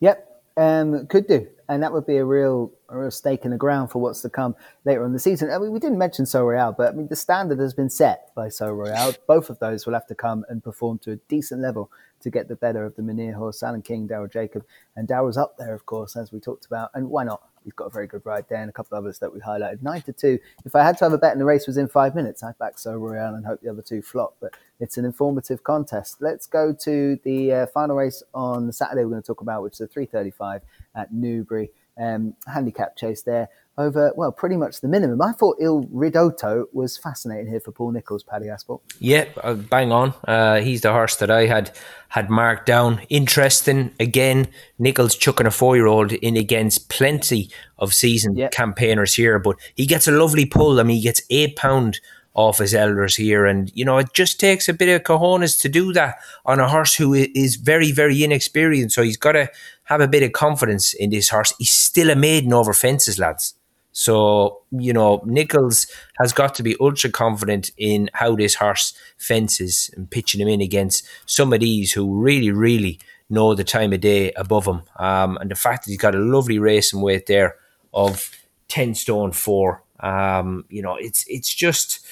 Yep, 0.00 0.42
um, 0.56 1.06
could 1.06 1.26
do. 1.26 1.48
and 1.68 1.82
that 1.82 1.92
would 1.92 2.06
be 2.06 2.16
a 2.16 2.24
real 2.24 2.72
a 2.88 2.98
real 2.98 3.10
stake 3.10 3.44
in 3.44 3.50
the 3.50 3.58
ground 3.58 3.90
for 3.90 4.00
what's 4.00 4.22
to 4.22 4.30
come 4.30 4.56
later 4.84 5.04
on 5.04 5.12
the 5.12 5.18
season. 5.18 5.50
I 5.50 5.58
mean, 5.58 5.72
we 5.72 5.78
didn't 5.78 5.98
mention 5.98 6.24
Sceau 6.24 6.44
Royal, 6.44 6.72
but 6.72 6.92
I 6.92 6.96
mean 6.96 7.08
the 7.08 7.16
standard 7.16 7.58
has 7.58 7.74
been 7.74 7.90
set 7.90 8.34
by 8.34 8.48
Sceau 8.48 8.70
Royal. 8.70 9.12
Both 9.26 9.50
of 9.50 9.58
those 9.58 9.86
will 9.86 9.94
have 9.94 10.06
to 10.06 10.14
come 10.14 10.44
and 10.48 10.64
perform 10.64 10.98
to 11.00 11.12
a 11.12 11.16
decent 11.28 11.60
level 11.60 11.90
to 12.20 12.30
get 12.30 12.48
the 12.48 12.56
better 12.56 12.84
of 12.84 12.96
the 12.96 13.02
Minear 13.02 13.34
horse, 13.34 13.62
Alan 13.62 13.82
King, 13.82 14.08
Daryl 14.08 14.30
Jacob, 14.32 14.64
and 14.96 15.06
Daryl's 15.06 15.36
up 15.36 15.56
there, 15.58 15.74
of 15.74 15.86
course, 15.86 16.16
as 16.16 16.32
we 16.32 16.40
talked 16.40 16.66
about. 16.66 16.90
And 16.94 17.08
why 17.10 17.24
not? 17.24 17.42
He's 17.68 17.74
got 17.74 17.84
a 17.84 17.90
very 17.90 18.06
good 18.06 18.24
ride 18.24 18.46
there, 18.48 18.62
and 18.62 18.70
a 18.70 18.72
couple 18.72 18.96
of 18.96 19.04
others 19.04 19.18
that 19.18 19.30
we 19.30 19.40
highlighted. 19.40 19.82
Nine 19.82 20.00
to 20.02 20.12
two. 20.14 20.38
If 20.64 20.74
I 20.74 20.82
had 20.82 20.96
to 20.98 21.04
have 21.04 21.12
a 21.12 21.18
bet 21.18 21.32
and 21.32 21.40
the 21.40 21.44
race 21.44 21.66
was 21.66 21.76
in 21.76 21.86
five 21.86 22.14
minutes, 22.14 22.42
I'd 22.42 22.56
back 22.56 22.78
Sceau 22.78 22.96
Royal 22.96 23.34
and 23.34 23.44
hope 23.44 23.60
the 23.60 23.68
other 23.68 23.82
two 23.82 24.00
flop. 24.00 24.36
But 24.40 24.54
it's 24.80 24.96
an 24.96 25.04
informative 25.04 25.62
contest. 25.64 26.22
Let's 26.22 26.46
go 26.46 26.72
to 26.72 27.18
the 27.24 27.52
uh, 27.52 27.66
final 27.66 27.94
race 27.94 28.22
on 28.32 28.72
Saturday. 28.72 29.04
We're 29.04 29.10
going 29.10 29.22
to 29.22 29.26
talk 29.26 29.42
about, 29.42 29.62
which 29.62 29.74
is 29.74 29.82
a 29.82 29.86
three 29.86 30.06
thirty-five 30.06 30.62
at 30.94 31.12
Newbury. 31.12 31.70
Um, 31.98 32.34
handicap 32.46 32.96
chase 32.96 33.22
there 33.22 33.48
over, 33.78 34.12
well, 34.16 34.32
pretty 34.32 34.56
much 34.56 34.80
the 34.80 34.88
minimum. 34.88 35.22
I 35.22 35.32
thought 35.32 35.56
Il 35.60 35.84
Ridotto 35.84 36.64
was 36.72 36.98
fascinating 36.98 37.46
here 37.46 37.60
for 37.60 37.70
Paul 37.70 37.92
Nicholls, 37.92 38.24
Paddy 38.24 38.46
Aspel. 38.46 38.80
Yeah, 38.98 39.26
uh, 39.42 39.54
bang 39.54 39.92
on. 39.92 40.12
Uh, 40.26 40.60
he's 40.60 40.80
the 40.80 40.92
horse 40.92 41.16
that 41.16 41.30
I 41.30 41.46
had 41.46 41.70
had 42.08 42.28
marked 42.28 42.66
down. 42.66 43.00
Interesting. 43.08 43.92
Again, 44.00 44.48
Nicholls 44.78 45.14
chucking 45.14 45.46
a 45.46 45.50
four 45.50 45.76
year 45.76 45.86
old 45.86 46.12
in 46.12 46.36
against 46.36 46.88
plenty 46.88 47.50
of 47.78 47.94
seasoned 47.94 48.36
yep. 48.36 48.50
campaigners 48.50 49.14
here, 49.14 49.38
but 49.38 49.56
he 49.76 49.86
gets 49.86 50.08
a 50.08 50.12
lovely 50.12 50.44
pull. 50.44 50.80
I 50.80 50.82
mean, 50.82 50.96
he 50.96 51.02
gets 51.02 51.22
eight 51.30 51.54
pound 51.54 52.00
off 52.38 52.58
his 52.58 52.72
elders 52.72 53.16
here. 53.16 53.46
And, 53.46 53.68
you 53.74 53.84
know, 53.84 53.98
it 53.98 54.12
just 54.14 54.38
takes 54.38 54.68
a 54.68 54.72
bit 54.72 54.88
of 54.88 55.02
cojones 55.02 55.60
to 55.60 55.68
do 55.68 55.92
that 55.92 56.18
on 56.46 56.60
a 56.60 56.68
horse 56.68 56.94
who 56.94 57.12
is 57.12 57.56
very, 57.56 57.90
very 57.90 58.22
inexperienced. 58.22 58.94
So 58.94 59.02
he's 59.02 59.16
got 59.16 59.32
to 59.32 59.50
have 59.84 60.00
a 60.00 60.06
bit 60.06 60.22
of 60.22 60.30
confidence 60.30 60.94
in 60.94 61.10
this 61.10 61.30
horse. 61.30 61.52
He's 61.58 61.72
still 61.72 62.10
a 62.10 62.14
maiden 62.14 62.52
over 62.52 62.72
fences, 62.72 63.18
lads. 63.18 63.54
So, 63.90 64.62
you 64.70 64.92
know, 64.92 65.20
Nicholls 65.24 65.88
has 66.20 66.32
got 66.32 66.54
to 66.54 66.62
be 66.62 66.76
ultra 66.80 67.10
confident 67.10 67.72
in 67.76 68.08
how 68.12 68.36
this 68.36 68.54
horse 68.54 68.94
fences 69.16 69.90
and 69.96 70.08
pitching 70.08 70.40
him 70.40 70.46
in 70.46 70.60
against 70.60 71.04
some 71.26 71.52
of 71.52 71.58
these 71.58 71.90
who 71.90 72.22
really, 72.22 72.52
really 72.52 73.00
know 73.28 73.56
the 73.56 73.64
time 73.64 73.92
of 73.92 74.00
day 74.00 74.30
above 74.36 74.68
him. 74.68 74.82
Um, 74.96 75.38
and 75.38 75.50
the 75.50 75.56
fact 75.56 75.84
that 75.84 75.90
he's 75.90 75.98
got 75.98 76.14
a 76.14 76.20
lovely 76.20 76.60
racing 76.60 77.00
weight 77.00 77.26
there 77.26 77.56
of 77.92 78.30
10 78.68 78.94
stone 78.94 79.32
four, 79.32 79.82
um, 80.00 80.64
you 80.68 80.82
know, 80.82 80.96
it's 80.96 81.24
it's 81.28 81.54
just 81.54 82.06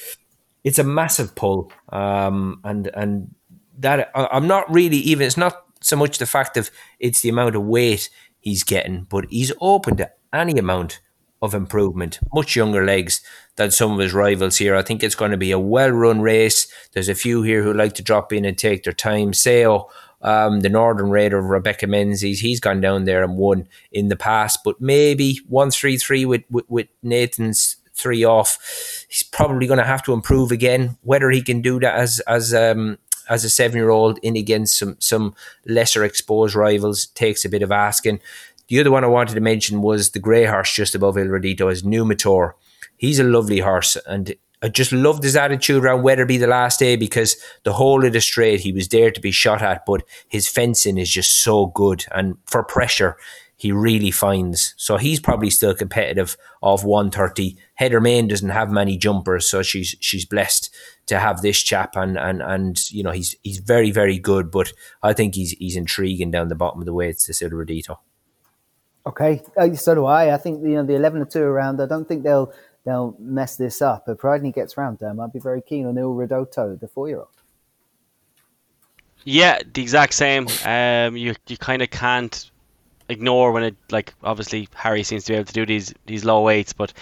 it's 0.63 0.79
a 0.79 0.83
massive 0.83 1.35
pull. 1.35 1.71
Um, 1.89 2.59
and 2.63 2.89
and 2.93 3.35
that 3.79 4.11
I'm 4.15 4.47
not 4.47 4.71
really 4.71 4.97
even 4.97 5.27
it's 5.27 5.37
not 5.37 5.63
so 5.81 5.95
much 5.95 6.17
the 6.17 6.25
fact 6.25 6.57
of 6.57 6.71
it's 6.99 7.21
the 7.21 7.29
amount 7.29 7.55
of 7.55 7.63
weight 7.63 8.09
he's 8.39 8.63
getting, 8.63 9.03
but 9.09 9.25
he's 9.29 9.51
open 9.61 9.97
to 9.97 10.11
any 10.33 10.57
amount 10.57 10.99
of 11.41 11.53
improvement. 11.53 12.19
Much 12.33 12.55
younger 12.55 12.83
legs 12.83 13.21
than 13.55 13.71
some 13.71 13.91
of 13.91 13.99
his 13.99 14.13
rivals 14.13 14.57
here. 14.57 14.75
I 14.75 14.81
think 14.81 15.03
it's 15.03 15.15
going 15.15 15.31
to 15.31 15.37
be 15.37 15.51
a 15.51 15.59
well 15.59 15.91
run 15.91 16.21
race. 16.21 16.67
There's 16.93 17.09
a 17.09 17.15
few 17.15 17.43
here 17.43 17.63
who 17.63 17.73
like 17.73 17.93
to 17.95 18.03
drop 18.03 18.33
in 18.33 18.45
and 18.45 18.57
take 18.57 18.83
their 18.83 18.93
time. 18.93 19.31
Seo, 19.31 19.89
um, 20.21 20.61
the 20.61 20.69
Northern 20.69 21.09
Raider 21.09 21.41
Rebecca 21.41 21.87
Menzies, 21.87 22.39
he's 22.39 22.59
gone 22.59 22.81
down 22.81 23.05
there 23.05 23.23
and 23.23 23.37
won 23.37 23.67
in 23.91 24.07
the 24.07 24.15
past, 24.15 24.59
but 24.63 24.81
maybe 24.81 25.39
1 25.47 25.71
3 25.71 25.97
3 25.97 26.25
with, 26.25 26.43
with, 26.49 26.65
with 26.67 26.87
Nathan's 27.03 27.76
three 27.97 28.23
off. 28.23 29.05
He's 29.09 29.23
probably 29.23 29.67
going 29.67 29.79
to 29.79 29.85
have 29.85 30.03
to 30.03 30.13
improve 30.13 30.51
again. 30.51 30.97
Whether 31.01 31.29
he 31.31 31.41
can 31.41 31.61
do 31.61 31.79
that 31.79 31.95
as, 31.95 32.19
as, 32.21 32.53
um, 32.53 32.97
as 33.29 33.43
a 33.43 33.49
seven 33.49 33.77
year 33.77 33.89
old 33.89 34.19
in 34.23 34.35
against 34.35 34.77
some 34.77 34.95
some 34.99 35.35
lesser 35.65 36.03
exposed 36.03 36.55
rivals 36.55 37.07
takes 37.07 37.45
a 37.45 37.49
bit 37.49 37.61
of 37.61 37.71
asking. 37.71 38.19
The 38.69 38.79
other 38.79 38.91
one 38.91 39.03
I 39.03 39.07
wanted 39.07 39.35
to 39.35 39.41
mention 39.41 39.81
was 39.81 40.11
the 40.11 40.19
grey 40.19 40.45
horse 40.45 40.73
just 40.73 40.95
above 40.95 41.17
Il 41.17 41.27
Ridotto 41.27 41.71
is 41.71 41.83
Numitor. 41.83 42.53
He's 42.97 43.19
a 43.19 43.23
lovely 43.23 43.59
horse 43.59 43.97
and 44.05 44.35
I 44.61 44.69
just 44.69 44.91
loved 44.91 45.23
his 45.23 45.35
attitude 45.35 45.83
around 45.83 46.01
Wetherby 46.01 46.37
the 46.37 46.47
last 46.47 46.79
day 46.79 46.95
because 46.95 47.37
the 47.63 47.73
whole 47.73 48.03
of 48.03 48.13
the 48.13 48.21
straight 48.21 48.61
he 48.61 48.73
was 48.73 48.87
there 48.87 49.11
to 49.11 49.21
be 49.21 49.29
shot 49.29 49.61
at, 49.61 49.85
but 49.85 50.03
his 50.27 50.47
fencing 50.47 50.97
is 50.97 51.11
just 51.11 51.43
so 51.43 51.67
good. 51.67 52.05
And 52.11 52.37
for 52.47 52.63
pressure, 52.63 53.17
he 53.57 53.71
really 53.71 54.11
finds. 54.11 54.75
So 54.77 54.97
he's 54.97 55.19
probably 55.19 55.49
still 55.49 55.73
competitive 55.73 56.37
of 56.61 56.83
130. 56.83 57.57
Heather 57.73 57.99
Main 57.99 58.27
doesn't 58.27 58.49
have 58.49 58.69
many 58.71 58.97
jumpers, 58.97 59.49
so 59.49 59.63
she's 59.63 59.95
she's 59.99 60.25
blessed 60.25 60.73
to 61.07 61.19
have 61.19 61.41
this 61.41 61.61
chap 61.61 61.95
and 61.95 62.17
and 62.17 62.41
and 62.41 62.89
you 62.91 63.01
know 63.01 63.11
he's 63.11 63.35
he's 63.41 63.57
very, 63.57 63.89
very 63.89 64.19
good, 64.19 64.51
but 64.51 64.71
I 65.01 65.13
think 65.13 65.33
he's 65.33 65.51
he's 65.51 65.75
intriguing 65.75 66.29
down 66.29 66.49
the 66.49 66.55
bottom 66.55 66.79
of 66.79 66.85
the 66.85 66.93
weights 66.93 67.23
to 67.25 67.45
Il 67.45 67.51
Ridotto. 67.51 67.97
Okay, 69.07 69.41
uh, 69.57 69.73
so 69.73 69.95
do 69.95 70.05
I. 70.05 70.33
I 70.33 70.37
think 70.37 70.61
you 70.61 70.75
know 70.75 70.83
the 70.83 70.95
eleven 70.95 71.21
or 71.21 71.25
two 71.25 71.41
around. 71.43 71.81
I 71.81 71.87
don't 71.87 72.07
think 72.07 72.23
they'll 72.23 72.53
they'll 72.85 73.15
mess 73.19 73.55
this 73.55 73.81
up. 73.81 74.05
providing 74.05 74.45
he 74.45 74.51
gets 74.51 74.77
round 74.77 74.99
them, 74.99 75.19
I'd 75.19 75.33
be 75.33 75.39
very 75.39 75.63
keen 75.63 75.87
on 75.87 75.97
Il 75.97 76.13
Ridotto, 76.13 76.79
the 76.79 76.87
four 76.87 77.07
year 77.07 77.19
old. 77.19 77.29
Yeah, 79.23 79.59
the 79.73 79.81
exact 79.81 80.13
same. 80.13 80.47
Um, 80.63 81.17
you 81.17 81.33
you 81.47 81.57
kind 81.57 81.81
of 81.81 81.89
can't 81.89 82.51
ignore 83.09 83.51
when 83.51 83.63
it 83.63 83.75
like 83.91 84.13
obviously 84.23 84.67
Harry 84.75 85.03
seems 85.03 85.23
to 85.25 85.33
be 85.33 85.35
able 85.35 85.45
to 85.45 85.53
do 85.53 85.65
these 85.65 85.93
these 86.05 86.25
low 86.25 86.41
weights, 86.41 86.73
but 86.73 86.93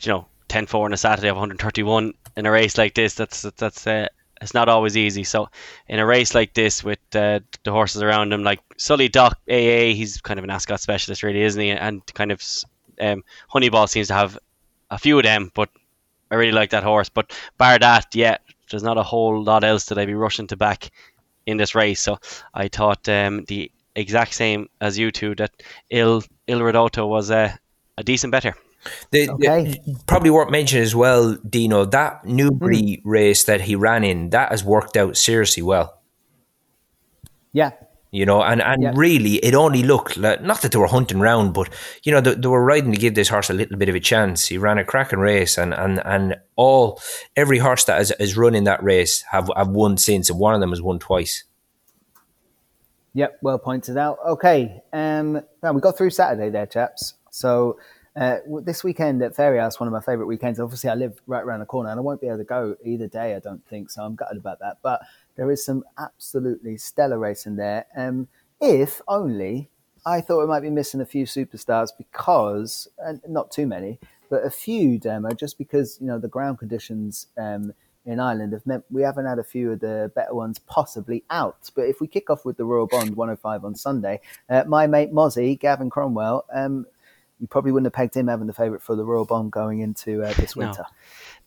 you 0.00 0.12
know 0.12 0.26
10-4 0.48 0.84
on 0.84 0.92
a 0.92 0.96
Saturday 0.96 1.28
of 1.28 1.36
131 1.36 2.12
in 2.36 2.46
a 2.46 2.50
race 2.50 2.78
like 2.78 2.94
this, 2.94 3.14
that's 3.14 3.42
that's 3.56 3.86
uh, 3.86 4.06
it's 4.40 4.54
not 4.54 4.68
always 4.68 4.96
easy. 4.96 5.24
So 5.24 5.48
in 5.88 5.98
a 5.98 6.06
race 6.06 6.34
like 6.34 6.54
this 6.54 6.82
with 6.82 6.98
uh, 7.14 7.40
the 7.62 7.70
horses 7.70 8.02
around 8.02 8.32
him, 8.32 8.42
like 8.42 8.60
Sully 8.76 9.08
D'Oc 9.08 9.38
AA, 9.48 9.94
he's 9.94 10.20
kind 10.20 10.38
of 10.38 10.44
an 10.44 10.50
ascot 10.50 10.80
specialist, 10.80 11.22
really, 11.22 11.42
isn't 11.42 11.60
he? 11.60 11.70
And 11.70 12.04
kind 12.14 12.32
of 12.32 12.42
um, 13.00 13.22
Honeyball 13.52 13.88
seems 13.88 14.08
to 14.08 14.14
have 14.14 14.38
a 14.90 14.98
few 14.98 15.16
of 15.18 15.24
them, 15.24 15.50
but 15.54 15.70
I 16.30 16.34
really 16.34 16.52
like 16.52 16.70
that 16.70 16.82
horse. 16.82 17.08
But 17.08 17.32
bar 17.56 17.78
that, 17.78 18.14
yeah, 18.14 18.38
there's 18.70 18.82
not 18.82 18.98
a 18.98 19.02
whole 19.02 19.42
lot 19.42 19.64
else 19.64 19.86
that 19.86 19.98
I'd 19.98 20.06
be 20.06 20.14
rushing 20.14 20.48
to 20.48 20.56
back 20.56 20.90
in 21.46 21.56
this 21.56 21.74
race. 21.74 22.00
So 22.00 22.18
I 22.52 22.68
thought 22.68 23.08
um, 23.08 23.44
the 23.44 23.70
exact 23.94 24.34
same 24.34 24.68
as 24.80 24.98
you 24.98 25.10
two 25.10 25.34
that 25.36 25.50
Il 25.90 26.22
Il 26.46 26.60
Ridotto 26.60 27.08
was 27.08 27.30
a, 27.30 27.58
a 27.98 28.02
decent 28.02 28.30
better. 28.30 28.54
The, 29.10 29.30
okay. 29.30 29.64
The, 29.64 29.96
probably 30.06 30.30
worth 30.30 30.50
mentioning 30.50 30.82
as 30.82 30.94
well, 30.94 31.36
Dino, 31.48 31.84
that 31.86 32.24
Newbury 32.24 32.82
mm. 32.82 33.00
race 33.04 33.44
that 33.44 33.60
he 33.60 33.76
ran 33.76 34.04
in, 34.04 34.30
that 34.30 34.50
has 34.50 34.64
worked 34.64 34.96
out 34.96 35.16
seriously 35.16 35.62
well. 35.62 36.00
Yeah. 37.52 37.70
You 38.10 38.26
know, 38.26 38.42
and, 38.42 38.60
and 38.60 38.82
yeah. 38.82 38.92
really, 38.94 39.36
it 39.36 39.54
only 39.54 39.82
looked 39.82 40.18
like, 40.18 40.42
not 40.42 40.60
that 40.60 40.72
they 40.72 40.78
were 40.78 40.86
hunting 40.86 41.20
round, 41.20 41.54
but, 41.54 41.70
you 42.02 42.12
know, 42.12 42.20
they, 42.20 42.34
they, 42.34 42.48
were 42.48 42.62
riding 42.62 42.92
to 42.92 42.98
give 42.98 43.14
this 43.14 43.30
horse 43.30 43.48
a 43.48 43.54
little 43.54 43.78
bit 43.78 43.88
of 43.88 43.94
a 43.94 44.00
chance. 44.00 44.46
He 44.46 44.58
ran 44.58 44.76
a 44.76 44.84
cracking 44.84 45.20
race, 45.20 45.56
and, 45.56 45.72
and, 45.72 45.98
and 46.04 46.36
all, 46.56 47.00
every 47.36 47.56
horse 47.56 47.84
that 47.84 47.96
has, 47.96 48.12
has 48.20 48.36
run 48.36 48.54
in 48.54 48.64
that 48.64 48.82
race 48.82 49.22
have, 49.30 49.48
have 49.56 49.68
won 49.68 49.96
since, 49.96 50.28
and 50.28 50.38
one 50.38 50.52
of 50.54 50.60
them 50.60 50.70
has 50.70 50.82
won 50.82 50.98
twice. 50.98 51.44
Yep, 53.14 53.38
well 53.42 53.58
pointed 53.58 53.96
out. 53.96 54.18
Okay, 54.26 54.82
um, 54.92 55.42
now 55.62 55.72
we 55.72 55.80
got 55.80 55.98
through 55.98 56.10
Saturday 56.10 56.48
there, 56.48 56.66
chaps. 56.66 57.14
So 57.30 57.78
uh, 58.16 58.38
this 58.62 58.82
weekend 58.84 59.22
at 59.22 59.34
Fairyhouse, 59.34 59.80
one 59.80 59.86
of 59.86 59.92
my 59.92 60.00
favourite 60.00 60.26
weekends. 60.26 60.60
Obviously, 60.60 60.90
I 60.90 60.94
live 60.94 61.20
right 61.26 61.42
around 61.42 61.60
the 61.60 61.66
corner, 61.66 61.90
and 61.90 61.98
I 61.98 62.02
won't 62.02 62.20
be 62.20 62.26
able 62.26 62.38
to 62.38 62.44
go 62.44 62.76
either 62.84 63.06
day. 63.06 63.34
I 63.34 63.38
don't 63.38 63.66
think 63.68 63.90
so. 63.90 64.02
I'm 64.02 64.14
gutted 64.14 64.38
about 64.38 64.60
that. 64.60 64.78
But 64.82 65.02
there 65.36 65.50
is 65.50 65.64
some 65.64 65.84
absolutely 65.98 66.76
stellar 66.76 67.18
racing 67.18 67.56
there. 67.56 67.86
Um, 67.96 68.28
if 68.60 69.00
only 69.08 69.68
I 70.04 70.20
thought 70.20 70.40
we 70.40 70.46
might 70.46 70.60
be 70.60 70.70
missing 70.70 71.00
a 71.00 71.06
few 71.06 71.26
superstars 71.26 71.90
because, 71.96 72.88
and 72.98 73.20
not 73.28 73.50
too 73.50 73.66
many, 73.66 73.98
but 74.28 74.44
a 74.44 74.50
few 74.50 74.98
demo, 74.98 75.30
just 75.30 75.58
because 75.58 75.98
you 76.00 76.06
know 76.06 76.18
the 76.18 76.28
ground 76.28 76.58
conditions 76.58 77.28
um, 77.38 77.72
in 78.04 78.18
Ireland 78.18 78.52
have 78.52 78.66
meant 78.66 78.84
we 78.90 79.02
haven't 79.02 79.26
had 79.26 79.38
a 79.38 79.44
few 79.44 79.72
of 79.72 79.80
the 79.80 80.10
better 80.14 80.34
ones 80.34 80.58
possibly 80.58 81.24
out. 81.30 81.70
But 81.74 81.82
if 81.82 82.00
we 82.00 82.06
kick 82.06 82.30
off 82.30 82.44
with 82.44 82.56
the 82.56 82.64
Royal 82.64 82.86
Bond 82.86 83.16
105 83.16 83.64
on 83.64 83.74
Sunday, 83.74 84.20
uh, 84.48 84.64
my 84.66 84.86
mate 84.86 85.12
Mozzie, 85.12 85.58
Gavin 85.58 85.90
Cromwell, 85.90 86.44
um, 86.52 86.86
you 87.40 87.48
probably 87.48 87.72
wouldn't 87.72 87.86
have 87.86 87.92
pegged 87.92 88.16
him 88.16 88.28
having 88.28 88.46
the 88.46 88.52
favourite 88.52 88.82
for 88.82 88.94
the 88.94 89.04
Royal 89.04 89.24
Bond 89.24 89.50
going 89.50 89.80
into 89.80 90.22
uh, 90.22 90.32
this 90.34 90.54
winter. 90.56 90.84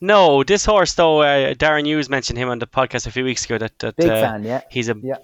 No. 0.01 0.37
no. 0.37 0.43
this 0.43 0.65
horse 0.65 0.93
though. 0.93 1.21
Uh, 1.21 1.53
Darren 1.53 1.85
Hughes 1.85 2.09
mentioned 2.09 2.37
him 2.37 2.49
on 2.49 2.59
the 2.59 2.67
podcast 2.67 3.07
a 3.07 3.11
few 3.11 3.23
weeks 3.23 3.45
ago. 3.45 3.57
That, 3.57 3.77
that 3.79 3.95
big 3.95 4.09
uh, 4.09 4.21
fan, 4.21 4.43
yeah. 4.43 4.61
He's 4.69 4.89
a 4.89 4.95
yeah. 5.01 5.17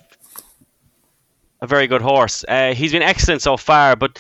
A 1.62 1.68
very 1.68 1.88
good 1.88 2.02
horse. 2.02 2.44
Uh, 2.48 2.74
he's 2.74 2.92
been 2.92 3.04
excellent 3.04 3.42
so 3.42 3.58
far, 3.58 3.96
but 3.96 4.20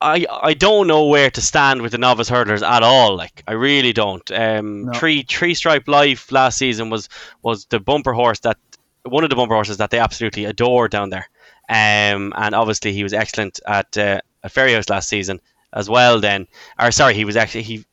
I 0.00 0.26
I 0.30 0.54
don't 0.54 0.86
know 0.86 1.06
where 1.06 1.30
to 1.30 1.40
stand 1.40 1.82
with 1.82 1.92
the 1.92 1.98
novice 1.98 2.30
hurdlers 2.30 2.66
at 2.66 2.82
all. 2.82 3.16
Like 3.16 3.42
I 3.46 3.52
really 3.52 3.92
don't. 3.92 4.28
Um, 4.30 4.86
no. 4.86 4.92
three 4.92 5.22
three 5.22 5.54
stripe 5.54 5.88
life 5.88 6.30
last 6.32 6.58
season 6.58 6.90
was 6.90 7.08
was 7.42 7.66
the 7.66 7.80
bumper 7.80 8.12
horse 8.12 8.40
that 8.40 8.58
one 9.04 9.24
of 9.24 9.30
the 9.30 9.36
bumper 9.36 9.54
horses 9.54 9.78
that 9.78 9.90
they 9.90 9.98
absolutely 9.98 10.44
adore 10.44 10.88
down 10.88 11.10
there. 11.10 11.28
Um, 11.68 12.32
and 12.36 12.54
obviously 12.54 12.92
he 12.92 13.02
was 13.02 13.12
excellent 13.12 13.60
at 13.66 13.96
uh, 13.96 14.20
at 14.42 14.90
last 14.90 15.08
season 15.08 15.40
as 15.72 15.88
well. 15.88 16.20
Then, 16.20 16.46
or 16.78 16.90
sorry, 16.90 17.14
he 17.14 17.24
was 17.24 17.36
actually 17.36 17.62
he, 17.62 17.84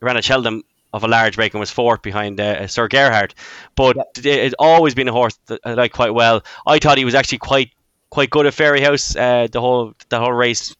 ran 0.00 0.16
a 0.16 0.22
Cheltenham 0.22 0.62
of 0.96 1.04
a 1.04 1.08
large 1.08 1.36
break 1.36 1.52
and 1.52 1.60
was 1.60 1.70
fourth 1.70 2.00
behind 2.02 2.40
uh, 2.40 2.66
Sir 2.66 2.88
Gerhard. 2.88 3.34
But 3.74 3.96
yep. 3.96 4.08
it's 4.24 4.54
always 4.58 4.94
been 4.94 5.08
a 5.08 5.12
horse 5.12 5.38
that 5.46 5.60
I 5.64 5.74
like 5.74 5.92
quite 5.92 6.14
well. 6.14 6.42
I 6.66 6.78
thought 6.78 6.98
he 6.98 7.04
was 7.04 7.14
actually 7.14 7.38
quite 7.38 7.72
quite 8.10 8.30
good 8.30 8.46
at 8.46 8.54
Fairyhouse. 8.54 9.14
Uh, 9.14 9.46
the 9.46 9.60
whole 9.60 9.94
the 10.08 10.18
whole 10.18 10.32
race 10.32 10.74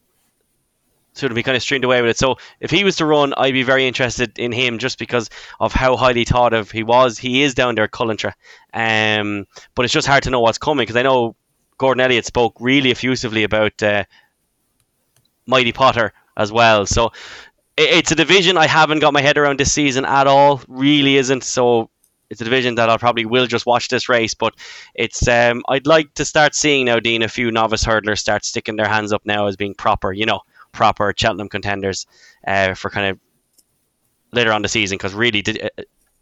sort 1.12 1.32
of 1.32 1.36
be 1.36 1.42
kind 1.42 1.56
of 1.56 1.62
streamed 1.62 1.84
away 1.84 2.00
with 2.00 2.10
it. 2.10 2.18
So 2.18 2.36
if 2.60 2.70
he 2.70 2.84
was 2.84 2.96
to 2.96 3.06
run, 3.06 3.34
I'd 3.36 3.52
be 3.52 3.62
very 3.62 3.86
interested 3.86 4.38
in 4.38 4.52
him 4.52 4.78
just 4.78 4.98
because 4.98 5.30
of 5.60 5.72
how 5.72 5.96
highly 5.96 6.24
thought 6.24 6.52
of 6.52 6.70
he 6.70 6.82
was. 6.82 7.18
He 7.18 7.42
is 7.42 7.54
down 7.54 7.74
there 7.74 7.84
at 7.84 7.90
Cullentra, 7.90 8.32
um, 8.72 9.46
but 9.74 9.84
it's 9.84 9.94
just 9.94 10.06
hard 10.06 10.22
to 10.24 10.30
know 10.30 10.40
what's 10.40 10.58
coming 10.58 10.82
because 10.82 10.96
I 10.96 11.02
know 11.02 11.36
Gordon 11.78 12.00
Elliott 12.00 12.24
spoke 12.24 12.56
really 12.58 12.90
effusively 12.90 13.44
about 13.44 13.82
uh, 13.82 14.04
Mighty 15.46 15.72
Potter 15.72 16.12
as 16.36 16.52
well. 16.52 16.86
So 16.86 17.12
it's 17.76 18.10
a 18.10 18.14
division 18.14 18.56
I 18.56 18.66
haven't 18.66 19.00
got 19.00 19.12
my 19.12 19.20
head 19.20 19.38
around 19.38 19.58
this 19.60 19.72
season 19.72 20.04
at 20.04 20.26
all. 20.26 20.62
Really 20.68 21.16
isn't. 21.16 21.44
So 21.44 21.90
it's 22.30 22.40
a 22.40 22.44
division 22.44 22.74
that 22.76 22.88
I'll 22.88 22.98
probably 22.98 23.26
will 23.26 23.46
just 23.46 23.66
watch 23.66 23.88
this 23.88 24.08
race. 24.08 24.34
But 24.34 24.54
it's 24.94 25.26
um, 25.28 25.62
I'd 25.68 25.86
like 25.86 26.12
to 26.14 26.24
start 26.24 26.54
seeing 26.54 26.86
now, 26.86 27.00
Dean, 27.00 27.22
a 27.22 27.28
few 27.28 27.50
novice 27.50 27.84
hurdlers 27.84 28.18
start 28.18 28.44
sticking 28.44 28.76
their 28.76 28.88
hands 28.88 29.12
up 29.12 29.22
now 29.24 29.46
as 29.46 29.56
being 29.56 29.74
proper, 29.74 30.12
you 30.12 30.26
know, 30.26 30.40
proper 30.72 31.12
Cheltenham 31.16 31.48
contenders 31.48 32.06
uh, 32.46 32.74
for 32.74 32.90
kind 32.90 33.10
of 33.10 33.20
later 34.32 34.52
on 34.52 34.62
the 34.62 34.68
season. 34.68 34.96
Because 34.96 35.14
really, 35.14 35.44
uh, 35.46 35.68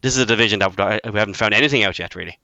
this 0.05 0.15
is 0.15 0.21
a 0.21 0.25
division 0.27 0.59
that 0.59 1.01
we 1.11 1.19
haven't 1.19 1.35
found 1.35 1.55
anything 1.55 1.83
out 1.83 1.97
yet, 1.97 2.13
really. 2.13 2.37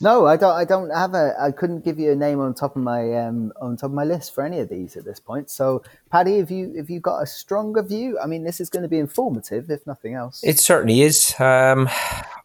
No, 0.00 0.26
I 0.26 0.36
don't. 0.38 0.56
I 0.56 0.64
don't 0.64 0.88
have 0.88 1.12
a. 1.12 1.34
I 1.38 1.50
couldn't 1.50 1.84
give 1.84 1.98
you 1.98 2.10
a 2.10 2.16
name 2.16 2.40
on 2.40 2.54
top 2.54 2.76
of 2.76 2.82
my 2.82 3.12
um, 3.18 3.52
on 3.60 3.76
top 3.76 3.90
of 3.90 3.94
my 3.94 4.04
list 4.04 4.34
for 4.34 4.42
any 4.42 4.58
of 4.58 4.70
these 4.70 4.96
at 4.96 5.04
this 5.04 5.20
point. 5.20 5.50
So, 5.50 5.82
Paddy, 6.10 6.38
have 6.38 6.50
you 6.50 6.72
have 6.78 6.88
you 6.88 7.00
got 7.00 7.18
a 7.18 7.26
stronger 7.26 7.82
view? 7.82 8.18
I 8.18 8.26
mean, 8.26 8.44
this 8.44 8.58
is 8.58 8.70
going 8.70 8.84
to 8.84 8.88
be 8.88 8.98
informative, 8.98 9.70
if 9.70 9.86
nothing 9.86 10.14
else. 10.14 10.42
It 10.42 10.58
certainly 10.58 11.02
is. 11.02 11.34
Um, 11.38 11.90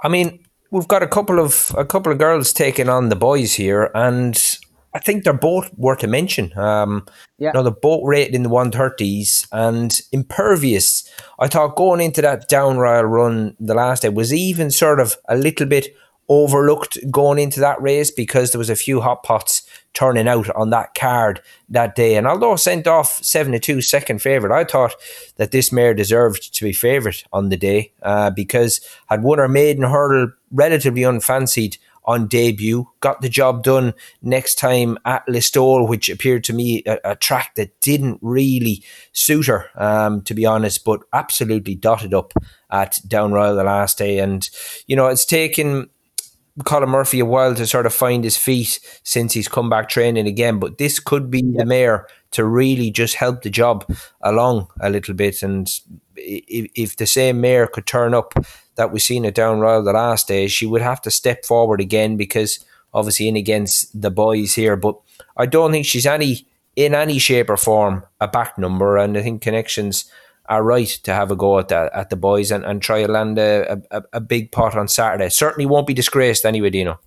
I 0.04 0.10
mean, 0.10 0.46
we've 0.72 0.90
got 0.90 1.04
a 1.04 1.08
couple 1.08 1.40
of 1.40 1.74
a 1.78 1.86
couple 1.86 2.12
of 2.12 2.18
girls 2.18 2.52
taking 2.52 2.90
on 2.90 3.08
the 3.08 3.16
boys 3.16 3.54
here, 3.54 3.92
and 3.96 4.36
I 4.94 5.00
think 5.00 5.24
they're 5.24 5.34
both 5.34 5.72
worth 5.78 6.04
a 6.04 6.08
mention. 6.08 6.58
Um, 6.58 7.06
yeah. 7.38 7.50
You 7.50 7.54
know, 7.54 7.64
they're 7.64 7.72
both 7.72 8.02
rated 8.04 8.36
in 8.36 8.44
the 8.44 8.50
130s 8.50 9.48
and 9.52 10.00
impervious. 10.12 11.10
I 11.40 11.48
thought 11.48 11.76
going 11.76 12.02
into 12.02 12.22
that 12.22 12.48
down 12.48 12.78
rail 12.78 13.04
run 13.04 13.56
the 13.60 13.76
last 13.76 14.02
day 14.02 14.10
was 14.10 14.34
even 14.34 14.72
sort 14.72 15.00
of 15.00 15.18
a 15.28 15.38
little 15.38 15.68
bit 15.68 15.96
overlooked 16.30 16.98
going 17.10 17.40
into 17.40 17.60
that 17.60 17.82
race 17.82 18.12
because 18.12 18.52
there 18.52 18.60
was 18.60 18.70
a 18.70 18.76
few 18.76 19.02
hot 19.02 19.24
pots 19.24 19.64
turning 19.94 20.28
out 20.28 20.48
on 20.52 20.70
that 20.70 20.94
card 20.94 21.42
that 21.68 21.96
day. 21.96 22.16
And 22.16 22.28
although 22.28 22.56
sent 22.56 22.86
off 22.86 23.24
7 23.24 23.52
to 23.52 23.60
2 23.60 23.82
second 23.82 24.22
favourite, 24.22 24.56
I 24.56 24.64
thought 24.64 24.96
that 25.38 25.52
this 25.52 25.72
mare 25.72 25.96
deserved 25.96 26.54
to 26.54 26.66
be 26.66 26.72
favourite 26.72 27.24
on 27.34 27.50
the 27.50 27.58
day 27.58 27.92
uh, 28.04 28.30
because 28.30 28.80
had 29.08 29.24
won 29.24 29.40
her 29.40 29.48
maiden 29.48 29.84
hurdle 29.84 30.32
relatively 30.52 31.04
unfancied 31.04 31.78
on 32.10 32.28
debut, 32.28 32.88
got 33.02 33.22
the 33.22 33.30
job 33.30 33.62
done 33.62 33.94
next 34.24 34.56
time 34.56 34.98
at 35.06 35.24
Listowel, 35.28 35.88
which 35.88 36.10
appeared 36.10 36.44
to 36.44 36.54
me 36.54 36.82
a, 36.88 36.98
a 37.12 37.16
track 37.16 37.54
that 37.54 37.80
didn't 37.82 38.18
really 38.24 38.84
suit 39.12 39.46
her, 39.46 39.70
um, 39.76 40.22
to 40.24 40.34
be 40.34 40.44
honest, 40.44 40.84
but 40.84 41.02
absolutely 41.14 41.76
dotted 41.76 42.16
up 42.16 42.34
at 42.72 43.00
Down 43.08 43.32
Royal 43.32 43.56
the 43.56 43.64
last 43.64 44.00
day. 44.00 44.18
And, 44.18 44.50
you 44.88 44.96
know, 44.96 45.06
it's 45.06 45.24
taken 45.24 45.88
Colm 46.62 46.88
Murphy 46.88 47.20
a 47.20 47.26
while 47.26 47.54
to 47.54 47.68
sort 47.68 47.86
of 47.86 47.94
find 47.94 48.24
his 48.24 48.38
feet 48.38 48.80
since 49.04 49.34
he's 49.34 49.48
come 49.48 49.70
back 49.70 49.88
training 49.88 50.26
again. 50.26 50.58
But 50.58 50.80
this 50.80 51.00
could 51.00 51.30
be 51.30 51.44
the 51.44 51.64
mare 51.64 52.08
to 52.32 52.44
really 52.44 52.90
just 52.90 53.16
help 53.16 53.44
the 53.44 53.52
job 53.52 53.86
along 54.22 54.68
a 54.82 54.90
little 54.90 55.14
bit. 55.14 55.44
And 55.44 55.70
if, 56.16 56.72
if 56.76 56.98
the 56.98 57.06
same 57.06 57.40
mare 57.40 57.68
could 57.68 57.86
turn 57.86 58.16
up 58.16 58.34
that 58.80 58.94
we've 58.94 59.02
seen 59.02 59.26
at 59.26 59.36
Down 59.36 59.60
Royal 59.60 59.84
the 59.84 59.92
last 59.92 60.30
day, 60.30 60.48
she 60.48 60.66
would 60.66 60.82
have 60.82 61.02
to 61.02 61.12
step 61.12 61.44
forward 61.44 61.82
again 61.82 62.16
because 62.16 62.66
obviously 62.94 63.28
in 63.28 63.36
against 63.36 64.02
the 64.02 64.10
boys 64.10 64.56
here. 64.56 64.78
But 64.78 64.98
I 65.36 65.46
don't 65.46 65.72
think 65.72 65.86
she's 65.86 66.06
any 66.06 66.48
in 66.78 66.96
any 66.96 67.20
shape 67.20 67.50
or 67.50 67.58
form 67.58 68.04
a 68.22 68.28
back 68.28 68.58
number, 68.58 68.98
and 68.98 69.18
I 69.18 69.22
think 69.22 69.42
connections 69.42 70.10
are 70.46 70.64
right 70.64 70.88
to 70.88 71.14
have 71.14 71.30
a 71.30 71.36
go 71.36 71.60
at 71.60 71.68
the, 71.68 71.92
at 71.94 72.10
the 72.10 72.16
boys 72.16 72.52
and, 72.52 72.64
and 72.64 72.82
try 72.82 73.06
to 73.06 73.12
land 73.12 73.38
a, 73.38 73.82
a, 73.92 74.04
a 74.14 74.22
big 74.22 74.52
pot 74.52 74.78
on 74.78 74.88
Saturday. 74.88 75.30
Certainly 75.30 75.66
won't 75.66 75.86
be 75.86 75.94
disgraced 75.94 76.46
anyway, 76.46 76.70
Dino. 76.70 77.00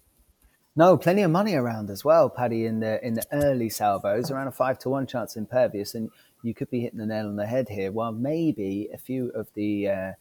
No, 0.76 0.98
plenty 0.98 1.22
of 1.22 1.30
money 1.30 1.54
around 1.54 1.88
as 1.88 2.04
well, 2.04 2.28
Paddy. 2.28 2.66
In 2.66 2.80
the 2.80 3.04
in 3.04 3.14
the 3.14 3.24
early 3.32 3.70
salvos, 3.70 4.30
around 4.30 4.48
a 4.48 4.52
five 4.52 4.78
to 4.80 4.90
one 4.90 5.06
chance 5.06 5.36
impervious, 5.36 5.94
and 5.94 6.10
you 6.42 6.52
could 6.52 6.70
be 6.70 6.80
hitting 6.80 6.98
the 6.98 7.06
nail 7.06 7.28
on 7.28 7.36
the 7.36 7.46
head 7.46 7.68
here. 7.70 7.92
While 7.92 8.12
maybe 8.12 8.90
a 8.92 8.98
few 8.98 9.30
of 9.30 9.48
the 9.54 9.88
uh, 9.88 10.12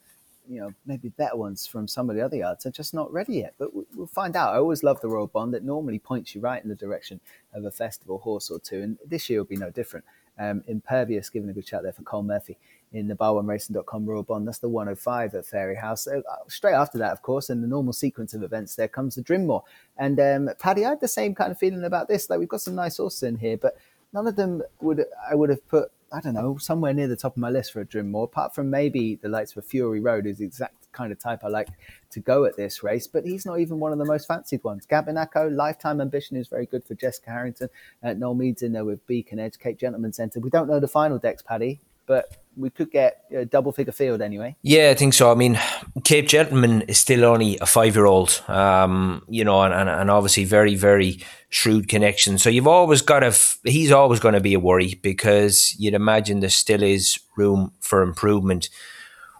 you 0.47 0.59
know 0.59 0.73
maybe 0.85 1.09
better 1.09 1.35
ones 1.35 1.65
from 1.65 1.87
some 1.87 2.09
of 2.09 2.15
the 2.15 2.21
other 2.21 2.37
yards 2.37 2.65
are 2.65 2.71
just 2.71 2.93
not 2.93 3.11
ready 3.11 3.37
yet. 3.37 3.53
But 3.57 3.69
we'll 3.73 4.07
find 4.07 4.35
out. 4.35 4.53
I 4.53 4.57
always 4.57 4.83
love 4.83 5.01
the 5.01 5.09
Royal 5.09 5.27
Bond. 5.27 5.53
It 5.53 5.63
normally 5.63 5.99
points 5.99 6.35
you 6.35 6.41
right 6.41 6.61
in 6.61 6.69
the 6.69 6.75
direction 6.75 7.19
of 7.53 7.65
a 7.65 7.71
festival 7.71 8.19
horse 8.19 8.49
or 8.49 8.59
two, 8.59 8.81
and 8.81 8.97
this 9.05 9.29
year 9.29 9.39
will 9.39 9.45
be 9.45 9.55
no 9.57 9.69
different. 9.69 10.05
Um, 10.39 10.63
impervious, 10.67 11.29
giving 11.29 11.49
a 11.49 11.53
good 11.53 11.67
shout 11.67 11.83
there 11.83 11.91
for 11.91 12.01
Colm 12.03 12.25
Murphy 12.25 12.57
in 12.93 13.07
the 13.07 13.15
bar1racing.com 13.15 14.05
Royal 14.05 14.23
Bond. 14.23 14.47
That's 14.47 14.57
the 14.57 14.69
105 14.69 15.35
at 15.35 15.45
Fairyhouse. 15.45 16.07
Uh, 16.07 16.21
straight 16.47 16.73
after 16.73 16.97
that, 16.97 17.11
of 17.11 17.21
course, 17.21 17.49
in 17.49 17.61
the 17.61 17.67
normal 17.67 17.93
sequence 17.93 18.33
of 18.33 18.43
events, 18.43 18.75
there 18.75 18.87
comes 18.87 19.15
the 19.15 19.21
Drinmore. 19.21 19.63
And 19.97 20.19
um, 20.19 20.49
Paddy, 20.59 20.85
I 20.85 20.89
had 20.89 20.99
the 21.01 21.07
same 21.07 21.35
kind 21.35 21.51
of 21.51 21.59
feeling 21.59 21.83
about 21.83 22.07
this. 22.07 22.29
Like 22.29 22.39
we've 22.39 22.49
got 22.49 22.61
some 22.61 22.75
nice 22.75 22.97
horses 22.97 23.23
in 23.23 23.37
here, 23.37 23.57
but 23.57 23.77
none 24.13 24.27
of 24.27 24.35
them 24.35 24.61
would 24.81 25.05
I 25.29 25.35
would 25.35 25.49
have 25.49 25.67
put. 25.67 25.91
I 26.13 26.19
don't 26.19 26.33
know, 26.33 26.57
somewhere 26.57 26.93
near 26.93 27.07
the 27.07 27.15
top 27.15 27.33
of 27.33 27.37
my 27.37 27.49
list 27.49 27.71
for 27.71 27.81
a 27.81 27.85
Drinmore, 27.85 28.25
apart 28.25 28.53
from 28.53 28.69
maybe 28.69 29.15
the 29.15 29.29
lights 29.29 29.53
for 29.53 29.61
Fury 29.61 30.01
Road, 30.01 30.25
is 30.25 30.39
the 30.39 30.45
exact 30.45 30.91
kind 30.91 31.11
of 31.11 31.19
type 31.19 31.43
I 31.43 31.47
like 31.47 31.69
to 32.11 32.19
go 32.19 32.43
at 32.43 32.57
this 32.57 32.83
race. 32.83 33.07
But 33.07 33.25
he's 33.25 33.45
not 33.45 33.59
even 33.59 33.79
one 33.79 33.93
of 33.93 33.97
the 33.97 34.05
most 34.05 34.27
fancied 34.27 34.63
ones. 34.63 34.85
Gabynako, 34.85 35.55
Lifetime 35.55 36.01
Ambition 36.01 36.35
is 36.35 36.49
very 36.49 36.65
good 36.65 36.83
for 36.83 36.95
Jessica 36.95 37.29
Harrington. 37.29 37.69
Uh, 38.03 38.13
Noel 38.13 38.35
Meade's 38.35 38.61
in 38.61 38.73
there 38.73 38.83
with 38.83 39.05
Beacon 39.07 39.39
Edge, 39.39 39.57
Cape 39.57 39.79
Gentleman 39.79 40.11
Centre. 40.11 40.41
We 40.41 40.49
don't 40.49 40.67
know 40.67 40.81
the 40.81 40.87
final 40.87 41.17
decks, 41.17 41.41
Paddy, 41.41 41.79
but 42.05 42.37
we 42.55 42.69
could 42.69 42.91
get 42.91 43.23
a 43.31 43.45
double 43.45 43.71
figure 43.71 43.93
field 43.93 44.21
anyway. 44.21 44.55
Yeah, 44.61 44.89
I 44.89 44.93
think 44.93 45.13
so. 45.13 45.31
I 45.31 45.35
mean, 45.35 45.59
Cape 46.03 46.27
Gentleman 46.27 46.81
is 46.83 46.97
still 46.97 47.23
only 47.23 47.57
a 47.59 47.65
five 47.65 47.95
year 47.95 48.05
old, 48.05 48.43
um, 48.47 49.23
you 49.29 49.43
know, 49.43 49.61
and, 49.63 49.73
and, 49.73 49.89
and, 49.89 50.11
obviously 50.11 50.43
very, 50.43 50.75
very 50.75 51.19
shrewd 51.49 51.87
connection. 51.87 52.37
So 52.37 52.49
you've 52.49 52.67
always 52.67 53.01
got 53.01 53.21
to, 53.21 53.33
he's 53.63 53.91
always 53.91 54.19
going 54.19 54.33
to 54.33 54.41
be 54.41 54.53
a 54.53 54.59
worry 54.59 54.99
because 55.01 55.75
you'd 55.79 55.93
imagine 55.93 56.41
there 56.41 56.49
still 56.49 56.83
is 56.83 57.19
room 57.37 57.71
for 57.79 58.01
improvement 58.01 58.69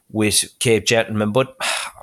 with 0.09 0.45
Cape 0.59 0.85
Gentleman. 0.85 1.31
But 1.31 1.55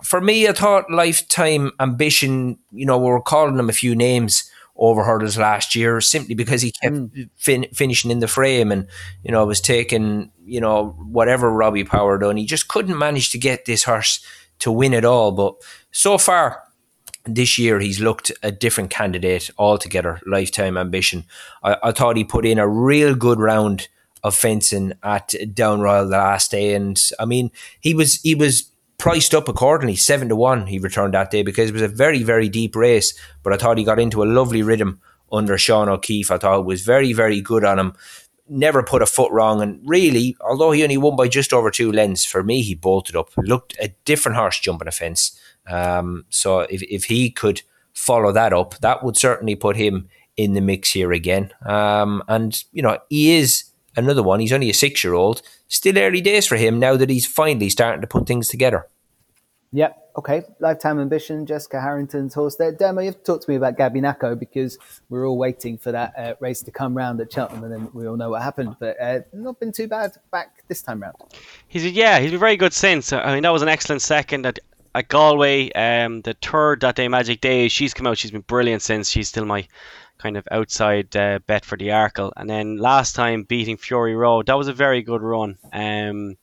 for 0.02 0.20
me, 0.20 0.46
I 0.46 0.52
thought 0.52 0.90
lifetime 0.90 1.72
ambition, 1.80 2.58
you 2.72 2.86
know, 2.86 2.98
we 2.98 3.10
were 3.10 3.20
calling 3.20 3.58
him 3.58 3.70
a 3.70 3.74
few 3.74 3.94
names 3.94 4.50
over 4.78 5.02
hurdles 5.02 5.36
last 5.36 5.74
year 5.74 6.00
simply 6.00 6.34
because 6.34 6.62
he 6.62 6.70
kept 6.70 6.94
mm. 6.94 7.28
fin- 7.36 7.66
finishing 7.74 8.10
in 8.10 8.20
the 8.20 8.28
frame 8.28 8.70
and 8.70 8.86
you 9.24 9.32
know 9.32 9.44
was 9.44 9.60
taking 9.60 10.30
you 10.44 10.60
know 10.60 10.90
whatever 10.98 11.50
Robbie 11.50 11.84
Power 11.84 12.18
done. 12.18 12.36
He 12.36 12.46
just 12.46 12.68
couldn't 12.68 12.98
manage 12.98 13.30
to 13.30 13.38
get 13.38 13.64
this 13.64 13.84
horse 13.84 14.24
to 14.60 14.72
win 14.72 14.94
it 14.94 15.04
all. 15.04 15.32
But 15.32 15.54
so 15.90 16.18
far 16.18 16.62
this 17.24 17.58
year, 17.58 17.80
he's 17.80 18.00
looked 18.00 18.32
a 18.42 18.50
different 18.50 18.90
candidate 18.90 19.50
altogether. 19.58 20.20
Lifetime 20.26 20.76
ambition. 20.76 21.24
I, 21.62 21.76
I 21.82 21.92
thought 21.92 22.16
he 22.16 22.24
put 22.24 22.46
in 22.46 22.58
a 22.58 22.68
real 22.68 23.14
good 23.14 23.40
round 23.40 23.88
of 24.22 24.34
fencing 24.34 24.92
at 25.02 25.34
Down 25.54 25.80
Royal 25.80 26.04
the 26.04 26.16
last 26.16 26.50
day, 26.50 26.74
and 26.74 27.00
I 27.18 27.24
mean 27.24 27.50
he 27.80 27.94
was 27.94 28.20
he 28.22 28.34
was 28.34 28.70
priced 28.98 29.34
up 29.34 29.48
accordingly, 29.48 29.96
seven 29.96 30.28
to 30.28 30.36
one. 30.36 30.66
He 30.66 30.78
returned 30.78 31.14
that 31.14 31.30
day 31.30 31.42
because 31.42 31.70
it 31.70 31.72
was 31.72 31.82
a 31.82 31.88
very 31.88 32.22
very 32.22 32.48
deep 32.48 32.76
race. 32.76 33.18
But 33.42 33.52
I 33.52 33.56
thought 33.56 33.78
he 33.78 33.84
got 33.84 34.00
into 34.00 34.22
a 34.22 34.26
lovely 34.26 34.62
rhythm 34.62 35.00
under 35.32 35.56
Sean 35.56 35.88
O'Keeffe. 35.88 36.30
I 36.30 36.38
thought 36.38 36.60
it 36.60 36.66
was 36.66 36.82
very 36.82 37.12
very 37.12 37.40
good 37.40 37.64
on 37.64 37.78
him. 37.78 37.94
Never 38.50 38.82
put 38.82 39.02
a 39.02 39.06
foot 39.06 39.30
wrong, 39.30 39.60
and 39.60 39.80
really, 39.84 40.34
although 40.40 40.72
he 40.72 40.82
only 40.82 40.96
won 40.96 41.16
by 41.16 41.28
just 41.28 41.52
over 41.52 41.70
two 41.70 41.92
lengths, 41.92 42.24
for 42.24 42.42
me 42.42 42.62
he 42.62 42.74
bolted 42.74 43.14
up. 43.14 43.30
Looked 43.36 43.76
a 43.78 43.88
different 44.04 44.36
horse 44.38 44.58
jumping 44.58 44.88
a 44.88 44.90
fence. 44.90 45.38
Um, 45.66 46.24
so 46.30 46.60
if 46.60 46.82
if 46.82 47.04
he 47.04 47.30
could 47.30 47.62
follow 47.92 48.32
that 48.32 48.52
up, 48.52 48.78
that 48.78 49.04
would 49.04 49.16
certainly 49.16 49.54
put 49.54 49.76
him 49.76 50.08
in 50.36 50.54
the 50.54 50.60
mix 50.60 50.92
here 50.92 51.12
again. 51.12 51.52
Um, 51.66 52.22
and 52.26 52.64
you 52.72 52.82
know 52.82 52.98
he 53.10 53.36
is 53.36 53.64
another 53.96 54.22
one. 54.22 54.40
He's 54.40 54.52
only 54.52 54.70
a 54.70 54.74
six 54.74 55.04
year 55.04 55.14
old. 55.14 55.42
Still 55.68 55.98
early 55.98 56.20
days 56.20 56.46
for 56.46 56.56
him 56.56 56.78
now 56.78 56.96
that 56.96 57.10
he's 57.10 57.26
finally 57.26 57.68
starting 57.68 58.00
to 58.00 58.06
put 58.06 58.26
things 58.26 58.48
together. 58.48 58.86
Yep. 59.72 60.12
Okay. 60.16 60.42
Lifetime 60.60 60.98
ambition. 60.98 61.46
Jessica 61.46 61.80
Harrington's 61.80 62.34
horse 62.34 62.56
there. 62.56 62.72
Demo, 62.72 63.02
you 63.02 63.08
have 63.08 63.22
talked 63.22 63.44
to 63.44 63.50
me 63.50 63.56
about 63.56 63.76
Gabynako 63.76 64.38
because 64.38 64.78
we're 65.10 65.28
all 65.28 65.36
waiting 65.36 65.76
for 65.76 65.92
that 65.92 66.14
uh, 66.16 66.34
race 66.40 66.62
to 66.62 66.70
come 66.70 66.96
round 66.96 67.20
at 67.20 67.32
Cheltenham, 67.32 67.64
and 67.64 67.72
then 67.72 67.88
we 67.92 68.06
all 68.06 68.16
know 68.16 68.30
what 68.30 68.42
happened. 68.42 68.76
But 68.80 69.00
uh, 69.00 69.20
not 69.32 69.60
been 69.60 69.72
too 69.72 69.86
bad 69.86 70.12
back 70.32 70.64
this 70.68 70.82
time 70.82 71.02
round. 71.02 71.16
He's 71.68 71.86
yeah, 71.86 72.18
he's 72.18 72.30
been 72.30 72.40
very 72.40 72.56
good 72.56 72.72
since. 72.72 73.12
I 73.12 73.34
mean, 73.34 73.42
that 73.42 73.52
was 73.52 73.62
an 73.62 73.68
excellent 73.68 74.02
second 74.02 74.46
at, 74.46 74.58
at 74.94 75.08
Galway. 75.08 75.70
Um, 75.72 76.22
the 76.22 76.34
third 76.40 76.80
that 76.80 76.96
day, 76.96 77.06
Magic 77.08 77.40
Day. 77.42 77.68
She's 77.68 77.92
come 77.92 78.06
out. 78.06 78.16
She's 78.16 78.30
been 78.30 78.40
brilliant 78.40 78.82
since. 78.82 79.10
She's 79.10 79.28
still 79.28 79.44
my 79.44 79.68
kind 80.18 80.36
of 80.36 80.46
outside 80.50 81.16
uh, 81.16 81.38
bet 81.46 81.64
for 81.64 81.76
the 81.76 81.88
Arkle. 81.88 82.32
And 82.36 82.48
then 82.48 82.76
last 82.76 83.14
time 83.14 83.44
beating 83.44 83.76
Fury 83.76 84.14
Road, 84.14 84.46
that 84.46 84.58
was 84.58 84.68
a 84.68 84.72
very 84.72 85.02
good 85.02 85.22
run. 85.22 85.56
Um, 85.72 86.36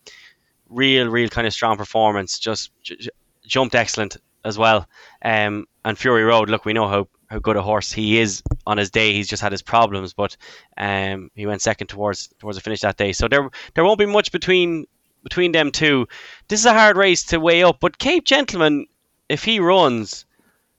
real, 0.70 1.08
real 1.08 1.30
kind 1.30 1.48
of 1.48 1.54
strong 1.54 1.78
performance. 1.78 2.40
Just 2.40 2.72
j- 2.82 3.10
jumped 3.46 3.76
excellent 3.76 4.18
as 4.44 4.58
well. 4.58 4.88
Um, 5.22 5.68
and 5.84 5.98
Fury 5.98 6.24
Road, 6.24 6.50
look, 6.50 6.66
we 6.66 6.74
know 6.74 6.88
how, 6.88 7.08
how 7.30 7.40
good 7.40 7.58
a 7.58 7.62
horse 7.62 7.92
he 7.92 8.20
is 8.20 8.42
on 8.66 8.78
his 8.78 8.92
day. 8.92 9.14
He's 9.14 9.28
just 9.28 9.42
had 9.42 9.52
his 9.52 9.62
problems, 9.62 10.14
but 10.14 10.38
um, 10.78 11.30
he 11.36 11.46
went 11.46 11.62
second 11.62 11.88
towards 11.88 12.30
towards 12.40 12.58
the 12.58 12.62
finish 12.62 12.82
that 12.82 12.98
day. 12.98 13.14
So 13.14 13.28
there 13.28 13.50
there 13.74 13.84
won't 13.84 14.00
be 14.00 14.06
much 14.06 14.32
between 14.32 14.86
between 15.24 15.52
them 15.52 15.72
two. 15.72 16.08
This 16.48 16.60
is 16.60 16.66
a 16.66 16.74
hard 16.74 16.98
race 16.98 17.24
to 17.26 17.40
weigh 17.40 17.64
up, 17.64 17.80
but 17.80 17.98
Cape 17.98 18.26
Gentleman, 18.26 18.86
if 19.28 19.44
he 19.44 19.60
runs, 19.60 20.25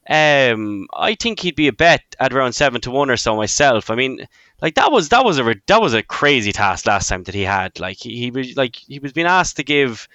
um, 0.08 0.86
I 0.94 1.14
think 1.14 1.40
he'd 1.40 1.56
be 1.56 1.68
a 1.68 1.72
bet 1.72 2.02
at 2.20 2.32
around 2.32 2.52
seven 2.52 2.80
to 2.82 2.90
one 2.90 3.10
or 3.10 3.16
so 3.16 3.36
myself. 3.36 3.90
I 3.90 3.96
mean, 3.96 4.26
like 4.62 4.76
that 4.76 4.92
was 4.92 5.08
that 5.08 5.24
was 5.24 5.38
a 5.38 5.54
that 5.66 5.80
was 5.80 5.94
a 5.94 6.02
crazy 6.02 6.52
task 6.52 6.86
last 6.86 7.08
time 7.08 7.24
that 7.24 7.34
he 7.34 7.42
had. 7.42 7.78
Like 7.80 7.98
he, 7.98 8.16
he 8.16 8.30
was 8.30 8.56
like 8.56 8.76
he 8.76 8.98
was 8.98 9.12
being 9.12 9.26
asked 9.26 9.56
to 9.56 9.64
give 9.64 10.08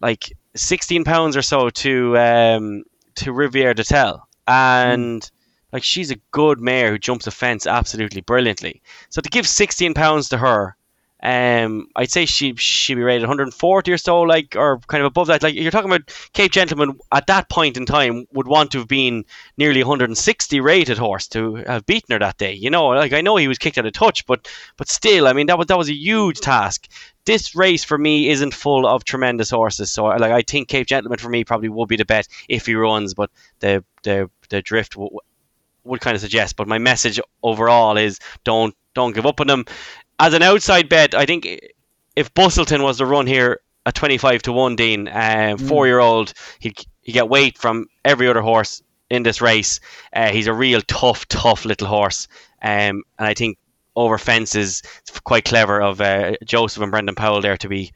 like 0.00 0.32
sixteen 0.54 1.02
pounds 1.02 1.36
or 1.36 1.42
so 1.42 1.70
to 1.70 2.16
um 2.18 2.84
to 3.16 3.32
Riviere 3.32 3.74
d'Etel, 3.74 4.20
and 4.46 5.22
mm. 5.22 5.30
like 5.72 5.82
she's 5.82 6.12
a 6.12 6.20
good 6.30 6.60
mare 6.60 6.90
who 6.90 6.98
jumps 6.98 7.26
a 7.26 7.32
fence 7.32 7.66
absolutely 7.66 8.20
brilliantly. 8.20 8.80
So 9.08 9.20
to 9.20 9.28
give 9.28 9.48
sixteen 9.48 9.94
pounds 9.94 10.28
to 10.28 10.38
her 10.38 10.76
um, 11.22 11.88
I'd 11.96 12.10
say 12.10 12.26
she 12.26 12.54
she'd 12.56 12.96
be 12.96 13.02
rated 13.02 13.22
140 13.22 13.92
or 13.92 13.96
so, 13.96 14.20
like 14.20 14.54
or 14.54 14.78
kind 14.80 15.00
of 15.00 15.06
above 15.06 15.28
that. 15.28 15.42
Like 15.42 15.54
you're 15.54 15.70
talking 15.70 15.90
about 15.90 16.12
Cape 16.34 16.52
Gentleman 16.52 16.98
at 17.10 17.26
that 17.28 17.48
point 17.48 17.78
in 17.78 17.86
time 17.86 18.26
would 18.32 18.46
want 18.46 18.70
to 18.72 18.78
have 18.78 18.88
been 18.88 19.24
nearly 19.56 19.82
160 19.82 20.60
rated 20.60 20.98
horse 20.98 21.26
to 21.28 21.56
have 21.66 21.86
beaten 21.86 22.12
her 22.12 22.18
that 22.18 22.36
day. 22.36 22.52
You 22.52 22.68
know, 22.68 22.88
like 22.88 23.14
I 23.14 23.22
know 23.22 23.36
he 23.36 23.48
was 23.48 23.56
kicked 23.56 23.78
out 23.78 23.86
of 23.86 23.92
touch, 23.94 24.26
but 24.26 24.46
but 24.76 24.90
still, 24.90 25.26
I 25.26 25.32
mean 25.32 25.46
that 25.46 25.56
was 25.56 25.68
that 25.68 25.78
was 25.78 25.88
a 25.88 25.94
huge 25.94 26.40
task. 26.40 26.86
This 27.24 27.56
race 27.56 27.82
for 27.82 27.96
me 27.96 28.28
isn't 28.28 28.52
full 28.52 28.86
of 28.86 29.04
tremendous 29.04 29.50
horses, 29.50 29.90
so 29.90 30.04
like 30.04 30.32
I 30.32 30.42
think 30.42 30.68
Cape 30.68 30.86
Gentleman 30.86 31.18
for 31.18 31.30
me 31.30 31.44
probably 31.44 31.70
would 31.70 31.88
be 31.88 31.96
the 31.96 32.04
bet 32.04 32.28
if 32.48 32.66
he 32.66 32.74
runs, 32.74 33.14
but 33.14 33.30
the 33.60 33.82
the 34.02 34.30
the 34.50 34.60
drift 34.60 34.92
w- 34.92 35.18
would 35.84 36.02
kind 36.02 36.14
of 36.14 36.20
suggest. 36.20 36.56
But 36.56 36.68
my 36.68 36.78
message 36.78 37.18
overall 37.42 37.96
is 37.96 38.20
don't 38.44 38.76
don't 38.94 39.14
give 39.14 39.26
up 39.26 39.40
on 39.40 39.46
them 39.46 39.64
as 40.18 40.34
an 40.34 40.42
outside 40.42 40.88
bet, 40.88 41.14
I 41.14 41.26
think 41.26 41.46
if 42.14 42.32
Busselton 42.34 42.82
was 42.82 42.98
to 42.98 43.06
run 43.06 43.26
here 43.26 43.60
at 43.84 43.94
25 43.94 44.42
to 44.42 44.52
1, 44.52 44.76
Dean, 44.76 45.08
uh, 45.08 45.56
mm. 45.56 45.68
four 45.68 45.86
year 45.86 45.98
old, 45.98 46.32
he'd, 46.58 46.78
he'd 47.02 47.12
get 47.12 47.28
weight 47.28 47.58
from 47.58 47.86
every 48.04 48.28
other 48.28 48.40
horse 48.40 48.82
in 49.10 49.22
this 49.22 49.40
race. 49.40 49.80
Uh, 50.12 50.30
he's 50.30 50.46
a 50.46 50.54
real 50.54 50.80
tough, 50.82 51.26
tough 51.28 51.64
little 51.64 51.86
horse. 51.86 52.28
Um, 52.62 53.02
and 53.18 53.28
I 53.28 53.34
think 53.34 53.58
over 53.94 54.18
fences, 54.18 54.82
it's 55.00 55.20
quite 55.20 55.44
clever 55.44 55.80
of 55.80 56.00
uh, 56.00 56.32
Joseph 56.44 56.82
and 56.82 56.90
Brendan 56.90 57.14
Powell 57.14 57.40
there 57.40 57.56
to 57.58 57.68
be 57.68 57.92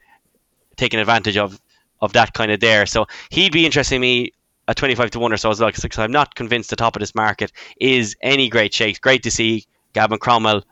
taking 0.77 0.99
advantage 0.99 1.37
of, 1.37 1.59
of 2.01 2.13
that 2.13 2.33
kind 2.33 2.51
of 2.51 2.59
there. 2.59 2.85
So 2.85 3.07
he'd 3.29 3.51
be 3.51 3.65
interesting 3.65 3.97
in 3.97 4.01
me 4.01 4.33
at 4.67 4.77
25 4.77 5.11
to 5.11 5.19
1 5.19 5.33
or 5.33 5.37
so 5.37 5.49
as 5.49 5.59
well, 5.59 5.69
because 5.69 5.97
I'm 5.97 6.11
not 6.11 6.35
convinced 6.35 6.69
the 6.69 6.75
top 6.75 6.95
of 6.95 7.01
this 7.01 7.15
market 7.15 7.51
is 7.79 8.15
any 8.21 8.47
great 8.47 8.73
shakes. 8.73 8.99
Great 8.99 9.23
to 9.23 9.31
see 9.31 9.65
Gavin 9.93 10.19
Cromwell 10.19 10.63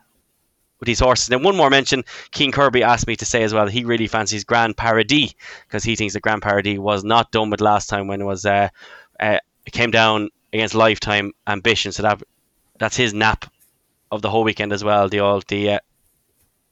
with 0.80 0.86
these 0.86 0.98
horses. 0.98 1.28
And 1.28 1.38
then 1.38 1.44
one 1.44 1.56
more 1.56 1.70
mention, 1.70 2.04
King 2.32 2.50
Kirby 2.50 2.82
asked 2.82 3.06
me 3.06 3.16
to 3.16 3.24
say 3.24 3.42
as 3.42 3.54
well 3.54 3.68
he 3.68 3.84
really 3.84 4.06
fancies 4.06 4.44
Grand 4.44 4.76
Paradis 4.76 5.34
because 5.66 5.84
he 5.84 5.94
thinks 5.94 6.14
the 6.14 6.20
Grand 6.20 6.42
Paradis 6.42 6.78
was 6.78 7.04
not 7.04 7.30
done 7.30 7.50
with 7.50 7.60
last 7.60 7.88
time 7.88 8.06
when 8.06 8.20
it 8.20 8.24
was 8.24 8.44
uh, 8.44 8.68
uh, 9.20 9.38
it 9.66 9.72
came 9.72 9.90
down 9.90 10.30
against 10.52 10.74
Lifetime 10.74 11.32
Ambition. 11.46 11.92
So 11.92 12.02
that 12.02 12.22
that's 12.78 12.96
his 12.96 13.14
nap 13.14 13.44
of 14.10 14.22
the 14.22 14.30
whole 14.30 14.42
weekend 14.42 14.72
as 14.72 14.82
well. 14.82 15.08
The 15.08 15.20
old 15.20 15.46
the 15.48 15.72
uh, 15.72 15.78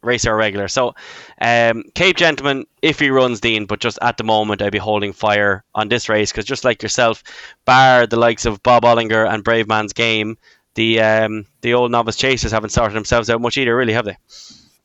racer 0.03 0.35
regular. 0.35 0.69
So 0.69 0.95
um, 1.41 1.85
Cape 1.95 2.17
Gentleman, 2.17 2.67
if 2.83 2.99
he 2.99 3.11
runs 3.11 3.41
Dean, 3.41 3.67
but 3.67 3.81
just 3.81 3.99
at 4.03 4.17
the 4.17 4.25
moment 4.25 4.63
I'd 4.63 4.73
be 4.73 4.79
holding 4.79 5.13
fire 5.13 5.65
on 5.75 5.89
this 5.89 6.09
race 6.09 6.33
because 6.33 6.45
just 6.45 6.65
like 6.65 6.83
yourself, 6.83 7.23
bar 7.65 8.07
the 8.07 8.19
likes 8.19 8.47
of 8.47 8.63
Bob 8.63 8.85
Olinger 8.85 9.29
and 9.29 9.45
Brave 9.45 9.69
Man's 9.69 9.93
Game, 9.93 10.39
the 10.79 11.01
um, 11.01 11.45
the 11.61 11.75
old 11.75 11.91
novice 11.91 12.15
chasers 12.15 12.53
haven't 12.53 12.71
sorted 12.71 12.95
themselves 12.95 13.29
out 13.29 13.41
much 13.41 13.59
either, 13.59 13.77
really, 13.77 13.93
have 13.93 14.05
they? 14.05 14.17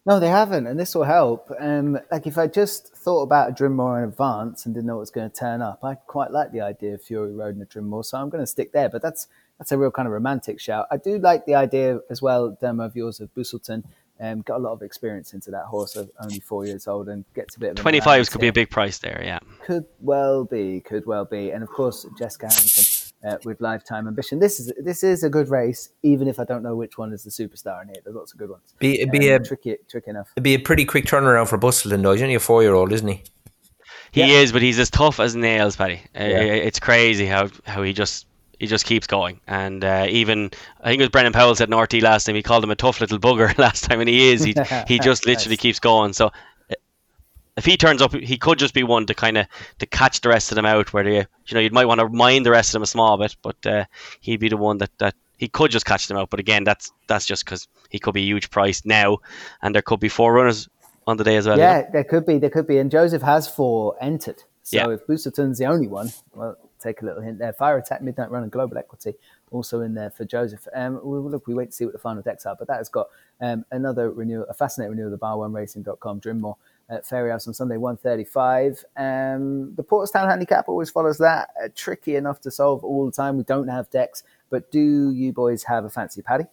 No, 0.06 0.20
they 0.20 0.28
haven't, 0.28 0.66
and 0.66 0.78
this 0.78 0.96
will 0.96 1.04
help. 1.04 1.50
Um, 1.60 2.00
like 2.12 2.26
if 2.26 2.38
I 2.38 2.48
just 2.48 2.94
thought 2.96 3.22
about 3.22 3.52
a 3.52 3.54
Drinmore 3.54 4.00
in 4.00 4.10
advance 4.10 4.66
and 4.66 4.74
didn't 4.74 4.88
know 4.88 4.96
what 4.96 5.02
was 5.02 5.12
going 5.12 5.30
to 5.30 5.36
turn 5.36 5.62
up, 5.62 5.84
I 5.84 5.94
quite 5.94 6.32
like 6.32 6.52
the 6.52 6.62
idea 6.62 6.96
of 6.96 7.04
Fury 7.04 7.32
Road 7.32 7.56
and 7.56 7.62
a 7.62 7.66
Drinmore, 7.66 8.04
so 8.04 8.18
I'm 8.18 8.30
going 8.30 8.42
to 8.42 8.48
stick 8.48 8.74
there. 8.74 8.90
But 8.90 9.04
that's 9.04 9.28
that's 9.60 9.72
a 9.72 9.78
real 9.78 9.92
kind 9.92 10.08
of 10.08 10.14
romantic 10.14 10.60
shout. 10.60 10.88
I 10.92 10.98
do 10.98 11.20
like 11.20 11.46
the 11.46 11.56
idea 11.56 12.00
as 12.10 12.24
well, 12.24 12.58
demo 12.60 12.86
of 12.86 12.96
yours 12.96 13.20
of 13.20 13.34
Busselton. 13.36 13.84
Um, 14.20 14.42
got 14.42 14.58
a 14.58 14.64
lot 14.64 14.74
of 14.74 14.82
experience 14.82 15.34
into 15.34 15.52
that 15.52 15.66
horse, 15.66 15.96
of 15.96 16.10
only 16.20 16.40
four 16.40 16.66
years 16.66 16.88
old, 16.88 17.08
and 17.08 17.24
gets 17.36 17.56
a 17.56 17.60
bit 17.60 17.70
of 17.72 17.76
twenty 17.76 18.00
fives 18.00 18.30
could 18.30 18.42
be 18.42 18.48
a 18.48 18.54
big 18.54 18.72
price 18.72 18.98
there. 18.98 19.22
Yeah, 19.24 19.40
could 19.64 19.86
well 20.00 20.44
be, 20.44 20.80
could 20.82 21.06
well 21.06 21.26
be, 21.26 21.52
and 21.52 21.62
of 21.62 21.70
course 21.70 22.06
Jessica 22.18 22.48
Harrington 22.48 22.84
uh, 23.26 23.38
with 23.46 23.62
Lifetime 23.62 24.08
Ambition. 24.08 24.40
This 24.40 24.60
is 24.60 24.72
this 24.78 25.04
is 25.04 25.24
a 25.24 25.30
good 25.30 25.50
race, 25.50 25.90
even 26.04 26.28
if 26.28 26.40
I 26.40 26.44
don't 26.44 26.64
know 26.64 26.76
which 26.76 26.98
one 26.98 27.14
is 27.14 27.24
the 27.24 27.30
superstar 27.30 27.82
in 27.82 27.90
here. 27.90 27.98
There's 28.04 28.16
lots 28.16 28.34
of 28.34 28.40
good 28.40 28.50
ones. 28.50 28.74
Be, 28.80 29.02
it'd 29.02 29.12
be 29.12 29.32
um, 29.32 29.42
a 29.42 29.46
tricky, 29.46 29.78
tricky 29.90 30.10
enough. 30.10 30.32
It'd 30.36 30.44
be 30.44 30.56
a 30.56 30.60
pretty 30.60 30.86
quick 30.86 31.06
turnaround 31.06 31.48
for 31.48 31.58
Busselton, 31.58 32.02
though. 32.02 32.14
He's 32.14 32.22
only 32.22 32.36
a 32.36 32.40
four-year-old, 32.40 32.92
isn't 32.92 33.08
he? 33.08 33.24
He 34.12 34.22
yeah. 34.22 34.40
is, 34.40 34.52
but 34.52 34.62
he's 34.62 34.78
as 34.78 34.90
tough 34.90 35.20
as 35.20 35.36
nails, 35.36 35.76
Paddy. 35.76 36.02
Uh, 36.16 36.24
yeah. 36.24 36.40
It's 36.40 36.80
crazy 36.80 37.26
how 37.26 37.50
how 37.66 37.82
he 37.82 37.94
just 37.94 38.28
he 38.60 38.68
just 38.68 38.86
keeps 38.86 39.08
going. 39.08 39.40
And 39.48 39.84
uh, 39.84 40.06
even 40.10 40.52
I 40.82 40.90
think 40.90 41.00
it 41.00 41.04
was 41.04 41.10
Brendan 41.10 41.34
Powell 41.34 41.56
said 41.56 41.70
Norty 41.70 42.02
last 42.02 42.26
time 42.26 42.36
he 42.36 42.44
called 42.44 42.64
him 42.64 42.72
a 42.72 42.76
tough 42.76 43.02
little 43.02 43.20
bugger 43.20 43.58
last 43.58 43.86
time, 43.86 44.00
and 44.00 44.10
he 44.10 44.32
is. 44.32 44.44
He 44.44 44.56
he 44.88 45.00
just 45.00 45.26
literally 45.26 45.56
nice. 45.56 45.62
keeps 45.62 45.80
going. 45.80 46.14
So 46.14 46.32
if 47.56 47.66
he 47.66 47.78
turns 47.78 48.02
up, 48.02 48.14
he 48.14 48.38
could 48.38 48.58
just 48.58 48.74
be 48.74 48.84
one 48.84 49.06
to 49.06 49.14
kind 49.14 49.38
of 49.38 49.48
to 49.80 49.86
catch 49.86 50.22
the 50.22 50.30
rest 50.30 50.52
of 50.52 50.56
them 50.56 50.66
out. 50.66 50.94
Where 50.94 51.04
they, 51.04 51.18
you 51.18 51.54
know, 51.54 51.60
you 51.60 51.70
might 51.72 51.86
want 51.86 52.00
to 52.00 52.10
mind 52.10 52.46
the 52.46 52.52
rest 52.52 52.70
of 52.70 52.74
them 52.74 52.84
a 52.84 52.88
small 52.88 53.18
bit, 53.18 53.36
but 53.42 53.66
uh, 53.66 53.86
he'd 54.22 54.40
be 54.40 54.50
the 54.50 54.58
one 54.58 54.80
that, 54.80 54.92
that 54.98 55.16
he 55.38 55.48
could 55.48 55.72
just 55.72 55.86
catch 55.86 56.08
them 56.08 56.18
out. 56.18 56.30
But 56.30 56.40
again, 56.40 56.64
that's 56.64 56.92
that's 57.08 57.26
just 57.26 57.46
because 57.46 57.68
he 57.90 58.00
could 58.00 58.14
be 58.14 58.22
a 58.22 58.26
huge 58.26 58.50
price 58.50 58.84
now, 58.86 59.20
and 59.62 59.76
there 59.76 59.82
could 59.82 60.00
be 60.00 60.10
four 60.10 60.34
runners 60.34 60.68
on 61.06 61.18
the 61.18 61.24
day 61.24 61.36
as 61.36 61.48
well. 61.48 61.58
Yeah, 61.58 61.78
you 61.78 61.84
know? 61.84 61.90
there 61.94 62.04
could 62.04 62.26
be, 62.26 62.40
there 62.40 62.50
could 62.50 62.68
be, 62.68 62.78
and 62.80 62.90
Joseph 62.90 63.22
has 63.22 63.48
four 63.48 63.96
entered. 64.02 64.44
So 64.64 64.78
yeah. 64.78 64.94
if 64.94 65.06
Busselton's 65.06 65.60
the 65.60 65.66
only 65.66 65.88
one, 65.88 66.12
well, 66.34 66.56
take 66.80 67.02
a 67.02 67.06
little 67.06 67.22
hint 67.22 67.38
there. 67.38 67.52
Fire 67.52 67.78
Attack, 67.78 68.02
Midnight 68.02 68.32
Run, 68.32 68.44
and 68.44 68.52
Global 68.52 68.78
Equity 68.78 69.16
also 69.52 69.82
in 69.82 69.94
there 69.94 70.10
for 70.10 70.26
Joseph. 70.26 70.68
Um, 70.74 71.00
we, 71.04 71.18
look, 71.18 71.48
we 71.48 71.54
wait 71.54 71.68
to 71.68 71.72
see 71.72 71.86
what 71.86 71.94
the 71.94 72.00
final 72.00 72.22
decks 72.22 72.46
are, 72.46 72.56
but 72.58 72.68
that 72.68 72.78
has 72.78 72.90
got 72.90 73.08
um, 73.40 73.66
another 73.72 74.10
renewal, 74.10 74.46
a 74.50 74.54
fascinating 74.54 74.92
renewal 74.92 75.14
of 75.14 75.20
the 75.20 75.26
Bar1Racing.com 75.26 76.20
Drinmore 76.20 76.56
at 76.90 77.06
Fairyhouse 77.06 77.48
on 77.48 77.54
Sunday, 77.54 77.78
135. 77.78 78.84
Um, 78.98 79.74
the 79.76 79.84
Portstown 79.84 80.30
handicap 80.30 80.68
always 80.68 80.90
follows 80.90 81.18
that. 81.18 81.50
Uh, 81.64 81.70
tricky 81.76 82.16
enough 82.16 82.42
to 82.42 82.52
solve 82.52 82.84
all 82.84 83.06
the 83.06 83.12
time. 83.12 83.38
We 83.38 83.44
don't 83.44 83.68
have 83.68 83.90
decks, 83.90 84.24
but 84.50 84.72
do 84.72 85.12
you 85.12 85.34
boys 85.34 85.64
have 85.64 85.86
a 85.86 85.90
fancy 85.90 86.22
paddy? 86.22 86.46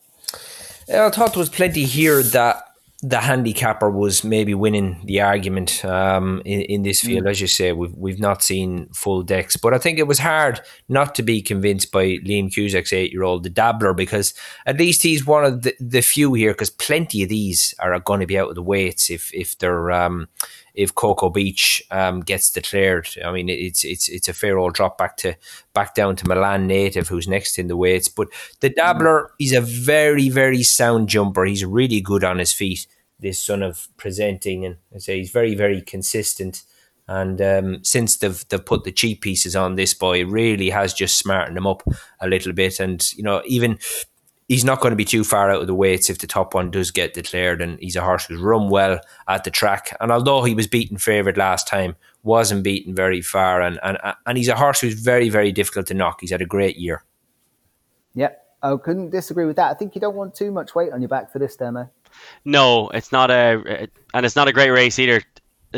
I 0.88 1.10
thought 1.10 1.34
there 1.34 1.40
was 1.40 1.48
plenty 1.48 1.84
here 1.84 2.22
that 2.22 2.69
the 3.02 3.18
handicapper 3.18 3.88
was 3.88 4.24
maybe 4.24 4.52
winning 4.52 5.00
the 5.04 5.22
argument 5.22 5.82
um, 5.86 6.42
in, 6.44 6.60
in, 6.62 6.82
this 6.82 7.00
field. 7.00 7.24
Mm. 7.24 7.30
As 7.30 7.40
you 7.40 7.46
say, 7.46 7.72
we've 7.72 7.94
we've 7.94 8.20
not 8.20 8.42
seen 8.42 8.88
full 8.92 9.22
decks, 9.22 9.56
but 9.56 9.72
I 9.72 9.78
think 9.78 9.98
it 9.98 10.06
was 10.06 10.18
hard 10.18 10.60
not 10.88 11.14
to 11.14 11.22
be 11.22 11.40
convinced 11.40 11.92
by 11.92 12.18
Liam 12.18 12.52
Cusack's 12.52 12.92
eight 12.92 13.10
year 13.12 13.22
old, 13.22 13.42
the 13.42 13.50
dabbler, 13.50 13.94
because 13.94 14.34
at 14.66 14.78
least 14.78 15.02
he's 15.02 15.24
one 15.24 15.44
of 15.44 15.62
the, 15.62 15.74
the 15.80 16.02
few 16.02 16.34
here. 16.34 16.52
Because 16.52 16.68
plenty 16.68 17.22
of 17.22 17.30
these 17.30 17.74
are 17.78 17.98
going 18.00 18.20
to 18.20 18.26
be 18.26 18.38
out 18.38 18.50
of 18.50 18.54
the 18.54 18.62
weights 18.62 19.08
if 19.08 19.32
if 19.32 19.56
they're 19.58 19.90
um, 19.90 20.28
if 20.74 20.94
Cocoa 20.94 21.30
Beach 21.30 21.82
um, 21.90 22.20
gets 22.20 22.50
declared. 22.50 23.08
I 23.24 23.32
mean, 23.32 23.48
it's 23.48 23.84
it's 23.84 24.08
it's 24.08 24.28
a 24.28 24.32
fair 24.32 24.58
old 24.58 24.74
drop 24.74 24.98
back 24.98 25.16
to 25.18 25.34
back 25.74 25.94
down 25.94 26.16
to 26.16 26.28
Milan 26.28 26.66
native, 26.66 27.08
who's 27.08 27.28
next 27.28 27.58
in 27.58 27.68
the 27.68 27.76
weights. 27.76 28.08
But 28.08 28.28
the 28.60 28.70
dabbler, 28.70 29.30
he's 29.38 29.52
a 29.52 29.60
very 29.60 30.28
very 30.28 30.62
sound 30.62 31.08
jumper. 31.08 31.44
He's 31.44 31.64
really 31.64 32.00
good 32.00 32.24
on 32.24 32.38
his 32.38 32.52
feet 32.52 32.86
this 33.20 33.38
son 33.38 33.62
of 33.62 33.88
presenting, 33.96 34.64
and 34.64 34.76
I 34.94 34.98
say 34.98 35.18
he's 35.18 35.30
very, 35.30 35.54
very 35.54 35.82
consistent. 35.82 36.62
And 37.06 37.40
um, 37.42 37.84
since 37.84 38.16
they've 38.16 38.48
they've 38.48 38.64
put 38.64 38.84
the 38.84 38.92
cheap 38.92 39.20
pieces 39.20 39.56
on 39.56 39.74
this 39.74 39.94
boy, 39.94 40.24
really 40.24 40.70
has 40.70 40.94
just 40.94 41.18
smartened 41.18 41.58
him 41.58 41.66
up 41.66 41.82
a 42.20 42.28
little 42.28 42.52
bit. 42.52 42.80
And 42.80 43.12
you 43.14 43.22
know, 43.22 43.42
even 43.46 43.78
he's 44.50 44.64
not 44.64 44.80
going 44.80 44.90
to 44.90 44.96
be 44.96 45.04
too 45.04 45.22
far 45.22 45.48
out 45.48 45.60
of 45.60 45.68
the 45.68 45.74
weights 45.74 46.10
if 46.10 46.18
the 46.18 46.26
top 46.26 46.54
one 46.54 46.72
does 46.72 46.90
get 46.90 47.14
declared. 47.14 47.62
And 47.62 47.78
he's 47.78 47.94
a 47.94 48.02
horse 48.02 48.26
who's 48.26 48.40
run 48.40 48.68
well 48.68 49.00
at 49.28 49.44
the 49.44 49.50
track. 49.50 49.96
And 50.00 50.10
although 50.10 50.42
he 50.42 50.54
was 50.54 50.66
beaten 50.66 50.98
favourite 50.98 51.38
last 51.38 51.68
time, 51.68 51.94
wasn't 52.24 52.64
beaten 52.64 52.92
very 52.92 53.22
far. 53.22 53.62
And 53.62 53.78
and 53.82 53.96
and 54.26 54.36
he's 54.36 54.48
a 54.48 54.56
horse 54.56 54.80
who's 54.80 54.94
very 54.94 55.28
very 55.28 55.52
difficult 55.52 55.86
to 55.86 55.94
knock. 55.94 56.20
He's 56.20 56.32
had 56.32 56.42
a 56.42 56.46
great 56.46 56.76
year. 56.76 57.04
Yeah, 58.12 58.32
I 58.60 58.76
couldn't 58.76 59.10
disagree 59.10 59.46
with 59.46 59.56
that. 59.56 59.70
I 59.70 59.74
think 59.74 59.94
you 59.94 60.00
don't 60.00 60.16
want 60.16 60.34
too 60.34 60.50
much 60.50 60.74
weight 60.74 60.92
on 60.92 61.00
your 61.00 61.08
back 61.08 61.32
for 61.32 61.38
this 61.38 61.54
demo. 61.54 61.88
No, 62.44 62.88
it's 62.88 63.12
not 63.12 63.30
a, 63.30 63.88
and 64.12 64.26
it's 64.26 64.34
not 64.34 64.48
a 64.48 64.52
great 64.52 64.70
race 64.70 64.98
either. 64.98 65.22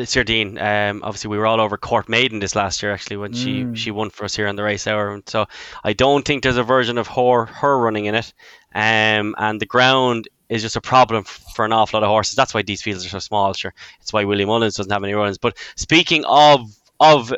Sir 0.04 0.24
Dean, 0.24 0.56
um, 0.56 1.02
obviously 1.04 1.28
we 1.28 1.36
were 1.36 1.46
all 1.46 1.60
over 1.60 1.76
Court 1.76 2.08
Maiden 2.08 2.38
this 2.38 2.56
last 2.56 2.82
year 2.82 2.92
actually 2.92 3.18
when 3.18 3.32
mm. 3.32 3.36
she 3.76 3.78
she 3.78 3.90
won 3.90 4.08
for 4.08 4.24
us 4.24 4.34
here 4.34 4.48
on 4.48 4.56
the 4.56 4.62
race 4.62 4.86
hour. 4.86 5.20
So 5.26 5.46
I 5.84 5.92
don't 5.92 6.24
think 6.24 6.42
there's 6.42 6.56
a 6.56 6.62
version 6.62 6.96
of 6.96 7.08
her 7.08 7.44
her 7.44 7.78
running 7.78 8.06
in 8.06 8.14
it, 8.14 8.32
um, 8.74 9.34
and 9.38 9.60
the 9.60 9.66
ground 9.66 10.28
is 10.48 10.62
just 10.62 10.76
a 10.76 10.80
problem 10.80 11.24
for 11.24 11.64
an 11.64 11.72
awful 11.72 11.98
lot 11.98 12.04
of 12.04 12.10
horses. 12.10 12.34
That's 12.34 12.52
why 12.54 12.62
these 12.62 12.82
fields 12.82 13.04
are 13.06 13.08
so 13.08 13.18
small. 13.18 13.52
Sure, 13.54 13.74
it's 14.00 14.12
why 14.12 14.24
William 14.24 14.48
Mullins 14.48 14.76
doesn't 14.76 14.92
have 14.92 15.04
any 15.04 15.14
runs. 15.14 15.38
But 15.38 15.56
speaking 15.76 16.24
of 16.26 16.70
of 17.00 17.32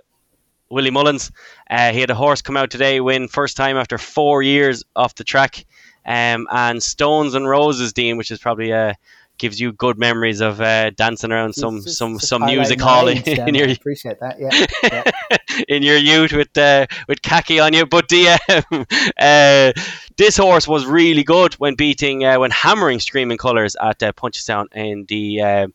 Willie 0.71 0.91
Mullins. 0.91 1.31
Uh, 1.71 1.93
he 1.93 2.01
had 2.01 2.11
a 2.11 2.15
horse 2.15 2.43
come 2.43 2.57
out 2.57 2.71
today, 2.71 3.01
win 3.01 3.29
first 3.29 3.57
time 3.57 3.77
after 3.77 3.97
four 3.97 4.43
years 4.43 4.83
off 4.97 5.15
the 5.15 5.25
track. 5.25 5.65
Um, 6.07 6.47
and 6.51 6.83
Stones 6.83 7.35
and 7.35 7.49
Roses, 7.49 7.93
Dean, 7.93 8.17
which 8.17 8.31
is 8.31 8.39
probably 8.39 8.73
uh, 8.73 8.95
gives 9.39 9.59
you 9.61 9.73
good 9.73 9.99
memories 9.99 10.41
of 10.41 10.61
uh, 10.61 10.91
dancing 10.91 11.33
around 11.33 11.55
some 11.55 11.79
It's- 11.79 11.97
some 11.99 12.15
it's 12.17 12.29
some 12.29 12.43
highlight 12.43 12.57
music 12.57 12.81
hall 12.81 13.09
in, 13.09 13.19
in 13.27 13.57
I 13.57 13.59
your 13.59 13.71
appreciate 13.71 14.21
that. 14.21 14.39
Yeah, 14.39 14.67
yeah. 14.83 15.39
in 15.69 15.83
your 15.83 15.97
youth 15.97 16.33
with 16.33 16.57
uh, 16.57 16.87
with 17.09 17.21
khaki 17.23 17.59
on 17.61 17.73
you. 17.73 17.87
But 17.87 18.09
the 18.15 18.29
um, 18.71 18.87
uh, 19.19 19.73
this 20.17 20.37
horse 20.37 20.69
was 20.69 20.87
really 20.87 21.25
good 21.25 21.55
when 21.55 21.75
beating 21.75 22.25
uh, 22.25 22.39
when 22.39 22.51
hammering 22.51 23.01
Screaming 23.01 23.39
Colours 23.39 23.77
at 23.81 24.03
uh, 24.03 24.13
Punchestown 24.13 24.67
in 24.75 25.05
the 25.09 25.41
um, 25.43 25.75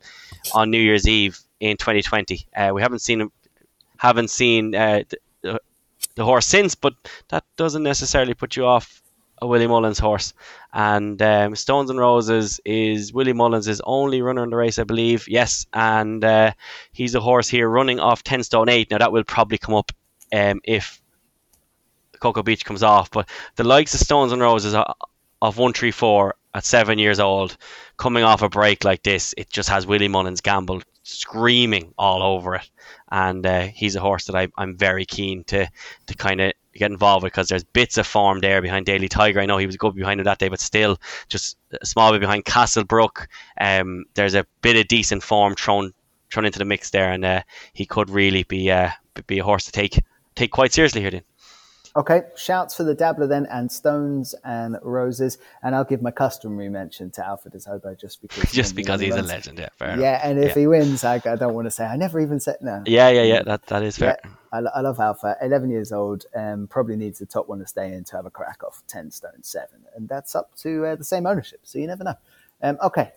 on 0.53 0.71
New 0.71 0.79
Year's 0.81 1.07
Eve 1.07 1.39
in 1.59 1.75
2020. 1.77 2.47
Uh, 2.55 2.71
we 2.73 2.81
haven't 2.81 2.99
seen 2.99 3.29
haven't 3.97 4.29
seen 4.29 4.73
uh, 4.73 5.03
the, 5.41 5.59
the 6.15 6.23
horse 6.23 6.45
since, 6.47 6.75
but 6.75 6.93
that 7.27 7.43
doesn't 7.57 7.83
necessarily 7.83 8.33
put 8.33 8.55
you 8.55 8.65
off 8.65 9.01
a 9.41 9.47
Willie 9.47 9.67
Mullins 9.67 9.99
horse. 9.99 10.33
And 10.73 11.21
um, 11.21 11.55
Stones 11.55 11.89
and 11.89 11.99
Roses 11.99 12.59
is 12.65 13.13
Willie 13.13 13.33
Mullins' 13.33 13.81
only 13.83 14.21
runner 14.21 14.43
in 14.43 14.49
the 14.49 14.57
race, 14.57 14.79
I 14.79 14.83
believe. 14.83 15.27
Yes, 15.27 15.65
and 15.73 16.23
uh, 16.23 16.51
he's 16.91 17.15
a 17.15 17.19
horse 17.19 17.47
here 17.47 17.67
running 17.69 17.99
off 17.99 18.23
10 18.23 18.43
stone 18.43 18.69
8. 18.69 18.91
Now, 18.91 18.99
that 18.99 19.11
will 19.11 19.23
probably 19.23 19.57
come 19.57 19.75
up 19.75 19.91
um, 20.33 20.61
if 20.63 21.01
Cocoa 22.19 22.43
Beach 22.43 22.65
comes 22.65 22.83
off. 22.83 23.11
But 23.11 23.29
the 23.55 23.63
likes 23.63 23.93
of 23.93 23.99
Stones 24.01 24.31
and 24.31 24.41
Roses 24.41 24.75
o- 24.75 24.93
of 25.41 25.57
134 25.57 26.35
at 26.53 26.65
seven 26.65 26.99
years 26.99 27.19
old, 27.19 27.57
coming 27.97 28.23
off 28.23 28.41
a 28.41 28.49
break 28.49 28.83
like 28.83 29.03
this, 29.03 29.33
it 29.37 29.49
just 29.49 29.69
has 29.69 29.87
Willie 29.87 30.07
Mullins 30.07 30.41
gamble 30.41 30.81
screaming 31.03 31.93
all 31.97 32.21
over 32.21 32.55
it. 32.55 32.69
And 33.11 33.45
uh, 33.45 33.61
he's 33.61 33.95
a 33.95 34.01
horse 34.01 34.25
that 34.25 34.35
I, 34.35 34.47
I'm 34.57 34.77
very 34.77 35.05
keen 35.05 35.43
to, 35.45 35.69
to 36.07 36.15
kind 36.15 36.41
of 36.41 36.53
get 36.79 36.91
involved 36.91 37.23
with 37.23 37.33
because 37.33 37.49
there's 37.49 37.63
bits 37.63 37.97
of 37.97 38.07
form 38.07 38.39
there 38.39 38.61
behind 38.61 38.85
Daily 38.85 39.07
Tiger. 39.07 39.39
I 39.39 39.45
know 39.45 39.57
he 39.57 39.65
was 39.65 39.77
good 39.77 39.95
behind 39.95 40.19
him 40.19 40.25
that 40.25 40.39
day, 40.39 40.49
but 40.49 40.59
still 40.59 40.97
just 41.27 41.57
a 41.79 41.85
small 41.85 42.11
bit 42.11 42.21
behind 42.21 42.45
Castlebrook. 42.45 43.27
Um, 43.59 44.05
there's 44.15 44.35
a 44.35 44.45
bit 44.61 44.75
of 44.77 44.87
decent 44.87 45.23
form 45.23 45.55
thrown 45.55 45.93
thrown 46.31 46.45
into 46.45 46.59
the 46.59 46.65
mix 46.65 46.89
there, 46.89 47.11
and 47.11 47.25
uh, 47.25 47.41
he 47.73 47.85
could 47.85 48.09
really 48.09 48.43
be 48.43 48.71
uh, 48.71 48.89
be 49.27 49.39
a 49.39 49.43
horse 49.43 49.65
to 49.65 49.71
take 49.71 50.01
take 50.35 50.51
quite 50.51 50.73
seriously 50.73 51.01
here. 51.01 51.11
Then 51.11 51.23
Okay, 51.95 52.21
shouts 52.35 52.75
for 52.75 52.83
the 52.83 52.93
dabbler 52.93 53.25
then, 53.25 53.47
and 53.47 53.71
stones 53.71 54.35
and 54.43 54.77
roses, 54.83 55.39
and 55.63 55.75
I'll 55.75 55.83
give 55.83 56.01
my 56.01 56.11
customary 56.11 56.69
mention 56.69 57.09
to 57.11 57.25
Alfred 57.25 57.55
Hobo 57.65 57.95
just 57.95 58.21
because 58.21 58.51
just 58.51 58.75
because 58.75 59.01
he's 59.01 59.15
a 59.15 59.23
legend, 59.23 59.57
yeah, 59.57 59.69
fair 59.75 59.99
Yeah, 59.99 60.11
enough. 60.13 60.21
and 60.23 60.39
if 60.39 60.49
Yeah. 60.55 60.61
he 60.61 60.67
wins, 60.67 61.03
I, 61.03 61.15
I 61.15 61.35
don't 61.35 61.53
want 61.55 61.65
to 61.65 61.71
say 61.71 61.85
I 61.85 61.95
never 61.97 62.19
even 62.19 62.39
said 62.39 62.57
no. 62.61 62.83
Yeah, 62.85 63.09
yeah, 63.09 63.23
yeah. 63.23 63.43
That 63.43 63.65
that 63.67 63.81
is 63.83 63.97
fair. 63.97 64.17
Yeah, 64.23 64.31
I, 64.53 64.59
I 64.59 64.81
love 64.81 64.99
Alpha. 64.99 65.35
11 65.41 65.71
years 65.71 65.91
old, 65.91 66.25
um, 66.35 66.67
probably 66.67 66.95
needs 66.95 67.17
the 67.19 67.25
top 67.25 67.49
one 67.49 67.59
to 67.59 67.67
stay 67.67 67.91
in 67.91 68.03
to 68.05 68.15
have 68.17 68.25
a 68.25 68.31
crack 68.31 68.63
off 68.63 68.83
10 68.87 69.09
stone 69.11 69.41
7. 69.41 69.67
And 69.95 70.07
that's 70.07 70.35
up 70.35 70.55
to 70.57 70.85
uh, 70.85 70.95
the 70.95 71.03
same 71.03 71.25
ownership, 71.25 71.61
so 71.63 71.79
you 71.79 71.87
never 71.87 72.03
know. 72.03 72.15
Um, 72.61 72.77
okay, 72.83 73.13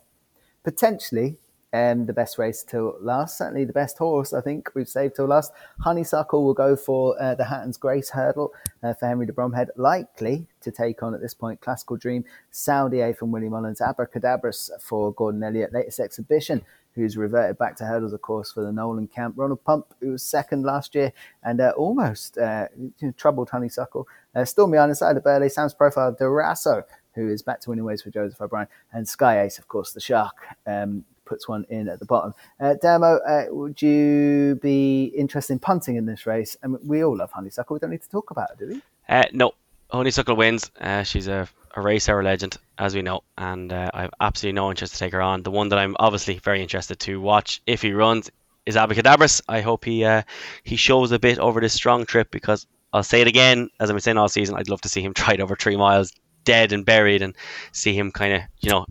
potentially 0.65 1.37
um, 1.73 2.07
the 2.07 2.13
best 2.13 2.39
race 2.39 2.63
till 2.63 2.97
last. 3.01 3.39
Certainly 3.39 3.65
the 3.65 3.73
best 3.73 3.99
horse, 3.99 4.33
I 4.33 4.41
think, 4.41 4.71
we've 4.75 4.89
saved 4.89 5.17
till 5.17 5.27
last. 5.27 5.53
Honeysuckle 5.81 6.45
will 6.45 6.55
go 6.55 6.77
for 6.77 7.21
uh, 7.21 7.35
the 7.35 7.45
Hatton's 7.45 7.77
Grace 7.77 8.11
hurdle 8.11 8.53
uh, 8.83 8.95
for 8.95 9.07
Henry 9.07 9.27
de 9.27 9.33
Bromhead. 9.33 9.69
Likely 9.77 10.47
to 10.61 10.71
take 10.71 11.03
on 11.03 11.15
at 11.15 11.21
this 11.21 11.35
point 11.35 11.61
Classical 11.61 11.97
Dream, 11.97 12.25
Saldier 12.53 13.17
from 13.17 13.31
Willie 13.31 13.49
Mullins, 13.49 13.81
Abacadabras 13.81 14.71
for 14.81 15.13
Gordon 15.13 15.43
Elliott, 15.43 15.73
latest 15.73 16.01
exhibition 16.01 16.63
who's 16.95 17.17
reverted 17.17 17.57
back 17.59 17.77
to 17.77 17.85
hurdles, 17.85 18.13
of 18.13 18.21
course, 18.21 18.53
for 18.53 18.63
the 18.63 18.73
Nolan 18.73 19.09
camp. 19.09 19.35
Ronald 19.39 19.65
Pump, 19.65 19.95
who 20.01 20.11
was 20.11 20.23
second 20.23 20.63
last 20.63 20.95
year 20.95 21.13
and 21.43 21.61
uh, 21.61 21.73
almost 21.77 22.37
uh, 22.37 22.69
troubled 23.17 23.49
Honeysuckle. 23.49 24.07
Uh, 24.35 24.45
Stormy 24.45 24.77
the 24.77 24.95
side 24.95 25.17
of 25.17 25.25
Burley, 25.25 25.49
Sam's 25.49 25.75
profile, 25.75 26.15
Darasso, 26.15 26.85
who 27.15 27.29
is 27.29 27.43
back 27.43 27.61
to 27.61 27.71
winning 27.71 27.85
ways 27.85 28.03
for 28.03 28.11
Joseph 28.11 28.41
O'Brien, 28.41 28.69
and 28.93 29.09
Sky 29.09 29.43
Ace, 29.43 29.59
of 29.59 29.69
course, 29.69 29.93
the 29.93 30.01
Shark. 30.01 30.37
Um, 30.67 31.05
puts 31.25 31.49
one 31.49 31.65
in 31.69 31.89
at 31.89 31.99
the 31.99 32.07
bottom. 32.07 32.35
Uh, 32.61 32.75
uh, 32.85 33.45
would 33.49 33.81
you 33.81 34.59
be 34.63 35.13
interested 35.17 35.55
in 35.55 35.59
punting 35.59 35.97
in 35.97 36.07
this 36.07 36.27
race? 36.27 36.57
I 36.63 36.67
mean, 36.67 36.81
we 36.85 37.05
all 37.05 37.17
love 37.17 37.33
Honeysuckle. 37.33 37.75
We 37.75 37.81
don't 37.81 37.91
need 37.91 38.03
to 38.03 38.11
talk 38.11 38.31
about 38.31 38.51
it, 38.53 38.59
do 38.59 38.69
we? 38.69 38.83
Uh, 39.09 39.25
no, 39.33 39.53
Honeysuckle 39.91 40.37
wins. 40.37 40.71
Uh, 40.81 41.03
she's 41.03 41.29
a, 41.29 41.49
a 41.77 41.81
race 41.81 42.09
hour 42.09 42.23
legend, 42.23 42.57
as 42.79 42.95
we 42.95 43.03
know, 43.03 43.23
and 43.37 43.73
uh, 43.73 43.91
I 43.93 44.03
have 44.03 44.15
absolutely 44.21 44.57
no 44.57 44.71
interest 44.71 44.95
to 44.95 44.99
take 44.99 45.13
her 45.13 45.23
on. 45.23 45.43
The 45.43 45.51
one 45.51 45.69
that 45.71 45.79
I'm 45.79 45.97
obviously 45.99 46.39
very 46.39 46.63
interested 46.63 46.99
to 47.01 47.21
watch 47.21 47.63
if 47.67 47.83
he 47.83 47.93
runs 47.93 48.31
is 48.67 48.77
Abacadabras. 48.77 49.43
I 49.49 49.61
hope 49.61 49.85
he 49.85 50.05
uh, 50.05 50.23
he 50.65 50.77
shows 50.77 51.13
a 51.13 51.19
bit 51.19 51.39
over 51.39 51.61
this 51.61 51.75
strong 51.75 52.07
trip 52.07 52.31
because 52.31 52.67
I'll 52.93 53.03
say 53.03 53.21
it 53.21 53.27
again, 53.27 53.69
as 53.81 53.91
I've 53.91 53.95
been 53.95 54.01
saying 54.01 54.19
all 54.19 54.29
season, 54.29 54.57
I'd 54.57 54.69
love 54.69 54.83
to 54.83 54.89
see 54.89 55.03
him 55.03 55.15
try 55.15 55.35
it 55.35 55.41
over 55.41 55.57
three 55.57 55.77
miles, 55.77 56.13
dead 56.45 56.73
and 56.73 56.85
buried, 56.85 57.23
and 57.23 57.35
see 57.73 57.95
him 57.95 58.13
kind 58.13 58.35
of 58.35 58.43
you 58.61 58.71
know 58.71 58.87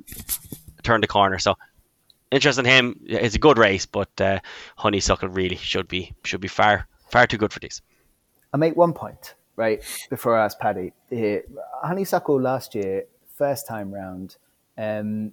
turn 0.84 1.02
the 1.02 1.08
corner. 1.08 1.40
So 1.40 1.56
interest 2.32 2.60
in 2.60 2.66
him. 2.66 3.00
It's 3.06 3.36
a 3.36 3.40
good 3.40 3.58
race, 3.58 3.86
but 3.86 4.20
uh, 4.20 4.40
Honeysuckle 4.78 5.30
really 5.30 5.58
should 5.58 5.88
be 5.88 6.14
should 6.24 6.42
be 6.42 6.48
far 6.48 6.88
far 7.10 7.28
too 7.28 7.38
good 7.38 7.54
for 7.54 7.60
these. 7.60 7.82
I 8.54 8.58
make 8.58 8.76
one 8.76 8.94
point, 8.94 9.36
right, 9.56 9.82
before 10.10 10.38
I 10.38 10.46
ask 10.46 10.60
Paddy. 10.60 10.94
Honeysuckle 11.84 12.42
last 12.42 12.76
year, 12.76 13.06
first 13.38 13.68
time 13.68 13.94
round, 13.94 14.38
um, 14.78 15.32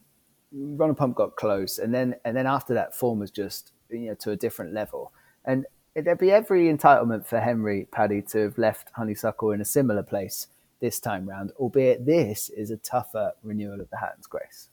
Pump 0.96 1.14
got 1.14 1.36
close, 1.36 1.78
and 1.78 1.94
then 1.94 2.16
and 2.24 2.36
then 2.36 2.46
after 2.46 2.74
that, 2.74 2.94
form 2.94 3.20
was 3.20 3.30
just 3.30 3.72
you 3.90 4.08
know 4.08 4.14
to 4.14 4.32
a 4.32 4.36
different 4.36 4.74
level. 4.74 5.12
And 5.44 5.66
there'd 5.94 6.18
be 6.18 6.30
every 6.30 6.66
entitlement 6.66 7.26
for 7.26 7.40
Henry 7.40 7.86
Paddy 7.90 8.22
to 8.22 8.38
have 8.38 8.58
left 8.58 8.90
Honeysuckle 8.94 9.52
in 9.52 9.60
a 9.60 9.64
similar 9.64 10.02
place 10.02 10.48
this 10.80 11.00
time 11.00 11.28
round, 11.28 11.52
albeit 11.58 12.06
this 12.06 12.50
is 12.50 12.70
a 12.70 12.76
tougher 12.76 13.32
renewal 13.42 13.80
of 13.80 13.90
the 13.90 13.96
Hatton's 13.96 14.26
Grace. 14.26 14.68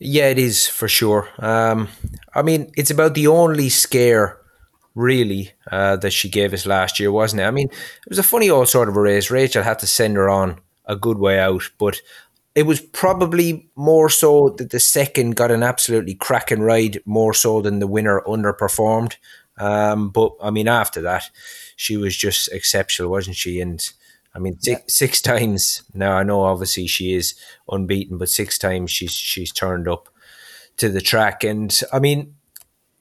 Yeah, 0.00 0.28
it 0.28 0.38
is 0.38 0.66
for 0.66 0.88
sure. 0.88 1.28
Um, 1.38 1.88
I 2.34 2.40
mean, 2.42 2.72
it's 2.74 2.90
about 2.90 3.14
the 3.14 3.26
only 3.26 3.68
scare 3.68 4.38
really 4.94 5.52
uh, 5.70 5.96
that 5.96 6.12
she 6.12 6.30
gave 6.30 6.54
us 6.54 6.64
last 6.64 6.98
year, 6.98 7.12
wasn't 7.12 7.40
it? 7.40 7.44
I 7.44 7.50
mean, 7.50 7.68
it 7.68 8.08
was 8.08 8.18
a 8.18 8.22
funny 8.22 8.48
old 8.48 8.68
sort 8.68 8.88
of 8.88 8.96
a 8.96 9.00
race. 9.00 9.30
Rachel 9.30 9.62
had 9.62 9.78
to 9.80 9.86
send 9.86 10.16
her 10.16 10.30
on 10.30 10.58
a 10.86 10.96
good 10.96 11.18
way 11.18 11.38
out, 11.38 11.70
but 11.78 12.00
it 12.54 12.62
was 12.62 12.80
probably 12.80 13.68
more 13.76 14.08
so 14.08 14.54
that 14.56 14.70
the 14.70 14.80
second 14.80 15.36
got 15.36 15.50
an 15.50 15.62
absolutely 15.62 16.14
cracking 16.14 16.60
ride, 16.60 17.00
more 17.04 17.34
so 17.34 17.60
than 17.60 17.78
the 17.78 17.86
winner 17.86 18.22
underperformed. 18.26 19.16
Um, 19.58 20.08
but 20.08 20.32
I 20.42 20.50
mean, 20.50 20.66
after 20.66 21.02
that, 21.02 21.24
she 21.76 21.98
was 21.98 22.16
just 22.16 22.50
exceptional, 22.52 23.10
wasn't 23.10 23.36
she? 23.36 23.60
And 23.60 23.86
I 24.34 24.38
mean, 24.38 24.58
six, 24.60 24.94
six 24.94 25.20
times 25.20 25.82
now. 25.94 26.12
I 26.16 26.22
know 26.22 26.42
obviously 26.42 26.86
she 26.86 27.14
is 27.14 27.34
unbeaten, 27.68 28.16
but 28.18 28.28
six 28.28 28.58
times 28.58 28.90
she's 28.90 29.12
she's 29.12 29.52
turned 29.52 29.88
up 29.88 30.08
to 30.76 30.88
the 30.88 31.00
track. 31.00 31.42
And 31.44 31.78
I 31.92 31.98
mean, 31.98 32.34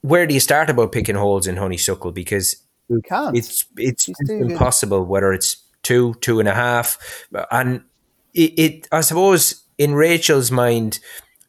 where 0.01 0.25
do 0.25 0.33
you 0.33 0.39
start 0.39 0.69
about 0.69 0.91
picking 0.91 1.15
holes 1.15 1.45
in 1.47 1.57
honeysuckle? 1.57 2.11
Because 2.11 2.55
Who 2.87 3.01
can't? 3.01 3.37
it's 3.37 3.65
it's 3.77 4.09
impossible 4.27 5.05
whether 5.05 5.31
it's 5.33 5.57
two, 5.83 6.15
two 6.21 6.39
and 6.39 6.49
a 6.49 6.53
half, 6.55 6.97
and 7.51 7.83
it, 8.33 8.59
it. 8.59 8.87
I 8.91 9.01
suppose 9.01 9.63
in 9.77 9.93
Rachel's 9.93 10.51
mind, 10.51 10.99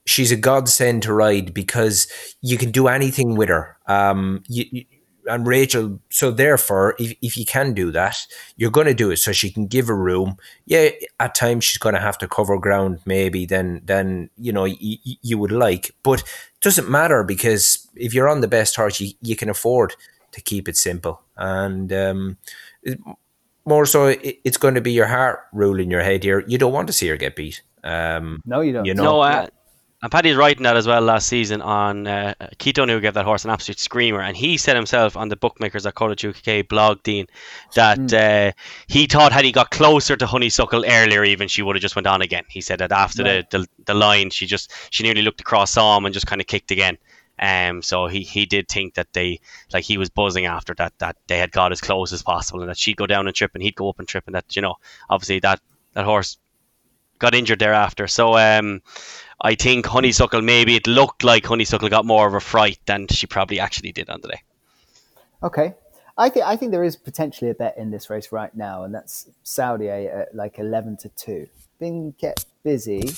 she's 0.06 0.30
a 0.30 0.36
godsend 0.36 1.02
to 1.04 1.12
ride 1.14 1.54
because 1.54 2.06
you 2.42 2.58
can 2.58 2.70
do 2.70 2.86
anything 2.88 3.34
with 3.36 3.48
her. 3.48 3.76
Um, 3.86 4.42
you, 4.48 4.64
you- 4.70 4.84
and 5.26 5.46
Rachel, 5.46 6.00
so 6.08 6.30
therefore, 6.30 6.94
if, 6.98 7.14
if 7.22 7.36
you 7.36 7.44
can 7.44 7.74
do 7.74 7.90
that, 7.92 8.16
you're 8.56 8.70
going 8.70 8.86
to 8.86 8.94
do 8.94 9.10
it 9.10 9.18
so 9.18 9.32
she 9.32 9.50
can 9.50 9.66
give 9.66 9.88
a 9.88 9.94
room. 9.94 10.36
Yeah, 10.66 10.90
at 11.18 11.34
times 11.34 11.64
she's 11.64 11.78
going 11.78 11.94
to 11.94 12.00
have 12.00 12.18
to 12.18 12.28
cover 12.28 12.58
ground, 12.58 13.00
maybe 13.04 13.46
than 13.46 13.82
than 13.84 14.30
you 14.38 14.52
know 14.52 14.62
y- 14.62 14.76
y- 14.80 15.16
you 15.22 15.38
would 15.38 15.52
like, 15.52 15.92
but 16.02 16.20
it 16.20 16.60
doesn't 16.60 16.88
matter 16.90 17.22
because 17.24 17.86
if 17.94 18.14
you're 18.14 18.28
on 18.28 18.40
the 18.40 18.48
best 18.48 18.76
horse, 18.76 19.00
you, 19.00 19.12
you 19.22 19.36
can 19.36 19.48
afford 19.50 19.94
to 20.32 20.40
keep 20.40 20.68
it 20.68 20.76
simple 20.76 21.22
and. 21.36 21.92
Um, 21.92 22.36
it- 22.82 22.98
more 23.66 23.84
so, 23.84 24.06
it, 24.06 24.40
it's 24.42 24.56
going 24.56 24.74
to 24.74 24.80
be 24.80 24.90
your 24.90 25.06
heart 25.06 25.40
ruling 25.52 25.90
your 25.90 26.02
head 26.02 26.24
here. 26.24 26.42
You 26.48 26.56
don't 26.56 26.72
want 26.72 26.86
to 26.86 26.94
see 26.94 27.06
her 27.08 27.16
get 27.18 27.36
beat. 27.36 27.60
Um, 27.84 28.40
no, 28.46 28.62
you 28.62 28.72
don't. 28.72 28.86
you 28.86 28.94
know- 28.94 29.04
No, 29.04 29.20
uh, 29.20 29.46
and 30.02 30.10
Paddy's 30.10 30.36
writing 30.36 30.62
that 30.62 30.76
as 30.76 30.86
well 30.86 31.02
last 31.02 31.26
season 31.26 31.60
on 31.60 32.06
uh, 32.06 32.34
Keaton, 32.56 32.88
who 32.88 33.00
gave 33.00 33.14
that 33.14 33.26
horse 33.26 33.44
an 33.44 33.50
absolute 33.50 33.78
screamer, 33.78 34.20
and 34.20 34.34
he 34.34 34.56
said 34.56 34.74
himself 34.74 35.14
on 35.14 35.28
the 35.28 35.36
bookmakers 35.36 35.84
at 35.84 36.00
of 36.00 36.24
UK 36.24 36.66
blog, 36.66 37.02
Dean, 37.02 37.26
that 37.74 38.12
uh, 38.12 38.52
he 38.86 39.06
thought 39.06 39.32
had 39.32 39.44
he 39.44 39.52
got 39.52 39.70
closer 39.70 40.16
to 40.16 40.26
Honeysuckle 40.26 40.86
earlier, 40.86 41.22
even 41.22 41.48
she 41.48 41.60
would 41.60 41.76
have 41.76 41.82
just 41.82 41.96
went 41.96 42.06
on 42.06 42.22
again. 42.22 42.44
He 42.48 42.62
said 42.62 42.78
that 42.78 42.92
after 42.92 43.22
the, 43.22 43.46
the 43.50 43.66
the 43.84 43.94
line, 43.94 44.30
she 44.30 44.46
just 44.46 44.72
she 44.88 45.02
nearly 45.02 45.22
looked 45.22 45.42
across, 45.42 45.72
saw 45.72 45.98
him, 45.98 46.06
and 46.06 46.14
just 46.14 46.26
kind 46.26 46.40
of 46.40 46.46
kicked 46.46 46.70
again. 46.70 46.96
Um, 47.38 47.82
so 47.82 48.06
he, 48.06 48.20
he 48.20 48.44
did 48.44 48.68
think 48.68 48.94
that 48.94 49.12
they 49.12 49.40
like 49.72 49.84
he 49.84 49.98
was 49.98 50.08
buzzing 50.08 50.46
after 50.46 50.74
that 50.74 50.98
that 50.98 51.16
they 51.26 51.38
had 51.38 51.52
got 51.52 51.72
as 51.72 51.80
close 51.82 52.12
as 52.14 52.22
possible, 52.22 52.60
and 52.60 52.70
that 52.70 52.78
she'd 52.78 52.96
go 52.96 53.06
down 53.06 53.26
and 53.26 53.36
trip, 53.36 53.50
and 53.52 53.62
he'd 53.62 53.76
go 53.76 53.90
up 53.90 53.98
and 53.98 54.08
trip, 54.08 54.24
and 54.26 54.34
that 54.34 54.56
you 54.56 54.62
know 54.62 54.76
obviously 55.10 55.40
that 55.40 55.60
that 55.92 56.06
horse 56.06 56.38
got 57.18 57.34
injured 57.34 57.58
thereafter. 57.58 58.08
So 58.08 58.36
um, 58.36 58.82
I 59.42 59.54
think 59.54 59.86
Honeysuckle 59.86 60.42
maybe 60.42 60.76
it 60.76 60.86
looked 60.86 61.24
like 61.24 61.46
Honeysuckle 61.46 61.88
got 61.88 62.04
more 62.04 62.26
of 62.26 62.34
a 62.34 62.40
fright 62.40 62.78
than 62.86 63.08
she 63.08 63.26
probably 63.26 63.58
actually 63.58 63.92
did 63.92 64.10
on 64.10 64.20
the 64.20 64.28
day. 64.28 64.42
Okay. 65.42 65.74
I 66.18 66.28
think 66.28 66.44
I 66.44 66.56
think 66.56 66.72
there 66.72 66.84
is 66.84 66.96
potentially 66.96 67.50
a 67.50 67.54
bet 67.54 67.78
in 67.78 67.90
this 67.90 68.10
race 68.10 68.30
right 68.30 68.54
now, 68.54 68.84
and 68.84 68.94
that's 68.94 69.30
Saldier 69.42 70.14
at 70.14 70.34
like 70.34 70.58
eleven 70.58 70.98
to 70.98 71.08
two. 71.10 71.48
Being 71.78 72.12
kept 72.20 72.44
busy, 72.62 73.14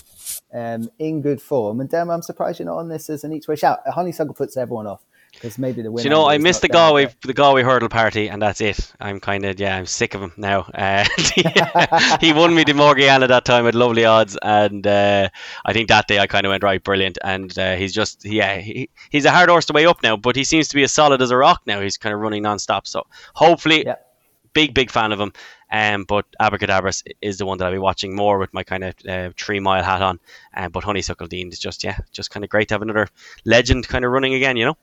um, 0.55 0.89
in 1.01 1.21
good 1.21 1.43
form, 1.43 1.81
and 1.81 1.91
damn, 1.91 2.11
I'm 2.11 2.23
surprised 2.23 2.61
you're 2.61 2.67
not 2.67 2.77
on 2.77 2.89
this 2.89 3.11
as 3.11 3.25
an 3.25 3.33
each 3.33 3.49
way 3.49 3.57
shout. 3.57 3.81
Honeysuckle 3.89 4.35
puts 4.35 4.57
everyone 4.57 4.87
off 4.87 5.03
because 5.33 5.59
maybe 5.59 5.83
the 5.83 5.91
winner. 5.91 6.03
Do 6.03 6.09
you 6.09 6.15
know, 6.15 6.29
I 6.29 6.39
missed 6.39 6.63
the 6.63 6.69
Galway 6.69 7.13
the 7.23 7.33
Galway 7.33 7.63
hurdle 7.63 7.89
party, 7.89 8.29
and 8.29 8.41
that's 8.41 8.61
it. 8.61 8.93
I'm 9.01 9.19
kind 9.19 9.45
of 9.45 9.59
yeah, 9.59 9.77
I'm 9.77 9.87
sick 9.87 10.15
of 10.15 10.21
him 10.23 10.33
now. 10.37 10.61
Uh, 10.75 11.05
he 12.21 12.33
won 12.33 12.55
me 12.55 12.65
the 12.65 12.75
Morgiana 12.75 13.27
that 13.27 13.45
time 13.45 13.67
at 13.67 13.75
lovely 13.75 14.05
odds, 14.05 14.37
and 14.43 14.87
uh, 14.87 15.29
I 15.65 15.73
think 15.73 15.89
that 15.89 16.07
day 16.07 16.19
I 16.19 16.27
kind 16.27 16.47
of 16.47 16.51
went 16.51 16.63
right, 16.63 16.83
brilliant. 16.83 17.19
And 17.25 17.57
uh, 17.59 17.77
he's 17.77 17.93
just 17.93 18.25
yeah, 18.25 18.59
he, 18.59 18.91
he's 19.11 19.25
a 19.25 19.31
hard 19.31 19.49
horse 19.49 19.67
to 19.67 19.73
weigh 19.73 19.87
up 19.87 20.03
now, 20.03 20.17
but 20.17 20.37
he 20.37 20.45
seems 20.45 20.69
to 20.69 20.77
be 20.77 20.83
as 20.83 20.93
solid 20.93 21.23
as 21.23 21.31
a 21.31 21.37
rock 21.37 21.63
now. 21.67 21.81
He's 21.81 21.97
kind 21.97 22.15
of 22.15 22.21
running 22.21 22.43
non-stop, 22.43 22.87
so 22.87 23.07
hopefully, 23.35 23.85
yeah. 23.87 23.97
big 24.53 24.75
big 24.75 24.91
fan 24.91 25.13
of 25.13 25.21
him. 25.21 25.33
Um, 25.73 26.05
but 26.05 26.27
Abacadabras 26.39 27.03
is 27.23 27.39
the 27.39 27.47
one 27.47 27.57
that 27.57 27.65
I'll 27.65 27.73
be 27.73 27.79
watching 27.79 28.15
more 28.15 28.39
with 28.39 28.53
my 28.53 28.63
kind 28.63 28.85
of 28.85 28.95
uh, 29.09 29.31
three 29.39 29.59
mile 29.59 29.83
hat 29.83 30.03
on. 30.03 30.21
Um, 30.55 30.71
but 30.71 30.85
Honeysuckle 30.85 31.29
Dean 31.29 31.49
is 31.49 31.59
just 31.59 31.83
yeah, 31.83 31.97
just 32.13 32.31
kind 32.31 32.45
of 32.45 32.51
great 32.51 32.69
to 32.69 32.75
have 32.75 32.83
another 32.83 33.09
legend 33.47 33.89
kind 33.89 34.05
of 34.05 34.13
running 34.13 34.35
again, 34.35 34.59
you 34.59 34.67
know. 34.67 34.77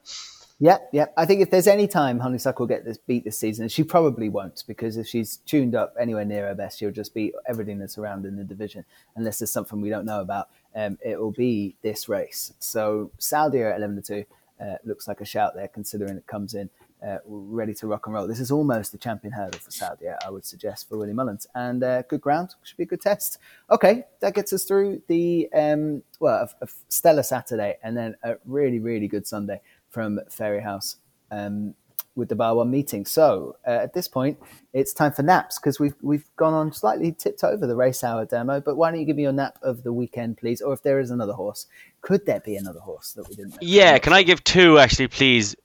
Yeah, 0.61 0.79
yeah. 0.91 1.05
I 1.15 1.25
think 1.25 1.41
if 1.41 1.51
there's 1.51 1.67
any 1.67 1.87
time 1.87 2.19
Honeysuckle 2.19 2.63
will 2.63 2.67
get 2.67 2.83
this 2.83 2.97
beat 2.97 3.23
this 3.23 3.39
season, 3.39 3.69
she 3.69 3.81
probably 3.81 4.27
won't 4.27 4.65
because 4.67 4.97
if 4.97 5.07
she's 5.07 5.37
tuned 5.45 5.73
up 5.73 5.95
anywhere 5.97 6.25
near 6.25 6.47
her 6.47 6.55
best, 6.55 6.79
she'll 6.79 6.91
just 6.91 7.13
beat 7.13 7.33
everything 7.47 7.79
that's 7.79 7.97
around 7.97 8.25
in 8.25 8.35
the 8.35 8.43
division. 8.43 8.83
Unless 9.15 9.39
there's 9.39 9.51
something 9.51 9.79
we 9.79 9.89
don't 9.89 10.05
know 10.05 10.19
about, 10.19 10.49
um, 10.75 10.97
it 11.01 11.17
will 11.17 11.31
be 11.31 11.75
this 11.81 12.09
race. 12.09 12.53
So 12.59 13.09
Saldier 13.19 13.71
at 13.71 13.77
eleven 13.77 13.95
to 13.95 14.01
two 14.01 14.25
uh, 14.59 14.75
looks 14.83 15.07
like 15.07 15.21
a 15.21 15.25
shout 15.25 15.55
there, 15.55 15.69
considering 15.69 16.17
it 16.17 16.27
comes 16.27 16.53
in 16.53 16.69
uh, 17.01 17.19
ready 17.25 17.73
to 17.75 17.87
rock 17.87 18.07
and 18.07 18.13
roll. 18.13 18.27
This 18.27 18.41
is 18.41 18.51
almost 18.51 18.91
the 18.91 18.97
champion 18.97 19.31
hurdle 19.31 19.61
for 19.61 19.71
Saldier, 19.71 20.17
I 20.25 20.29
would 20.29 20.45
suggest 20.45 20.89
for 20.89 20.97
Willie 20.97 21.13
Mullins, 21.13 21.47
and 21.55 21.81
uh, 21.81 22.01
good 22.01 22.19
ground 22.19 22.55
should 22.63 22.75
be 22.75 22.83
a 22.83 22.85
good 22.85 22.99
test. 22.99 23.37
Okay, 23.71 24.03
that 24.19 24.35
gets 24.35 24.51
us 24.51 24.65
through 24.65 25.01
the 25.07 25.47
um, 25.53 26.03
well, 26.19 26.49
a, 26.59 26.65
a 26.65 26.67
stellar 26.89 27.23
Saturday, 27.23 27.77
and 27.81 27.95
then 27.95 28.17
a 28.23 28.35
really 28.45 28.79
really 28.79 29.07
good 29.07 29.25
Sunday 29.25 29.61
from 29.89 30.19
Fairyhouse 30.29 30.95
um, 31.31 31.73
with 32.15 32.29
the 32.29 32.35
Bar 32.35 32.55
One 32.55 32.69
meeting. 32.69 33.05
So 33.05 33.55
uh, 33.67 33.71
at 33.71 33.93
this 33.93 34.07
point, 34.07 34.37
it's 34.73 34.93
time 34.93 35.11
for 35.11 35.23
naps 35.23 35.59
because 35.59 35.79
we've 35.79 35.95
we've 36.01 36.25
gone 36.35 36.53
on 36.53 36.71
slightly 36.73 37.11
tipped 37.11 37.43
over 37.43 37.65
the 37.65 37.75
race 37.75 38.03
hour 38.03 38.25
demo. 38.25 38.59
But 38.61 38.75
why 38.75 38.91
don't 38.91 38.99
you 38.99 39.05
give 39.05 39.15
me 39.15 39.23
your 39.23 39.31
nap 39.31 39.57
of 39.61 39.83
the 39.83 39.93
weekend, 39.93 40.37
please? 40.37 40.61
Or 40.61 40.73
if 40.73 40.83
there 40.83 40.99
is 40.99 41.11
another 41.11 41.33
horse, 41.33 41.67
could 42.01 42.25
there 42.25 42.39
be 42.39 42.55
another 42.55 42.79
horse 42.79 43.13
that 43.13 43.27
we 43.27 43.35
didn't? 43.35 43.57
Yeah, 43.61 43.97
can 43.97 44.13
I 44.13 44.23
give 44.23 44.43
two 44.43 44.79
actually, 44.79 45.07
please? 45.07 45.55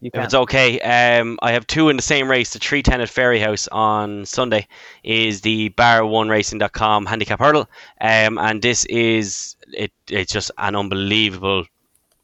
You 0.00 0.10
If 0.12 0.22
it's 0.22 0.34
okay, 0.34 0.80
um, 0.80 1.38
I 1.40 1.52
have 1.52 1.66
two 1.66 1.88
in 1.88 1.96
the 1.96 2.02
same 2.02 2.30
race. 2.30 2.52
The 2.52 2.58
310 2.58 3.00
at 3.00 3.08
Fairyhouse 3.08 3.68
on 3.72 4.26
Sunday 4.26 4.68
is 5.02 5.40
the 5.40 5.70
bar1racing.com 5.70 7.06
handicap 7.06 7.40
hurdle. 7.40 7.70
Um, 8.02 8.36
and 8.36 8.60
this 8.60 8.84
is, 8.86 9.56
it. 9.72 9.92
it's 10.10 10.30
just 10.30 10.50
an 10.58 10.76
unbelievable 10.76 11.64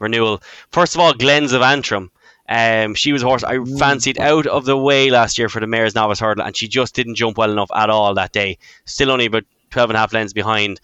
renewal. 0.00 0.42
First 0.70 0.94
of 0.94 1.00
all, 1.00 1.12
Glens 1.12 1.52
of 1.52 1.62
Antrim. 1.62 2.10
Um, 2.48 2.94
she 2.96 3.12
was 3.12 3.22
a 3.22 3.26
horse 3.26 3.44
I 3.44 3.64
fancied 3.78 4.18
out 4.18 4.46
of 4.46 4.64
the 4.64 4.76
way 4.76 5.08
last 5.08 5.38
year 5.38 5.48
for 5.48 5.60
the 5.60 5.68
Mayor's 5.68 5.94
Novice 5.94 6.18
Hurdle, 6.18 6.44
and 6.44 6.56
she 6.56 6.66
just 6.66 6.94
didn't 6.96 7.14
jump 7.14 7.38
well 7.38 7.52
enough 7.52 7.70
at 7.72 7.90
all 7.90 8.12
that 8.14 8.32
day. 8.32 8.58
Still 8.86 9.12
only 9.12 9.26
about 9.26 9.44
12 9.70 9.90
and 9.90 9.96
a 9.96 10.00
half 10.00 10.12
lengths 10.12 10.32
behind. 10.32 10.80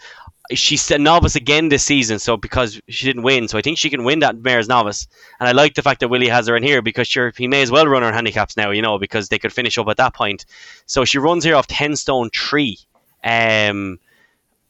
She's 0.52 0.88
a 0.92 0.98
novice 0.98 1.34
again 1.34 1.70
this 1.70 1.82
season, 1.82 2.20
so 2.20 2.36
because 2.36 2.80
she 2.86 3.04
didn't 3.04 3.24
win, 3.24 3.48
so 3.48 3.58
I 3.58 3.62
think 3.62 3.78
she 3.78 3.90
can 3.90 4.04
win 4.04 4.20
that 4.20 4.38
Mayor's 4.38 4.68
Novice. 4.68 5.08
And 5.40 5.48
I 5.48 5.52
like 5.52 5.74
the 5.74 5.82
fact 5.82 5.98
that 5.98 6.08
Willie 6.08 6.28
has 6.28 6.46
her 6.46 6.56
in 6.56 6.62
here 6.62 6.82
because 6.82 7.08
sure 7.08 7.32
he 7.36 7.48
may 7.48 7.62
as 7.62 7.72
well 7.72 7.88
run 7.88 8.04
her 8.04 8.12
handicaps 8.12 8.56
now, 8.56 8.70
you 8.70 8.80
know, 8.80 8.96
because 8.96 9.28
they 9.28 9.40
could 9.40 9.52
finish 9.52 9.76
up 9.76 9.88
at 9.88 9.96
that 9.96 10.14
point. 10.14 10.46
So 10.86 11.04
she 11.04 11.18
runs 11.18 11.42
here 11.42 11.56
off 11.56 11.66
10 11.66 11.96
stone 11.96 12.30
3. 12.30 12.78
Um, 13.24 13.98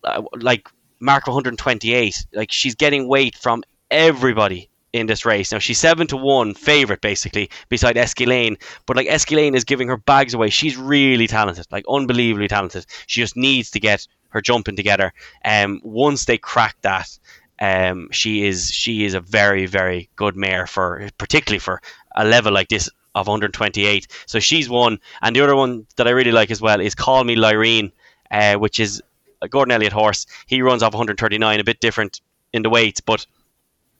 uh, 0.03 0.23
like 0.41 0.69
mark 1.01 1.27
128. 1.27 2.27
Like 2.33 2.51
she's 2.51 2.75
getting 2.75 3.09
weight 3.09 3.37
from 3.37 3.63
everybody 3.91 4.69
in 4.93 5.07
this 5.07 5.25
race. 5.25 5.53
Now 5.53 5.59
she's 5.59 5.79
seven 5.79 6.07
to 6.09 6.17
one 6.17 6.55
favorite 6.55 7.01
basically 7.01 7.51
beside 7.69 7.97
Esquilane, 7.97 8.57
but 8.87 8.97
like 8.97 9.09
Esquilane 9.09 9.55
is 9.55 9.65
giving 9.65 9.89
her 9.89 9.97
bags 9.97 10.35
away. 10.35 10.51
She's 10.51 10.77
really 10.77 11.27
talented, 11.27 11.67
like 11.71 11.85
unbelievably 11.89 12.49
talented. 12.49 12.87
She 13.07 13.21
just 13.21 13.37
needs 13.37 13.71
to 13.73 13.81
get 13.81 14.07
her 14.31 14.41
jumping 14.41 14.77
together. 14.77 15.13
Um, 15.45 15.81
once 15.85 16.25
they 16.25 16.39
crack 16.39 16.77
that, 16.83 17.19
um, 17.61 18.09
she 18.11 18.47
is 18.47 18.71
she 18.71 19.05
is 19.05 19.15
a 19.15 19.21
very 19.21 19.67
very 19.67 20.11
good 20.17 20.37
mare 20.37 20.67
for 20.67 21.09
particularly 21.17 21.59
for 21.59 21.81
a 22.15 22.25
level 22.25 22.53
like 22.53 22.69
this 22.69 22.91
of 23.15 23.27
128. 23.27 24.07
So 24.27 24.39
she's 24.39 24.69
one, 24.69 24.99
and 25.23 25.35
the 25.35 25.41
other 25.41 25.57
one 25.57 25.87
that 25.97 26.07
I 26.07 26.11
really 26.11 26.33
like 26.33 26.51
as 26.51 26.61
well 26.61 26.81
is 26.81 26.95
Call 26.95 27.25
Me 27.25 27.35
Lyrene, 27.35 27.91
uh, 28.31 28.57
which 28.57 28.79
is 28.79 29.03
a 29.41 29.49
Gordon 29.49 29.73
Elliott 29.73 29.93
horse. 29.93 30.27
He 30.47 30.61
runs 30.61 30.83
off 30.83 30.93
139, 30.93 31.61
a 31.61 31.65
bit 31.65 31.81
different 31.81 32.21
in 32.53 32.63
the 32.63 32.71
weights, 32.71 33.01
but 33.01 33.27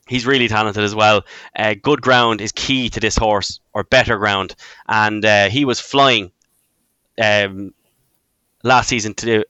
he's 0.07 0.27
really 0.27 0.49
talented 0.49 0.85
as 0.85 0.95
well. 0.95 1.25
Uh, 1.57 1.75
good 1.81 2.01
ground 2.01 2.41
is 2.41 2.53
key 2.53 2.89
to 2.91 3.01
this 3.01 3.17
horse, 3.17 3.61
or 3.75 3.85
better 3.85 4.17
ground, 4.17 4.55
and 4.89 5.25
uh, 5.25 5.49
he 5.49 5.65
was 5.65 5.81
flying 5.81 6.31
um, 7.21 7.75
last 8.63 8.89
season 8.89 9.15
to, 9.15 9.45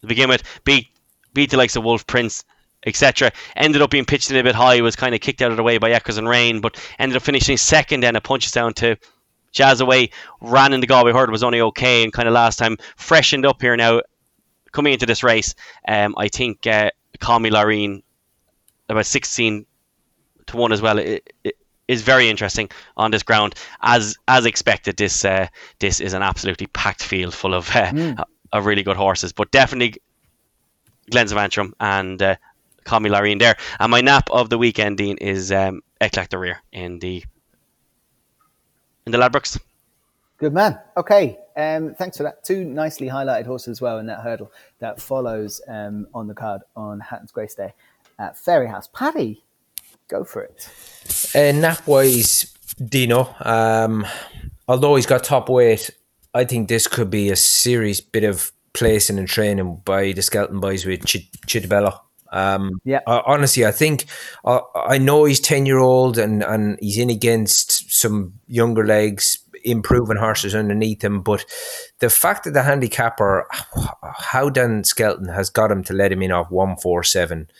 to 0.00 0.06
begin 0.06 0.28
with. 0.28 0.42
Beat 0.64 0.88
beat 1.32 1.50
the 1.50 1.56
likes 1.56 1.76
of 1.76 1.84
Wolf 1.84 2.06
Prince, 2.06 2.44
etc. 2.86 3.32
Ended 3.56 3.82
up 3.82 3.90
being 3.90 4.04
pitched 4.04 4.30
in 4.30 4.36
a 4.36 4.42
bit 4.42 4.54
high. 4.54 4.80
Was 4.80 4.96
kind 4.96 5.14
of 5.14 5.20
kicked 5.20 5.42
out 5.42 5.50
of 5.50 5.56
the 5.56 5.62
way 5.62 5.78
by 5.78 5.90
Echoes 5.90 6.18
in 6.18 6.26
Rain, 6.26 6.60
but 6.60 6.80
ended 6.98 7.16
up 7.16 7.22
finishing 7.22 7.56
second. 7.56 8.02
Then 8.02 8.16
a 8.16 8.20
Punchestown 8.20 8.74
to 8.76 8.96
Jazz 9.52 9.80
away. 9.80 10.10
Ran 10.40 10.72
in 10.72 10.80
the 10.80 10.86
Galway 10.86 11.12
Hurdle 11.12 11.32
was 11.32 11.42
only 11.42 11.60
okay, 11.60 12.02
and 12.02 12.12
kind 12.12 12.28
of 12.28 12.34
last 12.34 12.58
time 12.58 12.76
freshened 12.96 13.46
up 13.46 13.60
here 13.60 13.76
now. 13.76 14.00
Coming 14.72 14.92
into 14.92 15.04
this 15.04 15.24
race, 15.24 15.56
um, 15.88 16.14
I 16.16 16.28
think 16.28 16.64
uh, 16.64 16.90
Lyrene 17.20 18.04
about 18.88 19.04
16 19.04 19.66
to 20.50 20.56
one 20.56 20.72
as 20.72 20.82
well 20.82 20.98
it, 20.98 21.32
it 21.44 21.56
is 21.88 22.02
very 22.02 22.28
interesting 22.28 22.70
on 22.96 23.10
this 23.10 23.22
ground. 23.24 23.54
As 23.82 24.16
as 24.28 24.46
expected, 24.46 24.96
this 24.96 25.24
uh, 25.24 25.48
this 25.80 26.00
is 26.00 26.12
an 26.12 26.22
absolutely 26.22 26.66
packed 26.68 27.02
field 27.02 27.34
full 27.34 27.54
of 27.54 27.68
uh, 27.74 27.90
Mm. 27.90 28.24
of 28.52 28.66
really 28.66 28.82
good 28.82 28.96
horses, 28.96 29.32
but 29.32 29.50
definitely 29.50 30.00
Glens 31.10 31.32
of 31.32 31.38
Antrim 31.38 31.74
and 31.80 32.22
uh, 32.22 32.36
Call 32.84 33.00
Me 33.00 33.10
Lyrene 33.10 33.38
there. 33.40 33.56
And 33.80 33.90
my 33.90 34.00
nap 34.00 34.30
of 34.30 34.50
the 34.50 34.58
weekend, 34.58 34.98
Dean, 34.98 35.16
is 35.18 35.50
um, 35.50 35.82
Eklat 36.00 36.28
de 36.28 36.38
Rire 36.38 36.62
in 36.72 36.98
the 37.00 37.24
in 39.06 39.12
the 39.12 39.18
Ladbrokes. 39.18 39.58
Good 40.38 40.52
man. 40.54 40.78
Okay. 40.96 41.38
Um, 41.56 41.94
thanks 41.94 42.16
for 42.16 42.22
that. 42.22 42.44
Two 42.44 42.64
nicely 42.64 43.08
highlighted 43.08 43.46
horses 43.46 43.68
as 43.68 43.80
well 43.80 43.98
in 43.98 44.06
that 44.06 44.20
hurdle 44.20 44.52
that 44.78 45.00
follows 45.00 45.60
um, 45.68 46.06
on 46.14 46.28
the 46.28 46.34
card 46.34 46.62
on 46.76 47.00
Hatton's 47.00 47.32
Grace 47.32 47.54
Day 47.54 47.74
at 48.18 48.36
Fairyhouse. 48.36 48.90
Paddy, 48.92 49.42
go 50.10 50.24
for 50.24 50.42
it. 50.42 50.68
Uh, 51.34 51.52
nap 51.58 51.86
wise, 51.86 52.52
Dino, 52.84 53.34
um, 53.40 54.06
although 54.68 54.96
he's 54.96 55.06
got 55.06 55.24
top 55.24 55.48
weight, 55.48 55.90
I 56.34 56.44
think 56.44 56.68
this 56.68 56.86
could 56.86 57.10
be 57.10 57.30
a 57.30 57.36
serious 57.36 58.00
bit 58.00 58.24
of 58.24 58.52
placing 58.72 59.18
and 59.18 59.28
training 59.28 59.82
by 59.84 60.12
the 60.12 60.22
Skelton 60.22 60.60
boys 60.60 60.86
with 60.86 61.04
Ch- 61.04 61.30
Ch'tibello. 61.46 61.98
Um, 62.32 62.80
Yeah. 62.84 63.00
I, 63.06 63.22
honestly, 63.26 63.66
I 63.66 63.72
think 63.72 64.04
I, 64.44 64.60
I 64.74 64.98
know 64.98 65.24
he's 65.24 65.40
ten 65.40 65.66
year 65.66 65.78
old 65.78 66.16
and 66.18 66.44
and 66.44 66.78
he's 66.80 66.98
in 66.98 67.10
against 67.10 67.92
some 67.92 68.34
younger 68.46 68.86
legs, 68.86 69.38
improving 69.64 70.16
horses 70.16 70.54
underneath 70.54 71.02
him. 71.02 71.22
But 71.22 71.44
the 71.98 72.08
fact 72.08 72.44
that 72.44 72.52
the 72.52 72.62
handicapper, 72.62 73.48
Howden 74.02 74.84
Skelton 74.84 75.28
has 75.28 75.50
got 75.50 75.72
him 75.72 75.82
to 75.84 75.92
let 75.92 76.12
him 76.12 76.22
in 76.22 76.30
off 76.30 76.50
one 76.52 76.76
four 76.76 77.02
seven, 77.02 77.50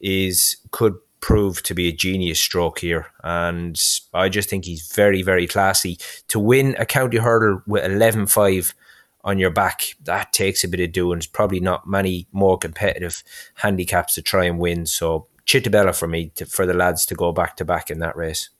is 0.00 0.56
could 0.72 0.94
prove 1.26 1.60
to 1.60 1.74
be 1.74 1.88
a 1.88 1.92
genius 1.92 2.38
stroke 2.38 2.78
here. 2.78 3.08
And 3.24 3.76
I 4.14 4.28
just 4.28 4.48
think 4.48 4.64
he's 4.64 4.92
very, 4.92 5.22
very 5.22 5.48
classy. 5.48 5.98
To 6.28 6.38
win 6.38 6.76
a 6.78 6.86
county 6.86 7.16
hurdle 7.16 7.62
with 7.66 7.84
11 7.84 8.28
5 8.28 8.72
on 9.24 9.36
your 9.36 9.50
back, 9.50 9.96
that 10.04 10.32
takes 10.32 10.62
a 10.62 10.68
bit 10.68 10.78
of 10.78 10.92
doing. 10.92 11.18
There's 11.18 11.26
probably 11.26 11.58
not 11.58 11.84
many 11.84 12.28
more 12.30 12.56
competitive 12.56 13.24
handicaps 13.54 14.14
to 14.14 14.22
try 14.22 14.44
and 14.44 14.60
win. 14.60 14.86
So, 14.86 15.26
Ch'tibello 15.44 15.98
for 15.98 16.06
me, 16.06 16.30
to, 16.36 16.46
for 16.46 16.64
the 16.64 16.74
lads 16.74 17.04
to 17.06 17.16
go 17.16 17.32
back 17.32 17.56
to 17.56 17.64
back 17.64 17.90
in 17.90 17.98
that 17.98 18.16
race. 18.16 18.50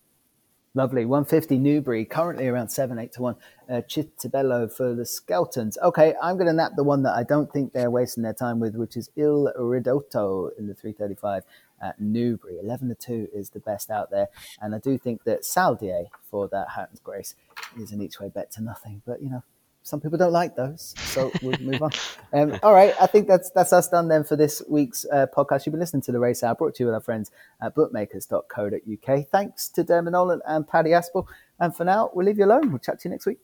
Lovely. 0.75 1.07
150 1.07 1.59
Newbury, 1.59 2.05
currently 2.05 2.49
around 2.49 2.69
7, 2.71 2.99
8 2.99 3.13
to 3.13 3.23
1. 3.23 3.37
Uh, 3.71 3.75
Ch'tibello 3.75 4.71
for 4.71 4.93
the 4.93 5.05
Skeltons. 5.05 5.77
Okay, 5.83 6.15
I'm 6.21 6.37
going 6.37 6.49
to 6.49 6.53
nap 6.53 6.73
the 6.75 6.85
one 6.85 7.05
that 7.05 7.15
I 7.15 7.23
don't 7.23 7.51
think 7.53 7.73
they're 7.73 7.93
wasting 7.93 8.25
their 8.25 8.35
time 8.35 8.59
with, 8.59 8.75
which 8.75 8.97
is 8.97 9.09
Il 9.17 9.53
Ridotto 9.57 10.51
in 10.59 10.67
the 10.67 10.75
335 10.75 11.45
at 11.81 12.01
Newbury. 12.01 12.59
11 12.63 12.89
to 12.89 12.95
2 12.95 13.29
is 13.35 13.51
the 13.51 13.61
best 13.61 13.91
out 13.91 14.11
there. 14.11 14.29
And 14.61 14.75
I 14.75 14.79
do 14.79 14.99
think 14.99 15.25
that 15.25 15.43
Saldier 15.43 16.07
for 16.31 16.49
that 16.49 16.71
Hatton's 16.71 17.01
Grace 17.01 17.35
is 17.79 17.93
an 17.93 18.03
each 18.03 18.21
way 18.21 18.29
bet 18.29 18.51
to 18.53 18.63
nothing. 18.63 19.03
But, 19.07 19.23
you 19.23 19.31
know, 19.31 19.43
some 19.87 20.01
people 20.01 20.19
don't 20.19 20.33
like 20.33 20.57
those, 20.57 20.95
so 20.99 21.31
we'll 21.43 21.59
move 21.61 21.81
on. 21.81 21.93
Um, 22.33 22.59
all 22.65 22.75
right, 22.75 22.93
I 23.01 23.07
think 23.07 23.29
that's 23.29 23.51
that's 23.51 23.73
us 23.73 23.89
done 23.89 24.09
then 24.09 24.25
for 24.25 24.35
this 24.35 24.61
week's 24.69 25.07
uh, 25.13 25.27
podcast. 25.35 25.65
You've 25.65 25.75
been 25.75 25.81
listening 25.81 26.03
to 26.03 26.13
the 26.13 26.19
Race 26.19 26.43
Hour, 26.43 26.57
brought 26.57 26.75
to 26.75 26.83
you 26.83 26.87
with 26.87 26.95
our 26.95 27.01
friends 27.01 27.31
at 27.63 27.77
bookmakers.co.uk. 27.77 29.29
Thanks 29.29 29.69
to 29.69 29.85
Dermot 29.85 30.13
Nolan 30.13 30.41
and 30.45 30.67
Paddy 30.67 30.91
Aspel. 30.91 31.27
And 31.61 31.75
for 31.75 31.85
now, 31.85 32.11
we'll 32.13 32.27
leave 32.27 32.37
you 32.37 32.47
alone. 32.47 32.71
We'll 32.71 32.81
chat 32.81 32.99
to 33.01 33.09
you 33.09 33.13
next 33.13 33.27
week. 33.27 33.39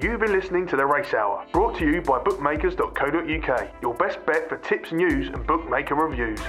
You've 0.00 0.20
been 0.20 0.32
listening 0.32 0.66
to 0.68 0.76
The 0.76 0.86
Race 0.86 1.12
Hour, 1.12 1.44
brought 1.52 1.76
to 1.78 1.84
you 1.84 2.00
by 2.00 2.20
bookmakers.co.uk, 2.20 3.82
your 3.82 3.94
best 3.94 4.24
bet 4.24 4.48
for 4.48 4.56
tips, 4.58 4.92
news, 4.92 5.26
and 5.26 5.46
bookmaker 5.46 5.96
reviews. 5.96 6.40